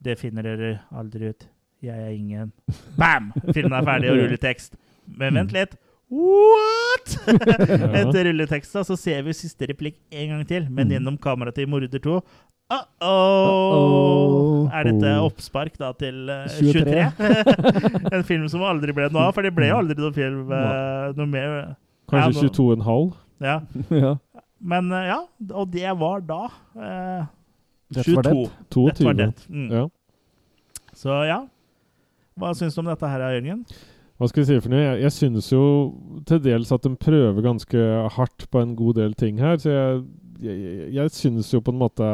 Det 0.03 0.17
finner 0.19 0.41
dere 0.43 0.79
aldri 0.95 1.29
ut. 1.29 1.47
Jeg 1.83 1.99
er 1.99 2.09
ingen 2.09 2.51
Bam! 2.97 3.31
Filmen 3.53 3.73
er 3.73 3.83
ferdig, 3.85 4.09
og 4.11 4.17
rulletekst. 4.17 4.75
Men 5.07 5.33
vent 5.35 5.51
litt. 5.51 5.75
What?! 6.09 7.17
Etter 7.99 8.25
rulleteksta 8.31 8.83
så 8.87 8.95
ser 8.97 9.21
vi 9.27 9.33
siste 9.35 9.67
replikk 9.69 9.99
en 10.11 10.29
gang 10.29 10.47
til, 10.47 10.67
men 10.69 10.87
Mm. 10.87 10.91
gjennom 10.95 11.17
kameraet 11.21 11.55
til 11.55 11.67
Morder 11.67 11.99
2. 11.99 12.21
Uh-oh! 12.67 14.65
Uh-oh. 14.67 14.69
Er 14.75 14.89
dette 14.89 15.11
oppspark 15.23 15.77
da 15.79 15.93
til 15.95 16.27
uh, 16.27 16.47
23? 16.51 17.05
23? 17.15 18.13
en 18.17 18.25
film 18.27 18.47
som 18.51 18.65
aldri 18.67 18.95
ble 18.95 19.07
noe 19.13 19.29
av, 19.29 19.35
for 19.37 19.47
det 19.47 19.53
ble 19.55 19.69
jo 19.69 19.77
aldri 19.79 19.95
noen 20.01 20.15
film 20.15 20.51
eh, 20.51 21.05
noe 21.15 21.29
mer. 21.31 21.53
Kanskje 22.11 22.43
Ja, 22.43 22.49
nå- 22.49 22.55
22,5? 22.83 23.13
Ja. 23.47 23.57
ja. 24.03 24.13
Men 24.73 24.91
eh, 24.91 25.07
ja, 25.13 25.19
og 25.53 25.69
det 25.71 25.93
var 26.01 26.25
da 26.27 26.41
Dette 27.93 28.15
var 28.17 28.27
22. 28.27 28.49
Dette 28.89 29.05
var 29.07 29.13
22. 29.13 29.13
det. 29.21 29.29
Mm. 29.47 29.69
Ja. 29.71 29.85
Så 30.97 31.21
ja. 31.29 31.39
Hva 32.37 32.51
syns 32.57 32.75
du 32.75 32.81
om 32.83 32.89
dette 32.91 33.09
her, 33.09 33.23
Jørgen? 33.37 33.63
Hva 34.17 34.27
skal 34.29 34.43
jeg 34.43 34.49
si 34.49 34.59
for 34.65 34.73
noe? 34.73 34.81
Jeg, 34.81 35.01
jeg 35.05 35.13
synes 35.13 35.47
jo 35.53 35.63
til 36.27 36.41
dels 36.43 36.71
at 36.73 36.83
de 36.83 36.91
prøver 36.99 37.45
ganske 37.45 37.87
hardt 38.17 38.47
på 38.51 38.61
en 38.65 38.75
god 38.77 38.97
del 38.99 39.13
ting 39.17 39.39
her. 39.39 39.55
Så 39.61 39.71
jeg, 39.71 40.03
jeg, 40.41 40.91
jeg 40.97 41.13
synes 41.15 41.53
jo 41.53 41.61
på 41.63 41.71
en 41.73 41.79
måte 41.81 42.07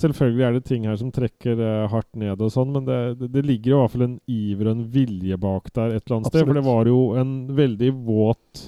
Selvfølgelig 0.00 0.44
er 0.46 0.54
det 0.56 0.62
ting 0.64 0.86
her 0.88 0.96
som 0.96 1.10
trekker 1.12 1.60
eh, 1.60 1.86
hardt 1.92 2.08
ned 2.16 2.40
og 2.40 2.52
sånn, 2.54 2.70
men 2.72 2.86
det, 2.88 2.98
det, 3.20 3.28
det 3.34 3.42
ligger 3.44 3.74
i 3.74 3.78
hvert 3.82 3.92
fall 3.92 4.04
en 4.06 4.14
iver 4.30 4.70
og 4.70 4.78
en 4.78 4.86
vilje 4.94 5.36
bak 5.42 5.68
der 5.76 5.96
et 5.96 6.04
eller 6.06 6.16
annet 6.20 6.30
sted. 6.32 6.46
For 6.48 6.56
det 6.56 6.64
var 6.64 6.88
jo 6.88 7.00
en 7.20 7.34
veldig 7.58 7.90
våt 8.06 8.62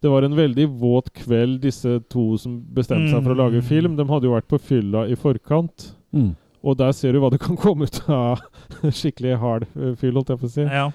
Det 0.00 0.08
var 0.12 0.24
en 0.24 0.36
veldig 0.36 0.66
våt 0.80 1.10
kveld, 1.16 1.58
disse 1.64 1.98
to 2.12 2.26
som 2.40 2.58
bestemte 2.76 3.10
seg 3.12 3.24
for 3.24 3.34
å 3.34 3.40
lage 3.42 3.60
Mm. 3.60 3.66
film. 3.68 3.96
De 3.96 4.06
hadde 4.08 4.28
jo 4.28 4.32
vært 4.32 4.48
på 4.48 4.60
fylla 4.60 5.02
i 5.12 5.16
forkant. 5.16 5.90
Mm. 6.16 6.30
Og 6.64 6.76
der 6.76 6.92
ser 6.96 7.12
du 7.12 7.20
hva 7.20 7.30
det 7.32 7.40
kan 7.40 7.56
komme 7.56 7.84
ut 7.88 7.98
av 8.08 8.40
skikkelig 9.00 9.36
hard 9.40 9.66
eh, 9.76 9.94
fyll, 10.00 10.14
holdt 10.16 10.32
jeg 10.32 10.40
på 10.40 10.48
å 10.48 10.52
si. 10.54 10.64
Ja. 10.64 10.86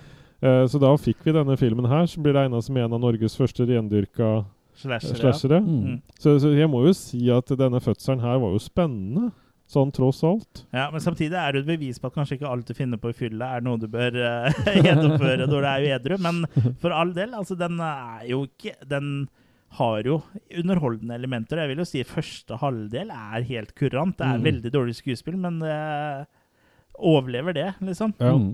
Uh, 0.45 0.65
så 0.69 0.77
da 0.81 0.91
fikk 0.99 1.23
vi 1.25 1.31
denne 1.33 1.55
filmen 1.57 1.85
her, 1.89 2.05
som 2.09 2.21
blir 2.25 2.33
regna 2.37 2.59
som 2.61 2.75
en 2.77 2.93
av 2.93 2.99
Norges 3.01 3.37
første 3.37 3.65
rendyrka 3.65 4.43
slashere. 4.77 5.15
slashere. 5.21 5.61
Mm. 5.63 5.79
Mm. 5.95 6.01
Så, 6.19 6.35
så 6.43 6.51
jeg 6.53 6.69
må 6.69 6.81
jo 6.85 6.91
si 6.97 7.21
at 7.33 7.49
denne 7.57 7.79
fødselen 7.81 8.21
her 8.21 8.37
var 8.43 8.53
jo 8.53 8.59
spennende. 8.61 9.31
Sånn 9.67 9.89
tross 9.95 10.19
alt. 10.23 10.59
Ja, 10.75 10.91
Men 10.93 11.01
samtidig 11.01 11.33
er 11.41 11.55
det 11.55 11.63
et 11.63 11.69
bevis 11.71 11.97
på 11.99 12.07
at 12.11 12.13
kanskje 12.13 12.35
ikke 12.37 12.49
alt 12.51 12.67
du 12.69 12.73
finner 12.77 12.99
på 13.01 13.09
i 13.09 13.15
fylla, 13.17 13.55
er 13.57 13.63
noe 13.65 13.79
du 13.81 13.87
bør 13.89 14.13
uh, 14.13 14.59
gjennomføre 14.85 15.47
når 15.49 15.65
du 15.65 15.69
er 15.71 15.87
edru. 15.95 16.17
Men 16.21 16.43
for 16.83 16.93
all 16.93 17.15
del, 17.17 17.33
altså, 17.33 17.57
den 17.57 17.79
er 17.81 18.27
jo 18.29 18.43
ikke 18.45 18.75
Den 18.85 19.09
har 19.79 20.05
jo 20.07 20.19
underholdende 20.55 21.17
elementer. 21.17 21.59
Jeg 21.63 21.71
vil 21.73 21.81
jo 21.81 21.87
si 21.89 22.03
første 22.07 22.59
halvdel 22.61 23.09
er 23.11 23.43
helt 23.49 23.73
kurant. 23.75 24.15
Det 24.21 24.27
er 24.27 24.37
Mm. 24.37 24.45
veldig 24.45 24.71
dårlig 24.71 24.93
skuespill, 25.01 25.35
men 25.41 25.57
det 25.59 26.27
overlever 26.95 27.53
det, 27.57 27.73
liksom. 27.83 28.13
Ja. 28.21 28.35
Mm. 28.37 28.53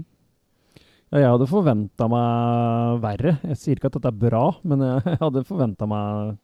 Ja, 1.11 1.19
jeg 1.19 1.29
hadde 1.33 1.47
forventa 1.51 2.07
meg 2.09 3.01
verre. 3.03 3.35
Jeg 3.51 3.57
sier 3.59 3.75
ikke 3.77 3.91
at 3.91 3.97
dette 3.99 4.09
er 4.13 4.19
bra, 4.29 4.45
men 4.63 4.79
jeg 4.87 5.17
hadde 5.25 5.43
forventa 5.45 5.85
meg 5.91 6.37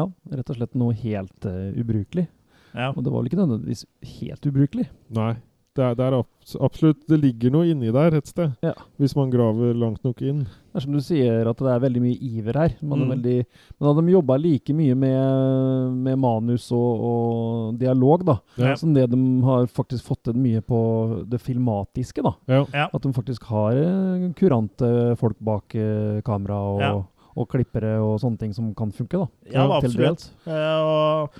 ja, 0.00 0.06
rett 0.32 0.50
og 0.50 0.56
slett 0.56 0.74
noe 0.80 0.96
helt 1.04 1.46
uh, 1.46 1.68
ubrukelig. 1.76 2.26
Ja. 2.74 2.90
Og 2.94 3.02
det 3.04 3.12
var 3.12 3.20
vel 3.22 3.30
ikke 3.30 3.40
nødvendigvis 3.44 3.86
helt 4.20 4.46
ubrukelig. 4.46 4.88
Nei. 5.10 5.36
Det 5.78 5.84
er, 5.86 5.94
det 5.94 6.02
er 6.02 6.14
absolutt 6.66 7.04
Det 7.06 7.16
ligger 7.22 7.52
noe 7.54 7.68
inni 7.70 7.92
der 7.94 8.16
et 8.18 8.26
sted. 8.26 8.56
Ja. 8.60 8.72
Hvis 8.98 9.14
man 9.14 9.30
graver 9.30 9.70
langt 9.78 10.02
nok 10.04 10.18
inn. 10.26 10.40
Det 10.42 10.74
er 10.80 10.82
som 10.82 10.92
du 10.92 10.98
sier, 11.00 11.46
at 11.46 11.56
det 11.62 11.70
er 11.70 11.78
veldig 11.84 12.00
mye 12.02 12.18
iver 12.26 12.58
her. 12.58 12.72
Man 12.82 13.04
er 13.04 13.06
Mm. 13.06 13.12
veldig, 13.14 13.36
men 13.78 13.86
hadde 13.88 14.02
de 14.06 14.12
jobba 14.16 14.36
like 14.42 14.74
mye 14.74 14.96
med, 14.98 15.94
med 15.94 16.18
manus 16.18 16.66
og, 16.74 17.04
og 17.06 17.78
dialog, 17.78 18.24
da, 18.26 18.36
Ja. 18.58 18.74
som 18.74 18.92
det 18.94 19.06
de 19.10 19.20
har 19.46 19.66
faktisk 19.70 20.02
fått 20.10 20.24
til 20.24 20.34
mye 20.34 20.60
på 20.60 21.24
det 21.30 21.40
filmatiske, 21.40 22.22
da. 22.26 22.34
Ja. 22.50 22.64
Ja. 22.74 22.88
At 22.92 23.02
de 23.06 23.12
faktisk 23.14 23.44
har 23.44 23.72
eh, 23.78 24.26
kurante 24.34 25.16
folk 25.22 25.36
bak 25.40 25.74
eh, 25.78 26.20
kamera 26.26 26.58
og, 26.74 26.80
Ja. 26.80 26.92
og 27.36 27.48
klippere 27.48 27.94
og 28.02 28.18
sånne 28.20 28.38
ting 28.42 28.52
som 28.52 28.74
kan 28.74 28.90
funke, 28.90 29.22
da. 29.22 29.28
Ja, 29.54 29.68
absolutt. 29.70 30.30
Eh, 30.46 30.80
og 30.82 31.30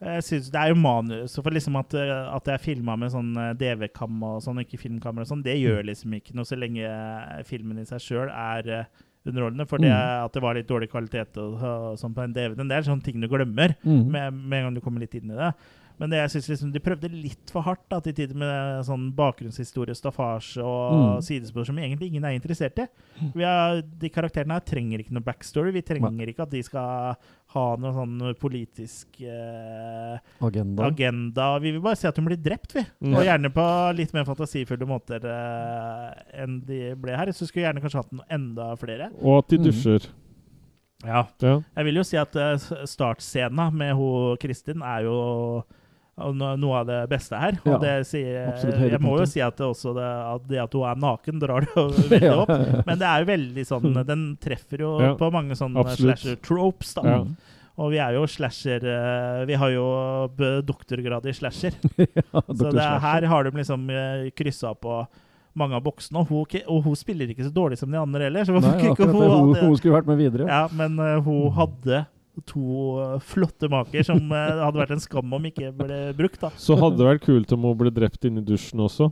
jeg 0.00 0.22
synes 0.22 0.50
Det 0.50 0.60
er 0.60 0.68
jo 0.68 0.74
manus. 0.78 1.34
For 1.34 1.50
liksom 1.50 1.76
at, 1.80 1.94
eh, 1.94 2.34
at 2.36 2.44
det 2.44 2.54
er 2.54 2.58
filma 2.62 2.96
med 2.98 3.10
sånn 3.10 3.32
eh, 3.36 3.52
DV-kam 3.58 4.22
og 4.22 4.42
sånn, 4.44 4.60
ikke 4.64 4.78
filmkamera 4.78 5.26
og 5.26 5.32
sånn, 5.32 5.42
det 5.42 5.56
gjør 5.58 5.84
liksom 5.90 6.14
ikke 6.20 6.34
noe 6.38 6.44
så 6.48 6.58
lenge 6.58 6.84
eh, 6.86 7.42
filmen 7.48 7.78
i 7.82 7.84
seg 7.88 8.00
sjøl 8.04 8.30
er 8.30 8.86
underholdende. 9.26 9.66
For 9.68 9.78
det 9.78 9.90
Mm. 9.90 10.24
at 10.24 10.32
det 10.32 10.42
var 10.42 10.54
litt 10.54 10.68
dårlig 10.68 10.88
kvalitet 10.90 11.36
og, 11.42 11.58
og 11.62 11.98
sånn 11.98 12.14
på 12.14 12.22
en 12.24 12.32
DVD-en, 12.32 12.68
det 12.68 12.76
er 12.78 12.82
sånne 12.88 13.02
ting 13.04 13.20
du 13.20 13.28
glemmer 13.28 13.74
Mm. 13.84 14.06
med, 14.10 14.32
med 14.32 14.58
en 14.58 14.64
gang 14.70 14.74
du 14.74 14.80
kommer 14.80 15.00
litt 15.00 15.14
inn 15.14 15.30
i 15.30 15.36
det. 15.36 15.52
Men 15.98 16.10
det, 16.10 16.18
jeg 16.20 16.30
synes 16.30 16.48
liksom 16.52 16.72
de 16.72 16.78
prøvde 16.78 17.08
litt 17.10 17.50
for 17.50 17.60
hardt 17.66 17.82
da, 17.90 17.98
til 17.98 18.12
tider 18.14 18.36
med 18.38 18.84
sånn 18.86 19.08
bakgrunnshistorie, 19.18 19.96
staffasje 19.98 20.62
og 20.62 20.92
Mm. 21.18 21.22
sidespor 21.26 21.66
som 21.66 21.76
egentlig 21.76 22.06
ingen 22.12 22.24
er 22.24 22.38
interessert 22.38 22.78
i. 22.78 22.86
Vi 23.34 23.42
har, 23.42 23.82
de 23.82 24.08
karakterene 24.08 24.52
her 24.54 24.60
trenger 24.60 25.00
ikke 25.02 25.10
noe 25.10 25.26
backstory. 25.26 25.72
Vi 25.74 25.82
trenger 25.82 26.28
ikke 26.30 26.42
at 26.46 26.50
de 26.50 26.62
skal 26.62 27.16
ha 27.54 27.64
noen 27.80 27.94
sånn 27.96 28.34
politisk 28.36 29.22
eh, 29.24 30.18
Agenda. 30.44 30.84
agenda. 30.90 31.46
Vi 31.64 31.70
vil 31.72 31.80
bare 31.80 31.96
se 31.96 32.08
at 32.10 32.16
hun 32.20 32.26
blir 32.28 32.36
drept, 32.44 32.74
vi. 32.76 32.82
Mm. 33.00 33.14
Og 33.16 33.24
gjerne 33.24 33.50
på 33.54 33.66
litt 33.96 34.12
mer 34.12 34.26
fantasifulle 34.28 34.88
måter 34.88 35.24
eh, 35.24 36.42
enn 36.44 36.58
de 36.68 36.80
ble 37.00 37.16
her. 37.16 37.32
Så 37.32 37.48
skulle 37.48 37.62
vi 37.62 37.66
gjerne 37.70 37.80
kanskje 37.84 38.02
hatt 38.02 38.12
noe 38.18 38.28
enda 38.36 38.68
flere. 38.80 39.08
Og 39.22 39.38
at 39.42 39.48
de 39.54 39.58
Mm. 39.62 39.64
dusjer. 39.70 40.08
Ja. 41.06 41.24
Ja. 41.40 41.54
Jeg 41.78 41.84
vil 41.86 42.00
jo 42.00 42.02
si 42.04 42.16
at 42.18 42.34
uh, 42.36 42.56
startscena 42.84 43.68
med 43.72 43.94
hun 43.94 44.36
Kristin 44.42 44.82
er 44.82 45.04
jo 45.06 45.18
noe 46.18 46.80
av 46.80 46.86
det 46.88 46.98
beste 47.10 47.38
her. 47.38 47.58
Og 47.64 47.70
Ja, 47.74 47.78
det 47.82 47.92
sier, 48.10 48.48
jeg 48.90 49.00
må 49.04 49.16
jo 49.20 49.26
si 49.28 49.40
at 49.44 49.56
det 49.58 49.66
også 49.66 49.92
det, 49.96 50.06
at 50.06 50.48
det 50.50 50.58
at 50.64 50.74
hun 50.74 50.86
er 50.90 50.98
naken, 51.04 51.38
drar 51.42 51.66
det 51.66 51.70
jo 51.76 51.84
veldig 52.14 52.32
opp. 52.44 52.52
Men 52.88 52.98
det 53.00 53.06
er 53.10 53.22
jo 53.22 53.28
veldig 53.32 53.64
sånn 53.68 54.00
Den 54.12 54.24
treffer 54.42 54.82
jo 54.84 54.90
Ja, 55.02 55.12
på 55.20 55.30
mange 55.34 55.56
sånne 55.58 55.84
absolutt. 55.84 56.18
slasher-tropes, 56.22 56.94
da. 56.98 57.06
Ja. 57.06 57.20
Og 57.78 57.92
vi 57.94 58.00
er 58.02 58.16
jo 58.16 58.24
slasher 58.26 58.82
eh, 58.90 59.44
Vi 59.46 59.54
har 59.54 59.70
jo 59.70 59.86
doktorgrad 60.66 61.26
i 61.30 61.34
slasher. 61.36 61.76
Så 62.58 62.72
det, 62.74 62.82
her 62.82 63.26
har 63.30 63.46
de 63.46 63.52
liksom 63.60 63.86
uh, 63.90 64.26
kryssa 64.34 64.74
på 64.74 65.00
mange 65.58 65.78
av 65.78 65.82
boksene. 65.86 66.20
Og 66.22 66.30
hun, 66.30 66.60
og 66.70 66.82
hun 66.86 66.96
spiller 66.98 67.30
ikke 67.30 67.46
så 67.46 67.52
dårlig 67.54 67.78
som 67.80 67.90
de 67.90 67.98
andre 67.98 68.28
heller. 68.28 68.46
Så 68.46 68.58
Nei, 68.58 68.74
akkurat 68.90 69.14
hun 69.14 69.30
Hun, 69.30 69.54
hun 69.62 69.76
skulle 69.78 69.96
vært 69.96 70.10
med 70.10 70.18
videre. 70.20 70.46
ja, 70.50 70.64
men 70.74 70.98
eh, 71.02 71.16
hun 71.22 71.48
hadde 71.56 72.04
to 72.46 72.98
eh, 73.02 73.14
flotte 73.24 73.70
maker 73.72 74.06
som 74.06 74.20
det 74.30 74.44
hadde 74.62 74.82
vært 74.82 74.96
en 74.96 75.02
skam 75.02 75.32
om 75.38 75.48
ikke 75.50 75.72
ble 75.78 76.02
brukt. 76.18 76.40
da. 76.42 76.52
Så 76.56 76.76
hadde 76.78 77.00
det 77.00 77.08
vært 77.12 77.26
kult 77.26 77.54
om 77.56 77.66
hun 77.68 77.80
ble 77.80 77.94
drept 77.94 78.28
inne 78.28 78.44
i 78.44 78.48
dusjen 78.48 78.84
også. 78.84 79.10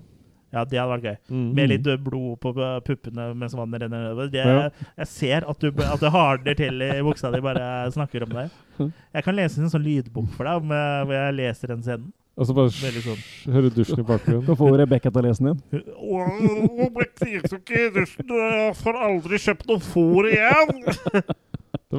Ja, 0.54 0.62
det 0.64 0.78
hadde 0.78 0.92
vært 0.94 1.06
gøy. 1.06 1.16
Mm. 1.34 1.46
Med 1.58 1.70
litt 1.72 1.88
eh, 1.90 1.98
blod 2.00 2.38
på 2.42 2.52
eh, 2.54 2.76
puppene 2.86 3.30
mens 3.36 3.56
vannet 3.58 3.82
renner 3.82 4.04
nedover. 4.06 4.30
Ja. 4.32 4.68
Jeg 5.02 5.10
ser 5.10 5.48
at 5.50 5.62
du, 5.62 5.72
at 5.84 6.02
det 6.02 6.12
hardner 6.14 6.56
til 6.58 6.84
i 6.86 6.92
buksa 7.04 7.32
di 7.34 7.42
bare 7.44 7.66
snakker 7.92 8.24
om 8.26 8.36
det. 8.38 8.46
Jeg 8.78 9.26
kan 9.26 9.36
lese 9.36 9.60
en 9.60 9.72
sånn 9.72 9.84
lydbok 9.84 10.30
for 10.36 10.48
deg 10.48 10.62
om, 10.62 10.72
eh, 10.76 11.02
hvor 11.02 11.18
jeg 11.18 11.36
leser 11.40 11.74
den 11.74 11.82
scenen. 11.84 12.14
så 12.40 12.56
bare 12.56 12.72
Veldig 12.78 13.02
sånn. 13.08 13.22
hører 13.56 13.74
dusjen 13.74 14.00
i 14.00 14.06
bakgrunnen. 14.06 14.46
Da 14.46 14.56
får 14.60 14.78
Rebekka 14.82 15.10
til 15.10 15.22
å 15.22 15.26
lese 15.26 15.42
den 15.42 15.50
igjen. 15.50 15.84
Hun 15.98 16.94
du 16.94 17.56
ikke 17.58 17.82
i 17.82 17.92
dusjen, 17.98 18.34
jeg 18.38 18.76
får 18.80 19.00
aldri 19.08 19.42
kjøpt 19.48 19.68
noe 19.72 19.82
fôr 19.82 20.30
igjen! 20.30 20.72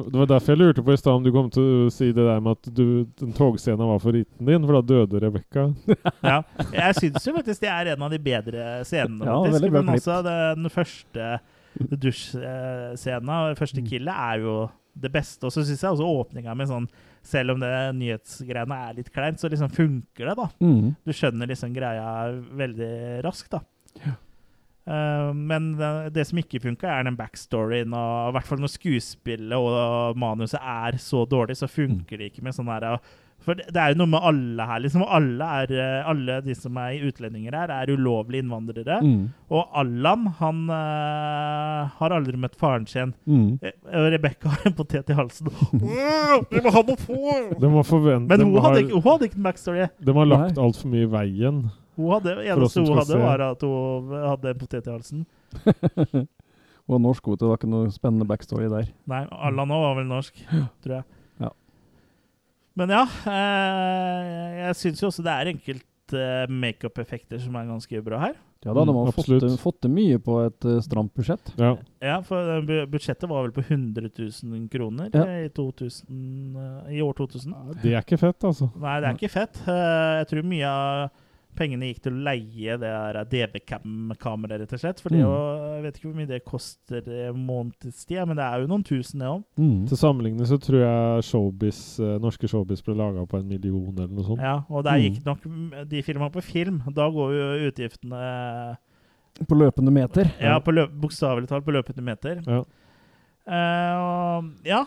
Det 0.06 0.18
var 0.20 0.26
derfor 0.30 0.54
jeg 0.54 0.60
lurte 0.60 0.82
på 0.86 0.92
i 0.94 0.98
stad 1.00 1.18
om 1.18 1.24
du 1.26 1.30
kom 1.34 1.50
til 1.50 1.62
å 1.86 1.90
si 1.92 2.08
det 2.12 2.24
der 2.26 2.40
med 2.44 2.56
at 2.58 2.70
du, 2.76 3.04
den 3.20 3.32
togscenen 3.36 3.82
var 3.90 3.98
favoritten 4.02 4.46
din, 4.48 4.64
for 4.68 4.78
da 4.78 4.82
døde 4.94 5.20
Rebekka. 5.26 5.66
Ja, 6.30 6.38
jeg 6.72 6.94
syns 7.02 7.26
jo 7.28 7.34
faktisk 7.36 7.62
det 7.66 7.70
er 7.74 7.92
en 7.94 8.02
av 8.06 8.10
de 8.14 8.18
bedre 8.22 8.66
scenene. 8.88 9.24
Ja, 9.26 9.38
faktisk. 9.44 9.72
Men 9.78 9.94
også 9.94 10.18
den 10.26 10.70
første 10.74 11.30
dusjscena, 11.78 13.54
første 13.58 13.80
Mm. 13.82 13.86
killet, 13.88 14.14
er 14.14 14.38
jo 14.42 14.54
det 14.98 15.12
beste. 15.14 15.44
Og 15.46 15.52
så 15.54 15.62
syns 15.64 15.82
jeg 15.82 15.90
også 15.94 16.08
åpninga 16.24 16.54
med 16.56 16.68
sånn 16.68 16.88
Selv 17.28 17.50
om 17.52 17.60
det 17.60 17.68
nyhetsgreiene 17.98 18.76
er 18.88 18.94
litt 18.96 19.10
kleint, 19.12 19.38
så 19.42 19.48
liksom 19.50 19.68
funker 19.74 20.28
det, 20.30 20.34
da. 20.38 20.46
Mm. 20.62 20.94
Du 21.04 21.10
skjønner 21.12 21.46
liksom 21.50 21.74
greia 21.74 22.30
veldig 22.56 23.22
raskt, 23.26 23.50
da. 23.52 23.60
Eh, 24.00 24.14
men 24.88 25.72
det, 25.76 25.92
det 26.16 26.24
som 26.28 26.40
ikke 26.40 26.62
funka, 26.64 26.88
er 26.88 27.08
den 27.08 27.16
backstoryen, 27.18 27.94
og 27.96 28.30
i 28.30 28.36
hvert 28.36 28.48
fall 28.48 28.60
når 28.62 28.72
skuespillet 28.72 29.56
og 29.58 30.18
manuset 30.20 30.60
er 30.60 30.98
så 31.02 31.24
dårlig, 31.28 31.58
så 31.60 31.68
funker 31.70 32.20
det 32.20 32.30
ikke 32.30 32.44
med 32.46 32.56
sånn 32.56 32.70
her 32.72 32.86
For 33.44 33.58
det, 33.58 33.76
er 33.76 33.92
jo 33.92 34.00
noe 34.00 34.10
med 34.14 34.24
alle 34.30 34.66
her, 34.70 34.80
liksom. 34.82 35.04
Alle, 35.04 35.48
er, 35.62 35.72
eh, 35.76 36.08
alle 36.10 36.38
de 36.44 36.56
som 36.58 36.76
er 36.80 37.04
utlendinger 37.06 37.54
her, 37.54 37.72
er 37.72 37.92
ulovlige 37.92 38.44
innvandrere. 38.44 38.98
Mm. 39.04 39.28
Og 39.54 39.76
Allan, 39.78 40.26
han 40.40 40.64
uh, 40.72 41.92
har 42.00 42.14
aldri 42.16 42.40
møtt 42.40 42.58
faren 42.60 42.88
sin. 42.90 43.14
Mm. 43.28 43.60
Eh, 43.62 43.76
Rebekka 44.14 44.52
har 44.56 44.68
en 44.68 44.76
potet 44.78 45.12
i 45.12 45.18
halsen. 45.18 45.52
det 45.52 45.84
Vi 46.56 46.64
må 46.64 46.74
ha 46.74 46.82
noe 46.82 46.98
forvent, 47.88 48.26
Men 48.28 48.46
hun 48.46 48.56
har, 48.58 48.70
hadde, 48.70 48.86
ikke, 48.86 48.96
hun 48.98 49.06
hadde 49.12 49.30
ikke 49.30 49.40
en 49.40 49.50
backstory. 49.50 49.86
de 50.00 50.16
har 50.18 50.32
lagt 50.32 50.64
altfor 50.64 50.92
mye 50.92 51.06
i 51.06 51.12
veien. 51.12 51.62
Hun 51.98 52.12
hadde, 52.14 52.36
eneste 52.46 52.80
hun 52.86 52.94
hadde, 52.94 53.10
se. 53.10 53.18
var 53.20 53.42
at 53.50 53.62
hun 53.66 54.12
hadde 54.22 54.52
en 54.54 54.58
potet 54.62 54.86
i 54.86 54.94
halsen. 54.94 55.26
Hun 56.88 56.94
var 56.94 57.00
norsk, 57.04 57.26
vet. 57.28 57.40
Det 57.42 57.48
var 57.50 57.58
ikke 57.58 57.68
noe 57.68 57.90
spennende 57.92 58.24
backstory 58.30 58.68
der. 58.72 58.86
Nei, 59.12 59.18
Allan 59.44 59.72
òg 59.76 59.82
var 59.82 59.96
vel 59.98 60.06
norsk, 60.08 60.38
tror 60.80 60.94
jeg. 60.94 61.04
Ja. 61.44 61.50
Men 62.80 62.92
ja, 62.94 63.02
eh, 63.28 64.62
jeg 64.62 64.78
syns 64.80 65.02
jo 65.02 65.10
også 65.10 65.24
det 65.26 65.34
er 65.34 65.50
enkelt 65.52 66.14
eh, 66.16 66.46
makeup-effekter 66.48 67.42
som 67.44 67.58
er 67.60 67.68
ganske 67.68 68.00
bra 68.06 68.22
her. 68.28 68.38
Ja, 68.64 68.72
da 68.72 68.80
hadde 68.80 68.90
Mm, 68.90 68.96
man 69.04 69.12
fått, 69.14 69.28
til- 69.28 69.58
fått 69.60 69.76
til 69.84 69.92
mye 69.94 70.16
på 70.18 70.38
et 70.46 70.64
uh, 70.66 70.78
stramt 70.82 71.12
budsjett. 71.14 71.52
Ja. 71.60 71.74
Ja, 72.02 72.16
for 72.26 72.40
eh, 72.56 72.62
bu- 72.66 72.88
budsjettet 72.90 73.28
var 73.30 73.44
vel 73.44 73.52
på 73.54 73.62
100 73.68 74.08
000 74.18 74.64
kroner 74.72 75.10
Ja. 75.14 75.26
eh, 75.28 75.44
i, 75.46 75.52
2000, 75.54 76.56
uh, 76.56 76.88
i 76.90 76.98
år 77.04 77.12
2000. 77.20 77.54
Det 77.84 77.92
er 77.92 78.00
ikke 78.02 78.18
fett, 78.18 78.42
altså. 78.48 78.72
Nei, 78.80 78.96
det 79.04 79.12
er 79.12 79.14
ikke 79.20 79.30
fett. 79.36 79.60
Uh, 79.68 80.18
Jeg 80.22 80.26
tror 80.32 80.48
mye 80.56 80.66
av 80.72 81.10
pengene 81.58 81.88
gikk 81.90 82.00
til 82.04 82.14
å 82.14 82.22
leie 82.28 82.76
det 82.78 82.88
der 82.88 83.18
DV-cam-kameraet, 83.32 84.60
rett 84.62 84.72
og 84.76 84.80
slett. 84.82 85.00
For 85.02 85.10
Mm. 85.10 85.18
jeg 85.18 85.82
vet 85.82 85.98
ikke 85.98 86.08
hvor 86.08 86.16
mye 86.20 86.28
det 86.30 86.44
koster 86.46 87.02
i 87.08 87.32
månedstid, 87.34 88.26
men 88.28 88.36
det 88.38 88.44
er 88.46 88.60
jo 88.62 88.66
noen 88.70 88.84
tusen, 88.86 89.18
det 89.20 89.28
òg. 89.28 89.44
Mm. 89.58 89.86
Til 89.88 89.96
sammenligning 89.98 90.46
så 90.46 90.58
tror 90.62 90.80
jeg 90.80 91.24
showbiz, 91.28 91.80
eh, 92.00 92.18
norske 92.22 92.48
showbiz 92.48 92.82
ble 92.84 92.94
laga 92.94 93.26
på 93.26 93.38
en 93.40 93.48
million 93.48 93.94
eller 93.98 94.08
noe 94.14 94.24
sånt. 94.24 94.40
Ja, 94.40 94.62
og 94.70 94.84
der 94.84 94.92
Mm. 94.98 95.02
gikk 95.02 95.24
nok 95.26 95.88
de 95.88 96.02
filma 96.02 96.30
på 96.30 96.42
film. 96.42 96.82
Da 96.94 97.10
går 97.10 97.32
jo 97.34 97.70
utgiftene 97.70 98.76
På 99.46 99.54
løpende 99.54 99.92
meter. 99.92 100.32
Ja, 100.40 100.58
på 100.58 100.72
løp, 100.74 100.90
bokstavelig 101.00 101.46
talt 101.46 101.64
på 101.64 101.70
løpende 101.72 102.02
meter. 102.02 102.42
Ja. 102.44 102.64
Og 103.48 104.68
ja, 104.68 104.82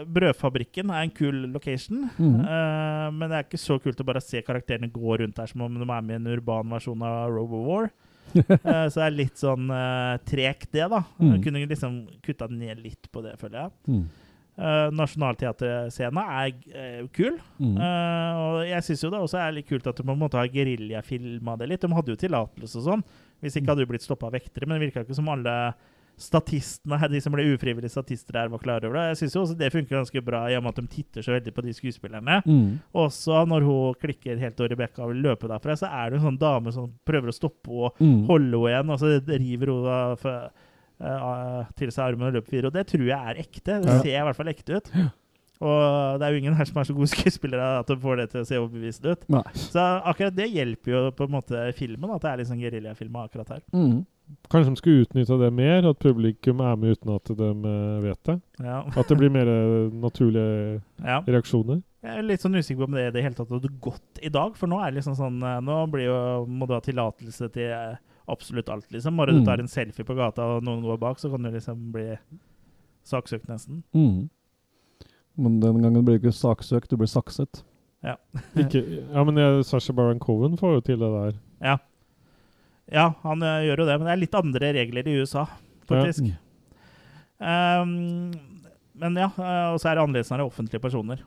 Uh, 0.00 0.04
Brødfabrikken 0.10 0.90
er 0.90 1.04
en 1.04 1.14
kul 1.14 1.46
location. 1.52 2.10
Mhm. 2.16 2.40
uh, 2.44 3.08
men 3.14 3.26
det 3.28 3.36
er 3.36 3.46
ikke 3.46 3.60
så 3.60 3.78
kult 3.82 4.00
å 4.00 4.06
bare 4.06 4.22
se 4.24 4.42
karakterene 4.42 4.90
gå 4.92 5.18
rundt 5.20 5.36
der 5.36 5.50
som 5.50 5.62
om 5.66 5.74
de 5.78 5.86
er 5.86 6.06
med 6.06 6.16
i 6.16 6.20
en 6.20 6.32
urban 6.34 6.70
versjon 6.70 7.02
av 7.02 7.30
Robo 7.34 7.64
War. 7.66 7.90
Eh, 8.30 8.86
så 8.86 9.00
det 9.00 9.06
er 9.08 9.14
litt 9.16 9.40
sånn 9.40 9.70
uh, 9.74 10.14
tregt, 10.22 10.68
det, 10.70 10.84
da. 10.86 11.00
Mm. 11.18 11.32
Kunne 11.42 11.62
liksom 11.66 11.94
kutta 12.22 12.46
ned 12.46 12.78
litt 12.78 13.08
på 13.10 13.24
det, 13.24 13.32
føler 13.40 13.64
jeg. 13.64 13.72
Mm. 13.90 14.04
Uh, 14.54 14.86
Nationalteaterscena 14.94 16.22
er 16.38 16.52
kul. 17.16 17.40
Mm. 17.58 17.74
Og 17.80 18.60
jeg 18.68 18.86
syns 18.86 19.02
jo 19.02 19.10
det 19.10 19.22
også 19.24 19.40
er 19.42 19.56
litt 19.56 19.66
kult 19.66 19.88
at 19.90 19.98
de 19.98 20.06
på 20.06 20.14
en 20.14 20.22
måte 20.22 20.38
har 20.38 20.52
geriljafilma 20.52 21.56
det 21.58 21.72
litt. 21.72 21.82
De 21.82 21.90
hadde 21.90 22.14
jo 22.14 22.20
tillatelse 22.22 22.78
og 22.78 22.86
sånn. 22.86 23.04
Hvis 23.42 23.58
ikke 23.58 23.72
hadde 23.72 23.82
de 23.82 23.90
blitt 23.90 24.06
stoppa 24.06 24.30
av 24.30 24.38
vektere. 24.38 24.68
Men 24.68 24.78
det 24.78 24.86
virka 24.86 25.02
ikke 25.02 25.18
som 25.18 25.32
alle 25.34 25.56
statistene, 26.20 26.98
her, 27.00 27.08
de 27.08 27.20
som 27.24 27.32
ble 27.32 27.46
ufrivillige 27.54 27.90
statister 27.94 28.36
her, 28.36 28.50
var 28.52 28.60
klar 28.62 28.84
over 28.84 28.98
det. 28.98 29.04
Jeg 29.14 29.20
syns 29.22 29.36
også 29.40 29.56
det 29.58 29.72
funker 29.72 29.96
ganske 29.98 30.22
bra 30.26 30.42
i 30.52 30.56
og 30.58 30.62
med 30.66 30.74
at 30.76 30.82
de 30.84 30.92
titter 30.92 31.24
så 31.24 31.32
veldig 31.34 31.54
på 31.56 31.64
de 31.64 31.72
skuespillerne. 31.76 32.40
Mm. 32.44 32.78
Også 33.02 33.42
når 33.48 33.64
hun 33.66 33.94
klikker 34.02 34.38
helt 34.42 34.60
over 34.60 34.74
Rebekka 34.74 35.08
vil 35.10 35.22
løpe 35.24 35.48
derfra, 35.50 35.76
så 35.80 35.88
er 35.88 36.10
det 36.12 36.20
en 36.20 36.26
sånn 36.28 36.40
dame 36.42 36.72
som 36.76 36.90
prøver 37.08 37.32
å 37.32 37.36
stoppe 37.36 37.70
og 37.72 37.96
Mm. 38.00 38.26
holde 38.28 38.50
henne 38.60 38.74
igjen, 38.74 38.90
og 38.90 38.98
så 39.00 39.38
river 39.40 39.72
hun 39.72 40.16
for, 40.20 40.50
eh, 41.00 41.64
til 41.76 41.90
seg 41.90 42.04
armen 42.12 42.28
og 42.28 42.34
løper 42.38 42.50
videre. 42.56 42.66
Og 42.66 42.72
det 42.76 42.86
tror 42.92 43.06
jeg 43.08 43.18
er 43.32 43.40
ekte. 43.42 43.80
Det 43.82 43.96
ser 44.02 44.20
i 44.20 44.24
hvert 44.28 44.36
fall 44.36 44.52
ekte 44.52 44.76
ut. 44.76 44.92
Og 45.60 46.18
det 46.18 46.24
er 46.24 46.32
jo 46.32 46.38
ingen 46.40 46.54
her 46.56 46.64
som 46.64 46.78
er 46.80 46.84
så 46.88 46.94
gode 46.96 47.10
skuespillere 47.12 47.80
at 47.82 47.86
de 47.90 47.96
får 48.00 48.16
det 48.16 48.30
til 48.32 48.40
å 48.40 48.46
se 48.48 48.56
overbevisende 48.56 49.12
ut. 49.12 49.26
Nei. 49.28 49.42
Så 49.52 49.82
akkurat 50.08 50.34
det 50.34 50.46
hjelper 50.54 50.94
jo 50.94 51.02
på 51.12 51.26
en 51.28 51.34
måte 51.36 51.64
filmen, 51.76 52.14
at 52.14 52.22
det 52.24 52.30
er 52.30 52.36
litt 52.40 52.48
sånn 52.48 52.62
geriljafilm 52.62 53.18
akkurat 53.20 53.48
her. 53.56 53.60
Mm. 53.74 54.06
Kanskje 54.50 54.70
de 54.72 54.76
skulle 54.80 55.04
utnytta 55.04 55.36
det 55.38 55.48
mer, 55.54 55.86
at 55.90 55.98
publikum 56.02 56.60
er 56.66 56.76
med 56.76 56.96
uten 56.96 57.12
at 57.14 57.30
de 57.38 57.48
eh, 57.50 58.00
vet 58.02 58.20
det. 58.26 58.34
Ja. 58.64 58.80
At 58.98 59.08
det 59.08 59.16
blir 59.20 59.30
mer 59.30 59.46
naturlige 60.06 60.80
ja. 61.04 61.20
reaksjoner. 61.26 61.82
Jeg 62.02 62.16
er 62.18 62.24
litt 62.24 62.40
sånn 62.40 62.56
usikker 62.56 62.80
på 62.80 62.88
om 62.88 62.94
det 62.96 63.06
i 63.10 63.12
det 63.14 63.22
hele 63.26 63.36
tatt 63.36 63.50
hadde 63.52 63.68
gått 63.84 64.20
i 64.24 64.30
dag, 64.32 64.54
for 64.56 64.66
nå 64.72 64.78
er 64.80 64.90
det 64.90 65.00
liksom 65.02 65.14
sånn 65.18 65.42
eh, 65.44 65.58
Nå 65.66 65.80
blir 65.92 66.06
jo, 66.08 66.18
må 66.48 66.66
du 66.66 66.72
ha 66.74 66.80
tillatelse 66.84 67.50
til 67.54 67.70
eh, 67.76 67.98
absolutt 68.30 68.70
alt, 68.72 68.86
liksom. 68.94 69.16
Bare 69.20 69.34
du 69.34 69.40
Mm. 69.40 69.46
tar 69.46 69.60
en 69.60 69.68
selfie 69.68 70.04
på 70.06 70.14
gata 70.16 70.44
og 70.56 70.62
noen 70.64 70.82
går 70.86 70.98
bak, 71.02 71.18
så 71.18 71.30
kan 71.30 71.42
du 71.42 71.50
liksom 71.50 71.90
bli 71.92 72.08
saksøkt 73.04 73.48
nesten. 73.50 73.82
Mm. 73.94 74.28
Men 75.40 75.60
den 75.60 75.82
gangen 75.82 76.04
ble 76.04 76.18
du 76.18 76.22
ikke 76.26 76.34
saksøkt, 76.36 76.90
du 76.90 76.96
ble 77.00 77.08
sakset. 77.10 77.62
Ikke, 78.56 78.80
ja, 79.12 79.22
men 79.24 79.36
Sasha 79.64 79.92
Baron 79.92 80.18
Cohen 80.22 80.56
får 80.56 80.78
jo 80.78 80.80
til 80.80 80.98
det 81.02 81.10
der. 81.12 81.34
Ja. 81.60 81.74
Ja, 82.90 83.08
han 83.22 83.42
eh, 83.46 83.64
gjør 83.68 83.84
jo 83.84 83.88
det, 83.88 83.96
men 84.00 84.08
det 84.08 84.12
er 84.16 84.22
litt 84.24 84.34
andre 84.38 84.70
regler 84.74 85.06
i 85.10 85.16
USA, 85.22 85.44
faktisk. 85.90 86.26
Ja. 86.26 86.38
Um, 87.40 88.32
men 89.00 89.16
ja, 89.16 89.30
eh, 89.32 89.66
og 89.72 89.78
så 89.80 89.90
er 89.90 89.96
det 89.96 90.02
annerledes 90.04 90.30
når 90.32 90.40
det 90.40 90.44
er 90.44 90.50
offentlige 90.52 90.82
personer. 90.84 91.22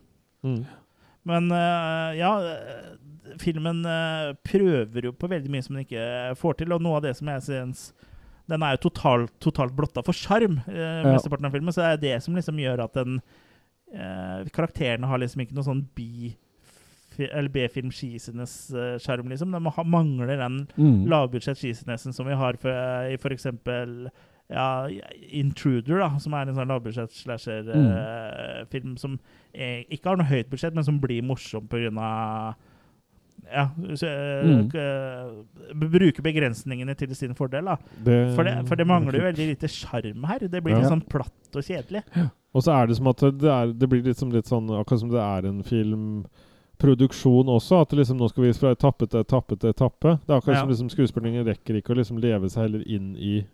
Mm. 0.46 0.60
Men 1.32 1.48
eh, 1.56 2.18
ja, 2.20 2.32
eh, 2.52 3.38
filmen 3.42 3.80
eh, 3.88 4.34
prøver 4.46 5.08
jo 5.08 5.14
på 5.16 5.30
veldig 5.32 5.50
mye 5.54 5.64
som 5.66 5.78
den 5.80 5.86
ikke 5.88 6.36
får 6.42 6.60
til, 6.60 6.76
og 6.76 6.84
noe 6.84 7.00
av 7.00 7.06
det 7.08 7.16
som 7.18 7.32
jeg 7.32 7.46
syns 7.48 7.86
Den 8.52 8.60
er 8.68 8.76
jo 8.76 8.82
totalt, 8.90 9.32
totalt 9.42 9.72
blotta 9.78 10.04
for 10.04 10.12
sjarm, 10.14 10.60
Ja. 10.68 11.00
mesteparten 11.08 11.48
av 11.48 11.54
filmen, 11.56 11.72
så 11.74 11.80
det 11.86 11.92
er 11.94 12.02
det 12.04 12.18
som 12.26 12.36
liksom 12.36 12.60
gjør 12.60 12.84
at 12.84 12.98
den 13.00 13.22
eh, 13.96 14.44
Karakterene 14.54 15.08
har 15.08 15.22
liksom 15.24 15.46
ikke 15.46 15.56
noe 15.56 15.64
sånn 15.70 15.86
bi- 15.96 16.36
fi- 17.16 17.30
eller 17.32 17.50
B-film-skisenes-sjarm, 17.54 19.30
liksom. 19.30 19.52
De 19.52 19.84
mangler 19.86 20.38
den 20.38 20.68
Mm. 20.78 21.06
lavbudsjett 21.08 21.58
skisenessen 21.58 22.14
som 22.14 22.26
vi 22.28 22.34
har 22.34 22.54
for, 22.58 22.70
i 23.10 23.14
f.eks. 23.18 23.48
Ja, 24.50 24.88
Intruder, 25.32 26.00
da, 26.00 26.18
som 26.20 26.34
er 26.34 26.50
en 26.50 26.56
sånn 26.56 26.68
lavbudsjett 26.68 27.12
slasher-film 27.16 28.98
som 29.00 29.20
er, 29.56 29.84
ikke 29.90 30.10
har 30.12 30.18
noe 30.20 30.28
høyt 30.30 30.50
budsjett, 30.52 30.74
men 30.76 30.84
som 30.84 31.00
blir 31.02 31.24
morsom 31.26 31.68
pga. 31.72 32.56
Ja, 33.52 33.66
så, 33.96 34.08
eh, 34.08 34.44
Mm. 34.46 34.70
uh, 34.74 35.44
bruke 35.90 36.22
begrensningene 36.24 36.96
til 36.96 37.14
sin 37.16 37.34
fordel. 37.36 37.66
da. 37.66 37.76
Det, 38.04 38.36
For 38.36 38.44
det, 38.44 38.68
for 38.68 38.76
det 38.76 38.88
mangler 38.88 39.14
jo 39.14 39.22
veldig 39.22 39.48
lite 39.50 39.68
sjarm 39.68 40.24
her. 40.26 40.40
Det 40.40 40.64
blir 40.64 40.72
Ja. 40.76 40.80
litt 40.80 40.90
sånn 40.92 41.08
platt 41.10 41.56
og 41.56 41.62
kjedelig. 41.64 42.04
Og 42.56 42.62
så 42.64 42.72
er 42.84 42.88
det 42.88 42.96
som 42.98 43.08
at 43.08 43.18
det, 43.18 43.44
er, 43.44 43.74
det 43.74 43.90
blir 43.90 44.02
liksom 44.04 44.32
litt 44.32 44.46
sånn 44.46 44.70
akkurat 44.70 45.00
som 45.00 45.10
det 45.10 45.20
er 45.20 45.46
en 45.50 45.64
filmproduksjon 46.80 47.48
også. 47.50 47.82
At 47.82 47.92
liksom 47.96 48.18
nå 48.20 48.30
skal 48.30 48.44
vi 48.44 48.54
fra 48.54 48.72
etappe 48.76 49.08
til 49.10 49.22
etappe 49.24 49.58
til 49.60 49.70
etappe. 49.74 50.20
Det 50.26 50.30
er 50.34 50.38
akkurat 50.40 50.56
Ja. 50.56 50.60
som 50.62 50.70
liksom 50.70 50.90
skuespillerne 50.90 51.46
rekker 51.46 51.76
ikke 51.80 51.94
å 51.94 51.98
liksom 51.98 52.20
leve 52.22 52.50
seg 52.50 52.64
heller 52.68 52.84
inn 52.88 53.16
i, 53.16 53.46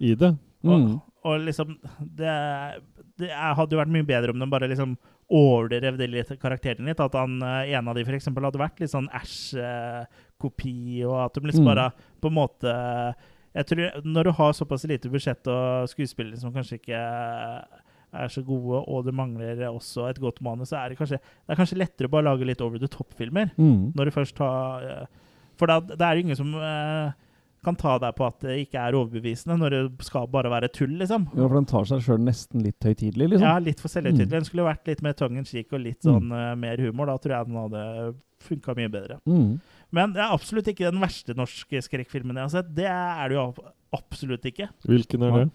i 0.00 0.14
det. 0.14 0.36
Mm. 0.62 0.72
Og, 0.72 1.00
og 1.24 1.40
liksom 1.40 1.78
det, 2.00 2.80
det 3.18 3.30
hadde 3.30 3.72
jo 3.74 3.78
vært 3.82 3.92
mye 3.94 4.06
bedre 4.06 4.30
om 4.32 4.38
de 4.38 4.46
bare 4.46 4.68
liksom 4.68 4.96
overdrev 5.30 5.98
det 5.98 6.08
litt, 6.10 6.28
karakteren 6.40 6.86
litt. 6.88 7.00
At 7.00 7.12
han, 7.14 7.42
eh, 7.42 7.74
en 7.76 7.88
av 7.88 7.94
de 7.94 8.02
eksempel 8.04 8.44
hadde 8.44 8.58
vært 8.58 8.80
litt 8.80 8.90
sånn 8.90 9.08
Æsj-kopi, 9.12 11.04
og 11.04 11.18
at 11.26 11.34
de 11.34 11.40
liksom 11.40 11.64
Mm. 11.64 11.74
bare 11.74 11.92
på 12.20 12.28
en 12.28 12.34
måte 12.34 13.14
Jeg 13.54 13.64
tror 13.66 14.02
Når 14.04 14.24
du 14.24 14.30
har 14.32 14.52
såpass 14.52 14.84
lite 14.86 15.08
budsjett 15.08 15.46
og 15.48 15.88
skuespillere 15.88 16.36
som 16.38 16.52
kanskje 16.52 16.78
ikke 16.78 17.64
er 18.16 18.32
så 18.32 18.42
gode, 18.44 18.82
og 18.88 19.04
det 19.06 19.14
mangler 19.16 19.60
også 19.68 20.08
et 20.08 20.20
godt 20.22 20.40
manus, 20.44 20.72
så 20.72 20.80
er 20.80 20.92
det 20.92 20.98
kanskje, 21.00 21.20
det 21.20 21.54
er 21.54 21.60
kanskje 21.60 21.80
lettere 21.80 22.08
å 22.08 22.12
bare 22.12 22.28
lage 22.30 22.48
litt 22.48 22.62
over 22.64 22.80
the 22.80 22.90
top-filmer. 22.90 23.50
Mm. 23.60 23.94
Når 23.96 24.08
du 24.08 24.14
først 24.14 24.44
har 24.44 25.08
For 25.58 25.66
da, 25.66 25.80
det 25.82 26.04
er 26.06 26.14
jo 26.14 26.22
ingen 26.22 26.38
som 26.38 26.52
eh, 26.54 27.16
kan 27.66 27.76
ta 27.78 27.96
deg 27.98 28.14
på 28.14 28.26
at 28.28 28.44
det 28.44 28.54
ikke 28.62 28.78
er 28.78 28.94
overbevisende, 28.94 29.56
når 29.58 29.74
det 29.74 30.06
skal 30.06 30.28
bare 30.30 30.52
være 30.52 30.70
tull, 30.70 30.94
liksom. 31.00 31.26
Ja, 31.34 31.48
for 31.48 31.56
den 31.58 31.66
tar 31.68 31.88
seg 31.90 32.04
sjøl 32.06 32.22
nesten 32.22 32.62
litt 32.62 32.86
høytidelig, 32.86 33.32
liksom. 33.32 33.46
Ja, 33.48 33.56
litt 33.62 33.82
for 33.82 33.90
selvhøytidelig. 33.92 34.28
Mm. 34.30 34.36
Den 34.36 34.46
skulle 34.46 34.68
vært 34.68 34.86
litt 34.90 35.02
mer 35.04 35.16
tongue 35.18 35.42
in 35.42 35.48
cheek 35.48 35.74
og 35.74 35.82
litt 35.82 36.06
sånn 36.06 36.30
eh, 36.30 36.52
mer 36.62 36.84
humor. 36.84 37.10
Da 37.10 37.18
tror 37.18 37.34
jeg 37.34 37.50
den 37.50 37.58
hadde 37.58 37.84
funka 38.46 38.76
mye 38.78 38.92
bedre. 38.92 39.18
Mm. 39.26 39.58
Men 39.98 40.14
det 40.14 40.22
er 40.22 40.36
absolutt 40.36 40.70
ikke 40.70 40.92
den 40.92 41.02
verste 41.02 41.34
norske 41.36 41.82
skrekkfilmen 41.84 42.38
jeg 42.38 42.46
har 42.46 42.54
sett. 42.54 42.70
Det 42.76 42.86
er 42.86 43.32
det 43.32 43.38
jo 43.40 43.48
absolutt 43.98 44.46
ikke. 44.52 44.68
Hvilken 44.86 45.26
er 45.26 45.36
det? 45.40 45.48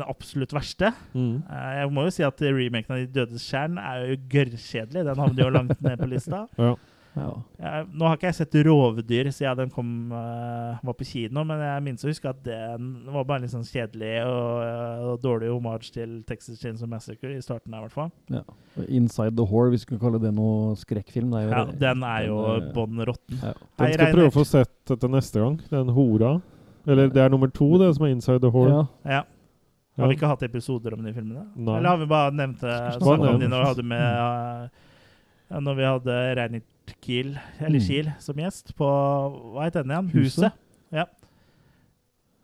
Den 0.00 0.06
absolutt 0.08 0.54
verste. 0.56 0.92
Mm. 1.14 1.42
Eh, 1.44 1.72
jeg 1.80 1.90
må 1.92 2.06
jo 2.08 2.14
si 2.16 2.24
at 2.24 2.40
remaken 2.46 2.96
av 2.96 3.02
De 3.04 3.10
dødes 3.20 3.44
kjern 3.50 3.76
er 3.82 4.06
jo 4.14 4.20
gørrkjedelig. 4.32 5.04
Den 5.10 5.20
havner 5.26 5.44
jo 5.44 5.50
langt 5.58 5.84
ned 5.84 6.00
på 6.00 6.08
lista. 6.14 6.46
Ja. 6.60 6.74
Ja. 7.18 7.30
Jeg, 7.58 7.86
nå 7.90 8.06
har 8.06 8.14
ikke 8.14 8.28
jeg 8.28 8.36
sett 8.36 8.52
Rovdyr 8.68 9.28
siden 9.34 9.58
den 9.58 9.70
kom, 9.74 9.88
eh, 10.14 10.76
var 10.86 10.94
på 10.94 11.02
kino, 11.08 11.42
men 11.42 11.58
jeg 11.58 11.82
minnes 11.82 12.04
å 12.06 12.10
huske 12.12 12.30
at 12.30 12.38
den 12.46 12.92
var 13.10 13.24
bare 13.26 13.42
litt 13.42 13.50
sånn 13.50 13.66
kjedelig 13.66 14.12
og, 14.28 14.60
eh, 14.62 15.02
og 15.10 15.16
dårlig 15.24 15.48
homage 15.50 15.90
til 15.90 16.20
Texas 16.28 16.60
Chainsaw 16.62 16.86
Massacre 16.86 17.32
i 17.34 17.42
starten. 17.42 17.74
Her, 17.74 17.82
i 17.82 17.88
hvert 17.88 17.96
fall. 17.96 18.12
ja. 18.30 18.44
Inside 18.86 19.34
the 19.34 19.42
Whore, 19.42 19.72
hvis 19.72 19.82
vi 19.82 19.88
skulle 19.88 20.04
kalle 20.04 20.22
det 20.22 20.30
noe 20.36 20.76
skrekkfilm. 20.78 21.34
Det 21.34 21.40
er 21.42 21.48
jo, 21.48 21.50
Ja, 21.50 21.64
den 21.82 22.06
er 22.06 22.22
jo 22.28 22.38
den, 22.46 22.70
bånn 22.78 23.02
råtten. 23.10 23.42
Ja. 23.42 23.52
Den 23.58 23.92
skal 23.96 24.06
jeg 24.06 24.14
prøve 24.14 24.30
å 24.30 24.36
få 24.38 24.46
sett 24.46 24.94
etter 24.94 25.10
neste 25.10 25.42
gang. 25.42 25.58
Den 25.74 25.90
hora. 25.98 26.32
Eller 26.86 27.10
det 27.10 27.26
er 27.26 27.34
nummer 27.34 27.50
to, 27.50 27.72
det 27.82 27.90
som 27.98 28.06
er 28.06 28.14
Inside 28.14 28.40
the 28.46 28.54
Hall. 28.54 28.70
Ja. 29.02 29.24
Har 29.98 30.08
vi 30.08 30.14
ikke 30.16 30.28
hatt 30.30 30.42
episoder 30.46 30.94
om 30.94 31.02
de 31.04 31.12
filmene? 31.12 31.42
Nei. 31.56 31.76
Eller 31.78 31.88
har 31.88 31.98
vi 31.98 32.06
bare 32.06 32.30
nevnt 32.32 32.60
det 32.60 32.70
Bare 32.70 32.92
snakket 32.92 33.20
om 33.20 33.26
nevnt. 33.26 33.40
de 33.40 33.48
når 33.48 33.60
vi 33.64 33.68
hadde 33.70 33.82
med 33.90 34.00
eh, 34.00 34.68
ja, 35.50 35.60
Når 35.60 35.74
vi 35.76 35.82
hadde 35.88 36.18
Reinert 36.38 36.94
Kiel, 37.02 37.32
eller 37.60 37.78
Mm. 37.78 37.86
Kiel 37.86 38.12
som 38.18 38.34
gjest 38.40 38.72
på 38.78 38.86
Hva 39.54 39.64
het 39.66 39.74
den 39.74 39.90
igjen? 39.90 40.08
Huset. 40.14 40.44
Huset. 40.44 40.52
Ja. 40.92 41.04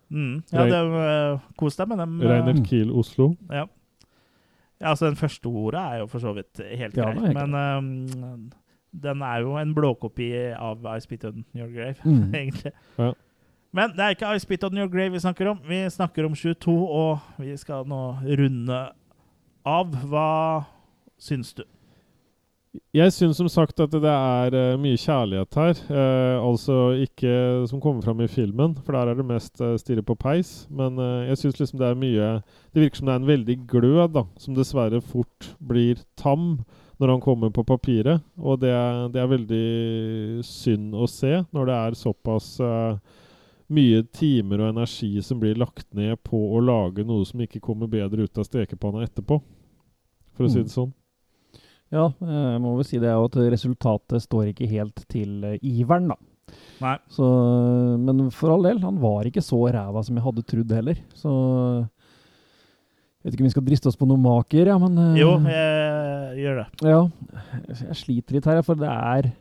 Mm. 0.09 0.43
ja, 0.53 0.63
det 0.71 0.77
uh, 0.87 1.39
Kos 1.59 1.75
deg 1.75 1.89
med 1.91 1.97
dem. 1.99 2.13
eh, 2.21 2.29
Reinert 2.31 2.61
Kiel 2.67 2.91
Oslo. 2.95 3.33
Ja. 3.51 3.65
ja, 4.79 4.89
altså 4.93 5.05
den 5.09 5.17
første 5.19 5.47
ordet 5.51 5.81
er 5.81 5.97
jo 6.03 6.07
for 6.07 6.19
så 6.23 6.31
vidt 6.37 6.61
helt 6.63 6.95
Ja, 6.95 7.09
grei, 7.11 7.27
det 7.27 7.35
er 7.35 7.47
men 7.47 7.55
um, 7.57 8.51
den 8.97 9.21
er 9.21 9.41
jo 9.43 9.57
en 9.59 9.73
blåkopi 9.75 10.29
av 10.55 10.85
I 10.95 10.99
Spit 11.03 11.25
on 11.27 11.43
Your 11.55 11.67
Grave, 11.73 11.95
Mm. 12.05 12.33
egentlig. 12.39 12.71
Ja. 12.97 13.11
Men 13.77 13.93
det 13.93 14.03
er 14.03 14.15
ikke 14.15 14.33
I 14.33 14.41
Spit 14.41 14.63
on 14.65 14.77
Your 14.79 14.89
Grave 14.89 15.13
vi 15.13 15.21
snakker 15.21 15.51
om. 15.51 15.57
Vi 15.67 15.83
snakker 15.93 16.25
om 16.25 16.35
22, 16.35 16.73
og 16.73 17.19
vi 17.37 17.53
skal 17.61 17.85
nå 17.85 18.03
runde 18.39 18.79
av. 19.67 19.97
Hva 20.09 20.29
syns 21.21 21.53
du? 21.53 21.61
Jeg 22.93 23.13
syns 23.13 23.37
som 23.39 23.49
sagt 23.49 23.79
at 23.81 23.93
det 23.93 24.13
er 24.13 24.55
uh, 24.55 24.79
mye 24.81 24.97
kjærlighet 24.97 25.59
her. 25.61 25.83
Uh, 25.89 26.37
altså 26.45 26.79
ikke 27.05 27.35
som 27.69 27.81
kommer 27.81 28.05
fram 28.05 28.21
i 28.25 28.29
filmen, 28.29 28.73
for 28.81 28.97
der 28.97 29.11
er 29.11 29.19
det 29.21 29.27
mest 29.29 29.61
uh, 29.61 29.75
stirre 29.81 30.05
på 30.05 30.17
peis. 30.17 30.65
Men 30.73 30.97
jeg 31.29 31.37
syns 31.43 31.61
liksom 31.61 31.81
det 31.81 31.91
er 31.91 32.01
mye 32.01 32.33
Det 32.73 32.81
virker 32.81 33.01
som 33.01 33.09
det 33.09 33.15
er 33.15 33.21
en 33.21 33.29
veldig 33.29 33.59
glød, 33.69 34.17
da, 34.17 34.25
som 34.41 34.57
dessverre 34.57 35.01
fort 35.05 35.53
blir 35.61 36.01
tam 36.17 36.57
når 36.97 37.13
han 37.13 37.21
kommer 37.21 37.53
på 37.53 37.65
papiret. 37.65 38.25
Og 38.41 38.59
det, 38.61 38.73
det 39.13 39.21
er 39.21 39.31
veldig 39.31 40.43
synd 40.45 40.97
å 40.97 41.05
se 41.09 41.43
når 41.53 41.69
det 41.69 41.77
er 41.77 41.97
såpass 41.97 42.55
eh, 42.63 43.23
mye 43.69 44.03
timer 44.15 44.61
og 44.63 44.69
energi 44.75 45.09
som 45.25 45.39
blir 45.41 45.57
lagt 45.59 45.87
ned 45.97 46.15
på 46.23 46.37
å 46.55 46.61
lage 46.63 47.03
noe 47.05 47.25
som 47.27 47.41
ikke 47.43 47.59
kommer 47.63 47.89
bedre 47.91 48.23
ut 48.23 48.37
av 48.39 48.45
stekepanna 48.47 49.03
etterpå. 49.07 49.41
For 50.37 50.45
å 50.45 50.49
si 50.51 50.59
Mm. 50.59 50.63
det 50.63 50.71
sånn. 50.71 50.93
Ja, 51.91 52.05
eh, 52.21 52.51
jeg 52.53 52.61
må 52.61 52.75
vel 52.75 52.85
si 52.85 52.97
det 52.99 53.09
at 53.11 53.31
resultatet 53.31 54.21
står 54.21 54.53
ikke 54.53 54.67
helt 54.69 55.05
til 55.09 55.43
eh, 55.43 55.57
iveren, 55.63 56.07
da. 56.09 56.15
Nei. 56.81 56.97
Så, 57.09 57.23
eh, 57.27 57.97
men 57.97 58.29
for 58.31 58.51
all 58.51 58.63
del, 58.63 58.79
han 58.79 58.99
var 58.99 59.23
ikke 59.25 59.43
så 59.43 59.59
ræva 59.71 60.03
som 60.05 60.15
jeg 60.15 60.23
hadde 60.23 60.43
trodd 60.47 60.71
heller. 60.71 60.95
Så 61.15 61.31
jeg 63.23 63.31
vet 63.31 63.33
ikke 63.33 63.41
om 63.43 63.49
vi 63.49 63.55
skal 63.55 63.65
driste 63.67 63.87
oss 63.91 63.97
på 63.99 64.07
noe 64.07 64.17
maker, 64.21 64.67
ja, 64.67 64.77
men 64.77 64.95
Jo, 65.17 65.33
jeg 65.43 66.37
gjør 66.43 66.61
det. 66.61 66.67
Ja, 66.87 67.01
jeg 67.67 67.95
sliter 67.99 68.33
litt 68.37 68.45
her, 68.45 68.61
for 68.63 68.75
det 68.75 68.87
er 68.87 69.33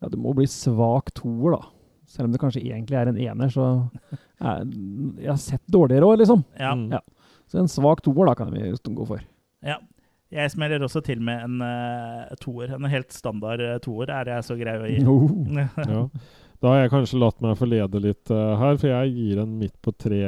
Ja, 0.00 0.08
det 0.08 0.18
må 0.20 0.32
bli 0.36 0.44
svak 0.46 1.10
toer, 1.14 1.56
da. 1.56 1.62
Selv 2.08 2.28
om 2.28 2.32
det 2.32 2.40
kanskje 2.40 2.64
egentlig 2.64 2.96
er 2.96 3.10
en 3.10 3.20
ener, 3.20 3.52
så 3.52 3.68
er, 4.40 4.64
Jeg 5.20 5.28
har 5.28 5.40
sett 5.42 5.64
dårligere 5.68 6.08
òg, 6.08 6.18
liksom. 6.22 6.44
Ja. 6.56 6.72
Mm. 6.74 6.88
Ja. 6.96 7.02
Så 7.48 7.60
en 7.60 7.70
svak 7.70 8.02
toer, 8.04 8.28
da, 8.28 8.34
kan 8.38 8.52
vi 8.52 8.72
gå 8.72 9.06
for. 9.08 9.22
ja. 9.64 9.78
Jeg 10.28 10.50
smeller 10.52 10.82
også 10.84 11.00
til 11.00 11.22
med 11.24 11.40
en 11.40 11.62
uh, 11.64 12.34
toer. 12.36 12.74
En 12.76 12.84
helt 12.92 13.14
standard 13.16 13.62
uh, 13.64 13.78
toer 13.80 14.10
er 14.12 14.28
jeg 14.28 14.44
så 14.44 14.58
grei 14.60 14.74
å 14.76 14.90
gi. 14.90 14.98
Oh. 15.08 15.30
Ja. 15.88 16.02
Da 16.58 16.72
har 16.72 16.80
jeg 16.80 16.90
kanskje 16.90 17.18
latt 17.22 17.36
meg 17.38 17.54
forlede 17.54 18.00
litt 18.02 18.30
uh, 18.34 18.56
her, 18.58 18.78
for 18.80 18.90
jeg 18.90 19.12
gir 19.14 19.38
en 19.44 19.50
midt 19.60 19.76
på 19.84 19.92
tre, 19.94 20.18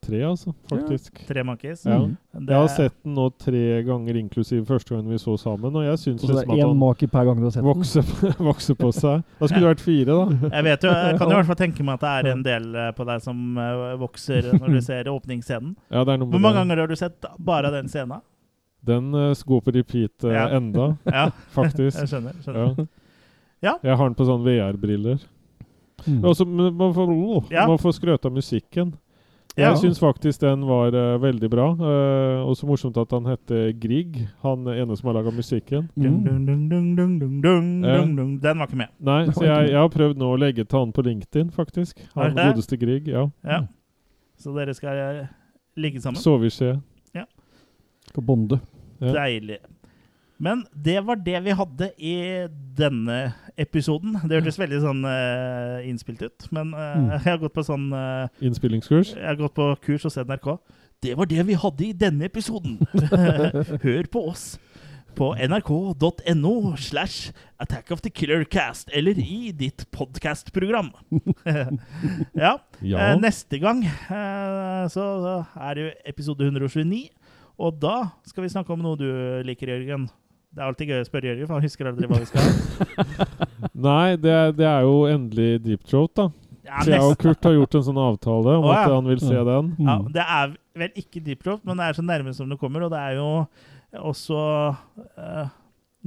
tre 0.00 0.20
altså, 0.24 0.54
faktisk. 0.70 1.18
Tre 1.28 1.42
monkeys. 1.44 1.82
Ja. 1.84 1.98
Mm. 2.06 2.14
Jeg 2.38 2.56
har 2.56 2.70
sett 2.72 2.94
den 3.04 3.18
nå 3.18 3.26
tre 3.36 3.82
ganger, 3.84 4.16
inklusiv 4.16 4.62
første 4.70 4.94
gangen 4.94 5.12
vi 5.12 5.20
så 5.20 5.34
sammen, 5.40 5.76
og 5.76 5.84
jeg 5.84 6.00
syns 6.00 6.22
det 6.22 6.30
liksom 6.30 6.54
er 6.54 6.62
at 6.62 6.70
han 6.70 6.80
make 6.80 7.10
per 7.12 7.28
gang 7.28 7.42
du 7.42 7.44
har 7.50 7.52
sett 7.52 7.60
den? 7.60 7.68
vokser, 7.68 8.32
vokser 8.48 8.78
på 8.80 8.92
seg. 8.96 9.26
Da 9.36 9.50
skulle 9.50 9.66
det 9.66 9.74
vært 9.74 9.84
fire, 9.84 10.16
da. 10.16 10.40
Jeg 10.56 10.66
vet 10.70 10.88
jo, 10.88 10.96
jeg 10.96 11.20
kan 11.20 11.28
jo 11.28 11.36
i 11.36 11.38
hvert 11.38 11.50
fall 11.50 11.60
tenke 11.60 11.84
meg 11.84 11.98
at 11.98 12.04
det 12.06 12.16
er 12.16 12.32
en 12.32 12.42
del 12.46 12.66
eh, 12.72 12.90
på 12.96 13.04
deg 13.12 13.22
som 13.28 13.60
eh, 13.60 13.84
vokser 14.00 14.50
når 14.56 14.72
du 14.72 14.80
ser 14.84 15.12
åpningsscenen. 15.12 15.76
Ja, 15.94 16.02
det 16.04 16.14
er 16.14 16.20
noe 16.20 16.32
Hvor 16.32 16.40
mange 16.42 16.62
ganger 16.62 16.82
har 16.82 16.90
du 16.90 16.96
sett 16.98 17.24
bare 17.44 17.70
den 17.74 17.88
scenen? 17.92 18.22
Den 18.88 19.12
uh, 19.12 19.32
går 19.46 19.60
på 19.66 19.74
repeat 19.74 20.24
uh, 20.24 20.32
Ja. 20.32 20.48
enda, 20.56 20.94
Ja, 21.04 21.28
faktisk. 21.52 21.98
jeg 21.98 22.08
skjønner. 22.08 22.36
skjønner. 22.44 22.78
Ja. 22.78 22.94
Ja. 23.60 23.74
Jeg 23.82 23.98
har 23.98 24.08
den 24.08 24.16
på 24.16 24.26
sånn 24.28 24.44
VR-briller. 24.46 25.18
Mm. 26.06 26.22
Men 26.22 26.76
Man 26.76 26.94
får, 26.94 27.10
oh, 27.10 27.44
Ja. 27.50 27.66
man 27.66 27.78
får 27.78 27.92
skrøt 27.92 28.24
av 28.24 28.32
musikken. 28.32 28.94
Ja. 29.58 29.72
Jeg 29.72 29.78
syns 29.78 29.98
faktisk 29.98 30.40
den 30.40 30.62
var 30.68 30.94
uh, 30.94 31.18
veldig 31.18 31.48
bra. 31.50 31.72
Uh, 31.74 32.46
og 32.46 32.54
så 32.56 32.66
morsomt 32.66 32.96
at 32.96 33.10
han 33.10 33.26
heter 33.26 33.72
Grieg, 33.80 34.28
han 34.44 34.68
ene 34.70 34.96
som 34.96 35.08
har 35.10 35.16
laga 35.18 35.32
musikken. 35.34 35.88
Mm. 35.96 37.82
Ja. 37.82 38.04
dung. 38.14 38.38
Den 38.38 38.58
var 38.58 38.68
ikke 38.68 38.78
med. 38.78 38.92
Nei, 39.02 39.24
så 39.32 39.48
jeg, 39.48 39.72
jeg 39.72 39.80
har 39.80 39.90
prøvd 39.90 40.20
nå 40.20 40.30
å 40.30 40.38
legge 40.38 40.64
til 40.64 40.78
han 40.78 40.94
på 40.94 41.02
LinkedIn, 41.02 41.50
faktisk. 41.50 41.98
Han 42.14 42.38
godeste 42.38 42.78
Grieg. 42.78 43.10
Ja. 43.10 43.26
Ja. 43.42 43.64
Så 44.38 44.54
dere 44.54 44.76
skal 44.78 45.26
ligge 45.74 46.00
sammen? 46.00 46.22
Sove 46.22 46.46
i 46.46 46.54
skje. 46.54 46.76
På 48.14 48.20
Bonde. 48.20 48.60
Ja. 48.98 49.12
Deilig. 49.12 49.58
Men 50.38 50.60
det 50.72 51.00
var 51.02 51.18
det 51.18 51.40
vi 51.42 51.54
hadde 51.58 51.88
i 51.98 52.14
denne 52.78 53.34
episoden. 53.58 54.14
Det 54.22 54.38
hørtes 54.38 54.58
veldig 54.60 54.78
sånn 54.84 55.00
uh, 55.02 55.82
innspilt 55.82 56.22
ut, 56.22 56.46
men 56.54 56.70
uh, 56.76 56.92
Mm. 56.98 57.08
jeg 57.16 57.24
har 57.26 57.40
gått 57.42 57.54
på 57.56 57.64
sånn 57.66 57.88
uh, 57.90 58.28
Innspillingskurs. 58.44 59.14
Jeg 59.16 59.26
har 59.26 59.38
gått 59.40 59.56
på 59.56 59.66
kurs 59.82 60.06
hos 60.06 60.18
NRK. 60.20 60.52
Det 61.02 61.16
var 61.18 61.26
det 61.30 61.42
vi 61.46 61.56
hadde 61.58 61.84
i 61.88 61.92
denne 61.94 62.26
episoden. 62.30 62.78
Hør 63.84 64.06
på 64.14 64.22
oss 64.30 64.44
på 65.18 65.32
nrk.no 65.34 66.52
slash 66.78 67.32
Attack 67.58 67.90
of 67.90 68.02
the 68.04 68.10
Killer 68.14 68.44
Cast, 68.46 68.90
eller 68.94 69.18
i 69.18 69.50
ditt 69.50 69.82
podkastprogram. 69.90 70.92
ja. 72.38 72.52
Ja. 72.82 73.08
Neste 73.18 73.58
gang 73.58 73.82
så 74.94 75.06
er 75.58 75.74
det 75.74 75.82
jo 75.82 75.90
episode 76.12 76.46
129, 76.46 77.08
og 77.58 77.80
da 77.82 77.96
skal 78.26 78.46
vi 78.46 78.52
snakke 78.54 78.70
om 78.74 78.84
noe 78.86 78.98
du 79.00 79.08
liker, 79.46 79.74
Jørgen. 79.74 80.06
Det 80.54 80.62
er 80.62 80.66
alltid 80.70 80.88
gøy 80.90 81.00
å 81.02 81.06
spørre 81.06 81.28
Jørgen, 81.28 81.46
for 81.46 81.58
han 81.58 81.64
husker 81.66 81.88
aldri 81.90 82.08
hva 82.08 82.18
vi 82.22 82.28
skal 82.30 82.40
ha. 82.42 83.26
Nei, 83.88 84.16
det, 84.16 84.32
er- 84.32 84.54
det 84.58 84.66
er 84.66 84.86
jo 84.86 84.94
endelig 85.10 85.48
Deep 85.66 85.84
Throat, 85.86 86.14
da. 86.18 86.28
Ja, 86.68 86.82
jeg 86.84 87.00
og 87.00 87.14
Kurt 87.20 87.46
har 87.48 87.54
gjort 87.56 87.76
en 87.78 87.84
sånn 87.86 88.00
avtale 88.00 88.54
om 88.60 88.66
Å, 88.68 88.72
at 88.76 88.90
han 88.92 89.06
vil 89.08 89.20
se 89.22 89.32
Ja. 89.32 89.44
den. 89.46 89.70
Mm. 89.78 89.86
ja, 89.88 89.94
det 90.18 90.24
er 90.24 90.50
vel 90.82 90.98
ikke 91.00 91.22
Deep 91.24 91.44
Throat, 91.44 91.62
men 91.68 91.78
det 91.80 91.86
er 91.86 91.96
så 91.96 92.04
nærme 92.04 92.34
som 92.36 92.48
det 92.52 92.58
kommer, 92.60 92.84
og 92.84 92.92
det 92.92 93.00
er 93.00 93.14
jo 93.20 93.28
også 94.04 94.40
uh, 95.16 95.46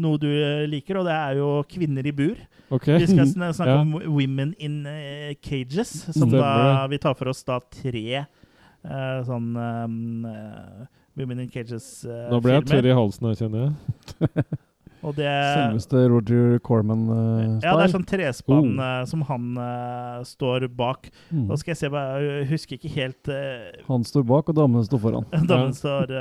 noe 0.01 0.19
du 0.21 0.27
liker, 0.69 0.99
og 1.01 1.07
det 1.09 1.15
er 1.17 1.39
jo 1.39 1.47
kvinner 1.71 2.05
i 2.05 2.13
bur. 2.13 2.37
Okay. 2.71 2.99
Vi 3.01 3.09
skal 3.13 3.29
snakke 3.57 3.71
Ja. 3.71 3.79
om 3.81 3.95
Women 4.13 4.53
in 4.61 4.81
uh, 4.85 5.31
Cages, 5.41 5.95
som 6.11 6.29
Stemmer 6.29 6.41
da 6.45 6.85
vi 6.93 7.01
tar 7.01 7.17
for 7.17 7.31
oss 7.33 7.41
da 7.47 7.57
tre 7.65 8.05
uh, 8.21 9.17
sånn 9.27 9.49
eh, 9.57 10.85
Women 11.19 11.39
in 11.43 11.49
Cages-filmer. 11.51 12.29
Nå 12.31 12.39
ble 12.43 12.53
jeg 12.59 12.67
tørr 12.71 12.85
i 12.87 12.93
halsen 12.95 13.27
her, 13.27 13.35
kjenner 13.39 13.65
jeg. 13.65 14.45
Og 15.01 15.15
det, 15.17 15.25
Selveste 15.25 16.01
Roger 16.13 16.59
Corman-style. 16.61 17.55
ja, 17.65 17.71
det 17.73 17.85
er 17.87 17.93
sånn 17.95 18.05
trespann 18.05 18.75
eh, 18.77 18.99
som 19.09 19.23
han 19.25 19.47
uh, 19.57 20.19
står 20.29 20.67
bak. 20.77 21.09
Mm. 21.33 21.47
Skal 21.57 21.73
jeg 21.73 21.79
se, 21.79 21.89
jeg 21.89 22.45
husker 22.51 22.77
ikke 22.77 22.91
helt 22.99 23.31
eh, 23.33 23.71
Han 23.87 24.05
står 24.05 24.27
bak, 24.29 24.51
og 24.53 24.59
damene 24.61 24.85
står 24.85 25.01
foran. 25.01 25.25
damene 25.49 25.73
står, 25.73 26.13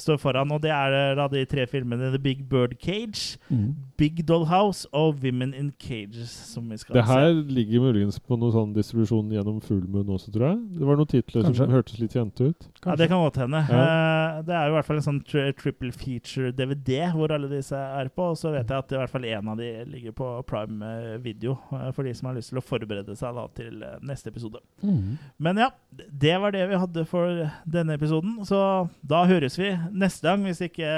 står 0.00 0.16
foran, 0.18 0.50
og 0.56 0.62
det 0.64 0.72
er 0.72 1.12
da 1.20 1.26
de 1.30 1.44
tre 1.46 1.66
filmene 1.70 2.08
The 2.16 2.18
Big 2.24 2.46
Bird 2.48 2.78
Cage, 2.82 3.36
Mm. 3.50 3.74
Big 3.98 4.20
Dollhouse 4.28 4.86
og 4.94 5.16
Women 5.24 5.52
in 5.58 5.72
Cages, 5.82 6.30
som 6.54 6.68
vi 6.70 6.76
skal 6.78 6.94
Det 6.96 7.04
her 7.04 7.32
se. 7.34 7.40
ligger 7.50 7.80
muligens 7.82 8.16
på 8.22 8.36
noe 8.38 8.52
sånn 8.54 8.72
distribusjon 8.76 9.28
gjennom 9.34 9.60
Fullmoon 9.60 10.06
også, 10.14 10.30
tror 10.32 10.52
jeg. 10.54 10.60
Det 10.78 10.86
var 10.86 10.96
noen 11.00 11.10
titler 11.10 11.42
Kanskje. 11.48 11.58
som 11.66 11.74
hørtes 11.74 11.98
litt 12.00 12.14
kjente 12.14 12.48
ut. 12.52 12.68
Ja, 12.86 12.96
det 12.96 13.08
kan 13.10 13.20
godt 13.20 13.36
hende. 13.36 13.60
Ja. 13.68 13.80
Eh, 13.80 14.36
det 14.46 14.54
er 14.56 14.66
jo 14.66 14.72
i 14.72 14.76
hvert 14.78 14.86
fall 14.88 15.00
en 15.00 15.04
sånn 15.04 15.20
tri 15.28 15.42
triple 15.58 15.90
feature 15.92 16.52
DVD 16.56 17.10
hvor 17.12 17.32
alle 17.34 17.50
disse 17.50 17.76
er 17.76 18.08
på, 18.14 18.30
og 18.32 18.38
så 18.40 18.54
vet 18.54 18.70
jeg 18.72 18.84
at 18.84 18.94
i 18.94 18.98
hvert 19.00 19.12
fall 19.12 19.26
en 19.28 19.50
av 19.52 19.60
de 19.60 19.68
ligger 19.90 20.14
på 20.16 20.28
Prime 20.48 20.88
eh, 20.88 21.18
Video, 21.20 21.58
eh, 21.76 21.90
for 21.96 22.08
de 22.08 22.14
som 22.16 22.30
har 22.30 22.38
lyst 22.38 22.54
til 22.54 22.60
å 22.62 22.64
forberede 22.64 23.16
seg 23.20 23.36
da 23.36 23.44
til 23.56 23.84
neste 24.06 24.32
episode. 24.32 24.62
Mm. 24.80 25.18
Men 25.36 25.60
ja, 25.60 25.68
det 25.92 26.38
var 26.40 26.56
det 26.56 26.64
vi 26.70 26.80
hadde 26.80 27.04
for 27.10 27.42
denne 27.68 27.98
episoden. 28.00 28.38
Så 28.48 28.62
da 29.04 29.26
høres 29.28 29.60
vi 29.60 29.74
neste 29.92 30.30
gang, 30.30 30.46
hvis 30.48 30.64
ikke 30.64 30.88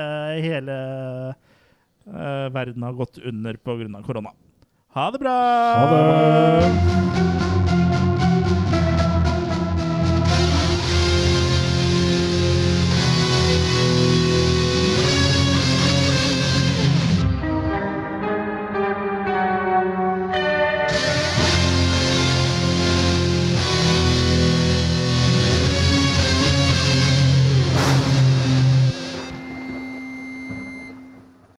hele 0.42 0.78
verden 2.02 2.82
har 2.82 2.96
gått 2.98 3.20
under 3.22 3.58
pga. 3.58 4.02
korona. 4.06 4.34
Ha 4.94 5.10
det 5.14 5.22
bra! 5.22 5.36
Ha 5.78 5.84
det! 5.90 7.61